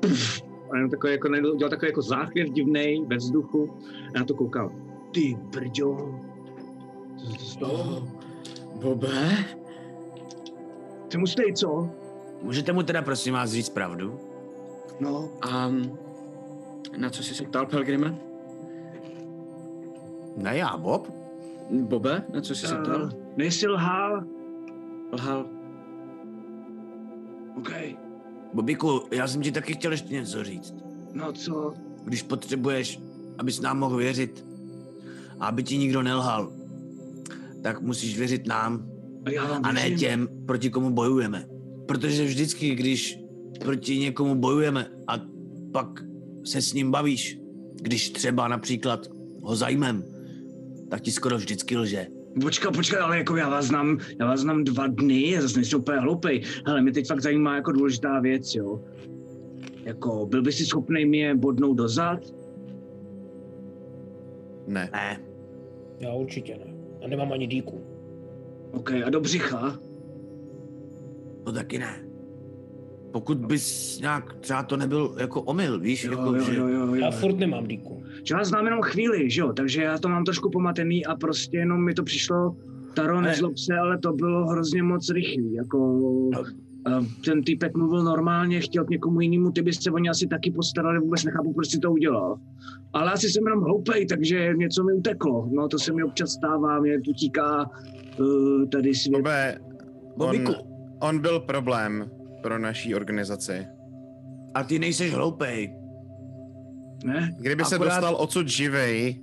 Pff. 0.01 0.43
A 0.73 0.77
jenom 0.77 0.91
takový, 0.91 1.13
jako, 1.13 1.29
udělal 1.29 1.71
takový 1.71 1.89
jako 1.89 2.03
záchvěv 2.03 2.49
divnej 2.51 3.05
ve 3.07 3.17
vzduchu. 3.17 3.79
A 4.15 4.19
na 4.19 4.25
to 4.25 4.35
koukal. 4.35 4.73
Ty 5.15 5.37
brďo. 5.55 6.15
Co 7.19 7.27
se 7.31 7.39
to 7.39 7.45
stalo? 7.45 8.09
Bobe? 8.83 9.45
Ty 11.09 11.19
mu 11.19 11.27
stej, 11.27 11.53
co? 11.53 11.91
Můžete 12.43 12.73
mu 12.73 12.83
teda 12.83 13.03
prosím 13.03 13.35
vás 13.35 13.51
říct 13.51 13.69
pravdu? 13.69 14.21
No. 15.01 15.31
A 15.43 15.71
na 16.97 17.11
co 17.11 17.23
jsi 17.23 17.35
se 17.35 17.45
ptal, 17.45 17.67
Pelgrime? 17.67 18.19
Ne 20.37 20.57
já, 20.57 20.77
Bob. 20.77 21.13
Bobe, 21.71 22.25
na 22.35 22.41
co 22.41 22.55
jsi 22.55 22.67
se 22.67 22.75
ptal? 22.75 23.03
Uh, 23.03 23.11
nejsi 23.37 23.69
lhal? 23.69 24.25
Lhal. 25.13 25.47
OK. 27.57 27.71
Bobíku, 28.55 29.03
já 29.11 29.29
jsem 29.29 29.43
ti 29.43 29.53
taky 29.53 29.73
chtěl 29.73 29.93
ještě 29.93 30.15
něco 30.15 30.45
říct. 30.45 30.75
No 31.13 31.33
co? 31.33 31.75
Když 32.05 32.23
potřebuješ, 32.23 33.01
abys 33.39 33.61
nám 33.61 33.79
mohl 33.79 33.97
věřit 33.97 34.47
a 35.41 35.47
aby 35.47 35.63
ti 35.63 35.79
nikdo 35.79 36.03
nelhal, 36.03 36.53
tak 37.63 37.81
musíš 37.81 38.19
věřit 38.19 38.47
nám 38.47 38.98
A 39.29 39.33
já 39.33 39.47
vám 39.47 39.63
a 39.65 39.73
ne 39.73 39.81
věřím. 39.81 39.99
těm, 39.99 40.29
proti 40.47 40.71
komu 40.71 40.91
bojujeme. 40.91 41.47
Protože 41.87 42.25
vždycky, 42.25 42.75
když 42.75 43.21
proti 43.65 43.99
někomu 43.99 44.35
bojujeme 44.35 44.87
a 45.09 45.21
pak 45.73 46.05
se 46.45 46.63
s 46.63 46.73
ním 46.73 46.91
bavíš, 46.91 47.39
když 47.83 48.11
třeba 48.11 48.49
například 48.49 49.07
ho 49.43 49.57
zajmem, 49.57 50.05
tak 50.91 51.01
ti 51.01 51.11
skoro 51.11 51.37
vždycky 51.37 51.77
lže. 51.77 52.07
Počkat, 52.43 52.75
počkat, 52.77 53.01
ale 53.01 53.19
jako 53.19 53.37
já 53.37 53.49
vás 53.49 53.65
znám, 53.67 53.99
já 54.21 54.27
vás 54.27 54.41
znám 54.41 54.65
dva 54.65 54.87
dny, 54.87 55.31
já 55.31 55.43
zase 55.43 55.57
nejsem 55.57 55.81
úplně 55.81 55.99
hloupej. 55.99 56.43
Hele, 56.67 56.83
mě 56.83 56.93
teď 56.93 57.07
fakt 57.07 57.23
zajímá 57.23 57.55
jako 57.57 57.73
důležitá 57.73 58.21
věc, 58.21 58.55
jo. 58.55 58.85
Jako, 59.85 60.27
byl 60.27 60.43
by 60.43 60.53
si 60.53 60.67
schopný 60.67 61.05
mi 61.05 61.19
je 61.19 61.35
bodnout 61.35 61.77
dozad? 61.77 62.21
Ne. 64.67 64.91
Ne, 64.93 65.21
Já 66.01 66.13
určitě 66.13 66.59
ne. 66.59 66.75
A 67.05 67.09
nemám 67.09 67.33
ani 67.33 67.47
díku. 67.47 67.88
OK, 68.73 68.91
a 69.07 69.11
do 69.11 69.21
břicha? 69.21 69.79
to 71.49 71.53
taky 71.53 71.79
ne. 71.79 72.05
Pokud 73.13 73.39
bys 73.39 73.99
nějak, 74.01 74.35
třeba 74.35 74.63
to 74.63 74.77
nebyl 74.77 75.15
jako 75.19 75.43
omyl, 75.43 75.81
víš, 75.81 76.05
Jo, 76.05 76.11
jako, 76.11 76.35
jo, 76.35 76.41
že... 76.45 76.57
jo, 76.57 76.69
jo, 76.69 76.87
jo. 76.87 76.95
Já 76.95 77.11
furt 77.11 77.39
nemám 77.39 77.67
díku. 77.67 78.03
Že 78.25 78.35
vás 78.35 78.49
znám 78.49 78.65
jenom 78.65 78.83
chvíli, 78.83 79.31
že 79.31 79.41
jo, 79.41 79.53
takže 79.53 79.83
já 79.83 79.99
to 79.99 80.09
mám 80.09 80.25
trošku 80.25 80.51
pomatený 80.51 81.07
a 81.07 81.17
prostě 81.17 81.57
jenom 81.57 81.85
mi 81.85 81.95
to 81.95 82.03
přišlo, 82.03 82.57
Taro, 82.95 83.21
nezlob 83.21 83.59
se, 83.59 83.75
ale 83.75 83.99
to 83.99 84.13
bylo 84.13 84.47
hrozně 84.47 84.83
moc 84.83 85.11
rychlý, 85.11 85.53
jako... 85.53 85.79
No. 86.35 86.41
a 86.93 87.05
ten 87.25 87.43
týpek 87.43 87.77
mluvil 87.77 88.05
normálně, 88.05 88.61
chtěl 88.61 88.85
k 88.85 88.91
někomu 88.91 89.21
jinému, 89.21 89.51
ty 89.51 89.63
byste 89.63 89.91
o 89.91 89.99
ně 89.99 90.11
asi 90.11 90.27
taky 90.27 90.51
postarali, 90.51 90.99
vůbec 90.99 91.25
nechápu, 91.25 91.53
proč 91.53 91.71
si 91.71 91.79
to 91.79 91.93
udělal. 91.93 92.37
Ale 92.93 93.13
asi 93.13 93.31
jsem 93.31 93.45
jenom 93.47 93.65
hloupej, 93.65 94.07
takže 94.07 94.55
něco 94.57 94.85
mi 94.85 94.93
uteklo. 94.93 95.49
No, 95.53 95.69
to 95.69 95.79
se 95.79 95.93
mi 95.93 96.03
občas 96.03 96.31
stává, 96.31 96.81
mě 96.81 96.99
utíká 97.09 97.71
uh, 98.21 98.69
tady 98.69 98.95
svět. 98.95 99.13
Bobe, 99.19 99.59
Bobíku, 100.17 100.53
on, 100.53 100.59
on 101.01 101.19
byl 101.19 101.41
problém 101.41 102.11
pro 102.43 102.59
naší 102.59 102.95
organizaci. 102.95 103.67
a 104.55 104.65
ty 104.65 104.79
nejseš 104.79 105.13
hloupej. 105.15 105.75
Ne? 107.05 107.35
Kdyby 107.39 107.65
se 107.65 107.75
Akorát- 107.75 107.89
dostal 107.95 108.17
odsud 108.19 108.49
živej, 108.49 109.23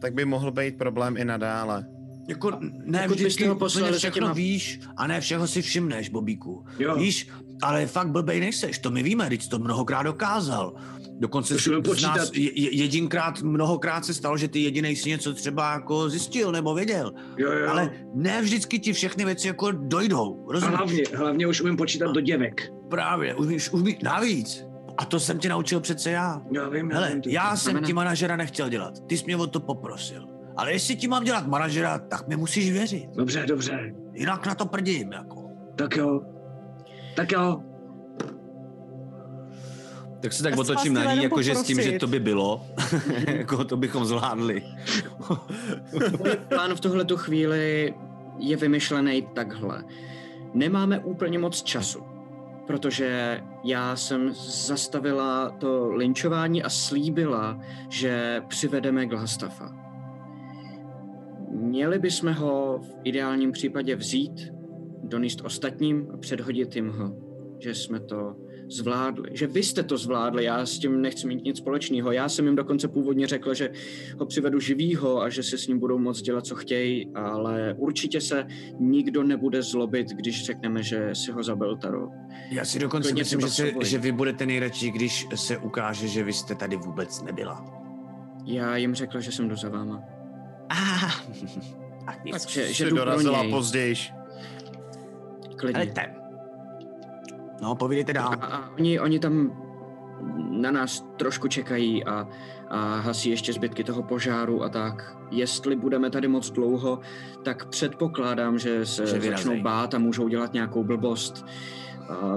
tak 0.00 0.14
by 0.14 0.24
mohl 0.24 0.50
být 0.50 0.78
problém 0.78 1.16
i 1.16 1.24
nadále. 1.24 1.86
Jako, 2.28 2.50
ne 2.84 2.98
pokud 2.98 3.08
byste 3.08 3.14
vždycky 3.14 3.46
ho 3.46 3.54
poslali 3.54 3.98
všechno 3.98 4.20
těma- 4.20 4.32
víš 4.32 4.80
a 4.96 5.06
ne 5.06 5.20
všeho 5.20 5.46
si 5.46 5.62
všimneš, 5.62 6.08
Bobíku. 6.08 6.64
Jo. 6.78 6.96
Víš, 6.96 7.28
ale 7.62 7.86
fakt 7.86 8.08
blbej 8.08 8.40
nejseš, 8.40 8.78
to 8.78 8.90
my 8.90 9.02
víme, 9.02 9.28
teď 9.28 9.42
jsi 9.42 9.48
to 9.48 9.58
mnohokrát 9.58 10.02
dokázal. 10.02 10.74
Dokonce 11.20 11.58
si 11.58 11.70
z 11.70 11.82
počítat. 11.88 12.16
nás 12.16 12.30
je- 12.34 12.60
je- 12.60 12.76
jedinkrát, 12.76 13.42
mnohokrát 13.42 14.04
se 14.04 14.14
stalo, 14.14 14.36
že 14.36 14.48
ty 14.48 14.60
jedinej 14.60 14.96
si 14.96 15.08
něco 15.08 15.34
třeba 15.34 15.72
jako 15.72 16.08
zjistil 16.10 16.52
nebo 16.52 16.74
věděl. 16.74 17.12
Jo, 17.36 17.52
jo. 17.52 17.70
Ale 17.70 17.92
ne 18.14 18.42
vždycky 18.42 18.78
ti 18.78 18.92
všechny 18.92 19.24
věci 19.24 19.46
jako 19.46 19.70
dojdou, 19.70 20.44
a 20.48 20.52
rozumíš? 20.52 20.76
hlavně, 20.78 21.02
hlavně 21.14 21.46
už 21.46 21.60
umím 21.60 21.76
počítat 21.76 22.12
do 22.12 22.20
děvek. 22.20 22.72
Právě, 22.90 23.34
umíš, 23.34 23.70
umíš, 23.72 23.96
navíc. 24.02 24.64
A 24.98 25.04
to 25.04 25.20
jsem 25.20 25.38
tě 25.38 25.48
naučil 25.48 25.80
přece 25.80 26.10
já. 26.10 26.42
Já 26.52 26.68
vím, 26.68 26.90
Hele, 26.90 27.10
vím, 27.12 27.22
to- 27.22 27.28
já 27.28 27.56
jsem 27.56 27.70
znamená- 27.70 27.86
ti 27.86 27.92
manažera 27.92 28.36
nechtěl 28.36 28.68
dělat, 28.68 28.94
ty 29.06 29.16
jsi 29.18 29.24
mě 29.24 29.36
o 29.36 29.46
to 29.46 29.60
poprosil. 29.60 30.26
Ale 30.56 30.72
jestli 30.72 30.96
ti 30.96 31.08
mám 31.08 31.24
dělat 31.24 31.46
manažera, 31.46 31.98
tak 31.98 32.28
mi 32.28 32.36
musíš 32.36 32.72
věřit. 32.72 33.08
Dobře, 33.16 33.44
dobře. 33.46 33.94
Jinak 34.14 34.46
na 34.46 34.54
to 34.54 34.66
prdím, 34.66 35.12
jako. 35.12 35.44
Tak 35.76 35.96
jo. 35.96 36.20
Tak 37.16 37.32
jo. 37.32 37.62
Tak 40.20 40.32
se 40.32 40.42
tak 40.42 40.52
Já 40.52 40.60
otočím 40.60 40.94
na 40.94 41.14
ní, 41.14 41.22
jakože 41.22 41.54
s 41.54 41.62
tím, 41.62 41.82
že 41.82 41.92
to 41.98 42.06
by 42.06 42.20
bylo. 42.20 42.66
jako 43.26 43.64
to 43.64 43.76
bychom 43.76 44.04
zvládli. 44.04 44.62
Můj 46.18 46.36
plán 46.48 46.74
v 46.74 46.80
tuhle 46.80 47.04
tu 47.04 47.16
chvíli 47.16 47.94
je 48.38 48.56
vymyšlený 48.56 49.22
takhle. 49.34 49.84
Nemáme 50.54 50.98
úplně 50.98 51.38
moc 51.38 51.62
času. 51.62 52.02
protože 52.66 53.40
já 53.64 53.96
jsem 53.96 54.32
zastavila 54.34 55.50
to 55.50 55.90
linčování 55.92 56.62
a 56.62 56.68
slíbila, 56.70 57.60
že 57.88 58.42
přivedeme 58.48 59.06
Glastafa. 59.06 59.72
Měli 61.50 61.98
bychom 61.98 62.32
ho 62.32 62.78
v 62.82 62.96
ideálním 63.04 63.52
případě 63.52 63.96
vzít, 63.96 64.52
donést 65.02 65.40
ostatním 65.44 66.08
a 66.14 66.16
předhodit 66.16 66.76
jim 66.76 66.90
ho, 66.90 67.16
že 67.58 67.74
jsme 67.74 68.00
to 68.00 68.36
zvládli, 68.70 69.30
že 69.32 69.46
vy 69.46 69.62
jste 69.62 69.82
to 69.82 69.98
zvládli, 69.98 70.44
já 70.44 70.66
s 70.66 70.78
tím 70.78 71.02
nechci 71.02 71.26
mít 71.26 71.44
nic 71.44 71.56
společného. 71.58 72.12
Já 72.12 72.28
jsem 72.28 72.46
jim 72.46 72.56
dokonce 72.56 72.88
původně 72.88 73.26
řekl, 73.26 73.54
že 73.54 73.70
ho 74.18 74.26
přivedu 74.26 74.60
živýho 74.60 75.22
a 75.22 75.28
že 75.28 75.42
si 75.42 75.58
s 75.58 75.66
ním 75.66 75.78
budou 75.78 75.98
moct 75.98 76.22
dělat, 76.22 76.46
co 76.46 76.54
chtějí, 76.54 77.10
ale 77.14 77.74
určitě 77.78 78.20
se 78.20 78.46
nikdo 78.78 79.22
nebude 79.22 79.62
zlobit, 79.62 80.08
když 80.08 80.44
řekneme, 80.44 80.82
že 80.82 81.10
si 81.12 81.32
ho 81.32 81.42
zabil 81.42 81.76
Taro. 81.76 82.08
Já 82.50 82.64
si 82.64 82.78
dokonce 82.78 83.08
Klidně 83.08 83.20
myslím, 83.20 83.40
že, 83.40 83.48
se, 83.48 83.72
že 83.82 83.98
vy 83.98 84.12
budete 84.12 84.46
nejradši, 84.46 84.90
když 84.90 85.26
se 85.34 85.58
ukáže, 85.58 86.08
že 86.08 86.24
vy 86.24 86.32
jste 86.32 86.54
tady 86.54 86.76
vůbec 86.76 87.22
nebyla. 87.22 87.64
Já 88.46 88.76
jim 88.76 88.94
řekl, 88.94 89.20
že 89.20 89.32
jsem 89.32 89.48
jdu 89.48 89.56
za 89.56 89.68
váma. 89.68 90.02
Ah, 90.68 91.10
tak 92.06 92.24
nic. 92.24 92.48
Že, 92.48 92.68
že 92.68 92.74
Jsi 92.74 92.84
jdu 92.84 92.96
pro 92.96 93.04
dorazila 93.04 93.42
něj. 93.42 93.50
později. 93.50 93.94
Klidně. 95.56 95.78
Helejte. 95.78 96.19
No, 97.60 97.74
povídejte 97.74 98.12
A, 98.12 98.14
dál. 98.14 98.34
a 98.40 98.70
oni, 98.78 99.00
oni 99.00 99.18
tam 99.18 99.52
na 100.50 100.70
nás 100.70 101.06
trošku 101.16 101.48
čekají 101.48 102.04
a, 102.04 102.28
a 102.68 102.96
hasí 103.00 103.30
ještě 103.30 103.52
zbytky 103.52 103.84
toho 103.84 104.02
požáru 104.02 104.62
a 104.62 104.68
tak. 104.68 105.16
Jestli 105.30 105.76
budeme 105.76 106.10
tady 106.10 106.28
moc 106.28 106.50
dlouho, 106.50 106.98
tak 107.42 107.66
předpokládám, 107.68 108.58
že 108.58 108.86
se 108.86 109.06
Že 109.06 109.18
vyrazej. 109.18 109.30
začnou 109.46 109.62
bát 109.62 109.94
a 109.94 109.98
můžou 109.98 110.28
dělat 110.28 110.52
nějakou 110.52 110.84
blbost. 110.84 111.46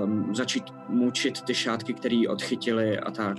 Um, 0.04 0.36
začít 0.36 0.64
mučit 0.90 1.42
ty 1.42 1.54
šátky, 1.54 1.94
které 1.94 2.22
odchytili 2.30 3.00
a 3.00 3.12
tak. 3.12 3.38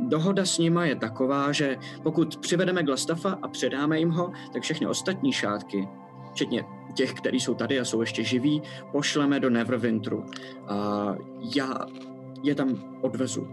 Dohoda 0.00 0.44
s 0.44 0.58
nima 0.58 0.84
je 0.84 0.96
taková, 0.96 1.52
že 1.52 1.76
pokud 2.02 2.36
přivedeme 2.36 2.82
Glastafa 2.82 3.38
a 3.42 3.48
předáme 3.48 3.98
jim 3.98 4.10
ho, 4.10 4.32
tak 4.52 4.62
všechny 4.62 4.86
ostatní 4.86 5.32
šátky, 5.32 5.88
včetně 6.32 6.64
těch, 6.94 7.12
kteří 7.12 7.40
jsou 7.40 7.54
tady 7.54 7.80
a 7.80 7.84
jsou 7.84 8.00
ještě 8.00 8.24
živí, 8.24 8.62
pošleme 8.92 9.40
do 9.40 9.50
Neverwinteru. 9.50 10.26
A 10.66 11.14
já 11.56 11.86
je 12.42 12.54
tam 12.54 12.98
odvezu. 13.00 13.48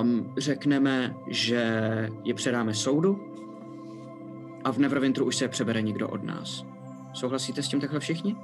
Um, 0.00 0.32
řekneme, 0.38 1.14
že 1.28 1.62
je 2.24 2.34
předáme 2.34 2.74
soudu 2.74 3.20
a 4.64 4.72
v 4.72 4.78
Neverwinteru 4.78 5.26
už 5.26 5.36
se 5.36 5.44
je 5.44 5.48
přebere 5.48 5.82
nikdo 5.82 6.08
od 6.08 6.22
nás. 6.22 6.64
Souhlasíte 7.12 7.62
s 7.62 7.68
tím 7.68 7.80
takhle 7.80 8.00
všichni? 8.00 8.36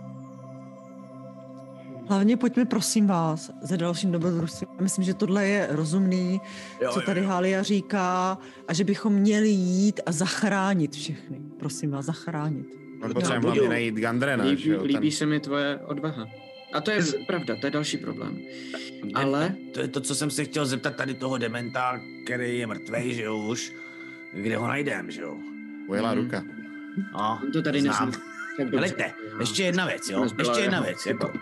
Hlavně 2.09 2.37
pojďme, 2.37 2.65
prosím 2.65 3.07
vás, 3.07 3.51
za 3.63 3.77
dalším 3.77 4.13
dobrodružstvím. 4.13 4.69
Já 4.77 4.83
Myslím, 4.83 5.05
že 5.05 5.15
tohle 5.15 5.47
je 5.47 5.67
rozumný, 5.71 6.41
Jo, 6.83 6.91
co 6.93 7.01
jo, 7.01 7.07
tady 7.07 7.21
jo. 7.21 7.29
Hália 7.29 7.63
říká, 7.63 8.39
a 8.69 8.73
že 8.73 8.85
bychom 8.85 9.13
měli 9.13 9.49
jít 9.49 10.01
a 10.07 10.13
zachránit 10.13 10.93
všechny. 10.93 11.41
Prosím 11.59 11.91
vás, 11.91 12.05
zachránit. 12.05 12.88
On 13.03 13.15
potřebujeme 13.15 13.41
budu. 13.41 13.53
hlavně 13.53 13.69
najít 13.69 13.95
Gandrena, 13.95 14.45
že 14.45 14.51
Líbí, 14.51 14.69
jo? 14.69 14.85
líbí 14.85 15.01
Ten... 15.01 15.11
se 15.11 15.27
mi 15.27 15.41
tvoje 15.41 15.79
odvaha. 15.79 16.29
A 16.73 16.81
to 16.81 16.91
je 16.91 17.01
pravda, 17.27 17.57
to 17.61 17.66
je 17.66 17.70
další 17.70 17.97
problém. 17.97 18.39
Ale 19.15 19.55
To 19.75 19.81
je 19.81 19.89
to, 19.89 20.01
co 20.01 20.15
jsem 20.15 20.31
se 20.31 20.45
chtěl 20.45 20.66
zeptat 20.66 20.97
tady 20.97 21.15
toho 21.15 21.39
dementa, 21.39 22.01
který 22.25 22.59
je 22.59 22.66
mrtvej, 22.66 23.15
že 23.15 23.23
jo, 23.23 23.37
už. 23.37 23.73
Kde 24.33 24.57
ho 24.57 24.66
najdem, 24.69 25.11
že 25.11 25.20
jo? 25.23 25.37
Ujela 25.87 26.15
Mhm. 26.15 26.23
ruka. 26.25 26.45
No, 27.12 27.41
to 27.53 27.62
tady 27.62 27.81
znám. 27.83 28.12
dobře. 28.59 28.77
Helejte, 28.77 29.12
ještě 29.41 29.62
jedna 29.62 29.87
věc, 29.87 30.09
jo? 30.11 30.20
Nezbyla 30.20 30.49
Ještě 30.51 30.62
jedna 30.65 30.81
věc, 30.81 31.07
jako... 31.07 31.33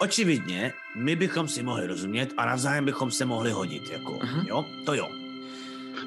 Očividně, 0.00 0.72
my 0.96 1.16
bychom 1.16 1.48
si 1.48 1.62
mohli 1.62 1.86
rozumět 1.86 2.34
a 2.36 2.46
navzájem 2.46 2.84
bychom 2.84 3.10
se 3.10 3.24
mohli 3.24 3.50
hodit, 3.50 3.90
jako, 3.92 4.18
Aha. 4.22 4.44
jo? 4.48 4.64
To 4.86 4.94
jo. 4.94 5.08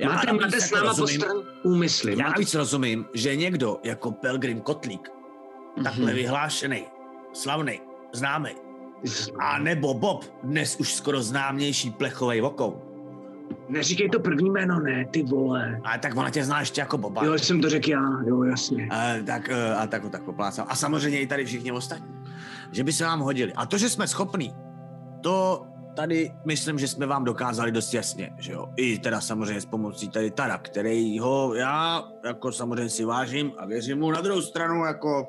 Máte, 0.06 0.28
navíc 0.28 0.42
máte 0.42 0.62
s 0.62 0.72
náma 0.72 0.88
rozumím- 0.88 1.20
postran 1.20 1.38
úmysly. 1.64 2.16
Já 2.20 2.30
navíc 2.30 2.54
rozumím, 2.54 3.06
že 3.14 3.36
někdo 3.36 3.80
jako 3.84 4.12
Pelgrim 4.12 4.62
Kotlík, 4.62 5.10
takhle 5.84 6.06
Mhm. 6.06 6.16
vyhlášený, 6.16 6.86
slavný, 7.34 7.82
známý, 8.14 8.50
a 9.40 9.60
nebo 9.60 9.94
Bob, 9.94 10.26
dnes 10.44 10.76
už 10.80 10.94
skoro 10.94 11.22
známější 11.22 11.92
plechovej 11.92 12.42
vokou. 12.42 12.82
Neříkej 13.70 14.10
to 14.10 14.20
první 14.20 14.50
jméno, 14.50 14.80
ne, 14.80 15.06
ty 15.12 15.24
vole. 15.24 15.82
A 15.84 15.98
tak 15.98 16.16
ona 16.18 16.30
tě 16.30 16.44
zná 16.44 16.60
ještě 16.60 16.82
jako 16.82 16.98
Boba. 16.98 17.26
Jo, 17.26 17.34
jsem 17.38 17.62
to 17.62 17.70
řekl 17.70 17.90
já, 17.90 18.02
jo, 18.26 18.44
jasně. 18.44 18.88
A, 18.92 19.14
tak, 19.26 19.50
eh, 19.50 19.76
a 19.76 19.88
tak 19.88 20.04
ho 20.04 20.10
tak 20.10 20.24
poplácal. 20.24 20.66
A 20.70 20.76
samozřejmě 20.76 21.20
i 21.22 21.28
tady 21.28 21.46
všichni 21.46 21.72
ostatní. 21.72 22.16
Že 22.72 22.84
by 22.84 22.94
se 22.94 23.04
vám 23.04 23.20
hodili. 23.20 23.54
A 23.54 23.66
to, 23.66 23.78
že 23.78 23.90
jsme 23.90 24.08
schopní, 24.08 24.54
to 25.22 25.66
tady 26.00 26.32
myslím, 26.46 26.80
že 26.80 26.88
jsme 26.88 27.06
vám 27.06 27.24
dokázali 27.24 27.72
dost 27.72 27.94
jasně, 27.94 28.32
že 28.40 28.52
jo. 28.52 28.66
I 28.76 29.00
teda 29.00 29.22
samozřejmě 29.22 29.62
s 29.62 29.66
pomocí 29.66 30.10
tady 30.10 30.32
Tara, 30.32 30.58
který 30.58 31.20
ho 31.20 31.54
já 31.56 32.04
jako 32.26 32.52
samozřejmě 32.52 32.90
si 32.90 33.06
vážím 33.06 33.52
a 33.58 33.66
věřím 33.66 34.00
mu 34.00 34.12
na 34.12 34.22
druhou 34.22 34.42
stranu 34.42 34.86
jako 34.86 35.28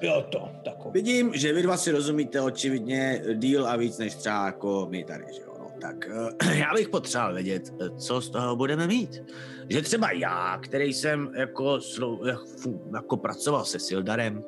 Jo, 0.00 0.24
to, 0.32 0.48
takový. 0.64 0.92
vidím, 0.92 1.30
že 1.34 1.52
vy 1.52 1.62
dva 1.62 1.76
si 1.76 1.90
rozumíte 1.90 2.40
očividně 2.40 3.22
díl 3.34 3.66
a 3.66 3.76
víc 3.76 3.98
než 3.98 4.14
třeba 4.14 4.46
jako 4.46 4.86
my 4.90 5.04
tady, 5.04 5.24
že 5.34 5.40
jo. 5.42 5.54
No, 5.58 5.70
tak 5.80 5.96
eh, 6.42 6.56
já 6.58 6.74
bych 6.74 6.88
potřeboval 6.88 7.34
vědět, 7.34 7.62
eh, 7.80 7.90
co 7.98 8.20
z 8.20 8.30
toho 8.30 8.56
budeme 8.56 8.86
mít. 8.86 9.22
Že 9.68 9.82
třeba 9.82 10.10
já, 10.12 10.58
který 10.62 10.92
jsem 10.94 11.30
jako, 11.36 11.78
fu- 11.78 12.94
jako 12.94 13.16
pracoval 13.16 13.64
se 13.64 13.78
Sildarem, 13.78 14.44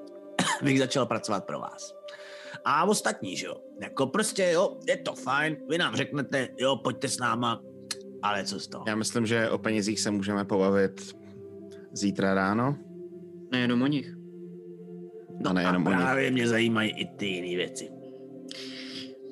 bych 0.62 0.78
začal 0.78 1.06
pracovat 1.06 1.44
pro 1.44 1.60
vás. 1.60 1.97
A 2.64 2.84
ostatní, 2.84 3.36
že 3.36 3.46
jo. 3.46 3.56
Jako 3.82 4.06
prostě, 4.06 4.50
jo, 4.52 4.78
je 4.88 4.96
to 4.96 5.14
fajn, 5.14 5.56
vy 5.70 5.78
nám 5.78 5.96
řeknete, 5.96 6.48
jo, 6.58 6.76
pojďte 6.76 7.08
s 7.08 7.18
náma, 7.18 7.62
ale 8.22 8.44
co 8.44 8.60
z 8.60 8.68
toho? 8.68 8.84
Já 8.88 8.94
myslím, 8.94 9.26
že 9.26 9.50
o 9.50 9.58
penězích 9.58 10.00
se 10.00 10.10
můžeme 10.10 10.44
pobavit 10.44 11.16
zítra 11.92 12.34
ráno. 12.34 12.76
Nejenom 13.52 13.82
o 13.82 13.86
nich. 13.86 14.14
No, 15.44 15.52
nejenom 15.52 15.86
a 15.86 15.90
o 15.90 15.92
nich. 15.92 16.02
právě 16.02 16.30
mě 16.30 16.48
zajímají 16.48 16.90
i 16.90 17.06
ty 17.06 17.26
jiné 17.26 17.56
věci. 17.56 17.90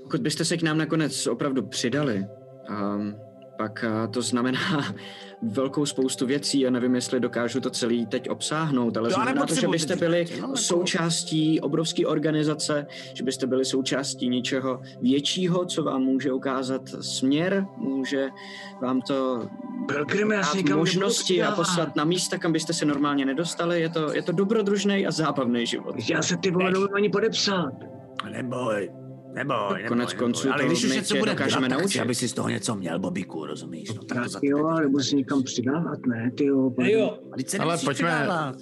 Pokud 0.02 0.20
byste 0.20 0.44
se 0.44 0.56
k 0.56 0.62
nám 0.62 0.78
nakonec 0.78 1.26
opravdu 1.26 1.62
přidali, 1.62 2.26
um, 2.70 3.14
pak 3.58 3.84
uh, 3.86 4.12
to 4.12 4.22
znamená 4.22 4.58
velkou 5.42 5.86
spoustu 5.86 6.26
věcí. 6.26 6.60
Já 6.60 6.70
nevím, 6.70 6.94
jestli 6.94 7.20
dokážu 7.20 7.60
to 7.60 7.70
celý 7.70 8.06
teď 8.06 8.30
obsáhnout, 8.30 8.96
ale 8.96 9.08
Já 9.08 9.14
znamená 9.14 9.46
to, 9.46 9.54
že 9.54 9.68
byste 9.68 9.96
byli 9.96 10.18
jenom 10.30 10.50
jako- 10.50 10.56
součástí 10.56 11.60
obrovské 11.60 12.06
organizace, 12.06 12.86
že 13.14 13.24
byste 13.24 13.46
byli 13.46 13.64
součástí 13.64 14.28
něčeho 14.28 14.80
většího, 15.00 15.64
co 15.64 15.82
vám 15.82 16.02
může 16.02 16.32
ukázat 16.32 16.88
směr, 17.00 17.66
může 17.76 18.28
vám 18.82 19.00
to 19.00 19.48
dát 19.94 20.76
možnosti 20.76 21.42
a 21.42 21.50
poslat 21.52 21.96
na 21.96 22.04
místa, 22.04 22.38
kam 22.38 22.52
byste 22.52 22.72
se 22.72 22.84
normálně 22.84 23.26
nedostali. 23.26 23.80
Je 23.80 23.88
to, 23.88 24.14
je 24.14 24.22
to 24.22 24.32
dobrodružný 24.32 25.06
a 25.06 25.10
zábavný 25.10 25.66
život. 25.66 25.94
Já 26.10 26.22
se 26.22 26.36
ty 26.36 26.50
vole 26.50 26.72
ani 26.94 27.08
podepsat. 27.08 27.72
Neboj, 28.30 28.90
neboj, 29.36 29.56
neboj. 29.68 29.88
Konec 29.88 30.12
konců 30.12 30.48
Ale 30.52 30.62
to 30.62 30.66
když 30.68 30.84
už 30.84 30.92
něco 30.92 31.16
bude 31.16 31.30
dokážeme 31.30 31.68
dělat, 31.68 31.80
naučit. 31.82 32.00
aby 32.00 32.14
si 32.14 32.28
z 32.28 32.32
toho 32.32 32.48
něco 32.48 32.74
měl, 32.74 32.98
Bobíku, 32.98 33.46
rozumíš? 33.46 33.88
No, 33.88 33.94
tak 33.94 34.08
to 34.08 34.14
Tak 34.14 34.28
za 34.28 34.38
jo, 34.42 34.70
nebo 34.80 35.00
se 35.00 35.16
někam 35.16 35.42
přidávat, 35.42 36.06
ne, 36.06 36.30
ty 36.36 36.44
jo. 36.44 36.72
Hej 36.80 36.92
jo, 36.92 37.18
se 37.46 37.58
Ale 37.58 37.78
pojďme- 37.84 38.10
přidávat. 38.10 38.56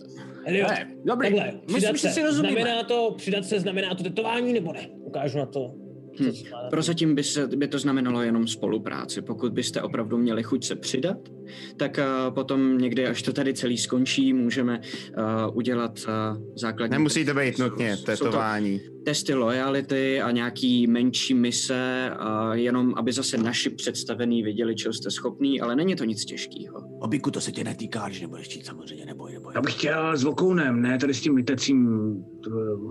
hej 0.47 0.59
jo. 0.59 0.67
Dobrý, 1.05 1.29
Takhle, 1.35 1.61
myslím, 1.75 1.97
že 1.97 1.99
se, 2.09 2.11
si 2.11 2.23
rozumíme. 2.23 2.61
znamená 2.61 2.83
to, 2.83 3.15
přidat 3.17 3.45
se 3.45 3.61
znamená 3.61 3.95
to 3.95 4.03
tetování 4.03 4.53
nebo 4.53 4.73
ne? 4.73 4.89
Ukážu 4.93 5.39
na 5.39 5.47
to. 5.47 5.75
Hm. 6.21 6.31
zvládáte. 6.31 6.71
Prozatím 6.71 7.15
by, 7.15 7.23
se, 7.25 7.47
by 7.47 7.69
to 7.69 7.79
znamenalo 7.79 8.23
jenom 8.23 8.47
spolupráci. 8.47 9.23
Pokud 9.23 9.53
byste 9.53 9.83
opravdu 9.83 10.19
měli 10.19 10.43
chuť 10.43 10.65
se 10.65 10.77
přidat, 10.77 11.17
tak 11.77 11.99
uh, 11.99 12.35
potom 12.35 12.79
někdy, 12.79 13.07
až 13.07 13.23
to 13.23 13.33
tady 13.33 13.55
celý 13.55 13.79
skončí, 13.79 14.33
můžeme 14.33 14.81
uh, 15.19 15.57
udělat 15.57 16.01
uh, 16.09 16.43
základní... 16.57 16.93
Nemusí 16.93 17.25
to 17.25 17.35
být 17.35 17.59
nutně 17.59 17.97
Jsou 17.97 18.05
to 18.05 18.13
tetování. 18.13 18.81
testy 19.05 19.35
lojality 19.35 20.21
a 20.21 20.31
nějaký 20.31 20.87
menší 20.87 21.35
mise, 21.35 22.11
a 22.11 22.55
jenom 22.55 22.95
aby 22.97 23.13
zase 23.13 23.39
naši 23.39 23.71
představený 23.71 24.43
věděli, 24.43 24.75
čeho 24.75 24.93
jste 24.93 25.11
schopný, 25.11 25.61
ale 25.61 25.77
není 25.77 25.97
to 25.97 26.05
nic 26.05 26.25
těžkého. 26.25 26.81
Bobíku, 27.01 27.31
to 27.31 27.41
se 27.41 27.53
tě 27.53 27.65
netýká, 27.65 28.07
když 28.09 28.21
nebudeš 28.21 28.47
chtít, 28.47 28.67
samozřejmě, 28.67 29.07
neboj, 29.07 29.33
neboj. 29.33 29.53
Já 29.55 29.61
bych 29.61 29.75
chtěl 29.75 30.17
s 30.17 30.25
vokounem, 30.25 30.83
ne, 30.83 30.99
tady 30.99 31.15
s 31.15 31.21
tím 31.21 31.35
litecím 31.35 31.89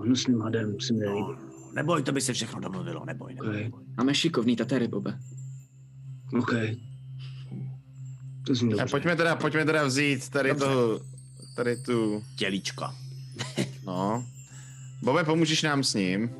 hnusným 0.04 0.40
hadem, 0.40 0.80
si 0.80 0.92
mi 0.92 1.06
No. 1.06 1.53
Neboj, 1.74 2.02
to 2.02 2.12
by 2.12 2.20
se 2.20 2.32
všechno 2.32 2.60
domluvilo, 2.60 3.04
neboj, 3.04 3.34
neboj. 3.34 3.48
Okay. 3.48 3.62
neboj. 3.62 3.82
Máme 3.96 4.14
šikovný 4.14 4.56
tatery, 4.56 4.88
Bobe. 4.88 5.18
OK. 6.38 6.52
To 8.46 8.54
zní 8.54 8.72
A 8.72 8.76
dobře. 8.76 8.90
pojďme 8.90 9.16
teda, 9.16 9.36
pojďme 9.36 9.64
teda 9.64 9.84
vzít 9.84 10.28
tady 10.28 10.48
Dobře. 10.48 10.66
to, 10.66 11.00
tady 11.56 11.76
tu, 11.76 12.22
Tělíčko. 12.36 12.84
no. 13.86 14.24
Bobe, 15.02 15.24
pomůžeš 15.24 15.62
nám 15.62 15.84
s 15.84 15.94
ním? 15.94 16.30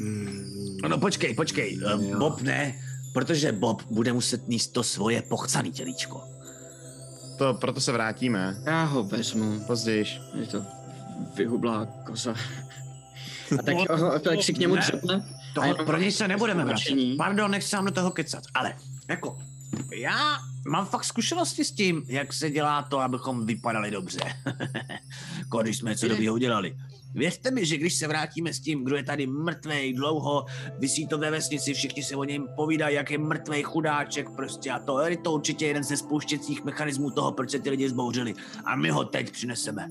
Hmm. 0.00 0.78
No, 0.88 0.98
počkej, 0.98 1.34
počkej, 1.34 1.80
eh, 1.86 1.90
Jo. 2.10 2.18
Bob 2.18 2.40
ne, 2.42 2.74
protože 3.14 3.52
Bob 3.52 3.82
bude 3.90 4.12
muset 4.12 4.48
níst 4.48 4.72
to 4.72 4.82
svoje 4.82 5.22
pochcaný 5.22 5.72
tělíčko. 5.72 6.20
To, 7.38 7.54
proto 7.54 7.80
se 7.80 7.92
vrátíme. 7.92 8.56
Já 8.64 8.84
ho 8.84 9.04
vezmu. 9.04 9.60
Později. 9.66 10.04
Je 10.40 10.46
to 10.46 10.64
vyhublá 11.36 11.86
koza. 12.06 12.34
A 13.58 13.62
tak, 13.62 13.76
oh, 13.90 14.18
tak 14.18 14.42
si 14.42 14.52
k 14.52 14.58
němu 14.58 14.74
Ne. 14.74 15.34
Toho, 15.54 15.66
jenom 15.66 15.86
pro 15.86 15.98
něj 15.98 16.12
se 16.12 16.28
nebudeme 16.28 16.64
vracet. 16.64 16.94
Pardon, 17.16 17.50
nechci 17.50 17.68
sám 17.68 17.84
do 17.84 17.90
toho 17.90 18.10
kecat, 18.10 18.44
ale 18.54 18.74
jako, 19.08 19.38
já 19.94 20.38
mám 20.68 20.86
fakt 20.86 21.04
zkušenosti 21.04 21.64
s 21.64 21.72
tím, 21.72 22.02
jak 22.06 22.32
se 22.32 22.50
dělá 22.50 22.82
to, 22.82 23.00
abychom 23.00 23.46
vypadali 23.46 23.90
dobře. 23.90 24.20
když 25.62 25.78
jsme 25.78 25.96
co 25.96 26.08
dobrýho 26.08 26.34
udělali. 26.34 26.76
Věřte 27.14 27.50
mi, 27.50 27.66
že 27.66 27.76
když 27.76 27.94
se 27.94 28.08
vrátíme 28.08 28.52
s 28.52 28.60
tím, 28.60 28.84
kdo 28.84 28.96
je 28.96 29.02
tady 29.02 29.26
mrtvej 29.26 29.92
dlouho, 29.92 30.46
vysí 30.78 31.06
to 31.06 31.18
ve 31.18 31.30
vesnici, 31.30 31.74
všichni 31.74 32.02
se 32.02 32.16
o 32.16 32.24
něm 32.24 32.48
povídají, 32.56 32.96
jak 32.96 33.10
je 33.10 33.18
mrtvej 33.18 33.62
chudáček 33.62 34.30
prostě 34.30 34.70
a 34.70 34.78
to 34.78 35.00
je 35.00 35.16
to 35.16 35.32
určitě 35.32 35.66
jeden 35.66 35.84
ze 35.84 35.96
spouštěcích 35.96 36.64
mechanismů 36.64 37.10
toho, 37.10 37.32
proč 37.32 37.50
se 37.50 37.58
ty 37.58 37.70
lidi 37.70 37.88
zbouřili. 37.88 38.34
A 38.64 38.76
my 38.76 38.90
ho 38.90 39.04
teď 39.04 39.30
přineseme. 39.30 39.88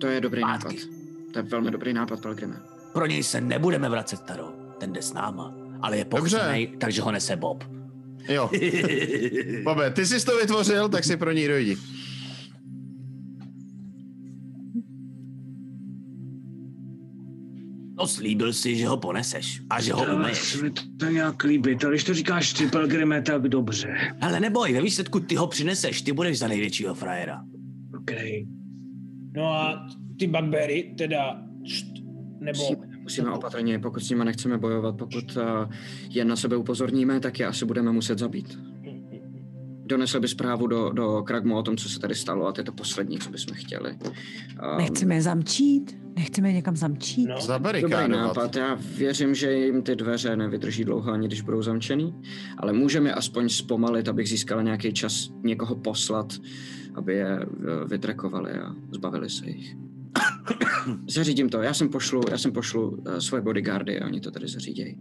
To 0.00 0.06
je 0.06 0.20
dobrý 0.20 0.40
nápad. 0.40 0.72
To 1.32 1.38
je 1.38 1.42
velmi 1.42 1.70
dobrý 1.70 1.92
nápad, 1.92 2.20
Pelgrime. 2.22 2.56
Pro 2.92 3.06
něj 3.06 3.22
se 3.22 3.40
nebudeme 3.40 3.88
vracet, 3.88 4.20
Taro. 4.20 4.52
Ten 4.78 4.92
jde 4.92 5.02
s 5.02 5.12
náma. 5.12 5.54
Ale 5.82 5.98
je 5.98 6.04
pochcenej, 6.04 6.66
takže 6.78 7.02
ho 7.02 7.12
nese 7.12 7.36
Bob. 7.36 7.64
Jo. 8.28 8.50
Bobe, 9.64 9.90
ty 9.90 10.06
jsi 10.06 10.24
to 10.26 10.36
vytvořil, 10.38 10.88
tak 10.88 11.04
si 11.04 11.16
pro 11.16 11.32
něj 11.32 11.48
dojdi. 11.48 11.76
No 17.98 18.06
slíbil 18.06 18.52
si, 18.52 18.76
že 18.76 18.86
ho 18.86 18.96
poneseš 18.96 19.62
a 19.70 19.80
že 19.80 19.92
ho 19.92 20.04
To 20.06 20.14
umeješ. 20.16 20.58
to 20.98 21.06
nějak 21.06 21.44
líbit, 21.44 21.84
ale 21.84 21.92
když 21.92 22.04
to 22.04 22.14
říkáš 22.14 22.52
ty, 22.52 22.66
Pelgrime, 22.66 23.22
tak 23.22 23.42
dobře. 23.42 23.96
Ale 24.20 24.40
neboj, 24.40 24.72
ve 24.72 24.82
výsledku 24.82 25.20
ty 25.20 25.34
ho 25.34 25.46
přineseš, 25.46 26.02
ty 26.02 26.12
budeš 26.12 26.38
za 26.38 26.48
největšího 26.48 26.94
frajera. 26.94 27.44
OK. 28.00 28.10
No 29.34 29.46
a 29.46 29.86
ty 30.18 30.26
bugbery, 30.26 30.94
teda, 30.98 31.42
št, 31.64 31.86
nebo... 32.40 32.58
Musíme, 32.58 32.86
musíme 32.96 33.30
opatrně, 33.30 33.78
pokud 33.78 34.00
s 34.00 34.10
nimi 34.10 34.24
nechceme 34.24 34.58
bojovat, 34.58 34.96
pokud 34.96 35.36
uh, 35.36 35.42
je 36.10 36.24
na 36.24 36.36
sebe 36.36 36.56
upozorníme, 36.56 37.20
tak 37.20 37.40
je 37.40 37.46
asi 37.46 37.64
budeme 37.64 37.92
muset 37.92 38.18
zabít. 38.18 38.58
Donesl 39.92 40.20
by 40.20 40.28
zprávu 40.28 40.66
do, 40.66 40.90
do 40.90 41.22
Kragmu 41.22 41.56
o 41.56 41.62
tom, 41.62 41.76
co 41.76 41.88
se 41.88 41.98
tady 41.98 42.14
stalo 42.14 42.46
a 42.46 42.52
to 42.52 42.60
je 42.60 42.64
to 42.64 42.72
poslední, 42.72 43.18
co 43.18 43.30
bychom 43.30 43.56
chtěli. 43.56 43.90
Um, 43.92 44.78
Nechceme 44.78 45.14
je 45.14 45.22
zamčít? 45.22 45.96
Nechceme 46.16 46.48
je 46.48 46.52
někam 46.52 46.76
zamčít? 46.76 47.28
No. 47.28 47.34
Dobrý 47.34 47.46
Zabarikádovat. 47.46 48.08
nápad, 48.10 48.56
já 48.56 48.78
věřím, 48.96 49.34
že 49.34 49.52
jim 49.52 49.82
ty 49.82 49.96
dveře 49.96 50.36
nevydrží 50.36 50.84
dlouho, 50.84 51.12
ani 51.12 51.26
když 51.26 51.40
budou 51.40 51.62
zamčený, 51.62 52.14
ale 52.58 52.72
můžeme 52.72 53.14
aspoň 53.14 53.48
zpomalit, 53.48 54.08
abych 54.08 54.28
získal 54.28 54.62
nějaký 54.62 54.92
čas 54.92 55.30
někoho 55.42 55.76
poslat, 55.76 56.32
aby 56.94 57.14
je 57.14 57.38
eh, 57.40 57.46
vytrakovali 57.86 58.52
a 58.52 58.74
zbavili 58.92 59.30
se 59.30 59.46
jich. 59.46 59.76
Zařídím 61.08 61.48
to, 61.48 61.62
já 61.62 61.74
sem 61.74 61.88
pošlu, 61.88 62.22
já 62.30 62.38
sem 62.38 62.52
pošlu 62.52 62.90
uh, 62.90 63.16
svoje 63.18 63.42
bodyguardy 63.42 64.00
a 64.00 64.06
oni 64.06 64.20
to 64.20 64.30
tady 64.30 64.48
zařídějí. 64.48 65.00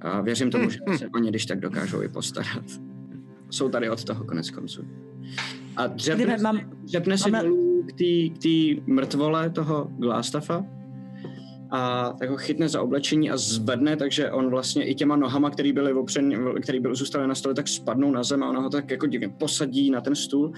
A 0.00 0.20
věřím 0.20 0.50
tomu, 0.50 0.70
že 0.70 0.78
se 0.96 1.08
oni 1.14 1.30
když 1.30 1.46
tak 1.46 1.60
dokážou 1.60 2.02
i 2.02 2.08
postarat. 2.08 2.64
Jsou 3.50 3.68
tady 3.68 3.90
od 3.90 4.04
toho 4.04 4.24
konec 4.24 4.50
konců. 4.50 4.82
A 5.76 5.86
dřepne, 5.86 6.24
Kdyby 6.24 6.42
mám- 6.42 6.60
dřepne 6.82 7.18
si 7.18 7.30
máme- 7.30 7.48
dolů 7.48 7.84
k 7.86 8.38
té 8.42 8.82
mrtvole 8.92 9.50
toho 9.50 9.90
Glastafa 9.98 10.64
a 11.70 12.12
tak 12.18 12.30
ho 12.30 12.36
chytne 12.36 12.68
za 12.68 12.82
oblečení 12.82 13.30
a 13.30 13.36
zvedne, 13.36 13.96
takže 13.96 14.30
on 14.30 14.50
vlastně 14.50 14.84
i 14.84 14.94
těma 14.94 15.16
nohama, 15.16 15.50
který 15.50 15.72
byly 15.72 15.92
opřen, 15.92 16.34
který 16.62 16.80
byl 16.80 16.94
zůstaly 16.94 17.28
na 17.28 17.34
stole, 17.34 17.54
tak 17.54 17.68
spadnou 17.68 18.10
na 18.10 18.22
zem 18.22 18.42
a 18.42 18.48
ona 18.48 18.60
ho 18.60 18.70
tak 18.70 18.90
jako 18.90 19.06
divně 19.06 19.28
posadí 19.28 19.90
na 19.90 20.00
ten 20.00 20.14
stůl, 20.14 20.52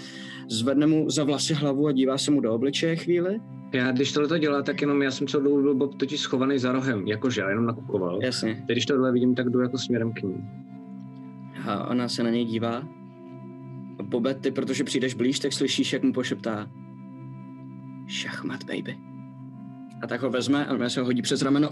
zvedne 0.49 0.87
mu 0.87 1.11
za 1.11 1.25
vlasy 1.25 1.55
hlavu 1.55 1.87
a 1.87 1.93
dívá 1.93 2.19
se 2.19 2.31
mu 2.31 2.41
do 2.41 2.53
obličeje 2.55 2.97
chvíli. 2.97 3.41
Já, 3.73 3.93
když 3.93 4.13
tohle 4.13 4.29
to 4.29 4.39
dělá, 4.39 4.63
tak 4.63 4.81
jenom 4.81 5.03
já 5.03 5.11
jsem 5.11 5.27
celou 5.27 5.43
dobu 5.45 5.63
byl 5.63 5.75
Bob 5.75 5.95
totiž 5.95 6.21
schovaný 6.21 6.59
za 6.59 6.73
rohem, 6.73 7.07
jakože 7.09 7.41
já 7.41 7.49
jenom 7.49 7.67
nakukoval. 7.67 8.19
Jasně. 8.23 8.55
Teď, 8.67 8.75
když 8.75 8.87
tohle 8.87 9.13
vidím, 9.13 9.35
tak 9.35 9.51
jdu 9.51 9.61
jako 9.61 9.79
směrem 9.79 10.13
k 10.13 10.23
ní. 10.23 10.35
A 11.67 11.87
ona 11.89 12.09
se 12.09 12.23
na 12.23 12.31
něj 12.31 12.45
dívá. 12.45 12.83
Bobe, 14.03 14.35
ty, 14.35 14.51
protože 14.51 14.85
přijdeš 14.85 15.15
blíž, 15.15 15.39
tak 15.39 15.53
slyšíš, 15.53 15.93
jak 15.93 16.03
mu 16.03 16.13
pošeptá 16.13 16.69
šachmat, 18.07 18.65
baby. 18.65 18.99
A 20.03 20.07
tak 20.07 20.23
ho 20.23 20.31
vezme 20.31 20.67
a 20.67 20.69
normálně 20.69 20.91
se 20.91 21.01
ho 21.01 21.07
hodí 21.07 21.23
přes 21.23 21.43
rameno, 21.43 21.69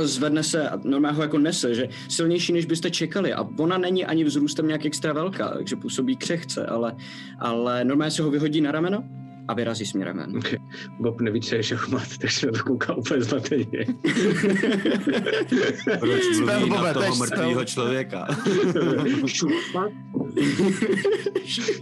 zvedne 0.00 0.42
se 0.42 0.68
a 0.68 0.78
normálně 0.84 1.16
ho 1.16 1.22
jako 1.22 1.38
nese, 1.38 1.74
že 1.74 1.88
silnější, 2.08 2.52
než 2.52 2.66
byste 2.66 2.90
čekali. 2.90 3.32
A 3.32 3.48
ona 3.58 3.78
není 3.78 4.06
ani 4.06 4.24
vzrůstem 4.24 4.66
nějak 4.66 4.86
extra 4.86 5.12
velká, 5.12 5.48
takže 5.48 5.76
působí 5.76 6.16
křehce, 6.16 6.66
ale, 6.66 6.96
ale 7.38 7.84
normálně 7.84 8.10
se 8.10 8.22
ho 8.22 8.30
vyhodí 8.30 8.60
na 8.60 8.72
rameno 8.72 9.04
a 9.50 9.54
vyrazí 9.54 9.86
směrem 9.86 10.16
ven. 10.16 10.36
Okay. 10.36 10.58
Bob 10.98 11.20
neví, 11.20 11.40
co 11.40 11.54
je 11.54 11.62
šachmat, 11.62 12.18
takže 12.20 12.46
na 12.46 12.52
to 12.52 12.64
kouká 12.64 12.94
úplně 12.94 13.22
zmateně. 13.22 13.66
Proč 15.98 16.22
mluví 16.38 16.70
na 16.70 16.92
toho 16.92 17.14
spell. 17.14 17.16
mrtvýho 17.16 17.64
člověka? 17.64 18.26
Šachmat? 19.26 19.92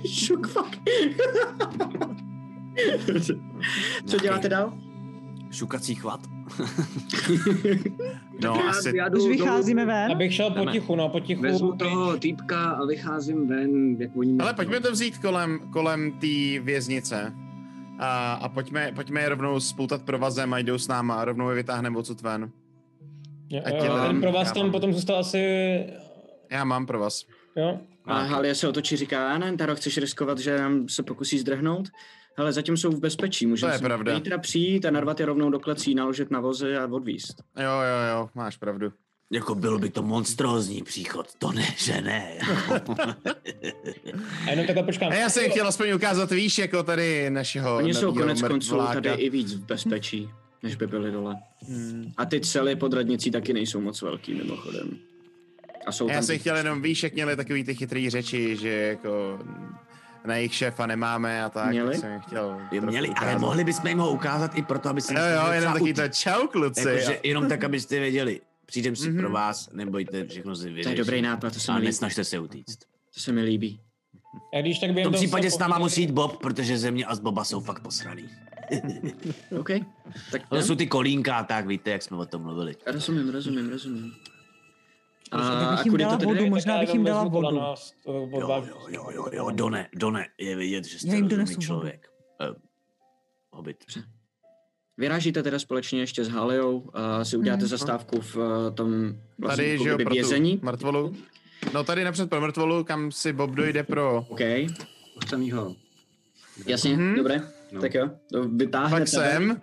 Šuk, 0.07 0.49
fuck. 0.49 0.78
Co 4.07 4.16
děláte 4.16 4.49
dál? 4.49 4.73
Šukací 5.51 5.95
chvat. 5.95 6.20
No, 8.45 8.55
já, 8.65 8.70
asi 8.70 8.97
já 8.97 9.09
jdu 9.09 9.16
Už 9.16 9.23
dolů, 9.23 9.31
vycházíme 9.31 9.86
ven? 9.86 10.12
Abych 10.12 10.35
šel 10.35 10.51
potichu, 10.51 10.97
no 10.97 11.09
potichu. 11.09 11.43
Vezmu 11.43 11.73
toho 11.73 12.16
týpka 12.16 12.70
a 12.70 12.86
vycházím 12.86 13.49
ven, 13.49 13.97
jak 13.99 14.11
oni... 14.16 14.39
Ale 14.39 14.55
pojďme 14.55 14.81
to 14.81 14.93
vzít 14.93 15.19
kolem, 15.19 15.61
kolem 15.70 16.12
té 16.12 16.61
věznice. 16.61 17.35
A, 17.98 18.32
a 18.34 18.48
pojďme, 18.48 18.92
pojďme 18.94 19.20
je 19.20 19.28
rovnou 19.28 19.60
spoutat 19.60 20.02
provazem 20.02 20.54
a 20.54 20.58
jdou 20.58 20.78
s 20.78 20.88
náma 20.88 21.14
a 21.14 21.24
rovnou 21.24 21.48
je 21.50 21.54
vytáhneme 21.54 21.98
odsud 21.98 22.20
ven. 22.20 22.50
Jo, 23.50 23.62
jo, 23.66 23.98
ten 24.06 24.20
pro 24.20 24.32
vás 24.32 24.52
tam 24.52 24.62
mám. 24.62 24.72
potom 24.72 24.92
zůstal 24.92 25.16
asi... 25.16 25.40
Já 26.50 26.64
mám 26.64 26.86
provaz. 26.86 27.24
Jo? 27.56 27.78
A 28.04 28.18
Halie 28.18 28.54
se 28.54 28.68
otočí, 28.68 28.96
říká, 28.96 29.32
a 29.32 29.38
ne, 29.38 29.56
Taro, 29.56 29.76
chceš 29.76 29.98
riskovat, 29.98 30.38
že 30.38 30.58
nám 30.58 30.88
se 30.88 31.02
pokusí 31.02 31.38
zdrhnout? 31.38 31.88
Hele, 32.36 32.52
zatím 32.52 32.76
jsou 32.76 32.90
v 32.90 33.00
bezpečí, 33.00 33.46
můžeme 33.46 33.70
To 33.70 33.74
je 33.74 33.78
si 33.78 33.84
pravda. 33.84 34.14
zítra 34.14 34.38
přijít 34.38 34.86
a 34.86 34.90
narvat 34.90 35.20
je 35.20 35.26
rovnou 35.26 35.50
do 35.50 35.60
klecí, 35.60 35.94
naložit 35.94 36.30
na 36.30 36.40
vozy 36.40 36.76
a 36.76 36.86
odvíst. 36.86 37.42
Jo, 37.56 37.70
jo, 37.70 38.10
jo, 38.16 38.28
máš 38.34 38.56
pravdu. 38.56 38.92
Jako 39.30 39.55
byl 39.55 39.78
by 39.78 39.90
to 39.90 40.02
monstrózní 40.02 40.82
příchod, 40.82 41.34
to 41.38 41.52
ne, 41.52 41.66
že 41.76 42.00
ne. 42.00 42.38
A 44.46 44.50
jenom 44.50 44.66
takhle 44.66 44.82
počkám. 44.82 45.12
A 45.12 45.14
já 45.14 45.28
jsem 45.28 45.50
chtěl 45.50 45.68
aspoň 45.68 45.92
ukázat, 45.92 46.30
víš, 46.30 46.59
jako 46.59 46.82
tady 46.82 47.30
našeho 47.30 47.76
Oni 47.76 47.94
jsou 47.94 48.14
konec 48.14 48.42
konců 48.42 48.78
tady 48.92 49.10
i 49.10 49.30
víc 49.30 49.55
v 49.55 49.64
bezpečí, 49.64 50.30
než 50.62 50.76
by 50.76 50.86
byli 50.86 51.10
dole. 51.10 51.36
Hmm. 51.68 52.12
A 52.16 52.24
ty 52.24 52.40
cely 52.40 52.76
pod 52.76 52.92
radnicí 52.92 53.30
taky 53.30 53.52
nejsou 53.52 53.80
moc 53.80 54.02
velký, 54.02 54.34
mimochodem. 54.34 54.98
A 55.86 55.92
jsou 55.92 56.09
Já 56.09 56.14
tam... 56.14 56.22
jsem 56.22 56.38
chtěl 56.38 56.56
jenom, 56.56 56.82
víš, 56.82 57.02
jak 57.02 57.14
měli 57.14 57.36
takový 57.36 57.64
ty 57.64 57.74
chytrý 57.74 58.10
řeči, 58.10 58.56
že 58.56 58.68
jako 58.68 59.38
na 60.24 60.36
jejich 60.36 60.55
šéfa 60.55 60.86
nemáme 60.86 61.44
a 61.44 61.48
tak. 61.48 61.70
Měli? 61.70 61.90
tak 61.90 62.00
jsem 62.00 62.20
chtěl 62.20 62.60
měli, 62.80 63.09
ale 63.09 63.38
mohli 63.38 63.64
bychom 63.64 63.86
jim 63.86 63.98
ho 63.98 64.10
ukázat 64.10 64.59
i 64.59 64.62
proto, 64.62 64.88
aby 64.88 65.00
si 65.00 65.14
Jo, 65.14 65.20
jo, 65.20 65.52
jenom 65.52 65.72
takový 65.72 65.94
to 65.94 66.09
čau, 66.09 66.46
kluci. 66.46 66.88
Jakože 66.88 67.20
jenom 67.24 67.48
tak, 67.48 67.64
abyste 67.64 68.00
věděli. 68.00 68.40
Přijdem 68.69 68.97
si 68.97 69.09
Mhm. 69.11 69.19
pro 69.19 69.31
vás, 69.31 69.70
nebojte, 69.73 70.24
všechno 70.27 70.57
si 70.57 70.65
vyřeším. 70.70 70.82
To 70.85 70.89
je 70.90 70.97
dobrý 71.05 71.23
nápad, 71.23 71.55
to 71.55 71.61
se 71.61 71.73
A 71.73 71.74
mi 71.74 71.81
líbí. 71.81 71.86
nesnažte 71.89 72.24
se 72.24 72.39
utíct. 72.39 72.78
To 73.15 73.20
se 73.20 73.32
mi 73.32 73.43
líbí. 73.43 73.81
A 74.59 74.61
když 74.61 74.78
tak 74.78 74.90
V 74.90 75.03
tom 75.03 75.12
případě 75.12 75.51
s 75.51 75.59
náma 75.59 75.78
musí 75.78 76.01
jít 76.01 76.11
Bob, 76.11 76.36
protože 76.40 76.78
země 76.78 77.05
a 77.07 77.15
z 77.15 77.20
Boba 77.20 77.45
jsou 77.45 77.61
fakt 77.61 77.81
posraný. 77.82 78.28
OK. 79.61 79.69
Tak 80.32 80.49
To 80.49 80.62
jsou 80.62 80.74
ty 80.74 80.86
kolínka 80.86 81.36
a 81.36 81.45
tak, 81.45 81.66
víte, 81.66 81.90
jak 81.90 82.03
jsme 82.03 82.16
o 82.16 82.27
tom 82.27 82.43
mluvili. 82.43 82.77
Rozumím, 82.86 83.28
rozumím, 83.28 83.70
rozumím. 83.70 84.12
A, 85.31 85.36
a 85.39 85.77
bych 85.77 85.85
jim 85.85 85.93
kudy 85.93 86.05
dala 86.05 86.16
to 86.16 86.27
tedy 86.27 86.35
vodu, 86.40 86.51
možná 86.51 86.78
bych 86.78 86.93
jim 86.95 87.05
dala 87.05 87.24
vodu. 87.24 87.57
nás, 87.61 87.93
to 88.05 88.23
od 88.24 88.40
Jo, 88.40 88.65
jo, 88.65 88.66
jo, 88.89 89.11
jo, 89.15 89.28
jo, 89.32 89.51
Done, 89.51 89.89
Done, 89.97 90.27
je 90.39 90.57
vidět, 90.57 90.85
že 90.85 90.99
jste 90.99 91.11
rozumný 91.11 91.28
donesu 91.28 91.61
člověk. 91.61 92.11
Uh, 92.51 92.57
hobit. 93.51 93.85
Vyrážíte 94.98 95.42
teda 95.42 95.58
společně 95.58 96.00
ještě 96.00 96.24
s 96.24 96.28
Haliou 96.28 96.90
a 96.94 97.24
si 97.24 97.36
uděláte 97.36 97.62
Mhm. 97.62 97.68
zastávku 97.68 98.20
v 98.20 98.36
eh, 98.36 98.70
tom 98.74 99.14
vlastně 99.38 99.64
Tady, 99.64 99.78
že 99.78 99.88
jo, 99.88 99.96
pro 99.96 100.04
tu 100.04 100.14
vězení. 100.14 100.60
mrtvolu. 100.62 101.16
No 101.74 101.84
tady 101.84 102.04
napřed 102.04 102.30
pro 102.30 102.40
mrtvolu, 102.40 102.84
kam 102.84 103.12
si 103.12 103.32
Bob 103.32 103.50
dojde 103.50 103.82
pro... 103.82 104.26
OK, 104.28 104.40
Už 105.16 105.28
jsem 105.28 105.42
jího. 105.42 105.74
jasně, 106.66 106.96
Mhm. 106.96 107.14
dobré. 107.16 107.40
No. 107.73 107.81
Tak 107.81 107.95
jo, 107.95 108.11
to 108.32 108.49
vytáhne 108.49 108.99
Pak 108.99 109.09
sem. 109.09 109.61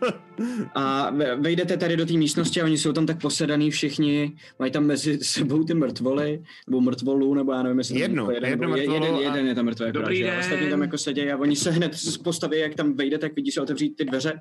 A 0.74 1.10
ve- 1.10 1.36
vejdete 1.36 1.76
tady 1.76 1.96
do 1.96 2.06
té 2.06 2.12
místnosti 2.12 2.60
a 2.60 2.64
oni 2.64 2.78
jsou 2.78 2.92
tam 2.92 3.06
tak 3.06 3.20
posedaný 3.20 3.70
všichni, 3.70 4.36
mají 4.58 4.72
tam 4.72 4.84
mezi 4.84 5.18
sebou 5.24 5.64
ty 5.64 5.74
mrtvoly, 5.74 6.42
nebo 6.66 6.80
mrtvolu, 6.80 7.34
nebo 7.34 7.52
já 7.52 7.62
nevím, 7.62 7.78
jestli 7.78 7.94
tam 7.94 8.02
Jednu, 8.02 8.22
jako 8.22 8.32
jeden, 8.34 8.50
jednu 8.50 8.76
je- 8.76 8.82
jeden, 8.82 9.14
jeden 9.20 9.46
je 9.46 9.54
tam 9.54 9.64
mrtvý, 9.64 9.84
akorát, 9.86 10.02
Dobrý 10.02 10.18
že 10.18 10.24
den. 10.26 10.38
ostatní 10.38 10.70
tam 10.70 10.82
jako 10.82 10.98
sedějí 10.98 11.30
a 11.32 11.36
oni 11.36 11.56
se 11.56 11.70
hned 11.70 11.92
postaví, 12.24 12.58
jak 12.58 12.74
tam 12.74 12.94
vejde, 12.96 13.18
tak 13.18 13.34
vidí 13.36 13.50
se 13.50 13.60
otevřít 13.60 13.96
ty 13.96 14.04
dveře. 14.04 14.40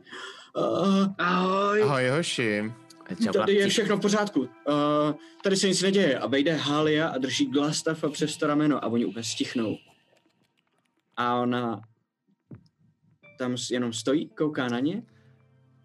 Uh, 0.57 1.07
Ahoj. 1.17 1.81
Ahoj, 1.83 2.07
hoši. 2.09 2.71
Tady 3.33 3.53
je 3.53 3.67
všechno 3.67 3.97
v 3.97 4.01
pořádku. 4.01 4.39
Uh, 4.39 4.47
tady 5.43 5.55
se 5.55 5.67
nic 5.67 5.81
neděje. 5.81 6.19
A 6.19 6.27
vejde 6.27 6.53
Halia 6.53 7.07
a 7.07 7.17
drží 7.17 7.45
Glastafa 7.45 8.09
přes 8.09 8.37
to 8.37 8.47
rameno 8.47 8.83
a 8.83 8.87
oni 8.87 9.05
úplně 9.05 9.23
stichnou. 9.23 9.77
A 11.17 11.35
ona 11.35 11.81
tam 13.41 13.55
jenom 13.71 13.93
stojí, 13.93 14.29
kouká 14.29 14.67
na 14.67 14.79
ně. 14.79 15.03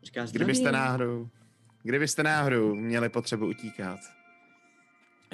Říká 0.02 0.26
zdraví. 0.26 0.44
Kdybyste 0.44 0.72
náhodou... 0.72 1.28
kdybyste 1.82 2.22
náhodou 2.22 2.74
měli 2.74 3.08
potřebu 3.08 3.46
utíkat. 3.46 4.00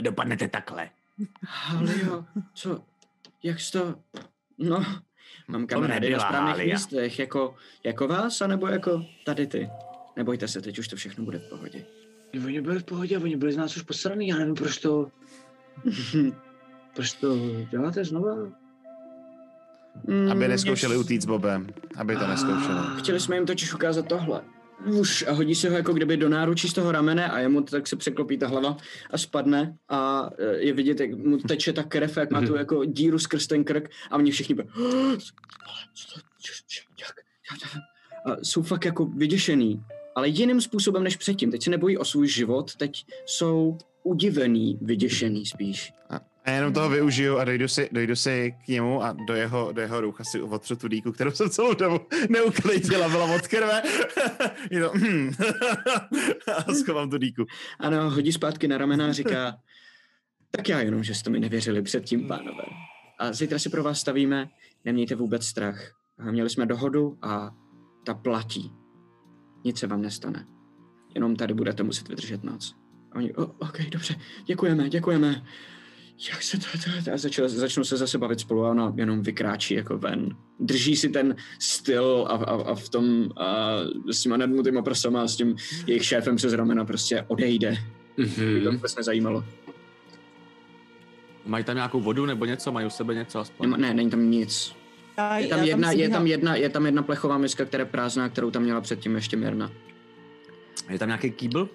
Dopadnete 0.01 0.49
takhle. 0.49 0.91
Halio, 1.43 2.25
co? 2.55 2.85
Jak 3.43 3.57
to... 3.73 3.95
No, 4.59 4.85
mám 5.49 5.67
kamarády 5.67 6.11
na 6.11 6.19
správných 6.19 6.57
Halia. 6.57 6.75
místech, 6.75 7.19
jako, 7.19 7.57
jako 7.85 8.09
vás, 8.09 8.41
anebo 8.41 8.67
jako 8.67 9.07
tady 9.25 9.47
ty. 9.47 9.71
Nebojte 10.17 10.49
se, 10.49 10.63
teď 10.63 10.79
už 10.79 10.89
to 10.89 10.97
všechno 10.97 11.25
bude 11.25 11.39
v 11.39 11.49
pohodě. 11.49 11.87
Oni 12.45 12.61
byli 12.61 12.79
v 12.79 12.85
pohodě, 12.85 13.19
oni 13.19 13.37
byli 13.37 13.53
z 13.53 13.57
nás 13.57 13.77
už 13.77 13.83
posraný, 13.83 14.29
já 14.29 14.37
nevím, 14.37 14.55
proč 14.55 14.79
to... 14.79 15.11
proč 16.95 17.13
to 17.13 17.37
děláte 17.71 18.05
znova? 18.05 18.62
Aby 20.31 20.45
Mm, 20.45 20.51
neskoušeli 20.51 20.95
jak- 20.95 21.01
utíct 21.01 21.23
s 21.23 21.27
Bobem. 21.27 21.67
Aby 21.97 22.17
to 22.17 22.27
neskoušeli. 22.27 22.79
Chtěli 22.99 23.21
jsme 23.21 23.37
jim 23.37 23.47
totiž 23.47 23.75
ukázat 23.75 24.07
tohle. 24.09 24.43
Už 24.99 25.25
a 25.29 25.33
hodí 25.33 25.55
se 25.55 25.71
ho 25.71 25.77
jako 25.77 25.93
kdyby 25.93 26.17
do 26.17 26.29
náručí 26.29 26.69
z 26.69 26.73
toho 26.73 26.93
ramene 26.93 27.31
a 27.31 27.39
jemu 27.39 27.63
tak 27.63 27.87
se 27.87 27.97
překlopí 27.97 28.39
ta 28.39 28.49
hlava 28.49 28.77
a 29.11 29.19
spadne 29.19 29.77
a 29.89 30.31
e, 30.39 30.57
je 30.57 30.73
vidět, 30.73 31.01
jak 31.01 31.15
mu 31.15 31.39
teče 31.39 31.73
ta 31.73 31.83
krev, 31.83 32.17
jak 32.17 32.31
má 32.31 32.41
tu 32.41 32.55
jako 32.57 32.85
díru 32.85 33.19
skrz 33.19 33.47
ten 33.47 33.65
krk 33.65 33.89
a 34.11 34.17
oni 34.17 34.31
všichni 34.31 34.55
bude, 34.55 34.69
jak, 37.01 37.15
a 38.27 38.37
jsou 38.43 38.63
fakt 38.63 38.85
jako 38.85 39.05
vyděšený, 39.07 39.85
ale 40.15 40.29
jiným 40.29 40.61
způsobem 40.61 41.03
než 41.05 41.17
předtím. 41.17 41.51
Teď 41.51 41.63
se 41.63 41.71
nebojí 41.71 41.99
o 41.99 42.05
svůj 42.05 42.29
život, 42.29 42.77
teď 42.77 43.07
jsou 43.27 43.79
udivený, 44.03 44.79
vyděšený 44.83 45.47
spíš. 45.47 45.93
A 46.11 46.21
jenom 46.51 46.73
toho 46.73 46.89
využiju 46.89 47.39
a 47.39 47.45
dojdu 47.45 47.69
si, 47.69 47.89
dojdu 47.93 48.17
si 48.17 48.55
k 48.65 48.69
němu 48.69 49.03
a 49.03 49.13
do 49.13 49.35
jeho, 49.35 49.73
do 49.73 49.81
jeho 49.81 50.01
rucha 50.01 50.25
si 50.25 50.43
otřu 50.43 50.77
tu 50.77 50.89
dýku, 50.89 51.13
kterou 51.13 51.31
jsem 51.31 51.51
celou 51.51 51.75
dobu 51.75 52.01
neuklidila, 52.29 53.09
byla 53.09 53.25
od 53.35 53.47
krve. 53.49 53.83
To, 54.83 54.91
hmm. 54.95 55.31
a 56.57 56.75
schovám 56.75 57.11
tu 57.11 57.19
dýku. 57.19 57.47
Ano, 57.79 58.11
hodí 58.11 58.33
zpátky 58.33 58.69
na 58.69 58.79
ramena 58.79 59.07
a 59.07 59.13
říká, 59.13 59.57
tak 60.51 60.69
já 60.69 60.81
jenom, 60.81 61.05
že 61.05 61.15
jste 61.15 61.31
mi 61.31 61.41
nevěřili 61.41 61.83
předtím, 61.83 62.29
pánové. 62.29 62.65
A 63.19 63.33
zítra 63.33 63.59
si 63.59 63.69
pro 63.69 63.83
vás 63.83 64.01
stavíme, 64.01 64.49
nemějte 64.85 65.15
vůbec 65.15 65.47
strach. 65.47 65.93
A 66.19 66.31
Měli 66.31 66.51
jsme 66.51 66.67
dohodu 66.67 67.19
a 67.23 67.51
ta 68.07 68.15
platí. 68.15 68.73
Nic 69.65 69.79
se 69.79 69.87
vám 69.87 70.03
nestane. 70.03 70.47
Jenom 71.15 71.37
tady 71.37 71.55
budete 71.55 71.83
muset 71.83 72.09
vydržet 72.09 72.45
noc. 72.45 72.75
A 73.13 73.15
oni, 73.15 73.35
o, 73.35 73.47
OK, 73.47 73.81
dobře, 73.81 74.15
děkujeme, 74.47 74.89
děkujeme. 74.89 75.43
Jak 76.31 76.43
se 76.43 76.59
to, 76.59 76.67
to, 76.73 77.05
to 77.05 77.13
a 77.13 77.17
začal, 77.17 77.49
začnou 77.49 77.85
se 77.85 77.97
zase 77.97 78.19
bavit 78.19 78.41
spolu 78.41 78.65
a 78.65 78.71
ona 78.71 78.93
jenom 78.97 79.23
vykráčí 79.23 79.75
jako 79.75 79.99
ven. 79.99 80.37
Drží 80.61 80.97
si 80.97 81.09
ten 81.09 81.37
styl 81.59 82.27
a, 82.29 82.33
a, 82.35 82.63
a 82.71 82.75
v 82.75 82.89
tom 82.89 83.29
a 83.37 83.77
s 84.11 84.23
těma 84.23 84.37
nadmutýma 84.37 84.83
prsama 84.83 85.23
a 85.23 85.29
s 85.29 85.37
tím 85.37 85.57
jejich 85.87 86.05
šéfem 86.05 86.37
přes 86.37 86.53
ramena 86.53 86.85
prostě 86.85 87.25
odejde. 87.29 87.77
Mm-hmm. 88.19 88.65
To 88.65 88.73
vůbec 88.73 88.97
nezajímalo. 88.97 89.45
Mají 91.47 91.65
tam 91.65 91.77
nějakou 91.77 92.01
vodu 92.01 92.27
nebo 92.27 92.45
něco? 92.45 92.73
Mají 92.73 92.87
u 92.87 92.91
sebe 92.91 93.15
něco 93.15 93.39
aspoň? 93.39 93.75
Ne, 93.81 93.95
není 93.95 94.11
tam 94.11 94.31
nic. 94.31 94.75
Já, 95.19 95.39
Je 95.39 95.49
tam, 95.49 95.59
já 95.59 95.65
jedna, 95.65 95.91
je, 95.91 95.97
sbíhám- 95.97 96.13
tam 96.13 96.27
jedna, 96.27 96.57
je 96.57 96.69
tam 96.69 96.87
jedna 96.87 97.03
plechová 97.03 97.39
miska, 97.39 97.65
která 97.65 97.83
je 97.83 97.91
prázdná, 97.91 98.29
kterou 98.29 98.51
tam 98.51 98.63
měla 98.63 98.81
předtím 98.81 99.15
ještě 99.15 99.37
Mirna. 99.37 99.73
Je 100.91 100.99
tam 100.99 101.09
nějaký 101.09 101.31
kýbl? 101.31 101.69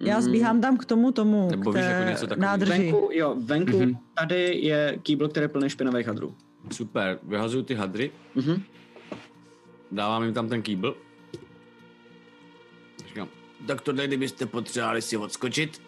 Já 0.00 0.20
zbíhám 0.20 0.60
tam 0.60 0.76
k 0.76 0.84
tomu 0.84 1.12
tomu, 1.12 1.48
Nebo 1.50 1.72
k 1.72 1.74
víš, 1.76 1.84
jako 1.84 2.10
něco 2.10 2.26
takového. 2.26 2.50
nádrži. 2.50 2.72
Venku, 2.72 3.08
jo, 3.12 3.34
venku 3.38 3.76
Mhm. 3.78 3.88
mm-hmm. 3.88 3.98
tady 4.14 4.58
je 4.62 4.98
kýbl, 5.02 5.28
který 5.28 5.44
je 5.44 5.48
plný 5.48 5.70
špinavých 5.70 6.06
hadrů. 6.06 6.34
Super, 6.72 7.18
vyhazuju 7.22 7.62
ty 7.64 7.74
hadry, 7.74 8.10
Mhm. 8.34 8.62
dávám 9.92 10.24
jim 10.24 10.34
tam 10.34 10.48
ten 10.48 10.62
kýbl. 10.62 10.96
Říkám, 13.08 13.28
Tak 13.66 13.80
tohle, 13.80 14.06
kdybyste 14.06 14.46
potřebovali 14.46 15.02
si 15.02 15.16
odskočit. 15.16 15.82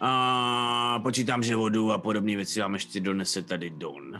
A 0.00 1.00
počítám, 1.02 1.42
že 1.42 1.56
vodu 1.56 1.92
a 1.92 1.98
podobné 1.98 2.36
věci 2.36 2.60
vám 2.60 2.74
ještě 2.74 3.00
donese 3.00 3.42
tady 3.42 3.70
Don. 3.70 4.18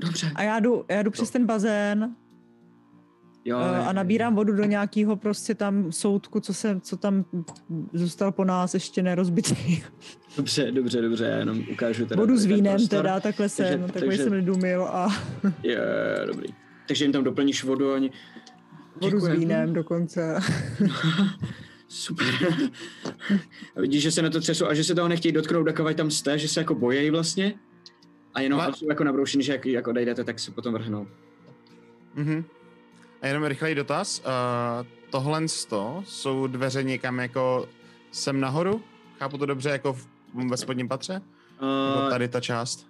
Dobře. 0.00 0.32
A 0.34 0.42
já 0.42 0.60
jdu, 0.60 0.84
já 0.88 1.02
jdu 1.02 1.10
přes 1.10 1.30
ten 1.30 1.46
bazén 1.46 2.16
Jo, 3.44 3.58
eh, 3.60 3.78
a 3.78 3.92
nabírám 3.92 4.34
vodu 4.34 4.52
do 4.52 4.64
nějakého 4.64 5.16
prostě 5.16 5.54
tam 5.54 5.92
soudku, 5.92 6.40
co, 6.40 6.54
se, 6.54 6.80
co 6.82 6.96
tam 6.96 7.24
zůstal 7.92 8.32
po 8.32 8.44
nás 8.44 8.74
ještě 8.74 9.02
nerozbitý. 9.02 9.82
Dobře, 10.36 10.72
dobře, 10.72 11.02
dobře, 11.02 11.24
já 11.24 11.36
jenom 11.36 11.62
ukážu 11.72 12.06
teda. 12.06 12.20
Vodu 12.20 12.36
s 12.36 12.44
vínem 12.44 12.76
prostor. 12.76 12.98
teda, 12.98 13.20
takhle 13.20 13.48
jsem, 13.48 13.66
Takže- 13.66 13.92
takový 13.92 14.06
takže- 14.08 14.22
jsem 14.22 14.32
nedumil 14.32 14.82
a 14.82 15.08
Je, 15.62 15.78
dobrý. 16.26 16.48
Takže 16.88 17.04
jim 17.04 17.12
tam 17.12 17.24
doplníš 17.24 17.64
vodu 17.64 17.90
a 17.90 17.94
oni... 17.94 18.10
vodu 19.02 19.18
s 19.18 19.22
Děkujem. 19.22 19.38
vínem 19.40 19.72
dokonce. 19.72 20.38
Super. 21.88 22.26
A 23.76 23.80
vidíš, 23.80 24.02
že 24.02 24.10
se 24.10 24.22
na 24.22 24.30
to 24.30 24.40
třesou 24.40 24.66
a 24.66 24.74
že 24.74 24.84
se 24.84 24.94
toho 24.94 25.08
nechtějí 25.08 25.32
dotknout, 25.32 25.66
takový 25.66 25.94
tam 25.94 26.10
jste, 26.10 26.38
že 26.38 26.48
se 26.48 26.60
jako 26.60 26.74
bojejí 26.74 27.10
vlastně. 27.10 27.54
A 28.34 28.40
jenom 28.40 28.60
ale... 28.60 28.72
jsou 28.74 28.88
jako 28.88 29.04
nabroušený, 29.04 29.44
že 29.44 29.52
jak, 29.52 29.66
jak 29.66 29.86
odejdete, 29.88 30.24
tak 30.24 30.38
se 30.38 30.50
potom 30.50 30.74
vrhnou. 30.74 31.06
Mhm. 32.14 32.44
A 33.22 33.26
jenom 33.26 33.44
rychlej 33.44 33.74
dotaz. 33.74 34.18
Uh, 34.20 34.86
tohle 35.10 35.48
sto 35.48 36.02
jsou 36.06 36.46
dveře 36.46 36.82
někam 36.82 37.18
jako 37.18 37.68
sem 38.12 38.40
nahoru? 38.40 38.82
Chápu 39.18 39.38
to 39.38 39.46
dobře 39.46 39.70
jako 39.70 39.92
v, 39.92 40.06
ve 40.50 40.56
spodním 40.56 40.88
patře? 40.88 41.22
Nebo 41.60 42.00
Uh, 42.04 42.10
tady 42.10 42.28
ta 42.28 42.40
část? 42.40 42.86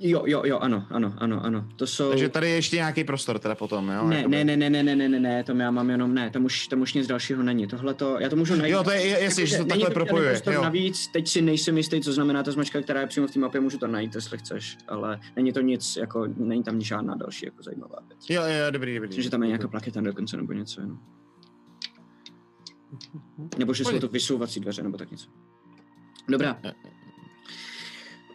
Jo, 0.00 0.22
jo, 0.26 0.42
jo, 0.44 0.58
ano, 0.58 0.86
ano, 0.90 1.14
ano, 1.18 1.44
ano. 1.44 1.68
To 1.76 1.86
jsou... 1.86 2.08
Takže 2.08 2.28
tady 2.28 2.48
je 2.48 2.54
ještě 2.54 2.76
nějaký 2.76 3.04
prostor 3.04 3.38
teda 3.38 3.54
potom, 3.54 3.88
jo? 3.88 4.08
Ne, 4.08 4.16
Jakoby- 4.16 4.44
ne, 4.44 4.46
ne, 4.56 4.56
ne, 4.56 4.70
ne, 4.70 4.82
ne, 4.82 4.96
ne, 4.96 5.08
ne, 5.08 5.20
ne, 5.20 5.44
tam 5.44 5.60
já 5.60 5.70
mám 5.70 5.90
jenom, 5.90 6.14
ne, 6.14 6.30
tam 6.30 6.44
už, 6.44 6.68
tam 6.68 6.80
už 6.80 6.94
nic 6.94 7.06
dalšího 7.06 7.42
není. 7.42 7.66
Tohle 7.66 7.94
to, 7.94 8.16
já 8.20 8.28
to 8.28 8.36
můžu 8.36 8.56
najít. 8.56 8.72
Jo, 8.72 8.84
to 8.84 8.90
je- 8.90 9.00
je- 9.06 9.24
jasně, 9.24 9.46
že 9.46 9.52
se 9.52 9.58
to 9.58 9.62
Není 9.64 9.68
takhle 9.68 9.84
žádný 9.84 9.94
propojuje, 9.94 10.30
prostor 10.30 10.54
jo. 10.54 10.62
Navíc, 10.62 11.08
teď 11.08 11.28
si 11.28 11.42
nejsem 11.42 11.76
jistý, 11.76 12.00
co 12.00 12.12
znamená 12.12 12.42
ta 12.42 12.52
značka, 12.52 12.82
která 12.82 13.00
je 13.00 13.06
přímo 13.06 13.26
v 13.26 13.30
té 13.30 13.38
mapě, 13.38 13.60
můžu 13.60 13.78
to 13.78 13.86
najít, 13.86 14.14
jestli 14.14 14.38
chceš, 14.38 14.76
ale 14.88 15.20
není 15.36 15.52
to 15.52 15.60
nic, 15.60 15.96
jako, 15.96 16.26
není 16.36 16.62
tam 16.62 16.80
žádná 16.80 17.14
další 17.14 17.46
jako 17.46 17.62
zajímavá 17.62 17.98
věc. 18.08 18.20
Jo, 18.30 18.42
jo, 18.42 18.70
dobrý, 18.70 18.94
dobrý. 18.94 19.08
Myslím, 19.08 19.24
že 19.24 19.30
tam 19.30 19.42
je 19.42 19.46
nějaká 19.46 19.68
plaketa 19.68 20.00
dokonce, 20.00 20.36
nebo 20.36 20.52
něco 20.52 20.80
jenom. 20.80 20.98
Nebo 23.58 23.74
že 23.74 23.84
jsou 23.84 23.98
to 23.98 24.08
vysouvací 24.08 24.60
dveře, 24.60 24.82
nebo 24.82 24.98
tak 24.98 25.10
něco. 25.10 25.28
Dobrá. 26.28 26.58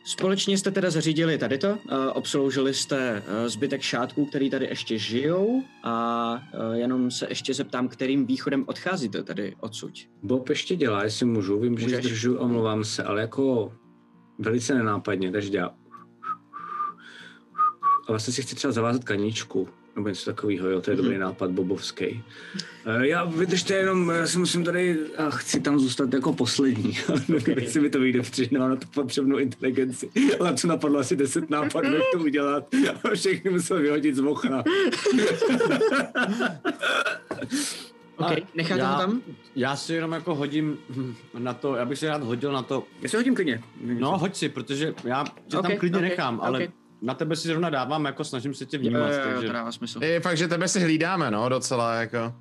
Společně 0.05 0.57
jste 0.57 0.71
teda 0.71 0.89
zařídili 0.89 1.37
tady 1.37 1.57
to, 1.57 1.69
uh, 1.69 1.77
obsloužili 2.13 2.73
jste 2.73 3.23
uh, 3.27 3.47
zbytek 3.47 3.81
šátků, 3.81 4.25
který 4.25 4.49
tady 4.49 4.65
ještě 4.65 4.97
žijou 4.97 5.63
a 5.83 6.33
uh, 6.33 6.73
jenom 6.73 7.11
se 7.11 7.25
ještě 7.29 7.53
zeptám, 7.53 7.87
kterým 7.87 8.25
východem 8.25 8.63
odcházíte 8.67 9.23
tady 9.23 9.55
odsud. 9.59 9.93
Bob 10.23 10.49
ještě 10.49 10.75
dělá, 10.75 11.03
jestli 11.03 11.25
můžu, 11.25 11.59
vím, 11.59 11.77
že 11.77 11.85
Můžeš. 11.85 12.05
zdržu, 12.05 12.37
omlouvám 12.37 12.83
se, 12.83 13.03
ale 13.03 13.21
jako 13.21 13.73
velice 14.39 14.75
nenápadně, 14.75 15.31
takže 15.31 15.49
dělá. 15.49 15.75
A 18.07 18.11
vlastně 18.11 18.33
si 18.33 18.41
chci 18.41 18.55
třeba 18.55 18.71
zavázat 18.71 19.03
kaničku, 19.03 19.69
nebo 19.95 20.09
něco 20.09 20.25
takového, 20.25 20.69
jo, 20.69 20.81
to 20.81 20.91
je 20.91 20.97
dobrý 20.97 21.17
nápad, 21.17 21.51
bobovský. 21.51 22.23
Eh, 22.85 23.07
Já 23.07 23.23
vydržte 23.25 23.73
jenom, 23.73 24.09
já 24.09 24.27
si 24.27 24.37
musím 24.37 24.63
tady, 24.63 24.99
a 25.17 25.29
chci 25.29 25.59
tam 25.61 25.79
zůstat 25.79 26.13
jako 26.13 26.33
poslední, 26.33 26.97
ale 27.09 27.21
nevím, 27.27 27.57
jestli 27.59 27.79
mi 27.81 27.89
to 27.89 27.99
vyjde, 27.99 28.21
protože 28.21 28.47
nemám 28.51 28.69
na 28.69 28.75
to 28.75 28.87
potřebnou 28.93 29.37
inteligenci. 29.37 30.09
Ale 30.39 30.53
co 30.55 30.67
napadlo 30.67 30.99
asi 30.99 31.15
deset 31.15 31.49
nápadů, 31.49 31.93
jak 31.93 32.03
to 32.13 32.19
udělat 32.19 32.67
a 33.03 33.15
všechny 33.15 33.51
musel 33.51 33.81
vyhodit 33.81 34.15
z 34.15 34.19
okna. 34.19 34.63
OK, 38.17 38.31
necháte 38.55 38.81
já, 38.81 38.91
ho 38.95 39.01
tam? 39.01 39.21
Já 39.55 39.75
si 39.75 39.93
jenom 39.93 40.11
jako 40.11 40.35
hodím 40.35 40.77
na 41.37 41.53
to, 41.53 41.75
já 41.75 41.85
bych 41.85 41.99
si 41.99 42.07
rád 42.07 42.23
hodil 42.23 42.51
na 42.51 42.61
to. 42.63 42.83
Já 43.01 43.09
si 43.09 43.17
hodím 43.17 43.35
klidně. 43.35 43.63
No, 43.81 44.17
hoď 44.17 44.35
si, 44.35 44.49
protože 44.49 44.93
já 45.03 45.25
tě 45.47 45.57
Ok, 45.57 45.67
tam 45.67 45.77
klidně 45.77 45.97
ok, 45.97 46.01
nechám, 46.03 46.39
ale 46.43 46.63
ok. 46.65 46.71
Na 47.03 47.13
tebe 47.13 47.35
si 47.35 47.47
zrovna 47.47 47.69
dávám, 47.69 48.05
jako 48.05 48.23
snažím 48.23 48.53
se 48.53 48.65
tě 48.65 48.77
Jo, 48.77 48.81
vnímat, 48.81 48.99
jo, 49.11 49.17
jo, 49.17 49.23
takže... 49.33 49.47
to 49.47 49.53
dává 49.53 49.71
smysl. 49.71 50.03
Je 50.03 50.19
fakt, 50.19 50.37
že 50.37 50.47
tebe 50.47 50.67
si 50.67 50.79
hlídáme, 50.79 51.31
no, 51.31 51.49
docela, 51.49 51.95
jako. 51.95 52.33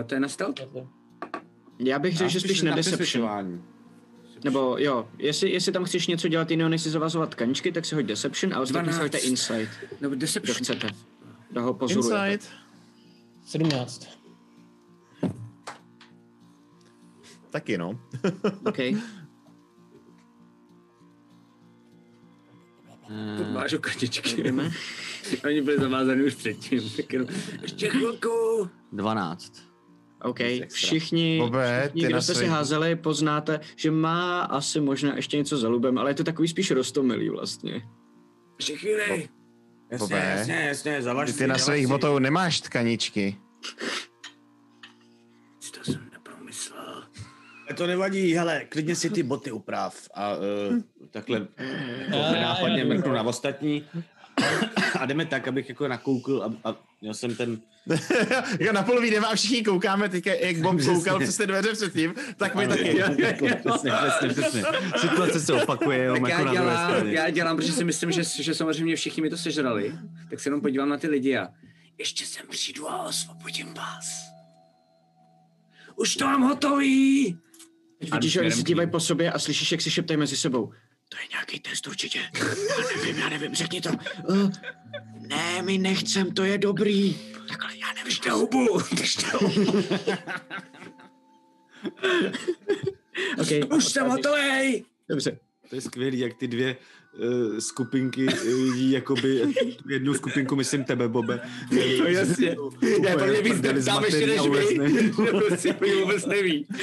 Eh, 0.00 0.04
To 0.04 0.14
je 0.14 0.20
na 0.20 0.28
stealth? 0.28 0.60
Já 1.78 1.98
bych 1.98 2.16
řekl, 2.16 2.30
že 2.30 2.40
spíš 2.40 2.62
na 2.62 2.76
přesvědčování. 2.76 3.62
Nebo 4.44 4.76
jo, 4.78 5.08
jestli, 5.18 5.50
jestli 5.50 5.72
tam 5.72 5.84
chceš 5.84 6.06
něco 6.06 6.28
dělat 6.28 6.50
jiného, 6.50 6.68
než 6.70 6.82
si 6.82 6.90
zavazovat 6.90 7.34
kaničky, 7.34 7.72
tak 7.72 7.84
si 7.84 7.94
hoď 7.94 8.06
Deception 8.06 8.54
a 8.54 8.60
ostatní 8.60 8.92
si 8.92 8.98
12. 8.98 9.02
hoďte 9.02 9.18
Insight. 9.18 9.70
Nebo 10.00 10.14
Kdo 10.14 10.20
deception. 10.20 10.54
chcete. 10.56 10.88
Kdo 11.50 11.62
ho 11.62 11.74
pozorujete. 11.74 12.32
Insight. 12.34 12.50
17. 13.46 14.08
Taky, 17.50 17.78
no. 17.78 18.00
OK. 23.40 23.48
Máš 23.52 23.72
o 23.72 23.78
kaničky. 23.78 24.42
Jdeme. 24.42 24.70
Oni 25.44 25.62
byli 25.62 25.78
zavázaný 25.78 26.24
už 26.24 26.34
předtím. 26.34 26.90
tak 26.96 27.12
jenom, 27.12 27.28
Ještě 27.62 27.88
chvilku. 27.88 28.68
12. 28.92 29.70
OK, 30.22 30.38
všichni, 30.68 31.38
Bobe, 31.38 31.80
všichni 31.82 32.02
ty 32.02 32.08
kdo 32.08 32.22
jste 32.22 32.34
si 32.34 32.46
házeli, 32.46 32.96
poznáte, 32.96 33.60
že 33.76 33.90
má 33.90 34.40
asi 34.40 34.80
možná 34.80 35.16
ještě 35.16 35.36
něco 35.36 35.58
za 35.58 35.68
lubem, 35.68 35.98
ale 35.98 36.10
je 36.10 36.14
to 36.14 36.24
takový 36.24 36.48
spíš 36.48 36.70
rostomilý 36.70 37.28
vlastně. 37.28 37.82
Ještě 38.58 38.76
chvíli. 38.76 39.28
Jasně, 39.90 40.16
jasně, 40.16 40.54
jasně, 40.54 41.02
zavaž 41.02 41.32
Ty, 41.32 41.46
na 41.46 41.58
svých 41.58 41.86
botou 41.86 42.18
nemáš 42.18 42.60
tkaničky. 42.60 43.36
to 45.84 45.92
nevadí, 47.86 48.34
hele, 48.34 48.64
klidně 48.68 48.96
si 48.96 49.10
ty 49.10 49.22
boty 49.22 49.52
uprav. 49.52 50.08
A 50.14 50.34
uh, 50.36 50.42
takhle 51.10 51.46
jako 51.98 52.40
nápadně 52.40 52.84
mrknu 52.84 53.12
na 53.12 53.22
ostatní. 53.22 53.84
A 54.98 55.06
jdeme 55.06 55.26
tak, 55.26 55.48
abych 55.48 55.68
jako 55.68 55.88
nakoukl 55.88 56.42
a, 56.42 56.70
a 56.70 56.76
měl 57.00 57.14
jsem 57.14 57.36
ten... 57.36 57.60
jako 58.60 58.72
na 58.72 58.82
poloví 58.82 59.10
jdeme 59.10 59.26
a 59.26 59.34
všichni 59.34 59.64
koukáme 59.64 60.08
teď, 60.08 60.26
jak 60.26 60.56
Bob 60.56 60.82
koukal 60.84 61.20
přes 61.20 61.36
ty 61.36 61.46
dveře 61.46 61.72
předtím, 61.72 62.14
tak 62.36 62.54
my 62.54 62.68
taky. 62.68 62.82
Přesně, 63.68 63.92
přesně, 63.92 64.28
přesně. 64.28 64.62
Situace 64.96 65.40
se 65.40 65.52
opakuje, 65.52 66.04
jo, 66.04 66.14
Tak 66.14 66.28
jako 66.28 66.42
já 66.42 66.46
na 66.46 66.52
druhé 66.52 66.76
straně. 66.76 67.12
já 67.12 67.30
dělám, 67.30 67.56
protože 67.56 67.72
si 67.72 67.84
myslím, 67.84 68.12
že, 68.12 68.24
že 68.24 68.54
samozřejmě 68.54 68.96
všichni 68.96 69.22
mi 69.22 69.30
to 69.30 69.36
sežrali, 69.36 69.94
tak 70.30 70.40
se 70.40 70.48
jenom 70.48 70.60
podívám 70.60 70.88
na 70.88 70.96
ty 70.96 71.08
lidi 71.08 71.36
a 71.36 71.48
ještě 71.98 72.24
sem 72.26 72.46
přijdu 72.50 72.90
a 72.90 73.02
osvobodím 73.02 73.74
vás. 73.74 74.30
Už 75.96 76.16
to 76.16 76.24
mám 76.24 76.42
hotový! 76.42 77.38
Teď 78.00 78.12
vidíš, 78.12 78.32
že 78.32 78.40
oni 78.40 78.50
se 78.50 78.62
dívají 78.62 78.90
po 78.90 79.00
sobě 79.00 79.32
a 79.32 79.38
slyšíš, 79.38 79.72
jak 79.72 79.80
si 79.80 79.90
šeptají 79.90 80.18
mezi 80.18 80.36
sebou. 80.36 80.72
To 81.08 81.16
je 81.16 81.28
nějaký 81.30 81.60
test 81.60 81.86
určitě. 81.86 82.18
Já 82.18 82.44
nevím, 82.96 83.18
já 83.18 83.28
nevím, 83.28 83.54
řekni 83.54 83.80
to. 83.80 83.90
Uh, 84.28 84.50
ne, 85.14 85.62
my 85.62 85.78
nechcem, 85.78 86.34
to 86.34 86.44
je 86.44 86.58
dobrý. 86.58 87.14
Takhle, 87.48 87.76
já 87.76 87.86
nevím. 87.88 88.04
Držte 88.04 88.30
hubu, 88.30 88.80
držte 88.96 89.26
hubu. 89.36 89.72
okay, 93.40 93.62
Už 93.76 93.84
jsem 93.84 94.06
hotový! 94.06 94.84
Dobře. 95.08 95.38
To 95.68 95.74
je 95.74 95.80
skvělý, 95.80 96.18
jak 96.18 96.34
ty 96.34 96.48
dvě 96.48 96.76
skupinky 97.58 98.26
uh, 98.26 98.76
jí 98.76 98.90
jakoby, 98.90 99.42
jednu 99.88 100.14
skupinku, 100.14 100.56
myslím 100.56 100.84
tebe, 100.84 101.08
Bobe. 101.08 101.40
No 101.98 102.06
jasně. 102.06 102.56
Já 103.08 103.18
to 103.18 103.26
mě 103.26 103.42
víc 103.42 103.60
neptám 103.60 104.04
ještě 104.04 104.26
než 104.26 104.40
vy. 104.40 105.12
Prostě 105.46 105.76
vůbec 106.00 106.26
neví. 106.26 106.66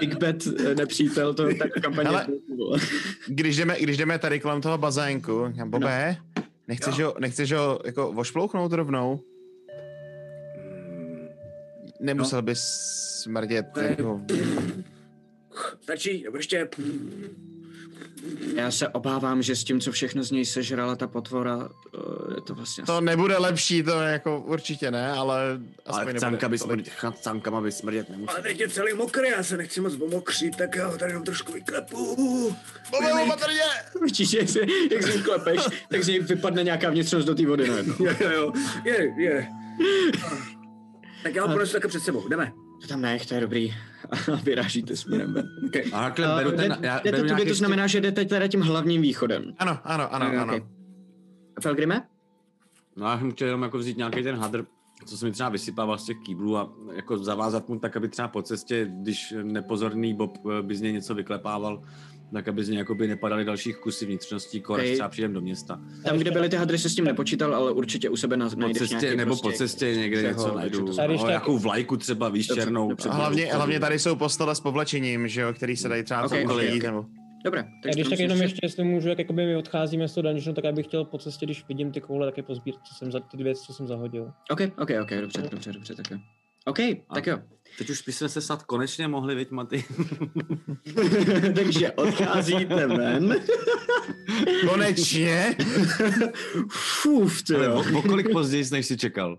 Big 0.00 0.18
Bet, 0.18 0.46
eh, 0.46 0.74
nepřítel, 0.74 1.34
to 1.34 1.48
tak 1.58 1.70
kampaně. 1.82 2.08
Hele, 2.08 2.26
když 3.26 3.56
jdeme, 3.56 3.76
když 3.80 3.96
jdeme 3.96 4.18
tady 4.18 4.40
kolem 4.40 4.60
toho 4.60 4.78
bazénku, 4.78 5.52
já, 5.54 5.66
Bobe, 5.66 6.16
nechceš, 6.68 7.00
ho, 7.00 7.14
nechceš 7.20 7.52
ho 7.52 7.80
jako 7.84 8.12
vošplouchnout 8.12 8.72
rovnou? 8.72 9.20
Nemusel 12.00 12.42
bys 12.42 12.60
smrdět 13.22 13.66
jako... 13.76 14.20
Stačí, 15.80 16.24
ještě... 16.36 16.68
Já 18.54 18.70
se 18.70 18.88
obávám, 18.88 19.42
že 19.42 19.56
s 19.56 19.64
tím, 19.64 19.80
co 19.80 19.92
všechno 19.92 20.22
z 20.22 20.30
něj 20.30 20.44
sežrala 20.44 20.96
ta 20.96 21.06
potvora, 21.06 21.68
eh, 21.94 22.34
je 22.34 22.40
to 22.40 22.54
vlastně... 22.54 22.84
To 22.84 23.00
nebude 23.00 23.38
lepší, 23.38 23.82
to 23.82 23.90
jako 23.90 24.40
určitě 24.40 24.90
ne, 24.90 25.12
ale 25.12 25.58
aspoň 25.86 26.08
Ale 26.08 26.20
canka 26.20 26.48
by 26.48 26.58
tolik. 26.58 26.92
smrdět, 26.92 27.14
cankama 27.22 27.60
by 27.60 27.72
smrdět 27.72 28.10
nemusí. 28.10 28.28
Ale 28.28 28.42
teď 28.42 28.60
je 28.60 28.68
celý 28.68 28.94
mokrý, 28.94 29.28
já 29.28 29.42
se 29.42 29.56
nechci 29.56 29.80
moc 29.80 29.94
omokřít, 30.00 30.56
tak 30.56 30.76
já 30.76 30.86
ho 30.86 30.98
tady 30.98 31.10
jenom 31.10 31.24
trošku 31.24 31.52
vyklepu. 31.52 32.16
Bobe, 32.90 33.12
opatrně! 33.24 33.60
Vidíš, 34.02 34.32
jak, 34.32 34.48
se, 34.48 34.60
jak 34.90 35.02
si 35.02 35.22
klepeš, 35.22 35.60
tak 35.90 36.02
z 36.04 36.08
něj 36.08 36.20
vypadne 36.20 36.64
nějaká 36.64 36.90
vnitřnost 36.90 37.26
do 37.26 37.34
té 37.34 37.46
vody 37.46 37.68
najednou. 37.68 37.94
Jo, 37.98 38.12
jo, 38.20 38.30
jo, 38.30 38.52
je, 38.84 39.14
je. 39.18 39.48
Tak 41.22 41.34
já 41.34 41.42
ho 41.46 41.52
ponesu 41.52 41.72
také 41.72 41.88
před 41.88 42.00
sebou, 42.00 42.28
jdeme. 42.28 42.52
To 42.80 42.86
tam 42.88 43.00
nech, 43.00 43.26
to 43.26 43.34
je 43.34 43.40
dobrý. 43.40 43.74
A 44.32 44.34
vyrážíte 44.36 44.96
směrem 44.96 45.34
ven. 45.34 45.48
Okay. 45.66 45.84
A 45.92 46.02
takhle 46.02 46.34
beru 46.44 46.56
ten, 46.56 46.78
já 46.80 47.00
jdete 47.00 47.16
beru 47.16 47.28
tudy, 47.28 47.46
to 47.46 47.54
znamená, 47.54 47.86
že 47.86 48.00
jdete 48.00 48.24
teda 48.24 48.48
tím 48.48 48.60
hlavním 48.60 49.02
východem. 49.02 49.54
Ano, 49.58 49.78
ano, 49.84 50.14
ano, 50.14 50.26
Okay, 50.26 50.38
ano. 50.38 50.56
okay. 50.56 50.68
Felgrime? 51.60 52.02
No 52.96 53.06
já 53.06 53.18
jsem 53.18 53.32
chtěl 53.32 53.48
jenom 53.48 53.62
jako 53.62 53.78
vzít 53.78 53.96
nějaký 53.96 54.22
ten 54.22 54.36
hadr, 54.36 54.64
co 55.06 55.16
se 55.16 55.26
mi 55.26 55.32
třeba 55.32 55.48
vysypával 55.48 55.98
z 55.98 56.04
těch 56.04 56.16
kýblů 56.26 56.56
a 56.56 56.72
jako 56.92 57.18
zavázat 57.18 57.68
mu 57.68 57.78
tak, 57.78 57.96
aby 57.96 58.08
třeba 58.08 58.28
po 58.28 58.42
cestě, 58.42 58.90
když 58.92 59.34
nepozorný 59.42 60.14
Bob 60.14 60.38
eh, 60.58 60.62
by 60.62 60.76
z 60.76 60.80
něj 60.80 60.92
něco 60.92 61.14
vyklepával, 61.14 61.82
tak 62.32 62.48
aby 62.48 62.64
z 62.64 62.68
něj 62.68 62.78
jakoby 62.78 63.08
nepadaly 63.08 63.44
dalších 63.44 63.76
kusy 63.76 64.06
vnitřností, 64.06 64.60
kor, 64.60 64.78
okay. 64.80 64.92
třeba 64.92 65.08
přijdem 65.08 65.32
do 65.32 65.40
města. 65.40 65.80
Tam, 66.04 66.18
kde 66.18 66.30
byly 66.30 66.48
ty 66.48 66.56
hadry, 66.56 66.78
se 66.78 66.88
s 66.90 66.94
tím 66.94 67.04
nepočítal, 67.04 67.54
ale 67.54 67.72
určitě 67.72 68.10
u 68.10 68.16
sebe 68.16 68.36
na, 68.36 68.48
Po 68.50 68.70
cestě, 68.74 69.16
nebo 69.16 69.28
prostě, 69.28 69.48
po 69.48 69.52
cestě 69.52 69.94
někde 69.96 70.22
něco 70.22 70.42
takže 70.44 70.56
najdu. 70.56 70.78
to 70.78 70.84
No, 70.86 70.92
znamená- 70.92 71.28
nějakou 71.28 71.58
vlajku 71.58 71.96
třeba, 71.96 72.28
víš, 72.28 72.46
Dobře, 72.46 72.62
černou. 72.62 72.88
dobře. 72.88 73.08
hlavně, 73.08 73.46
do- 73.46 73.56
hlavně 73.56 73.80
tady 73.80 73.98
jsou 73.98 74.16
postele 74.16 74.54
s 74.54 74.60
povlečením, 74.60 75.28
že 75.28 75.40
jo, 75.40 75.52
který 75.52 75.76
se 75.76 75.88
dají 75.88 76.02
třeba 76.02 76.22
Okay, 76.24 76.44
okay, 76.44 76.66
okay, 76.66 76.78
nebo... 76.78 77.04
Dobré, 77.44 77.62
Tak 77.62 77.70
takže 77.82 78.00
když 78.00 78.08
tak 78.10 78.18
jenom 78.18 78.42
ještě, 78.42 78.58
jestli 78.62 78.84
můžu, 78.84 79.08
jak 79.08 79.18
jakoby 79.18 79.46
my 79.46 79.56
odcházíme 79.56 80.08
z 80.08 80.14
toho 80.14 80.22
dungeonu, 80.22 80.54
tak 80.54 80.64
já 80.64 80.72
bych 80.72 80.86
chtěl 80.86 81.04
po 81.04 81.18
cestě, 81.18 81.46
když 81.46 81.64
vidím 81.68 81.92
ty 81.92 82.00
koule, 82.00 82.26
taky 82.26 82.42
pozbírat, 82.42 82.80
co 82.88 82.94
jsem 82.94 83.12
za 83.12 83.20
ty 83.20 83.36
dvě, 83.36 83.54
co 83.54 83.72
jsem 83.74 83.86
zahodil. 83.86 84.32
OK, 84.50 84.60
OK, 84.78 84.90
OK, 85.02 85.10
dobře, 85.20 85.42
dobře, 85.50 85.72
dobře, 85.72 85.94
tak 85.94 86.10
OK, 86.68 86.78
tak 87.14 87.26
jo. 87.26 87.38
Teď 87.78 87.90
už 87.90 88.02
bychom 88.02 88.28
se 88.28 88.40
snad 88.40 88.62
konečně 88.62 89.08
mohli, 89.08 89.34
viď, 89.34 89.50
Maty? 89.50 89.84
takže 91.54 91.92
odcházíte 91.92 92.86
ven. 92.86 93.36
Konečně! 94.68 95.56
Fuf, 96.70 97.42
ty 97.42 97.52
jo. 97.52 97.84
o, 97.94 97.98
o 97.98 98.02
kolik 98.02 98.32
později, 98.32 98.64
než 98.72 98.86
jsi 98.86 98.96
čekal? 98.96 99.38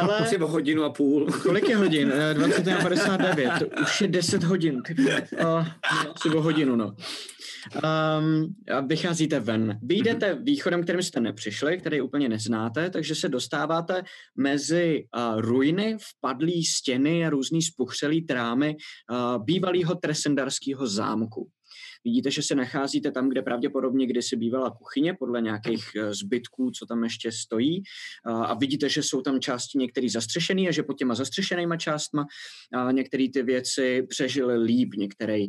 Ale 0.00 0.16
Asi 0.18 0.38
o 0.38 0.46
hodinu 0.46 0.84
a 0.84 0.90
půl. 0.90 1.26
kolik 1.42 1.68
je 1.68 1.76
hodin? 1.76 2.12
Eh, 2.14 2.34
21.59, 2.34 3.82
už 3.82 4.00
je 4.00 4.08
10 4.08 4.42
hodin. 4.42 4.82
Ty 4.82 4.94
vole. 4.94 5.22
Uh, 5.32 5.66
asi 6.14 6.28
o 6.28 6.42
hodinu, 6.42 6.76
no. 6.76 6.96
Um, 7.74 8.54
vycházíte 8.86 9.40
ven. 9.40 9.78
Vyjdete 9.82 10.34
východem, 10.34 10.82
kterým 10.82 11.02
jste 11.02 11.20
nepřišli, 11.20 11.78
který 11.78 12.00
úplně 12.00 12.28
neznáte, 12.28 12.90
takže 12.90 13.14
se 13.14 13.28
dostáváte 13.28 14.02
mezi 14.36 15.04
uh, 15.16 15.40
ruiny, 15.40 15.96
vpadlý 16.00 16.64
stěny 16.64 17.26
a 17.26 17.30
různý 17.30 17.62
spuchřelý 17.62 18.22
trámy 18.22 18.76
uh, 19.10 19.44
bývalého 19.44 19.94
tresendarského 19.94 20.86
zámku. 20.86 21.48
Vidíte, 22.04 22.30
že 22.30 22.42
se 22.42 22.54
nacházíte 22.54 23.10
tam, 23.10 23.28
kde 23.28 23.42
pravděpodobně 23.42 24.06
kdysi 24.06 24.36
bývala 24.36 24.70
kuchyně, 24.70 25.14
podle 25.14 25.40
nějakých 25.40 25.84
eh, 25.96 26.14
zbytků, 26.14 26.70
co 26.70 26.86
tam 26.86 27.04
ještě 27.04 27.32
stojí. 27.32 27.82
A 28.24 28.50
a 28.50 28.54
vidíte, 28.54 28.88
že 28.88 29.02
jsou 29.02 29.22
tam 29.22 29.40
části 29.40 29.78
některé 29.78 30.08
zastřešené 30.10 30.68
a 30.68 30.72
že 30.72 30.82
pod 30.82 30.98
těma 30.98 31.14
zastřešenýma 31.14 31.76
částma 31.76 32.26
a 32.74 32.92
některé 32.92 33.26
ty 33.32 33.42
věci 33.42 34.02
přežily 34.08 34.58
líp, 34.58 34.88
některý 34.96 35.46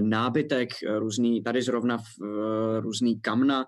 nábytek, 0.00 0.68
eh, 0.82 0.98
různý, 0.98 1.42
tady 1.42 1.62
zrovna 1.62 1.98
v, 1.98 2.80
různý 2.80 3.20
kamna, 3.20 3.64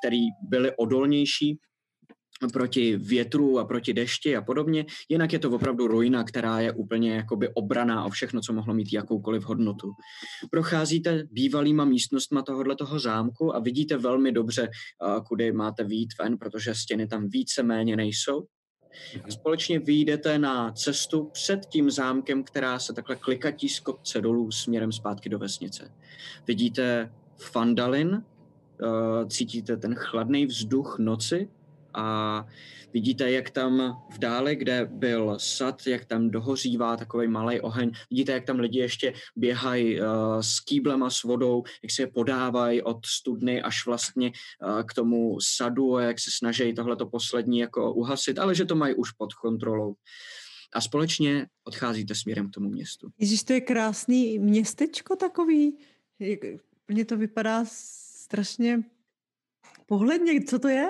který 0.00 0.20
byly 0.48 0.72
odolnější 0.76 1.58
proti 2.48 2.96
větru 2.96 3.58
a 3.58 3.64
proti 3.64 3.92
dešti 3.92 4.36
a 4.36 4.42
podobně. 4.42 4.86
Jinak 5.08 5.32
je 5.32 5.38
to 5.38 5.50
opravdu 5.50 5.86
ruina, 5.86 6.24
která 6.24 6.60
je 6.60 6.72
úplně 6.72 7.14
jakoby 7.14 7.48
obraná 7.54 8.04
o 8.04 8.10
všechno, 8.10 8.40
co 8.40 8.52
mohlo 8.52 8.74
mít 8.74 8.92
jakoukoliv 8.92 9.44
hodnotu. 9.44 9.90
Procházíte 10.50 11.24
bývalýma 11.30 11.84
místnostma 11.84 12.42
tohohle 12.42 12.76
toho 12.76 12.98
zámku 12.98 13.56
a 13.56 13.58
vidíte 13.58 13.96
velmi 13.96 14.32
dobře, 14.32 14.70
kudy 15.26 15.52
máte 15.52 15.84
výjít 15.84 16.10
ven, 16.22 16.38
protože 16.38 16.74
stěny 16.74 17.06
tam 17.06 17.28
víceméně 17.28 17.96
nejsou. 17.96 18.46
A 19.24 19.30
společně 19.30 19.78
vyjdete 19.78 20.38
na 20.38 20.72
cestu 20.72 21.30
před 21.32 21.66
tím 21.66 21.90
zámkem, 21.90 22.44
která 22.44 22.78
se 22.78 22.92
takhle 22.92 23.16
klikatí 23.16 23.68
z 23.68 23.80
kopce 23.80 24.20
dolů 24.20 24.50
směrem 24.50 24.92
zpátky 24.92 25.28
do 25.28 25.38
vesnice. 25.38 25.92
Vidíte 26.46 27.12
Fandalin, 27.36 28.22
eh, 28.22 29.26
cítíte 29.26 29.76
ten 29.76 29.94
chladný 29.94 30.46
vzduch 30.46 30.96
noci 30.98 31.48
a 31.94 32.46
vidíte, 32.92 33.30
jak 33.30 33.50
tam 33.50 34.02
v 34.10 34.18
dále, 34.18 34.54
kde 34.54 34.88
byl 34.92 35.36
sad, 35.38 35.86
jak 35.86 36.04
tam 36.04 36.30
dohořívá 36.30 36.96
takový 36.96 37.28
malý 37.28 37.60
oheň. 37.60 37.92
Vidíte, 38.10 38.32
jak 38.32 38.44
tam 38.44 38.58
lidi 38.58 38.78
ještě 38.78 39.12
běhají 39.36 40.00
uh, 40.00 40.06
s 40.40 40.60
kýblem 40.60 41.02
a 41.02 41.10
s 41.10 41.22
vodou, 41.22 41.64
jak 41.82 41.90
se 41.90 42.02
je 42.02 42.06
podávají 42.06 42.82
od 42.82 43.06
studny 43.06 43.62
až 43.62 43.86
vlastně 43.86 44.32
uh, 44.62 44.82
k 44.82 44.94
tomu 44.94 45.38
sadu 45.40 45.96
a 45.96 46.02
jak 46.02 46.20
se 46.20 46.30
snaží 46.38 46.74
tohleto 46.74 47.06
poslední 47.06 47.58
jako 47.58 47.92
uhasit, 47.94 48.38
ale 48.38 48.54
že 48.54 48.64
to 48.64 48.74
mají 48.74 48.94
už 48.94 49.10
pod 49.10 49.34
kontrolou. 49.34 49.94
A 50.74 50.80
společně 50.80 51.46
odcházíte 51.64 52.14
směrem 52.14 52.48
k 52.48 52.54
tomu 52.54 52.70
městu. 52.70 53.10
Ježíš, 53.18 53.42
to 53.42 53.52
je 53.52 53.60
krásný 53.60 54.38
městečko 54.38 55.16
takový. 55.16 55.78
Úplně 56.82 57.04
to 57.04 57.16
vypadá 57.16 57.64
strašně 57.64 58.82
pohledně. 59.86 60.44
Co 60.44 60.58
to 60.58 60.68
je? 60.68 60.88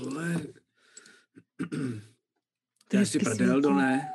Ty 0.04 0.06
vole. 0.06 0.40
To 2.88 2.96
je 2.96 3.02
asi 3.02 3.18
prdel, 3.18 3.60
do 3.60 3.74
ne? 3.74 4.08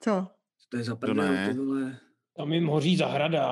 Co? 0.00 0.26
To 0.68 0.76
je 0.76 0.84
za 0.84 0.96
prdel, 0.96 1.24
ty 1.52 1.58
vole. 1.58 1.98
Tam 2.36 2.52
jim 2.52 2.66
hoří 2.66 2.96
zahrada. 2.96 3.44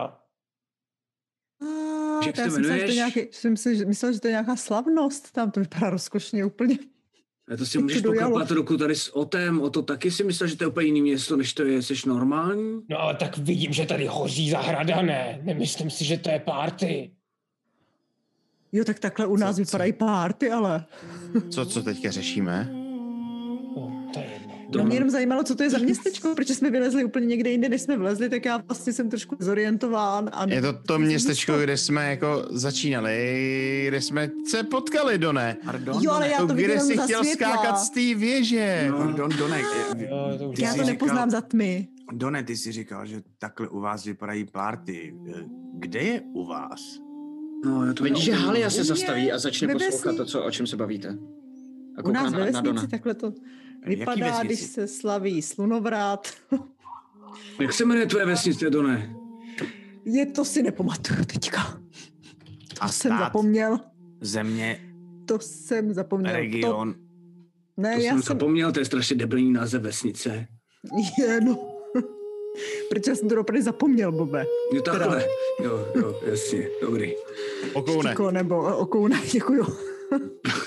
A, 1.62 2.26
Jak 2.26 2.36
se 2.36 2.42
jmenuješ? 2.42 2.94
nějaký, 2.94 3.20
jsem 3.32 3.50
myslel, 3.52 3.74
že, 3.74 3.84
myslel, 3.84 4.12
že 4.12 4.20
to 4.20 4.28
je 4.28 4.32
nějaká 4.32 4.56
slavnost. 4.56 5.32
Tam 5.32 5.50
to 5.50 5.60
vypadá 5.60 5.90
rozkošně 5.90 6.44
úplně. 6.44 6.78
A 7.52 7.56
to 7.56 7.66
si 7.66 7.78
můžeš 7.78 8.02
pokapat 8.02 8.50
ruku 8.50 8.76
tady 8.76 8.94
s 8.96 9.16
Otem, 9.16 9.60
o 9.62 9.70
to 9.70 9.82
taky 9.82 10.10
si 10.10 10.24
myslel, 10.24 10.48
že 10.48 10.56
to 10.56 10.64
je 10.64 10.68
úplně 10.68 10.86
jiný 10.86 11.02
město, 11.02 11.36
než 11.36 11.54
to 11.54 11.64
je, 11.64 11.82
jsi 11.82 12.08
normální? 12.08 12.80
No 12.90 12.98
ale 12.98 13.14
tak 13.14 13.38
vidím, 13.38 13.72
že 13.72 13.86
tady 13.86 14.06
hoří 14.06 14.50
zahrada, 14.50 15.02
ne? 15.02 15.40
Nemyslím 15.42 15.90
si, 15.90 16.04
že 16.04 16.18
to 16.18 16.30
je 16.30 16.40
party. 16.40 17.15
Jo, 18.76 18.84
tak 18.84 18.98
takhle 18.98 19.26
u 19.26 19.36
nás 19.36 19.56
Co- 19.56 19.64
co? 19.64 19.66
vypadají 19.66 19.92
párty, 19.92 20.50
ale... 20.50 20.84
Co, 21.50 21.66
co 21.66 21.82
teďka 21.82 22.10
řešíme? 22.10 22.68
No, 22.72 24.10
to 24.14 24.20
je 24.20 24.26
jedno. 24.32 24.54
No 24.76 24.84
mě 24.84 24.96
jenom 24.96 25.10
zajímalo, 25.10 25.42
co 25.44 25.54
to 25.54 25.62
je 25.62 25.70
za 25.70 25.78
městečko, 25.78 26.34
protože 26.36 26.54
jsme 26.54 26.70
vylezli 26.70 27.04
úplně 27.04 27.26
někde 27.26 27.50
jinde, 27.50 27.68
než 27.68 27.82
jsme 27.82 27.96
vlezli, 27.96 28.28
tak 28.28 28.44
já 28.44 28.56
vlastně 28.68 28.92
jsem 28.92 29.10
trošku 29.10 29.36
zorientován. 29.38 30.30
A 30.32 30.46
Je 30.48 30.62
to 30.62 30.72
to 30.72 30.98
městečko, 30.98 31.58
kde 31.58 31.76
jsme 31.76 32.10
jako 32.10 32.46
začínali, 32.50 33.84
kde 33.88 34.00
jsme 34.00 34.30
se 34.48 34.62
potkali, 34.62 35.18
Done. 35.18 35.56
Pardon, 35.64 36.02
Jo, 36.02 36.10
ale 36.10 36.28
já 36.28 36.38
to 36.38 36.46
kde 36.46 36.54
viděla 36.54 36.80
jsi 36.80 36.96
chtěl 36.98 37.24
světla. 37.24 37.52
skákat 37.52 37.78
z 37.78 37.90
té 37.90 38.14
věže. 38.14 38.88
Pardon, 38.98 39.30
to 39.30 39.46
už 40.48 40.56
Ty 40.56 40.62
Já 40.62 40.68
to 40.70 40.74
říkal- 40.74 40.86
nepoznám 40.86 41.30
za 41.30 41.40
tmy. 41.40 41.88
Done, 42.12 42.42
ty 42.42 42.56
jsi 42.56 42.72
říkal, 42.72 43.06
že 43.06 43.22
takhle 43.38 43.68
u 43.68 43.80
vás 43.80 44.04
vypadají 44.04 44.44
party. 44.44 45.14
Eh, 45.30 45.44
Kde 45.78 46.00
je 46.00 46.20
u 46.34 46.46
vás? 46.46 46.80
No, 47.64 47.86
já 47.86 47.92
to 47.94 48.04
Vidíš, 48.04 48.24
že 48.24 48.32
Halia 48.34 48.70
se 48.70 48.84
zastaví 48.84 49.32
a 49.32 49.38
začne 49.38 49.72
poslouchat 49.72 50.16
to, 50.16 50.24
co, 50.24 50.44
o 50.44 50.50
čem 50.50 50.66
se 50.66 50.76
bavíte. 50.76 51.18
A 51.98 52.04
U 52.04 52.10
nás 52.12 52.32
na, 52.32 52.38
ve 52.38 52.50
na 52.50 52.60
vesnici 52.60 52.88
takhle 52.88 53.14
to 53.14 53.32
vypadá, 53.86 54.42
když 54.44 54.60
se 54.60 54.86
slaví 54.88 55.42
slunovrat. 55.42 56.28
Jak 57.60 57.72
se 57.72 57.84
jmenuje 57.84 58.06
tvoje 58.06 58.26
vesnice, 58.26 58.70
Done? 58.70 59.14
Je 60.04 60.26
to 60.26 60.44
si 60.44 60.62
nepamatuju 60.62 61.24
teďka. 61.24 61.60
A 62.80 62.86
To 62.86 62.92
jsem 62.92 63.10
stát, 63.12 63.18
zapomněl. 63.18 63.80
země, 64.20 64.80
To 65.26 65.38
jsem 65.38 65.94
zapomněl. 65.94 66.32
region. 66.32 66.92
To, 66.94 67.00
ne, 67.76 67.96
To 67.96 68.02
já 68.02 68.12
jsem 68.12 68.22
jsem... 68.22 68.34
zapomněl, 68.34 68.72
to 68.72 68.78
je 68.78 68.84
strašně 68.84 69.16
debilní 69.16 69.52
název 69.52 69.82
vesnice. 69.82 70.46
Je, 71.18 71.40
no. 71.40 71.75
Protože 72.88 73.16
jsem 73.16 73.28
to 73.28 73.40
opravdu 73.40 73.62
zapomněl, 73.62 74.12
Bobe. 74.12 74.46
Jo, 74.72 74.82
takhle. 74.82 75.24
Jo, 75.64 75.88
jo, 75.94 76.20
jasně, 76.30 76.68
dobrý. 76.80 77.12
Okoune. 77.72 78.10
Štíko 78.10 78.30
nebo 78.30 78.76
okoune, 78.76 79.20
děkuju. 79.32 79.66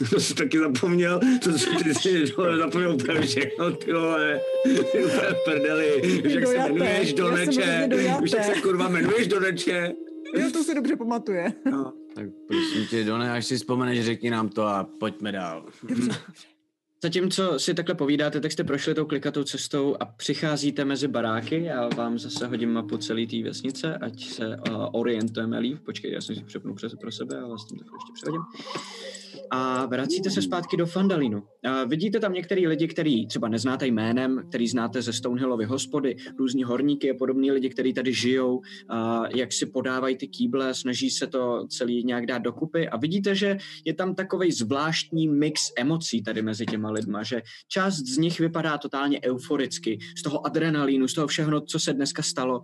To 0.10 0.20
jsem 0.20 0.36
taky 0.36 0.60
zapomněl, 0.60 1.20
to 1.44 1.52
jsem 1.52 1.76
ty 1.84 1.94
si 1.96 2.26
zapomněl 2.58 2.94
úplně 2.94 3.22
všechno, 3.22 3.72
ty 3.72 3.94
vole. 3.94 4.42
Ty 4.64 5.04
úplně 5.06 5.28
prdeli. 5.46 6.02
Víš, 6.04 6.34
jak 6.34 6.48
se 6.48 6.56
jmenuješ, 6.56 7.14
hrozně 7.14 7.88
dojaté. 7.88 8.22
Víš, 8.22 8.32
jak 8.32 8.56
se 8.56 8.62
kurva 8.62 8.90
jmenuješ, 8.90 9.28
Doneče. 9.28 9.94
Jo, 10.36 10.52
to 10.54 10.64
si 10.64 10.76
dobře 10.76 10.96
pamatuje. 10.96 11.54
No. 11.72 11.94
Tak 12.16 12.26
prosím 12.48 12.88
tě, 12.90 13.04
Done, 13.04 13.32
až 13.32 13.46
si 13.46 13.58
vzpomeneš, 13.58 14.06
řekni 14.06 14.30
nám 14.30 14.50
to 14.50 14.64
a 14.64 14.90
pojďme 15.00 15.32
dál. 15.32 15.66
Zatímco 17.04 17.60
si 17.60 17.74
takhle 17.74 17.96
povídáte, 17.96 18.42
tak 18.42 18.52
jste 18.52 18.64
prošli 18.64 18.96
tou 18.96 19.06
klikatou 19.06 19.44
cestou 19.44 19.96
a 20.00 20.06
přicházíte 20.06 20.86
mezi 20.86 21.08
baráky. 21.08 21.64
Já 21.64 21.88
vám 21.88 22.20
zase 22.20 22.48
hodím 22.48 22.74
mapu 22.74 22.98
celé 22.98 23.26
té 23.26 23.44
vesnice, 23.44 23.98
ať 23.98 24.26
se 24.26 24.48
uh, 24.48 24.86
orientujeme 24.92 25.60
líp. 25.60 25.80
Počkej, 25.86 26.12
já 26.12 26.22
jsem 26.22 26.36
si 26.36 26.44
přepnul 26.44 26.76
přes 26.76 26.96
pro 26.96 27.12
sebe 27.12 27.40
a 27.40 27.48
vás 27.48 27.66
tím 27.66 27.80
takhle 27.80 27.98
ještě 27.98 28.14
přehodím. 28.14 28.42
A 29.52 29.86
vracíte 29.86 30.30
se 30.30 30.42
zpátky 30.42 30.78
do 30.78 30.86
Fandalínu. 30.86 31.44
A 31.66 31.84
vidíte 31.84 32.20
tam 32.20 32.34
některý 32.34 32.68
lidi, 32.68 32.88
který 32.88 33.28
třeba 33.28 33.48
neznáte 33.48 33.88
jménem, 33.88 34.44
který 34.50 34.68
znáte 34.68 35.02
ze 35.02 35.14
Stonehillovy 35.14 35.66
hospody, 35.66 36.16
různí 36.40 36.64
horníky 36.64 37.12
a 37.12 37.18
podobní 37.18 37.52
lidi, 37.52 37.70
kteří 37.70 37.94
tady 37.94 38.14
žijou, 38.14 38.62
a 38.90 39.24
jak 39.36 39.54
si 39.54 39.66
podávají 39.66 40.18
ty 40.18 40.28
kýble, 40.28 40.74
snaží 40.74 41.10
se 41.10 41.28
to 41.28 41.68
celý 41.68 42.04
nějak 42.04 42.26
dát 42.26 42.38
dokupy 42.38 42.90
a 42.90 42.98
vidíte, 42.98 43.36
že 43.36 43.58
je 43.86 43.94
tam 43.94 44.16
takový 44.16 44.52
zvláštní 44.52 45.28
mix 45.28 45.72
emocí 45.78 46.24
tady 46.24 46.42
mezi 46.42 46.66
těma 46.66 46.92
lidma, 46.92 47.24
že 47.24 47.42
část 47.68 47.96
z 47.96 48.18
nich 48.18 48.40
vypadá 48.40 48.78
totálně 48.78 49.20
euforicky, 49.22 50.00
z 50.18 50.24
toho 50.24 50.46
adrenalínu, 50.46 51.08
z 51.08 51.14
toho 51.14 51.28
všechno, 51.28 51.62
co 51.62 51.80
se 51.80 51.94
dneska 51.94 52.22
stalo. 52.22 52.62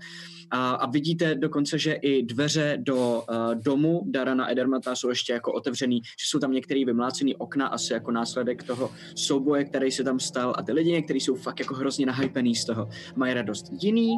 A, 0.52 0.72
a 0.72 0.90
vidíte 0.90 1.36
dokonce, 1.36 1.80
že 1.80 1.94
i 1.94 2.24
dveře 2.24 2.78
do 2.82 3.24
uh, 3.30 3.56
domu 3.56 4.02
Darana 4.06 4.52
Edermata 4.52 4.96
jsou 4.96 5.10
ještě 5.10 5.34
jako 5.34 5.54
otevřený, 5.54 6.02
že 6.04 6.28
jsou 6.28 6.40
tam 6.40 6.52
některé 6.52 6.65
vymlácený 6.74 7.36
okna, 7.36 7.68
asi 7.68 7.94
jako 7.94 8.12
následek 8.12 8.64
toho 8.64 8.92
souboje, 9.16 9.64
který 9.66 9.92
se 9.92 10.04
tam 10.04 10.20
stal. 10.20 10.54
A 10.58 10.64
ty 10.64 10.72
lidi 10.72 10.92
někteří 10.92 11.20
jsou 11.20 11.36
fakt 11.36 11.60
jako 11.60 11.76
hrozně 11.76 12.06
nahypený 12.06 12.56
z 12.56 12.66
toho. 12.66 12.90
Mají 13.16 13.34
radost. 13.34 13.66
Jiný 13.82 14.12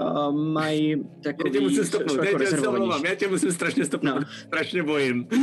uh, 0.00 0.32
mají 0.34 0.90
Já 0.90 0.96
takový... 1.22 1.50
tě 1.50 1.60
musím 1.60 1.84
stopnout, 1.84 2.16
jako 2.16 2.24
já 2.24 2.32
tě, 2.32 2.38
se 2.38 2.44
rezervovanější. 2.44 2.82
omlouvám, 2.90 3.06
já 3.06 3.14
tě 3.14 3.28
musím 3.28 3.52
strašně 3.52 3.84
stopnout, 3.84 4.14
No. 4.14 4.20
no. 4.20 4.26
strašně 4.46 4.82
bojím. 4.82 5.26
Uh, 5.32 5.38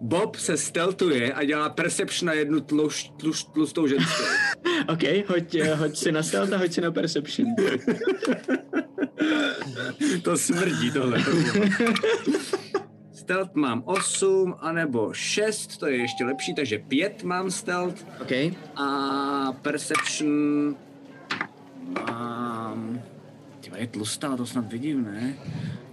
Bob 0.00 0.36
se 0.36 0.56
steltuje 0.56 1.32
a 1.32 1.44
dělá 1.44 1.68
perception 1.68 2.26
na 2.26 2.32
jednu 2.32 2.60
tluš, 2.60 3.10
tluš, 3.20 3.44
tlustou 3.44 3.86
ženskou. 3.86 4.24
OK, 4.88 5.02
hoď, 5.28 5.54
eh, 5.54 5.74
hoď 5.74 5.96
si 5.96 6.12
na 6.12 6.22
stealth 6.22 6.52
a 6.52 6.56
hoď 6.56 6.72
si 6.72 6.80
na 6.80 6.90
perception. 6.92 7.48
to 10.22 10.36
smrdí 10.36 10.90
tohle. 10.92 11.24
stealth 13.28 13.54
mám 13.54 13.82
8, 13.84 14.54
anebo 14.60 15.12
6, 15.12 15.76
to 15.76 15.86
je 15.86 15.96
ještě 15.96 16.24
lepší, 16.24 16.54
takže 16.54 16.78
5 16.78 17.24
mám 17.24 17.50
stealth. 17.50 18.06
OK. 18.22 18.32
A 18.76 18.88
perception 19.62 20.76
mám... 22.06 23.02
Tyva, 23.60 23.76
je 23.76 23.86
tlustá, 23.86 24.36
to 24.36 24.46
snad 24.46 24.72
vidím, 24.72 25.04
ne? 25.04 25.34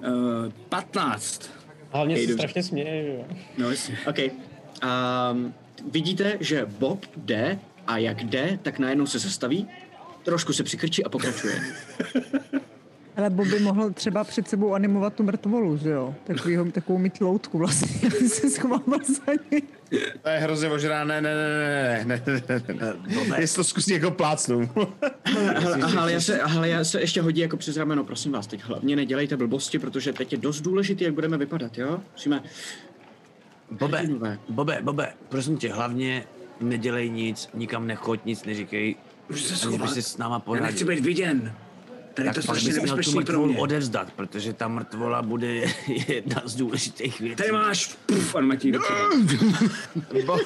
Uh, 0.08 0.52
15. 0.70 1.50
Hlavně 1.92 2.28
se 2.28 2.34
strašně 2.34 2.64
směje, 2.64 3.04
že 3.04 3.12
jo. 3.12 3.26
No 3.58 3.70
jasně. 3.70 3.98
OK. 4.08 4.18
Um, 4.20 5.54
vidíte, 5.92 6.38
že 6.40 6.66
Bob 6.66 7.06
jde 7.18 7.60
a 7.88 7.98
jak 7.98 8.24
jde, 8.24 8.60
tak 8.62 8.80
najednou 8.80 9.06
se 9.06 9.20
zastaví, 9.20 9.68
trošku 10.24 10.54
se 10.54 10.64
přikrčí 10.64 11.04
a 11.04 11.10
pokračuje. 11.10 11.62
Ale 13.18 13.30
Bob 13.30 13.48
by 13.48 13.60
mohl 13.60 13.92
třeba 13.92 14.24
před 14.24 14.48
sebou 14.48 14.74
animovat 14.74 15.14
tu 15.14 15.24
mrtvolu, 15.24 15.78
že 15.78 15.90
jo? 15.90 16.16
Takovýho, 16.24 16.66
takovou 16.72 16.98
mít 16.98 17.22
loutku 17.22 17.58
vlastně, 17.58 18.08
aby 18.08 18.30
se 18.30 18.50
schoval 18.50 18.82
za 19.04 19.32
ní. 19.52 19.62
To 20.22 20.30
je 20.30 20.38
hrozně 20.40 20.70
možná, 20.70 21.04
ne, 21.04 21.22
ne, 21.22 21.36
ne, 21.36 22.04
ne, 22.06 22.22
ne, 22.28 22.42
ne, 22.50 22.62
ne, 22.68 22.94
ne, 23.08 23.26
ne. 23.30 23.42
Jestli 23.42 23.56
to 23.56 23.64
zkusí 23.64 23.94
jako 23.94 24.12
plácnu. 24.12 24.70
Aha, 25.84 26.10
já 26.10 26.20
se, 26.20 26.42
ale 26.42 26.70
já 26.70 26.84
se 26.84 27.02
ještě 27.02 27.22
hodí 27.22 27.42
jako 27.42 27.58
přes 27.58 27.78
rameno, 27.78 28.04
prosím 28.04 28.32
vás, 28.32 28.48
teď 28.48 28.64
hlavně 28.64 28.96
nedělejte 28.96 29.38
blbosti, 29.38 29.80
protože 29.80 30.14
teď 30.14 30.32
je 30.32 30.38
dost 30.38 30.62
důležitý, 30.62 31.04
jak 31.04 31.14
budeme 31.14 31.38
vypadat, 31.38 31.78
jo? 31.78 32.00
Musíme... 32.12 32.44
Bobe. 33.72 34.06
Bobe, 34.50 34.80
Bobe, 34.82 35.14
prosím 35.30 35.58
tě, 35.58 35.74
hlavně 35.74 36.24
nedělej 36.62 37.10
nic, 37.10 37.50
nikam 37.54 37.88
nechoď, 37.88 38.26
nic 38.26 38.46
neříkej. 38.46 38.96
Už 39.30 39.44
se 39.44 39.56
schovat. 39.56 39.98
s 39.98 40.18
náma 40.18 40.36
Já 40.36 40.40
poradil. 40.40 40.68
nechci 40.68 40.86
být 40.86 41.00
viděn. 41.00 41.54
Tady 42.16 42.28
je 42.28 42.34
to 42.34 42.40
tak 42.42 42.46
pak 42.46 42.56
strašně 42.56 42.68
bys 42.68 42.76
měl 42.76 42.86
tu 42.86 42.92
nebezpečný 42.96 43.14
pro 43.14 43.22
mrtvolu 43.22 43.46
mě. 43.52 43.58
odevzdat, 43.58 44.14
protože 44.16 44.54
ta 44.54 44.68
mrtvola 44.68 45.22
bude 45.22 45.48
jedna 46.08 46.42
z 46.46 46.56
důležitých 46.56 47.20
věcí. 47.22 47.36
Tady 47.36 47.52
máš, 47.52 47.88
puf, 48.06 48.36
a 48.36 48.42
Matěj 48.42 48.72
do 48.72 48.80
Bo, 50.26 50.38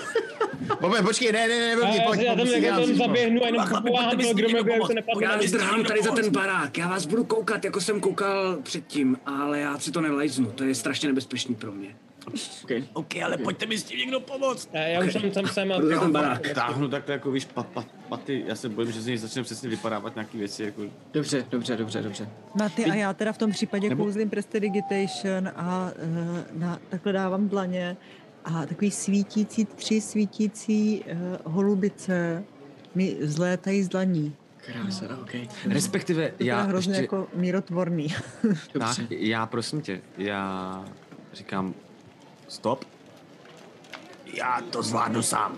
Bobe, 0.82 1.02
počkej, 1.04 1.32
ne, 1.32 1.48
ne, 1.48 1.60
ne, 1.60 1.70
já, 1.96 2.04
pojď, 2.08 2.22
já 2.22 2.36
tam 2.36 2.82
pomoct. 2.84 2.98
zaběhnu 2.98 3.44
a 3.44 3.48
jenom 3.48 3.66
s 3.66 3.70
tím 3.70 4.36
Gromeby, 4.36 4.72
někdo 4.72 4.74
aby 4.74 4.84
se 4.88 4.94
nepadlo 4.94 5.22
Já 5.22 5.28
na 5.30 5.34
Pojďte 5.36 5.38
mě. 5.38 5.48
zdrhám 5.48 5.84
tady 5.84 6.02
za 6.04 6.12
ten 6.12 6.32
barák, 6.32 6.78
já 6.78 6.88
vás 6.88 7.06
budu 7.06 7.24
koukat, 7.24 7.66
jako 7.66 7.82
jsem 7.82 8.00
koukal 8.00 8.58
předtím, 8.64 9.18
ale 9.26 9.60
já 9.60 9.80
si 9.80 9.92
to 9.92 10.02
nelajznu, 10.02 10.52
to 10.52 10.64
je 10.64 10.76
strašně 10.76 11.08
nebezpečný 11.10 11.56
pro 11.56 11.72
mě. 11.72 11.96
Okay. 12.64 12.84
OK, 12.94 13.16
ale 13.26 13.38
pojďte 13.38 13.66
mi 13.66 13.78
s 13.78 13.84
tím 13.84 14.00
někdo 14.00 14.20
pomoct. 14.20 14.70
Já, 14.74 14.82
já 14.82 15.04
už 15.04 15.14
jsem 15.14 15.32
tam 15.32 15.48
jsem 15.48 15.74
za 15.94 16.00
ten 16.00 16.12
barák. 16.12 16.50
Táhnu 16.54 16.88
takhle 16.88 17.14
jako 17.14 17.32
víš, 17.32 17.46
pat, 17.46 17.68
pat, 17.68 17.88
paty, 18.10 18.44
já 18.48 18.56
se 18.56 18.70
bojím, 18.70 18.92
že 18.92 19.02
z 19.02 19.06
něj 19.06 19.18
začne 19.18 19.44
přesně 19.44 19.70
vypadávat 19.70 20.16
nějaký 20.16 20.38
věci, 20.38 20.64
jako 20.64 20.82
Dobře, 21.14 21.46
dobře, 21.50 21.78
dobře, 21.78 22.02
dobře. 22.02 22.30
Maty 22.60 22.86
a 22.86 22.94
já 22.96 23.14
teda 23.14 23.34
v 23.34 23.38
tom 23.38 23.52
případě 23.52 23.90
Nebo- 23.90 24.04
kouzlím 24.06 24.30
Prestidigitation 24.30 25.48
a 25.56 25.92
uh, 26.04 26.60
na, 26.62 26.80
takhle 26.90 27.14
dávám 27.14 27.50
dlaně 27.50 27.98
a 28.46 28.66
takový 28.66 28.92
svítící, 28.92 29.66
tři 29.66 30.02
svítící 30.02 31.04
uh, 31.04 31.54
holubice 31.54 32.44
mi 32.96 33.18
zlétají 33.22 33.84
z 33.84 33.90
dlaní. 33.90 34.36
Krása, 34.58 35.06
OK. 35.22 35.32
respektive 35.70 36.32
To 36.38 36.44
je 36.44 36.50
já 36.50 36.62
hrozně 36.62 36.92
ještě, 36.92 37.04
jako 37.04 37.28
mírotvorný. 37.34 38.08
tak, 38.42 38.58
Dobře. 38.74 39.08
já 39.10 39.46
prosím 39.46 39.82
tě, 39.82 40.02
já 40.18 40.86
říkám 41.34 41.74
stop 42.50 42.86
Já 44.34 44.62
to 44.70 44.84
zvládnu 44.84 45.22
sám. 45.22 45.58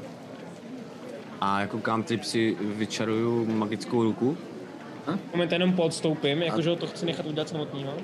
a 1.41 1.61
jako 1.61 1.79
cantrip 1.79 2.23
si 2.23 2.57
vyčaruju 2.61 3.45
magickou 3.45 4.03
ruku 4.03 4.37
Moment 5.31 5.51
jenom 5.51 5.73
podstoupím, 5.73 6.41
jakože 6.41 6.69
ho 6.69 6.75
to 6.75 6.87
chci 6.87 7.05
nechat 7.05 7.25
udělat 7.25 7.49
samotného. 7.49 7.93
Uh, 7.93 8.03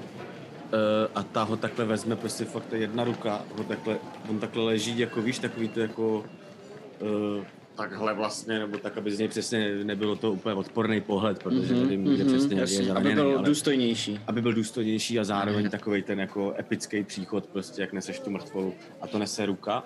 a 1.15 1.23
ta 1.23 1.43
ho 1.43 1.57
takhle 1.57 1.85
vezme, 1.85 2.15
prostě 2.15 2.45
fakt 2.45 2.65
ta 2.65 2.76
jedna 2.76 3.03
ruka, 3.03 3.41
ho 3.57 3.64
takhle, 3.64 3.97
on 4.30 4.39
takhle 4.39 4.64
leží, 4.64 4.99
jako 4.99 5.22
víš, 5.22 5.39
takový 5.39 5.68
to 5.68 5.80
jako 5.80 6.18
uh, 6.18 7.43
takhle 7.77 8.13
vlastně, 8.13 8.59
nebo 8.59 8.77
tak, 8.77 8.97
aby 8.97 9.11
z 9.11 9.19
něj 9.19 9.27
přesně 9.27 9.83
nebylo 9.83 10.15
to 10.15 10.31
úplně 10.31 10.55
odporný 10.55 11.01
pohled, 11.01 11.43
protože 11.43 11.73
Mhm, 11.73 11.83
nevím, 11.83 12.03
kde 12.03 12.23
mhm, 12.23 12.33
přesně 12.33 12.59
jak 12.59 12.69
je 12.69 12.91
aby 12.91 13.13
byl 13.15 13.37
ale 13.37 13.47
důstojnější. 13.47 14.19
aby 14.27 14.41
byl 14.41 14.53
důstojnější 14.53 15.19
a 15.19 15.23
zároveň 15.23 15.69
takový 15.69 16.01
ten 16.03 16.19
jako 16.19 16.53
epický 16.59 17.03
příchod, 17.03 17.45
prostě 17.45 17.81
jak 17.81 17.93
neseš 17.93 18.19
tu 18.19 18.29
mrtvolu. 18.29 18.73
A 19.01 19.07
to 19.07 19.19
nese 19.19 19.45
ruka, 19.45 19.83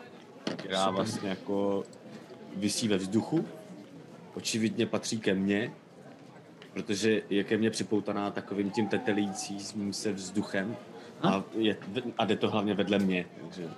která 0.56 0.90
vlastně 0.90 1.30
jako 1.30 1.84
visí 2.56 2.88
ve 2.88 2.98
vzduchu, 2.98 3.46
očividně 4.36 4.86
patří 4.86 5.20
ke 5.20 5.34
mně, 5.34 5.74
protože 6.74 7.22
je 7.30 7.44
ke 7.44 7.58
mně 7.58 7.70
připoutaná 7.70 8.32
takovým 8.32 8.72
tím 8.72 8.88
tetelícím 8.88 9.94
se 9.94 10.12
vzduchem 10.14 10.76
a, 11.22 11.44
je, 11.58 11.78
a 12.18 12.26
jde 12.26 12.36
to 12.36 12.50
hlavně 12.50 12.74
vedle 12.74 13.00
mě. 13.00 13.26
Takže 13.42 13.70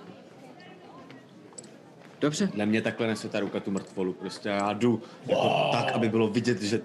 Dobře. 2.24 2.48
Na 2.54 2.64
mě 2.64 2.82
takhle 2.82 3.06
nese 3.06 3.28
ta 3.28 3.40
ruka 3.40 3.60
tu 3.60 3.70
mrtvolu. 3.70 4.12
Prostě 4.12 4.48
já 4.48 4.72
jdu 4.72 5.02
jako 5.26 5.68
tak, 5.72 5.92
aby 5.92 6.08
bylo 6.08 6.28
vidět, 6.28 6.62
že 6.62 6.80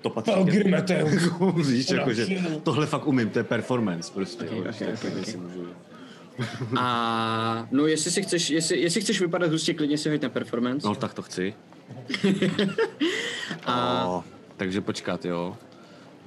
to 0.00 0.10
patří. 0.10 0.32
Víš, 1.66 1.90
jako, 1.90 2.12
že 2.12 2.26
tohle 2.62 2.86
fakt 2.86 3.06
umím, 3.06 3.30
to 3.30 3.38
je 3.38 3.44
performance 3.44 4.12
prostě. 4.12 4.44
Okay, 4.44 4.58
jo, 4.58 4.64
okay, 4.74 4.92
okay, 4.94 5.10
okay. 5.10 5.24
si 5.24 5.36
můžu- 5.36 5.66
A 6.78 7.68
no, 7.70 7.86
jestli 7.86 8.10
si 8.10 8.22
chceš, 8.22 8.50
jestli, 8.50 8.80
jestli 8.80 9.00
chceš 9.00 9.20
vypadat 9.20 9.50
hustě, 9.50 9.74
klidně 9.74 9.98
si 9.98 10.10
hoď 10.10 10.22
na 10.22 10.28
performance. 10.28 10.86
No 10.86 10.94
tak 10.94 11.14
to 11.14 11.22
chci. 11.22 11.54
A- 13.66 14.06
O, 14.08 14.24
takže 14.56 14.80
počkat, 14.80 15.24
jo. 15.24 15.56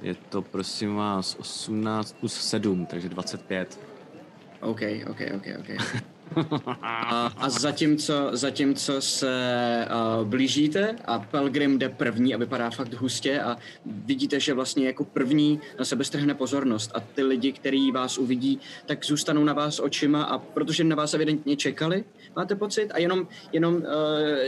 Je 0.02 0.14
to 0.14 0.42
prosím 0.42 0.94
vás 0.96 1.36
18 1.40 2.16
plus 2.20 2.34
7, 2.34 2.86
takže 2.86 3.08
25. 3.08 3.80
OK, 4.60 4.80
OK, 5.10 5.20
OK, 5.36 5.46
OK. 5.60 5.68
A, 6.82 7.32
a 7.36 7.50
zatímco, 7.50 8.30
zatímco 8.32 9.00
se 9.00 9.86
uh, 10.18 10.28
blížíte 10.28 10.96
a 11.04 11.18
Pelgrim 11.18 11.78
jde 11.78 11.88
první 11.88 12.34
a 12.34 12.38
vypadá 12.38 12.70
fakt 12.70 12.94
hustě 12.94 13.40
a 13.40 13.56
vidíte, 13.86 14.40
že 14.40 14.54
vlastně 14.54 14.86
jako 14.86 15.04
první 15.04 15.60
na 15.78 15.84
sebe 15.84 16.04
strhne 16.04 16.34
pozornost 16.34 16.90
a 16.94 17.00
ty 17.00 17.22
lidi, 17.22 17.52
kteří 17.52 17.92
vás 17.92 18.18
uvidí, 18.18 18.60
tak 18.86 19.04
zůstanou 19.04 19.44
na 19.44 19.52
vás 19.52 19.80
očima 19.80 20.22
a 20.22 20.38
protože 20.38 20.84
na 20.84 20.96
vás 20.96 21.14
evidentně 21.14 21.56
čekali, 21.56 22.04
máte 22.36 22.54
pocit, 22.54 22.90
a 22.92 22.98
jenom, 22.98 23.28
jenom 23.52 23.74
uh, 23.74 23.82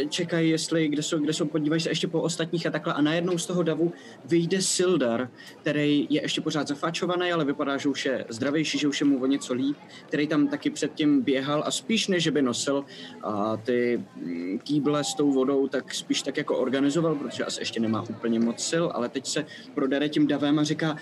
čekají, 0.09 0.50
jestli, 0.50 0.88
kde 0.88 1.02
jsou, 1.02 1.18
kde 1.18 1.32
jsou, 1.32 1.44
podívají 1.46 1.80
se 1.80 1.88
ještě 1.88 2.09
po 2.09 2.20
ostatních 2.20 2.66
a 2.66 2.70
takhle. 2.70 2.94
A 2.94 3.00
najednou 3.00 3.38
z 3.38 3.46
toho 3.46 3.62
davu 3.62 3.92
vyjde 4.24 4.62
Sildar, 4.62 5.28
který 5.60 6.06
je 6.10 6.22
ještě 6.22 6.40
pořád 6.40 6.68
zafáčovaný, 6.68 7.32
ale 7.32 7.44
vypadá, 7.44 7.76
že 7.76 7.88
už 7.88 8.06
je 8.06 8.24
zdravější, 8.28 8.78
že 8.78 8.88
už 8.88 9.00
je 9.00 9.06
mu 9.06 9.22
o 9.22 9.26
něco 9.26 9.55
líp, 9.55 9.76
který 10.06 10.26
tam 10.26 10.48
taky 10.48 10.70
předtím 10.70 11.22
běhal 11.22 11.62
a 11.69 11.70
spíš 11.70 12.09
než 12.09 12.28
by 12.28 12.43
nosil 12.43 12.85
a 13.23 13.57
ty 13.57 14.01
mm, 14.16 14.59
kýble 14.59 15.05
s 15.05 15.15
tou 15.15 15.32
vodou, 15.32 15.69
tak 15.69 15.95
spíš 15.95 16.23
tak 16.23 16.36
jako 16.36 16.57
organizoval, 16.59 17.15
protože 17.15 17.45
asi 17.45 17.61
ještě 17.61 17.81
nemá 17.81 18.03
úplně 18.03 18.40
moc 18.40 18.61
sil, 18.70 18.85
ale 18.95 19.09
teď 19.09 19.27
se 19.27 19.45
prodere 19.74 20.09
tím 20.09 20.27
davem 20.27 20.59
a 20.59 20.65
říká, 20.65 20.97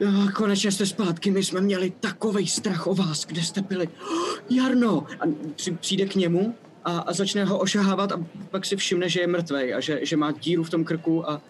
"Jo, 0.00 0.08
konečně 0.34 0.72
jste 0.72 0.86
zpátky, 0.86 1.30
my 1.30 1.44
jsme 1.44 1.60
měli 1.60 1.90
takovej 2.00 2.46
strach 2.46 2.86
o 2.86 2.94
vás, 2.94 3.26
kde 3.26 3.42
jste 3.42 3.60
byli. 3.62 3.88
Jarno! 4.50 5.06
A 5.20 5.24
při- 5.56 5.72
přijde 5.76 6.06
k 6.06 6.14
němu 6.14 6.54
a, 6.84 6.98
a 6.98 7.12
začne 7.12 7.44
ho 7.44 7.58
ošahávat 7.58 8.12
a 8.12 8.24
pak 8.50 8.64
si 8.66 8.76
všimne, 8.76 9.08
že 9.08 9.20
je 9.20 9.26
mrtvej 9.26 9.74
a 9.74 9.80
že, 9.80 10.00
že 10.02 10.16
má 10.16 10.32
díru 10.32 10.62
v 10.64 10.70
tom 10.70 10.84
krku 10.84 11.30
a 11.30 11.40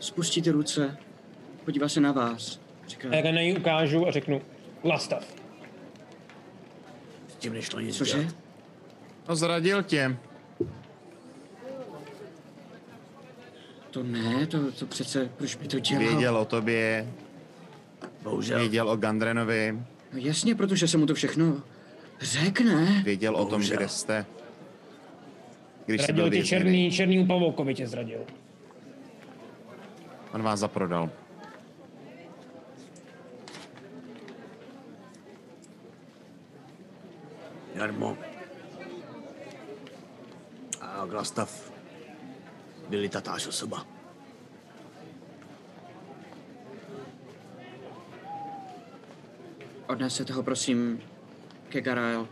spustí 0.00 0.42
ty 0.42 0.50
ruce, 0.50 0.96
podívá 1.64 1.88
se 1.88 2.00
na 2.00 2.12
vás. 2.12 2.60
Říká, 2.88 3.08
A 3.10 3.14
jak 3.14 3.24
na 3.24 3.30
něj 3.30 3.56
ukážu 3.58 4.08
a 4.08 4.10
řeknu, 4.10 4.42
Lastav. 4.84 5.41
Tím 7.42 7.52
nešlo 7.52 7.80
nic 7.80 7.96
cože? 7.96 8.18
dělat. 8.18 8.34
No 9.28 9.36
zradil 9.36 9.82
tě. 9.82 10.16
To 13.90 14.02
ne, 14.02 14.46
to, 14.46 14.72
to 14.72 14.86
přece, 14.86 15.30
proč 15.36 15.54
by 15.54 15.68
to 15.68 15.78
dělal? 15.78 16.04
Věděl 16.08 16.36
o 16.36 16.44
tobě, 16.44 17.08
Bohužel. 18.22 18.58
věděl 18.58 18.90
o 18.90 18.96
Gandrenovi, 18.96 19.72
No 20.12 20.18
jasně, 20.18 20.54
protože 20.54 20.88
se 20.88 20.98
mu 20.98 21.06
to 21.06 21.14
všechno 21.14 21.62
řekne. 22.20 23.02
věděl 23.04 23.34
o 23.36 23.38
tom, 23.38 23.48
Bohužel. 23.48 23.76
kde 23.76 23.88
jste. 23.88 24.26
Když 25.86 26.00
Zradil 26.02 26.30
tě 26.30 26.44
černý, 26.44 26.90
černýmu 26.90 27.26
pavoukovi 27.26 27.74
tě 27.74 27.86
zradil. 27.86 28.20
On 30.34 30.42
vás 30.42 30.60
zaprodal. 30.60 31.10
Jarmo. 37.74 38.18
A 40.80 41.06
Glastav 41.06 41.72
byli 42.88 43.08
tatáž 43.08 43.46
osoba. 43.46 43.86
Odnesete 49.88 50.32
ho 50.32 50.42
prosím 50.42 51.02
ke 51.68 51.80
Garael. 51.80 52.28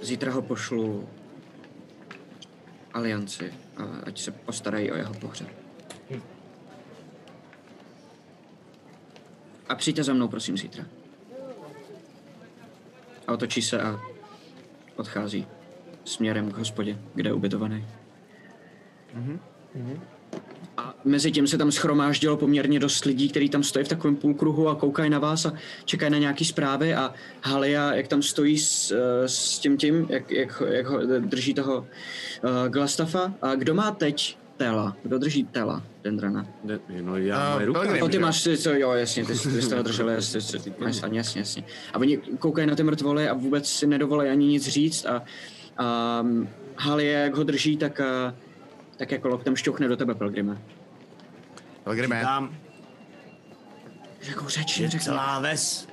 Zítra 0.00 0.32
ho 0.32 0.42
pošlu 0.42 1.08
alianci, 2.94 3.54
a 3.76 3.82
ať 4.06 4.20
se 4.20 4.30
postarají 4.30 4.92
o 4.92 4.96
jeho 4.96 5.14
pohřeb. 5.14 5.48
A 9.68 9.74
přijďte 9.74 10.04
za 10.04 10.12
mnou, 10.12 10.28
prosím, 10.28 10.58
zítra. 10.58 10.84
A 13.26 13.32
otočí 13.32 13.62
se 13.62 13.80
a 13.82 14.00
odchází 14.96 15.46
směrem 16.04 16.50
k 16.50 16.58
hospodě, 16.58 16.98
kde 17.14 17.30
je 17.30 17.34
ubytovaný. 17.34 17.86
A 20.76 20.94
mezi 21.04 21.32
tím 21.32 21.46
se 21.46 21.58
tam 21.58 21.72
schromáždilo 21.72 22.36
poměrně 22.36 22.80
dost 22.80 23.04
lidí, 23.04 23.28
kteří 23.28 23.48
tam 23.48 23.62
stojí 23.62 23.84
v 23.84 23.88
takovém 23.88 24.16
půlkruhu 24.16 24.68
a 24.68 24.74
koukají 24.74 25.10
na 25.10 25.18
vás 25.18 25.46
a 25.46 25.52
čekají 25.84 26.12
na 26.12 26.18
nějaký 26.18 26.44
zprávy 26.44 26.94
a 26.94 27.14
Halia, 27.42 27.94
jak 27.94 28.08
tam 28.08 28.22
stojí 28.22 28.58
s, 28.58 28.90
eh, 28.90 29.28
s 29.28 29.58
tím 29.58 29.76
tím, 29.76 30.06
jak, 30.10 30.30
jak, 30.30 30.62
jak 30.70 30.86
ho 30.86 30.98
drží 31.18 31.54
toho 31.54 31.78
uh, 31.78 32.68
Glastafa. 32.68 33.34
A 33.42 33.54
kdo 33.54 33.74
má 33.74 33.90
teď 33.90 34.38
Tela? 34.56 34.96
Kdo 35.02 35.18
drží 35.18 35.44
Tela, 35.44 35.82
Dendrana? 36.04 36.46
Ne, 36.64 36.78
No 37.02 37.16
já, 37.16 37.38
A, 37.38 37.54
moje 37.54 37.66
ruka. 37.66 37.80
Pelgrim, 37.80 38.02
O, 38.02 38.08
ty 38.08 38.18
máš, 38.18 38.42
ty, 38.42 38.58
co, 38.58 38.70
jo, 38.70 38.92
jasně, 38.92 39.24
ty, 39.24 39.32
ty 39.32 39.62
jsi 39.62 39.68
toho 39.70 39.82
držel, 39.82 40.08
jasně, 40.10 40.36
jasně, 40.36 40.72
jasně, 40.86 41.18
jasně, 41.18 41.40
jasně. 41.40 41.64
A 41.92 41.98
oni 41.98 42.16
koukají 42.16 42.66
na 42.66 42.74
ty 42.76 42.82
mrtvoly 42.82 43.28
a 43.28 43.34
vůbec 43.34 43.68
si 43.72 43.86
nedovolají 43.86 44.30
ani 44.30 44.46
nic 44.46 44.68
říct 44.68 45.06
a, 45.06 45.22
a 45.76 46.20
um, 46.20 46.48
Halie, 46.78 47.12
jak 47.18 47.34
ho 47.34 47.44
drží, 47.44 47.76
tak, 47.76 48.00
uh, 48.28 48.34
tak 48.96 49.10
jako 49.10 49.28
loktem 49.28 49.56
šťouchne 49.56 49.88
do 49.88 49.96
tebe, 49.96 50.14
Pelgrime. 50.14 50.58
Pelgrime, 51.84 52.20
Tam 52.22 52.56
Řekl 54.22 54.48
řeč, 54.48 54.76
že 54.76 54.88
řekl. 54.88 55.04
celá 55.04 55.40
ves 55.40 55.88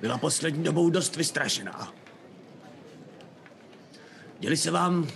byla 0.00 0.18
poslední 0.18 0.64
dobou 0.64 0.90
dost 0.90 1.16
vystrašená. 1.16 1.92
Děli 4.38 4.56
se 4.56 4.70
vám 4.70 5.08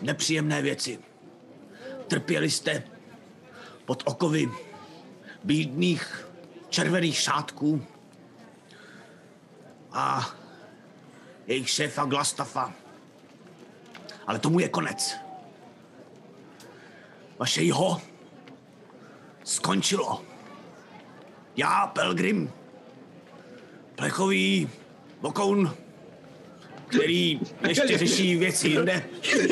nepříjemné 0.00 0.62
věci. 0.62 0.98
Trpěli 2.08 2.50
jste 2.50 2.82
pod 3.84 4.02
okovy 4.06 4.50
bídných 5.44 6.28
červených 6.68 7.18
šátků 7.18 7.86
a 9.92 10.30
jejich 11.46 11.70
šéfa 11.70 12.04
Glastafa. 12.04 12.72
Ale 14.26 14.38
tomu 14.38 14.60
je 14.60 14.68
konec. 14.68 15.16
Vaše 17.38 17.62
jeho 17.62 18.00
skončilo. 19.44 20.22
Já, 21.56 21.86
Pelgrim, 21.86 22.52
plechový 23.94 24.70
vokoun, 25.20 25.76
který 26.98 27.40
ještě 27.68 27.98
řeší 27.98 28.36
věci 28.36 28.68
jinde. 28.68 29.02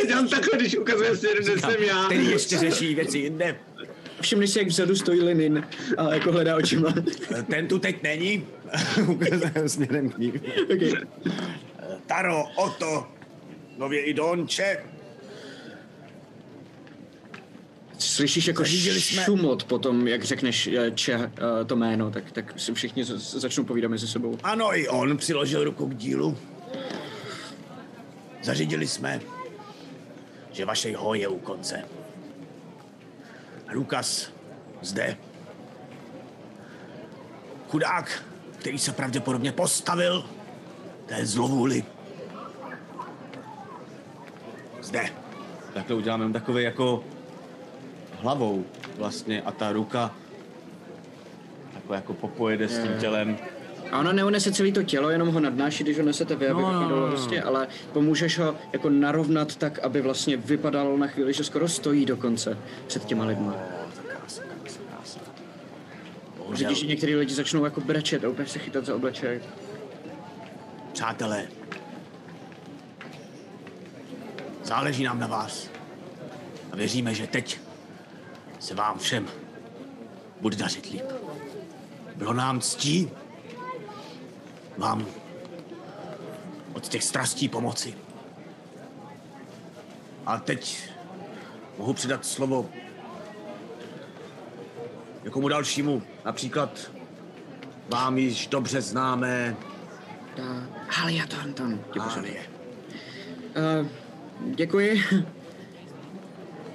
Dělám 0.06 0.28
takhle, 0.28 0.58
když 0.58 0.76
ukazuje 0.76 1.16
si, 1.16 1.26
že 1.44 1.58
jsem 1.60 1.82
já. 1.82 2.04
Který 2.04 2.30
ještě 2.30 2.58
řeší 2.58 2.94
věci 2.94 3.18
jinde. 3.18 3.56
Všimni 4.20 4.48
si, 4.48 4.58
jak 4.58 4.68
vzadu 4.68 4.96
stojí 4.96 5.20
Linin 5.22 5.66
a 5.96 6.14
jako 6.14 6.32
hledá 6.32 6.56
očima. 6.56 6.94
Ten 7.50 7.68
tu 7.68 7.78
teď 7.78 8.02
není. 8.02 8.46
Ukazuje 9.08 9.52
směrem 9.68 10.10
k 10.10 10.18
ním. 10.18 10.40
okay. 10.74 10.92
Taro, 12.06 12.44
Oto, 12.56 13.06
nově 13.78 14.02
i 14.02 14.14
Donče. 14.14 14.76
Slyšíš 17.98 18.46
jako 18.46 18.62
Zařídili 18.62 19.00
jsme- 19.00 19.22
šumot 19.24 19.64
potom, 19.64 20.08
jak 20.08 20.24
řekneš 20.24 20.66
eh, 20.66 20.90
če, 20.90 21.12
eh, 21.14 21.64
to 21.66 21.76
jméno, 21.76 22.10
tak, 22.10 22.32
tak 22.32 22.54
si 22.60 22.74
všichni 22.74 23.04
začnou 23.04 23.64
povídat 23.64 23.90
mezi 23.90 24.08
sebou. 24.08 24.38
Ano, 24.42 24.76
i 24.78 24.88
on 24.88 25.16
přiložil 25.16 25.64
ruku 25.64 25.86
k 25.88 25.94
dílu. 25.94 26.38
Zařídili 28.42 28.86
jsme, 28.86 29.20
že 30.52 30.64
vaše 30.64 30.96
ho 30.96 31.14
je 31.14 31.28
u 31.28 31.38
konce. 31.38 31.84
Lukas 33.72 34.30
zde. 34.80 35.16
Chudák, 37.68 38.22
který 38.58 38.78
se 38.78 38.92
pravděpodobně 38.92 39.52
postavil 39.52 40.24
té 41.06 41.26
zlovůli. 41.26 41.84
Zde. 44.82 45.10
Takhle 45.74 45.96
uděláme 45.96 46.32
takový 46.32 46.64
jako 46.64 47.04
hlavou 48.20 48.64
vlastně 48.98 49.42
a 49.42 49.52
ta 49.52 49.72
ruka 49.72 50.14
jako 51.92 52.14
popojede 52.14 52.68
s 52.68 52.78
tím 52.78 52.98
tělem. 53.00 53.38
A 53.92 53.98
ono 53.98 54.12
neunese 54.12 54.52
celé 54.52 54.72
to 54.72 54.82
tělo, 54.82 55.10
jenom 55.10 55.28
ho 55.28 55.40
nadnáší, 55.40 55.84
když 55.84 55.98
ho 55.98 56.04
nesete 56.04 56.36
vy, 56.36 56.48
aby 56.48 56.62
No, 56.62 56.72
no, 56.72 56.78
vypadalo 56.78 57.00
no, 57.00 57.06
no. 57.06 57.12
prostě, 57.12 57.42
ale 57.42 57.68
pomůžeš 57.92 58.38
ho 58.38 58.56
jako 58.72 58.90
narovnat 58.90 59.56
tak, 59.56 59.78
aby 59.78 60.00
vlastně 60.00 60.36
vypadalo 60.36 60.96
na 60.96 61.06
chvíli, 61.06 61.32
že 61.32 61.44
skoro 61.44 61.68
stojí 61.68 62.06
dokonce 62.06 62.58
před 62.86 63.04
těma 63.04 63.24
lidma. 63.24 63.54
Bohužel, 66.38 66.68
Vidíš, 66.68 66.80
že 66.80 66.86
některý 66.86 67.14
lidi 67.16 67.34
začnou 67.34 67.64
jako 67.64 67.80
brečet 67.80 68.24
a 68.24 68.28
úplně 68.28 68.48
se 68.48 68.58
chytat 68.58 68.84
za 68.86 68.94
obleček. 68.94 69.42
přátelé, 70.92 71.46
záleží 74.64 75.04
nám 75.04 75.20
na 75.20 75.26
vás. 75.26 75.68
A 76.72 76.76
věříme, 76.76 77.14
že 77.14 77.26
teď 77.26 77.58
se 78.60 78.74
vám 78.74 78.98
všem 78.98 79.26
bude 80.40 80.56
dařit 80.56 80.86
líp. 80.92 81.02
Bylo 82.16 82.32
nám 82.32 82.60
ctí 82.60 83.10
vám 84.78 85.06
od 86.72 86.88
těch 86.88 87.04
strastí 87.04 87.48
pomoci. 87.48 87.94
A 90.26 90.38
teď 90.38 90.88
mohu 91.78 91.92
přidat 91.92 92.26
slovo 92.26 92.70
někomu 95.24 95.48
dalšímu, 95.48 96.02
například 96.24 96.90
vám 97.88 98.18
již 98.18 98.46
dobře 98.46 98.80
známé 98.80 99.56
Halia 100.88 101.26
Thornton. 101.26 101.80
Halie. 101.98 102.46
Uh, 103.80 103.86
děkuji. 104.54 105.02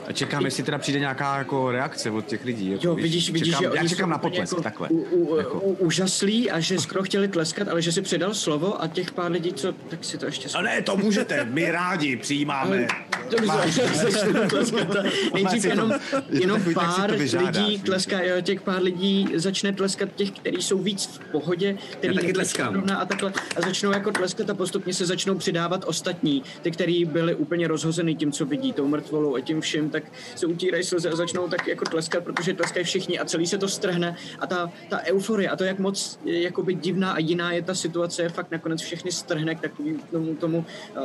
A 0.08 0.12
čekám, 0.12 0.46
jestli 0.46 0.64
teda 0.64 0.78
přijde 0.78 1.00
nějaká 1.00 1.38
jako 1.38 1.72
reakce 1.72 2.12
od 2.12 2.26
těch 2.26 2.46
lidí. 2.46 2.72
Jako, 2.72 2.88
Jo, 2.88 2.96
víš, 2.96 3.04
vidíš, 3.04 3.32
vidíš, 3.32 3.48
čekám, 3.48 3.64
že 3.64 3.76
já 3.76 3.82
oni 3.82 3.90
čekám 3.90 4.08
jsou 4.08 4.12
na 4.12 4.18
potlesk, 4.18 4.52
jako 4.54 4.62
takhle. 4.64 4.90
U, 4.90 4.98
u, 4.98 5.38
Jako. 5.38 5.60
u, 5.60 5.74
úžaslí 5.74 6.52
a 6.52 6.60
že 6.60 6.80
skoro 6.80 7.04
chtěli 7.04 7.28
tleskat, 7.28 7.68
ale 7.68 7.82
že 7.82 7.92
si 7.92 8.02
přidal 8.02 8.34
slovo 8.34 8.82
a 8.84 8.88
těch 8.88 9.12
pár 9.12 9.32
lidí, 9.32 9.54
co, 9.54 9.72
tak 9.74 10.04
si 10.06 10.18
to 10.18 10.26
ještě... 10.26 10.50
A 10.58 10.62
ne, 10.62 10.82
to 10.82 10.98
můžete, 10.98 11.46
my 11.46 11.72
rádi 11.72 12.16
přijímáme. 12.18 12.88
Dobře, 13.32 13.72
začnu 13.94 14.48
tleskat. 14.50 14.88
Nejdřív 15.34 15.66
jenom, 15.66 15.92
je 16.30 16.42
jenom 16.42 16.62
pár 16.74 17.12
lidí 17.12 17.82
tleská, 17.82 18.22
jo, 18.24 18.42
těch 18.42 18.62
pár 18.62 18.82
lidí 18.82 19.28
začne 19.36 19.74
tleskat 19.74 20.10
těch, 20.16 20.32
kteří 20.32 20.62
jsou 20.62 20.78
víc 20.78 21.06
v 21.08 21.20
pohodě, 21.32 21.78
který 21.92 22.16
taky 22.16 22.28
netleskají 22.28 22.70
tleskám. 22.74 22.98
a 23.02 23.06
takhle 23.06 23.34
a 23.56 23.62
začnou 23.62 23.92
jako 23.92 24.12
tleskat 24.12 24.50
a 24.50 24.54
postupně 24.54 24.94
se 24.94 25.06
začnou 25.06 25.36
přidávat 25.36 25.84
ostatní, 25.88 26.44
ty, 26.62 26.72
kteří 26.72 27.06
byli 27.06 27.36
úplně 27.36 27.68
rozhozený 27.68 28.16
tím, 28.16 28.32
co 28.32 28.46
vidí, 28.46 28.74
tou 28.74 28.88
mrtvolou 28.88 29.36
a 29.36 29.42
tím 29.42 29.62
vším, 29.62 29.90
tak 30.02 30.12
se 30.36 30.46
utírají 30.46 30.84
slzy 30.84 31.10
a 31.10 31.16
začnou 31.16 31.48
tak 31.48 31.68
jako 31.68 31.86
tleskat, 31.86 32.24
protože 32.24 32.54
tleskají 32.54 32.86
všichni 32.86 33.20
a 33.20 33.26
celý 33.26 33.48
se 33.48 33.58
to 33.58 33.68
strhne 33.68 34.16
a 34.40 34.48
ta, 34.48 34.72
ta 34.90 35.02
euforie 35.06 35.50
a 35.50 35.56
to, 35.56 35.64
jak 35.64 35.80
moc 35.80 36.20
jakoby 36.26 36.74
divná 36.74 37.12
a 37.12 37.20
jiná 37.20 37.52
je 37.52 37.62
ta 37.62 37.76
situace, 37.76 38.22
je 38.22 38.30
fakt 38.30 38.52
nakonec 38.52 38.82
všechny 38.82 39.12
strhne 39.12 39.56
k 39.56 39.60
takovým 39.60 40.00
tomu, 40.12 40.36
tomu 40.36 40.58
uh, 40.58 41.04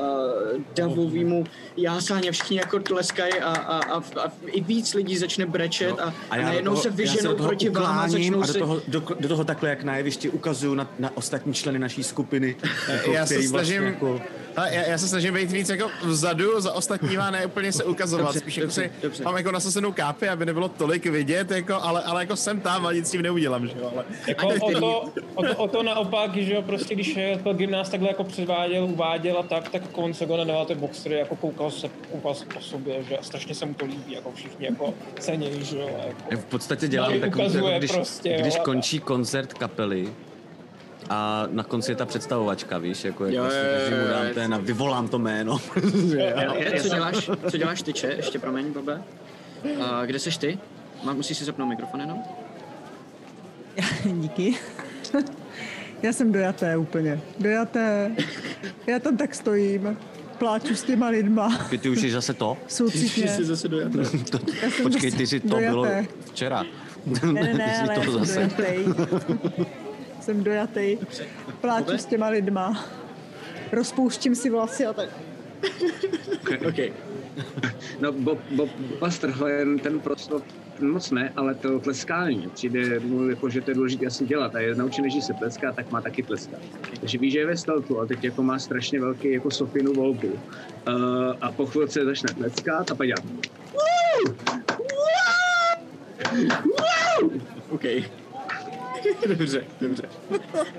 davovému 0.75 1.45
jásání 1.77 2.29
a 2.29 2.33
všichni 2.33 2.57
jako 2.57 2.79
tleskají 2.79 3.33
a, 3.33 3.51
a, 3.51 3.79
a, 3.79 3.97
a, 3.97 4.33
i 4.47 4.61
víc 4.61 4.95
lidí 4.95 5.17
začne 5.17 5.47
brečet 5.47 6.01
a, 6.01 6.15
a, 6.31 6.37
já 6.37 6.43
do 6.43 6.49
najednou 6.49 6.73
toho- 6.73 6.83
se 6.83 6.91
vyženou 6.91 7.35
proti 7.35 7.69
vám 7.69 7.99
a 7.99 8.09
začnou 8.09 8.43
a 8.43 8.47
do 8.47 8.53
si... 8.53 8.59
toho, 8.59 8.83
do, 8.89 9.03
do 9.21 9.29
toho 9.29 9.45
takhle, 9.45 9.71
jak 9.71 9.83
na 9.85 9.97
jevišti 9.97 10.31
ukazuju 10.31 10.75
na, 10.75 10.91
na 10.99 11.17
ostatní 11.17 11.55
členy 11.55 11.79
naší 11.79 12.03
skupiny. 12.03 12.57
Jako, 12.89 13.13
já 13.13 13.27
se 13.27 13.35
který 13.35 13.49
snažím, 13.49 13.83
Vlastně 13.83 14.09
jako, 14.09 14.42
a 14.57 14.69
já, 14.69 14.83
já 14.83 14.99
se 14.99 15.09
snažím 15.09 15.35
být 15.35 15.51
víc 15.51 15.69
jako 15.69 15.91
vzadu 16.05 16.61
za 16.61 16.73
ostatníma, 16.73 17.31
ne 17.31 17.47
úplně 17.47 17.73
se 17.73 17.85
ukazovat. 17.85 18.25
Dobře, 18.25 18.39
Spíš 18.41 18.57
jako 18.57 18.67
dobře, 18.67 18.83
si 18.83 19.03
dobře. 19.03 19.25
mám 19.25 19.37
jako 19.37 19.53
nasazenou 19.53 19.93
kápi, 19.93 20.29
aby 20.29 20.47
nebylo 20.47 20.69
tolik 20.69 21.07
vidět, 21.07 21.51
jako, 21.51 21.75
ale, 21.83 22.03
ale 22.03 22.23
jako 22.23 22.37
jsem 22.37 22.61
tam 22.61 22.87
a 22.87 22.93
nic 22.93 23.09
s 23.09 23.11
tím 23.11 23.23
neudělám, 23.23 23.67
že 23.67 23.73
jo. 23.79 23.91
Ale, 23.95 24.05
Jako 24.29 24.49
o, 24.49 24.71
to, 24.81 25.05
o, 25.35 25.43
to, 25.43 25.57
o 25.57 25.69
to 25.69 25.83
naopak, 25.83 26.37
že 26.37 26.55
jo, 26.55 26.63
prostě 26.63 26.95
když 26.95 27.17
jako 27.17 27.53
gymnást 27.53 27.91
takhle 27.91 28.09
jako 28.09 28.25
předváděl, 28.25 28.85
uváděl 28.85 29.39
a 29.39 29.43
tak, 29.43 29.69
tak 29.69 29.89
konce 29.89 30.27
go 30.27 30.37
nedával 30.37 30.67
ty 30.67 30.75
boxery, 30.75 31.15
jako 31.19 31.37
koukal 31.37 31.71
se, 31.71 31.89
koukal 32.13 32.35
se 32.35 32.45
po 32.45 32.61
sobě, 32.61 33.03
že 33.09 33.19
a 33.19 33.23
strašně 33.23 33.55
se 33.55 33.67
mu 33.67 33.75
to 33.75 33.85
líbí, 33.87 34.13
jako 34.13 34.33
všichni 34.33 34.67
jako 34.67 34.95
cenějí, 35.19 35.65
že 35.65 35.79
jo. 35.79 35.91
Jako. 36.07 36.43
v 36.43 36.45
podstatě 36.45 36.89
dělám 36.89 37.09
Tady 37.09 37.21
takový, 37.21 37.45
ukazuje 37.45 37.73
jako 37.73 37.79
když, 37.79 37.93
prostě, 37.93 38.37
když 38.41 38.55
jo, 38.55 38.61
končí 38.65 39.01
koncert 39.01 39.53
kapely, 39.55 40.09
a 41.11 41.47
na 41.51 41.63
konci 41.63 41.93
je 41.93 41.97
ta 41.97 42.07
představovačka, 42.07 42.79
víš, 42.79 43.05
jako, 43.05 43.25
jako 43.27 43.37
Jo, 43.37 43.51
si, 43.51 43.57
jo, 43.57 43.97
jo, 43.99 44.07
jo, 44.07 44.13
dám 44.13 44.27
jo. 44.27 44.35
ten 44.35 44.55
a 44.55 44.59
vyvolám 44.59 45.09
to 45.09 45.19
jméno. 45.19 45.59
Co 46.83 46.89
děláš, 46.89 47.31
co 47.51 47.57
děláš 47.57 47.83
ty, 47.83 47.93
Če? 47.93 48.07
Ještě 48.07 48.39
promiň, 48.39 48.73
Bobe. 48.73 49.03
A 49.85 50.07
kde 50.07 50.19
seš 50.19 50.37
ty? 50.37 50.59
Má, 51.05 51.13
musíš 51.13 51.39
si 51.39 51.45
zapnout 51.45 51.69
mikrofon 51.69 52.01
jenom? 52.01 52.23
Díky. 54.21 54.55
Já 56.03 56.13
jsem 56.13 56.33
dojaté 56.33 56.77
úplně. 56.77 57.21
Dojaté. 57.39 58.11
Já 58.87 58.99
tam 58.99 59.17
tak 59.17 59.35
stojím. 59.35 59.97
Pláču 60.39 60.75
s 60.75 60.83
těma 60.83 61.09
lidma. 61.09 61.59
Ty, 61.71 61.79
ty 61.79 61.89
už 61.89 61.99
jsi 62.01 62.11
zase 62.11 62.35
to? 62.35 62.57
Soucitně. 62.69 63.27
zase 63.29 63.69
dojaté. 63.69 63.99
to 64.31 64.39
počkej, 64.83 65.13
ty 65.13 65.27
jsi 65.27 65.41
to 65.41 65.57
bylo 65.57 65.85
dojaté. 65.85 66.07
včera. 66.25 66.65
Ne, 67.07 67.33
ne, 67.33 67.55
ne, 67.55 67.65
Ty 67.65 67.71
jsi 67.71 67.91
ale 67.91 68.05
to 68.05 68.13
zase. 68.13 68.51
Jsem 70.23 70.45
dojatý. 70.45 70.99
Pláču 71.61 71.99
s 71.99 72.07
těma 72.07 72.29
lidma. 72.29 72.85
Rozpouštím 73.73 74.35
si 74.35 74.51
vlasy 74.51 74.87
a 74.87 74.93
tak. 74.93 75.09
OK. 76.69 76.93
No, 78.01 78.13
Bob, 78.13 78.39
Bob, 78.51 78.71
jen 79.47 79.79
ten 79.79 80.01
proslov, 80.01 80.43
ten 80.79 80.91
moc 80.91 81.11
ne, 81.11 81.33
ale 81.37 81.55
to 81.55 81.79
tleskání. 81.79 82.51
Přijde 82.55 83.01
mu, 83.01 83.29
jako, 83.29 83.49
že 83.49 83.61
to 83.61 83.71
je 83.71 83.75
důležité 83.75 84.07
asi 84.07 84.27
dělat. 84.27 84.55
A 84.55 84.61
je 84.61 84.75
naučený, 84.75 85.11
že 85.11 85.23
se 85.23 85.33
tleská, 85.33 85.73
tak 85.73 85.91
má 85.91 86.01
taky 86.01 86.23
tleskat. 86.23 86.61
Takže 87.01 87.19
ví, 87.19 87.31
že 87.31 87.39
je 87.39 87.47
ve 87.47 87.57
steltu 87.57 88.01
a 88.01 88.07
teď 88.07 88.25
jako 88.25 88.43
má 88.43 88.59
strašně 88.59 89.01
velký 89.01 89.33
jako 89.33 89.51
Sofinu 89.51 89.93
volbu. 89.93 90.29
Uh, 90.29 90.35
a 91.41 91.53
po 91.53 91.67
chvilce 91.67 92.05
začne 92.05 92.35
tleskat 92.35 92.91
a 92.91 92.95
pak 92.95 93.07
dělá. 93.07 93.23
OK. 97.71 97.85
Dobře, 99.29 99.65
dobře. 99.81 100.03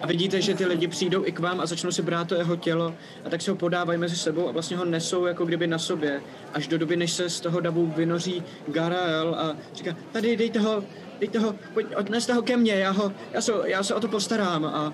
A 0.01 0.07
vidíte, 0.07 0.41
že 0.41 0.55
ty 0.55 0.65
lidi 0.65 0.87
přijdou 0.87 1.25
i 1.25 1.31
k 1.31 1.39
vám 1.39 1.59
a 1.61 1.65
začnou 1.65 1.91
si 1.91 2.01
brát 2.01 2.27
to 2.27 2.35
jeho 2.35 2.55
tělo 2.55 2.95
a 3.25 3.29
tak 3.29 3.41
se 3.41 3.51
ho 3.51 3.57
podávají 3.57 3.99
mezi 3.99 4.15
sebou 4.15 4.49
a 4.49 4.51
vlastně 4.51 4.77
ho 4.77 4.85
nesou 4.85 5.25
jako 5.25 5.45
kdyby 5.45 5.67
na 5.67 5.79
sobě, 5.79 6.21
až 6.53 6.67
do 6.67 6.77
doby, 6.77 6.95
než 6.95 7.11
se 7.11 7.29
z 7.29 7.39
toho 7.39 7.59
davu 7.59 7.93
vynoří 7.95 8.43
Garael 8.67 9.35
a 9.35 9.57
říká, 9.73 9.95
tady 10.11 10.37
dejte 10.37 10.59
ho, 10.59 10.83
dejte 11.19 11.39
ho, 11.39 11.55
pojď, 11.73 11.95
odneste 11.95 12.33
ho 12.33 12.41
ke 12.41 12.57
mně, 12.57 12.73
já, 12.73 12.91
ho, 12.91 13.13
já, 13.33 13.41
se, 13.41 13.53
já 13.65 13.83
se 13.83 13.95
o 13.95 13.99
to 13.99 14.07
postarám 14.07 14.65
a, 14.65 14.93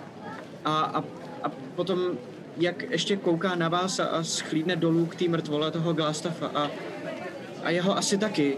a, 0.65 0.79
a, 0.79 1.03
a 1.43 1.49
potom 1.75 1.99
jak 2.57 2.91
ještě 2.91 3.17
kouká 3.17 3.55
na 3.55 3.69
vás 3.69 3.99
a, 3.99 4.05
a 4.05 4.23
schlídne 4.23 4.75
dolů 4.75 5.05
k 5.05 5.15
té 5.15 5.27
mrtvole 5.27 5.71
toho 5.71 5.93
Glastafa 5.93 6.51
a, 6.55 6.71
a 7.63 7.69
jeho 7.69 7.97
asi 7.97 8.17
taky. 8.17 8.57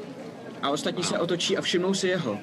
A 0.61 0.69
ostatní 0.69 1.03
se 1.03 1.19
otočí 1.19 1.57
a 1.57 1.61
všimnou 1.61 1.93
si 1.93 2.07
jeho. 2.07 2.39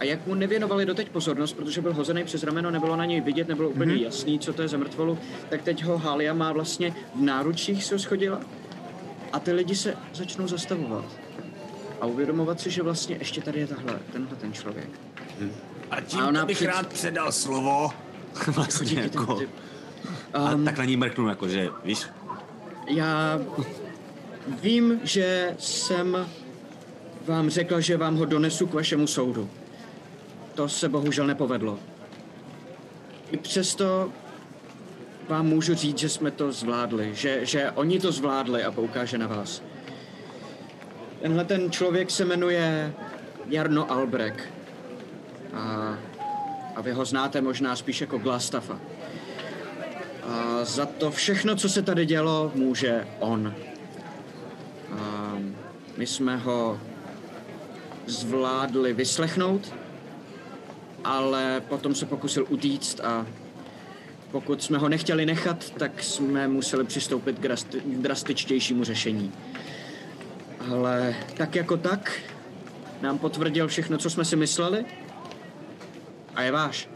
A 0.00 0.04
jak 0.04 0.26
mu 0.26 0.34
nevěnovali 0.34 0.86
doteď 0.86 1.08
pozornost, 1.08 1.52
protože 1.52 1.80
byl 1.82 1.92
hozený 1.94 2.24
přes 2.24 2.42
rameno, 2.42 2.70
nebylo 2.70 2.96
na 2.96 3.04
něj 3.04 3.20
vidět, 3.20 3.48
nebylo 3.48 3.68
úplně 3.68 3.86
Mhm. 3.92 4.00
mm-hmm. 4.00 4.04
jasný, 4.04 4.38
co 4.38 4.52
to 4.52 4.62
je 4.62 4.68
za 4.68 4.76
mrtvolu, 4.76 5.18
tak 5.50 5.62
teď 5.62 5.84
ho 5.84 5.98
Halia 5.98 6.34
má 6.34 6.52
vlastně 6.52 6.94
v 7.14 7.20
náručích 7.20 7.84
se 7.84 7.98
schodila 7.98 8.40
a 9.32 9.38
ty 9.40 9.52
lidi 9.52 9.74
se 9.76 9.94
začnou 10.14 10.48
zastavovat. 10.48 11.04
A 12.00 12.06
uvědomovat 12.06 12.60
si, 12.60 12.70
že 12.70 12.82
vlastně 12.82 13.16
ještě 13.18 13.40
tady 13.40 13.60
je 13.60 13.66
tahle, 13.66 13.98
tenhle 14.12 14.36
ten 14.36 14.52
člověk. 14.52 14.88
A 15.90 16.00
tím 16.00 16.20
A 16.20 16.28
ona 16.28 16.46
bych 16.46 16.56
před- 16.56 16.66
rád 16.66 16.86
předal 16.86 17.32
slovo. 17.32 17.90
vlastně 18.46 18.86
Díky, 18.86 19.00
jako, 19.18 19.34
ty- 19.34 19.48
a 20.34 20.52
Um, 20.54 20.64
tak 20.64 20.78
na 20.78 20.84
ní 20.84 20.96
mrknu, 20.96 21.28
jako, 21.28 21.48
že 21.48 21.68
víš, 21.84 22.06
Já 22.88 23.40
vím, 24.62 25.00
že 25.04 25.54
jsem 25.58 26.26
vám 27.26 27.50
řekl, 27.50 27.80
že 27.80 27.96
vám 27.96 28.16
ho 28.16 28.24
donesu 28.24 28.66
k 28.66 28.74
vašemu 28.74 29.06
soudu. 29.06 29.50
To 30.56 30.68
se 30.68 30.88
bohužel 30.88 31.26
nepovedlo. 31.26 31.78
I 33.30 33.36
přesto 33.36 34.12
vám 35.28 35.46
můžu 35.46 35.74
říct, 35.74 35.98
že 35.98 36.08
jsme 36.08 36.30
to 36.30 36.52
zvládli, 36.52 37.14
že, 37.14 37.46
že 37.46 37.70
oni 37.70 38.00
to 38.00 38.12
zvládli 38.12 38.64
a 38.64 38.70
poukáže 38.70 39.18
na 39.18 39.26
vás. 39.26 39.62
Tenhle 41.22 41.44
ten 41.44 41.70
člověk 41.70 42.10
se 42.10 42.24
jmenuje 42.24 42.92
Jarno 43.46 43.92
Albrecht. 43.92 44.44
A, 45.54 45.98
a 46.76 46.80
vy 46.80 46.92
ho 46.92 47.04
znáte 47.04 47.40
možná 47.40 47.76
spíš 47.76 48.00
jako 48.00 48.18
Glastafa. 48.18 48.80
A 50.22 50.64
za 50.64 50.86
to 50.86 51.10
všechno, 51.10 51.56
co 51.56 51.68
se 51.68 51.82
tady 51.82 52.06
dělo, 52.06 52.52
může 52.54 53.06
on. 53.18 53.54
A 54.92 55.32
my 55.96 56.06
jsme 56.06 56.36
ho 56.36 56.80
zvládli 58.06 58.92
vyslechnout, 58.92 59.72
ale 61.06 61.62
potom 61.68 61.94
se 61.94 62.06
pokusil 62.06 62.46
utíct 62.48 63.00
a 63.00 63.26
pokud 64.30 64.62
jsme 64.62 64.78
ho 64.78 64.88
nechtěli 64.88 65.26
nechat, 65.26 65.70
tak 65.70 66.02
jsme 66.02 66.48
museli 66.48 66.84
přistoupit 66.84 67.38
k 67.38 67.42
drasti- 67.42 67.80
k 67.80 67.98
drastičtějšímu 67.98 68.84
řešení. 68.84 69.32
Ale 70.70 71.16
tak 71.36 71.54
jako 71.54 71.76
tak 71.76 72.20
nám 73.02 73.18
potvrdil 73.18 73.68
všechno, 73.68 73.98
co 73.98 74.10
jsme 74.10 74.24
si 74.24 74.36
mysleli 74.36 74.84
a 76.34 76.42
je 76.42 76.52
váš. 76.52 76.88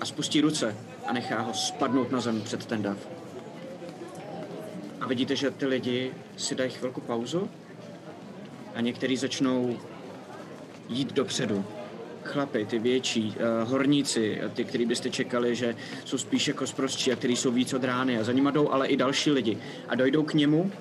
A 0.00 0.04
spustí 0.06 0.40
ruce 0.40 0.76
a 1.06 1.12
nechá 1.12 1.40
ho 1.40 1.54
spadnout 1.54 2.10
na 2.10 2.20
zem 2.20 2.42
před 2.42 2.66
ten 2.66 2.82
dav. 2.82 2.96
A 5.00 5.06
vidíte, 5.06 5.36
že 5.36 5.50
ty 5.50 5.66
lidi 5.66 6.12
si 6.36 6.54
dají 6.54 6.70
chvilku 6.70 7.00
pauzu 7.00 7.50
a 8.74 8.80
někteří 8.80 9.16
začnou 9.16 9.78
jít 10.88 11.12
dopředu. 11.12 11.64
Chlapy, 12.26 12.66
ty 12.66 12.78
větší, 12.78 13.34
uh, 13.36 13.70
horníci, 13.70 14.40
ty, 14.54 14.64
který 14.64 14.86
byste 14.86 15.10
čekali, 15.10 15.54
že 15.54 15.76
jsou 16.04 16.18
spíš 16.18 16.48
jako 16.48 16.66
zprostří 16.66 17.12
a 17.12 17.16
který 17.16 17.36
jsou 17.36 17.52
víc 17.52 17.74
od 17.74 17.84
rány 17.84 18.18
a 18.18 18.24
za 18.24 18.32
nima 18.32 18.50
jdou 18.50 18.70
ale 18.70 18.86
i 18.86 18.96
další 18.96 19.30
lidi. 19.30 19.58
A 19.88 19.94
dojdou 19.94 20.22
k 20.22 20.34
němu 20.34 20.72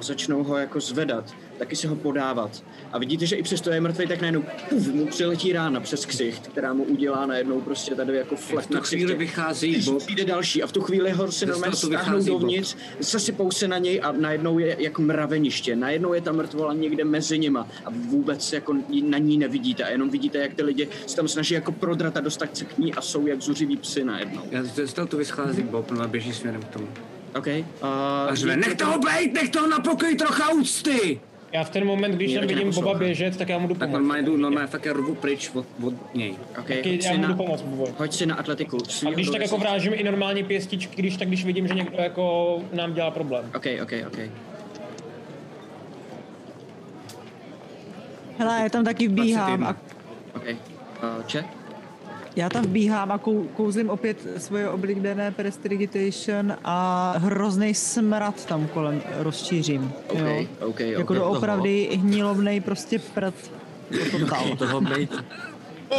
a 0.00 0.02
začnou 0.02 0.44
ho 0.44 0.56
jako 0.56 0.80
zvedat, 0.80 1.34
taky 1.58 1.76
se 1.76 1.88
ho 1.88 1.96
podávat. 1.96 2.64
A 2.92 2.98
vidíte, 2.98 3.26
že 3.26 3.36
i 3.36 3.42
přesto 3.42 3.70
je 3.70 3.80
mrtvý, 3.80 4.06
tak 4.06 4.20
najednou 4.20 4.44
puf, 4.68 4.88
mu 4.88 5.06
přiletí 5.06 5.52
rána 5.52 5.80
přes 5.80 6.06
ksicht, 6.06 6.46
která 6.46 6.72
mu 6.72 6.84
udělá 6.84 7.26
najednou 7.26 7.60
prostě 7.60 7.94
tady 7.94 8.16
jako 8.16 8.36
flek 8.36 8.66
tu 8.66 8.74
na 8.74 8.80
chvíli 8.80 9.14
vychází 9.14 9.78
Bob. 9.84 9.98
Přijde 9.98 10.24
další 10.24 10.62
a 10.62 10.66
v 10.66 10.72
tu 10.72 10.80
chvíli 10.80 11.10
ho 11.10 11.32
si 11.32 11.38
Ze 11.38 11.46
normálně 11.46 11.76
stáhnou 11.76 11.98
vychází 11.98 12.30
Bob. 12.30 12.40
dovnitř, 12.40 12.76
zasypou 12.98 13.50
se 13.50 13.68
na 13.68 13.78
něj 13.78 14.00
a 14.04 14.12
najednou 14.12 14.58
je 14.58 14.76
jako 14.78 15.02
mraveniště. 15.02 15.76
Najednou 15.76 16.12
je 16.14 16.20
ta 16.20 16.32
mrtvola 16.32 16.74
někde 16.74 17.04
mezi 17.04 17.38
nima 17.38 17.68
a 17.84 17.90
vůbec 17.90 18.52
jako 18.52 18.76
na 19.02 19.18
ní 19.18 19.38
nevidíte 19.38 19.84
a 19.84 19.88
jenom 19.88 20.10
vidíte, 20.10 20.38
jak 20.38 20.54
ty 20.54 20.62
lidi 20.62 20.88
se 21.06 21.16
tam 21.16 21.28
snaží 21.28 21.54
jako 21.54 21.72
prodrat 21.72 22.16
a 22.16 22.20
dostat 22.20 22.56
se 22.56 22.64
k 22.64 22.78
ní 22.78 22.94
a 22.94 23.00
jsou 23.00 23.26
jak 23.26 23.40
zuřiví 23.42 23.76
psy 23.76 24.04
najednou. 24.04 24.42
Já 24.50 24.64
ze 24.64 24.88
statu 24.88 25.16
vyschází 25.16 25.62
Bob, 25.62 25.90
no 25.90 26.00
a 26.02 26.06
běží 26.08 26.32
směrem 26.32 26.62
k 26.62 26.68
tomu. 26.68 26.88
OK. 27.36 27.46
Uh, 27.46 27.88
A 27.88 28.28
řve, 28.34 28.56
nech 28.56 28.74
toho 28.74 28.98
bejt, 28.98 29.32
nech 29.34 29.50
toho 29.50 29.66
na 29.66 29.78
pokoj 29.80 30.14
trocha 30.16 30.50
úcty! 30.52 31.20
Já 31.52 31.64
v 31.64 31.70
ten 31.70 31.84
moment, 31.84 32.12
když 32.12 32.34
tam 32.34 32.46
vidím 32.46 32.70
Boba 32.74 32.94
běžet, 32.94 33.36
tak 33.36 33.48
já 33.48 33.58
mu 33.58 33.68
jdu 33.68 33.74
Tak 33.74 33.80
pomoct. 33.88 33.92
normálně 34.00 34.22
jdu, 34.22 34.36
normálně 34.36 34.66
fakt 34.66 34.84
já 34.84 34.92
rvu 34.92 35.14
pryč 35.14 35.50
od, 35.54 35.66
od 35.82 35.94
něj. 36.14 36.32
OK, 36.58 36.66
Taky 36.66 36.98
já 37.04 37.12
mu 37.12 37.22
jdu 37.22 37.28
na, 37.28 37.36
pomoct, 37.36 37.62
Bobo. 37.62 37.88
hoď 37.98 38.12
si 38.12 38.26
na 38.26 38.34
atletiku. 38.34 38.78
A 39.06 39.10
když 39.10 39.28
tak 39.30 39.40
jako 39.40 39.58
vrážím 39.58 39.92
i 39.94 40.02
normální 40.02 40.44
pěstičky, 40.44 40.96
když 41.02 41.16
tak 41.16 41.28
když 41.28 41.44
vidím, 41.44 41.68
že 41.68 41.74
někdo 41.74 41.96
jako 42.02 42.58
nám 42.72 42.94
dělá 42.94 43.10
problém. 43.10 43.50
OK, 43.56 43.66
OK, 43.82 43.92
OK. 44.06 44.18
Hele, 48.38 48.60
já 48.62 48.68
tam 48.68 48.84
taky 48.84 49.08
vbíhám 49.08 49.64
a 49.64 49.76
OK. 50.34 50.44
Uh, 50.46 51.22
chat? 51.32 51.57
Já 52.38 52.48
tam 52.48 52.64
vbíhám 52.64 53.12
a 53.12 53.18
kou, 53.18 53.44
kouzlím 53.44 53.90
opět 53.90 54.26
svoje 54.42 54.68
oblíbené 54.68 55.30
prestidigitation 55.30 56.56
a 56.64 57.14
hrozný 57.18 57.74
smrad 57.74 58.44
tam 58.46 58.66
kolem 58.66 59.02
rozšířím. 59.18 59.92
OK, 60.08 60.18
jo. 60.18 60.46
OK, 60.66 60.80
Jako 60.80 61.12
OK. 61.12 61.18
doopravdy 61.18 61.88
hnilovnej 62.02 62.60
prostě 62.60 62.98
prd. 62.98 63.34
To 64.10 64.18
Do 64.18 64.56
toho 64.56 64.80
mage, 64.80 65.08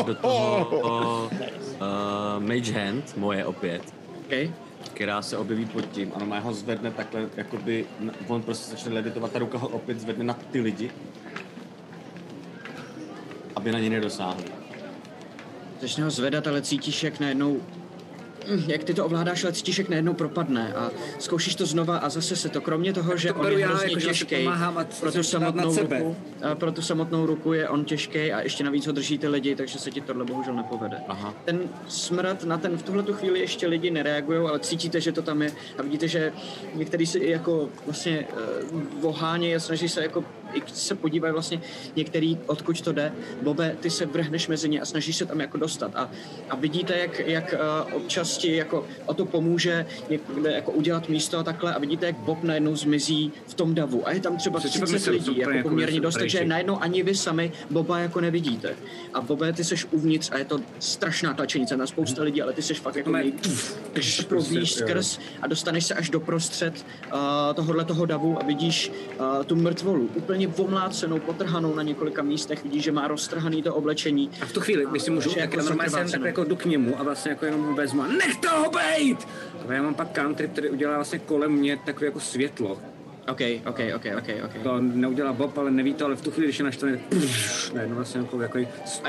do 0.05 0.15
toho 0.15 1.29
uh, 1.31 2.47
mage 2.47 2.73
hand, 2.73 3.17
moje 3.17 3.45
opět, 3.45 3.81
OK. 4.19 4.49
která 4.93 5.21
se 5.21 5.37
objeví 5.37 5.65
pod 5.65 5.85
tím 5.91 6.11
a 6.15 6.19
normálně 6.19 6.45
ho 6.45 6.53
zvedne 6.53 6.91
takhle, 6.91 7.29
jakoby, 7.37 7.85
on 8.27 8.41
prostě 8.41 8.71
začne 8.71 8.93
levitovat, 8.93 9.31
ta 9.31 9.39
ruka 9.39 9.57
ho 9.57 9.67
opět 9.67 9.99
zvedne 10.01 10.23
na 10.23 10.33
ty 10.33 10.61
lidi, 10.61 10.91
aby 13.55 13.71
na 13.71 13.79
ně 13.79 13.89
nedosáhli. 13.89 14.58
Začne 15.81 16.03
ho 16.03 16.11
zvedat, 16.11 16.47
ale 16.47 16.61
cítíš, 16.61 17.03
jak 17.03 17.19
najednou 17.19 17.61
Mm, 18.49 18.63
jak 18.67 18.83
ty 18.83 18.93
to 18.93 19.05
ovládáš, 19.05 19.43
ale 19.43 19.53
cítíš, 19.53 19.77
jak 19.77 19.89
najednou 19.89 20.13
propadne 20.13 20.73
a 20.73 20.91
zkoušíš 21.19 21.55
to 21.55 21.65
znova 21.65 21.97
a 21.97 22.09
zase 22.09 22.35
se 22.35 22.49
to, 22.49 22.61
kromě 22.61 22.93
toho, 22.93 23.17
že 23.17 23.33
to 23.33 23.39
on 23.39 23.51
je 23.51 23.59
já, 23.59 23.67
hrozně 23.67 23.89
jako, 23.89 23.99
těžký, 23.99 24.47
a 24.47 24.85
pro 24.99 25.11
tu 25.11 25.23
samotnou 25.23 25.75
ruku, 25.75 26.15
a 26.51 26.55
pro 26.55 26.71
tu 26.71 26.81
samotnou 26.81 27.25
ruku 27.25 27.53
je 27.53 27.69
on 27.69 27.85
těžký 27.85 28.31
a 28.31 28.41
ještě 28.41 28.63
navíc 28.63 28.87
ho 28.87 28.91
drží 28.91 29.17
ty 29.17 29.27
lidi, 29.27 29.55
takže 29.55 29.79
se 29.79 29.91
ti 29.91 30.01
tohle 30.01 30.25
bohužel 30.25 30.53
nepovede. 30.53 30.97
Aha. 31.07 31.33
Ten 31.45 31.59
smrad 31.87 32.43
na 32.43 32.57
ten 32.57 32.77
v 32.77 32.83
tuhle 32.83 33.03
tu 33.03 33.13
chvíli 33.13 33.39
ještě 33.39 33.67
lidi 33.67 33.91
nereagují, 33.91 34.39
ale 34.39 34.59
cítíte, 34.59 35.01
že 35.01 35.11
to 35.11 35.21
tam 35.21 35.41
je 35.41 35.51
a 35.77 35.81
vidíte, 35.81 36.07
že 36.07 36.33
některý 36.75 37.05
si 37.05 37.25
jako 37.25 37.69
vlastně 37.85 38.27
uh, 38.73 38.81
vohánějí 38.99 39.55
a 39.55 39.59
snaží 39.59 39.89
se 39.89 40.01
jako 40.01 40.23
i 40.53 40.61
se 40.73 40.95
podívají 40.95 41.33
vlastně 41.33 41.61
některý, 41.95 42.37
odkud 42.45 42.81
to 42.81 42.91
jde. 42.91 43.11
Bobe, 43.41 43.75
ty 43.79 43.89
se 43.89 44.05
vrhneš 44.05 44.47
mezi 44.47 44.69
ně 44.69 44.81
a 44.81 44.85
snažíš 44.85 45.15
se 45.15 45.25
tam 45.25 45.39
jako 45.39 45.57
dostat. 45.57 45.91
A, 45.95 46.09
a 46.49 46.55
vidíte, 46.55 46.97
jak, 46.97 47.19
jak 47.19 47.53
uh, 47.87 47.93
občas 47.93 48.37
ti 48.37 48.55
jako 48.55 48.85
o 49.05 49.13
to 49.13 49.25
pomůže 49.25 49.85
někde 50.09 50.51
jako 50.51 50.71
udělat 50.71 51.09
místo 51.09 51.37
a 51.37 51.43
takhle. 51.43 51.73
A 51.73 51.79
vidíte, 51.79 52.05
jak 52.05 52.15
Bob 52.15 52.43
najednou 52.43 52.75
zmizí 52.75 53.31
v 53.47 53.53
tom 53.53 53.75
davu. 53.75 54.07
A 54.07 54.11
je 54.11 54.19
tam 54.19 54.37
třeba 54.37 54.59
Což 54.59 54.71
si 54.71 54.81
30 54.81 54.93
myslím, 54.93 55.13
lidí, 55.13 55.39
jako 55.39 55.51
jako 55.51 55.69
poměrně 55.69 55.99
dost, 55.99 56.17
takže 56.17 56.45
najednou 56.45 56.81
ani 56.81 57.03
vy 57.03 57.15
sami 57.15 57.51
Boba 57.69 57.99
jako 57.99 58.21
nevidíte. 58.21 58.75
A 59.13 59.21
Bobe, 59.21 59.53
ty 59.53 59.63
seš 59.63 59.85
uvnitř 59.91 60.31
a 60.31 60.37
je 60.37 60.45
to 60.45 60.59
strašná 60.79 61.33
tlačenice 61.33 61.77
na 61.77 61.87
spousta 61.87 62.23
lidí, 62.23 62.41
ale 62.41 62.53
ty 62.53 62.61
seš 62.61 62.79
fakt 62.79 62.95
jako 62.95 63.11
nej... 63.11 63.33
Províš 63.93 64.25
Prostě, 64.25 64.65
skrz 64.65 65.19
a 65.41 65.47
dostaneš 65.47 65.85
se 65.85 65.93
až 65.93 66.09
do 66.09 66.19
prostřed 66.19 66.85
uh, 67.13 67.19
tohohle 67.55 67.85
toho 67.85 68.05
davu 68.05 68.37
a 68.41 68.45
vidíš 68.45 68.91
uh, 69.19 69.43
tu 69.43 69.55
mrtvolu, 69.55 70.09
úplně 70.15 70.38
omlácenou, 70.47 71.19
potrhanou 71.19 71.75
na 71.75 71.83
několika 71.83 72.21
místech, 72.21 72.63
vidíš, 72.63 72.83
že 72.83 72.91
má 72.91 73.07
roztrhaný 73.07 73.63
to 73.63 73.75
oblečení. 73.75 74.29
A 74.41 74.45
v 74.45 74.53
tu 74.53 74.61
chvíli, 74.61 74.85
když 74.91 75.03
si 75.03 75.11
můžu, 75.11 75.29
tak 75.29 75.37
jako 75.37 75.55
normálně 75.57 75.89
zakrvácenou. 75.89 76.23
tak 76.23 76.27
jako 76.27 76.43
jdu 76.43 76.55
k 76.55 76.65
němu 76.65 76.99
a 76.99 77.03
vlastně 77.03 77.31
jako 77.31 77.45
jenom 77.45 77.61
ho 77.61 77.73
vezmu 77.73 78.01
a 78.01 78.07
nech 78.07 78.37
toho 78.37 78.71
bejt! 78.71 79.27
A 79.67 79.73
já 79.73 79.81
mám 79.83 79.95
pak 79.95 80.13
cantrip, 80.13 80.51
který 80.51 80.69
udělá 80.69 80.95
vlastně 80.95 81.19
kolem 81.19 81.51
mě 81.51 81.77
takové 81.85 82.05
jako 82.05 82.19
světlo. 82.19 82.77
OK, 83.31 83.41
OK, 83.65 83.79
OK, 83.95 84.05
OK, 84.17 84.29
OK. 84.45 84.63
To 84.63 84.81
neudělá 84.81 85.33
Bob, 85.33 85.57
ale 85.57 85.71
neví 85.71 85.93
to, 85.93 86.05
ale 86.05 86.15
v 86.15 86.21
tu 86.21 86.31
chvíli, 86.31 86.47
když 86.47 86.59
je 86.59 86.65
naštvaný, 86.65 86.99
najednou 87.73 87.95
vlastně 87.95 88.21
jako, 88.21 88.41
jako 88.41 88.59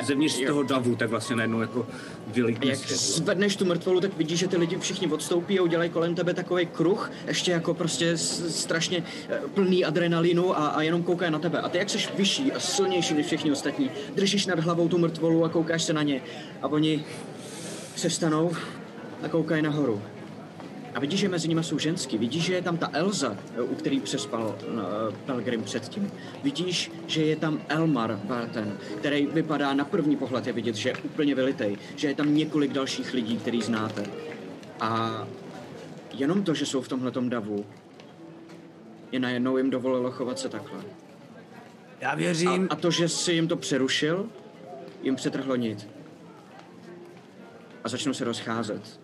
zevnitř 0.02 0.34
z 0.34 0.46
toho 0.46 0.62
davu, 0.62 0.96
tak 0.96 1.10
vlastně 1.10 1.36
najednou 1.36 1.60
jako 1.60 1.86
vylítne 2.26 2.66
jak 2.66 2.78
zvedneš 2.88 3.56
tu 3.56 3.64
mrtvolu, 3.64 4.00
tak 4.00 4.16
vidíš, 4.16 4.38
že 4.38 4.48
ty 4.48 4.56
lidi 4.56 4.78
všichni 4.78 5.06
odstoupí 5.06 5.58
a 5.58 5.62
udělají 5.62 5.90
kolem 5.90 6.14
tebe 6.14 6.34
takový 6.34 6.66
kruh, 6.66 7.10
ještě 7.26 7.50
jako 7.50 7.74
prostě 7.74 8.16
strašně 8.16 9.04
eh, 9.28 9.38
plný 9.54 9.84
adrenalinu 9.84 10.58
a, 10.58 10.68
a 10.68 10.82
jenom 10.82 11.02
koukají 11.02 11.32
na 11.32 11.38
tebe. 11.38 11.60
A 11.60 11.68
ty 11.68 11.78
jak 11.78 11.90
jsi 11.90 11.98
vyšší 12.16 12.52
a 12.52 12.60
silnější 12.60 13.14
než 13.14 13.26
všichni 13.26 13.52
ostatní, 13.52 13.90
držíš 14.14 14.46
nad 14.46 14.58
hlavou 14.58 14.88
tu 14.88 14.98
mrtvolu 14.98 15.44
a 15.44 15.48
koukáš 15.48 15.82
se 15.82 15.92
na 15.92 16.02
ně. 16.02 16.22
A 16.62 16.68
oni 16.68 17.04
se 17.96 18.10
stanou 18.10 18.52
a 19.22 19.28
koukají 19.28 19.62
nahoru. 19.62 20.02
A 20.94 21.00
vidíš, 21.00 21.20
že 21.20 21.28
mezi 21.28 21.48
nimi 21.48 21.64
jsou 21.64 21.78
ženský. 21.78 22.18
Vidíš, 22.18 22.44
že 22.44 22.54
je 22.54 22.62
tam 22.62 22.76
ta 22.76 22.90
Elza, 22.92 23.36
eh, 23.56 23.62
u 23.62 23.74
který 23.74 24.00
přespal 24.00 24.58
uh, 24.68 25.14
Pelgrim 25.26 25.62
předtím. 25.62 26.12
Vidíš, 26.42 26.92
že 27.06 27.24
je 27.24 27.36
tam 27.36 27.60
Elmar 27.68 28.20
Barten, 28.24 28.78
který 28.98 29.26
vypadá 29.26 29.74
na 29.74 29.84
první 29.84 30.16
pohled 30.16 30.46
je 30.46 30.52
vidět, 30.52 30.76
že 30.76 30.88
je 30.88 30.96
úplně 30.96 31.34
vylitej. 31.34 31.78
Že 31.96 32.08
je 32.08 32.14
tam 32.14 32.34
několik 32.34 32.72
dalších 32.72 33.14
lidí, 33.14 33.36
který 33.36 33.62
znáte. 33.62 34.06
A 34.80 35.28
jenom 36.12 36.42
to, 36.42 36.54
že 36.54 36.66
jsou 36.66 36.80
v 36.82 36.88
tomhletom 36.88 37.28
davu, 37.28 37.66
je 39.12 39.20
najednou 39.20 39.56
jim 39.56 39.70
dovolilo 39.70 40.10
chovat 40.10 40.38
se 40.38 40.48
takhle. 40.48 40.80
Já 42.00 42.14
věřím. 42.14 42.68
A, 42.70 42.72
a 42.72 42.76
to, 42.76 42.90
že 42.90 43.08
si 43.08 43.32
jim 43.32 43.48
to 43.48 43.56
přerušil, 43.56 44.26
jim 45.02 45.16
přetrhlo 45.16 45.56
nit. 45.56 45.88
A 47.84 47.88
začnou 47.88 48.14
se 48.14 48.24
rozcházet. 48.24 49.00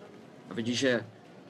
A 0.51 0.55
vidíš, 0.55 0.79
že 0.79 1.05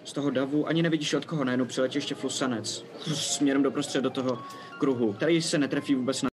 z 0.07 0.13
toho 0.13 0.31
davu 0.31 0.69
ani 0.69 0.83
nevidíš 0.83 1.15
od 1.15 1.25
koho, 1.25 1.45
najednou 1.45 1.65
přiletí 1.65 1.99
ještě 1.99 2.15
flusanec. 2.15 2.85
Směrem 3.15 3.63
doprostřed 3.63 4.01
do 4.01 4.11
toho 4.11 4.39
kruhu, 4.79 5.13
který 5.13 5.43
se 5.43 5.59
netrefí 5.59 5.95
vůbec 5.95 6.23
na 6.23 6.25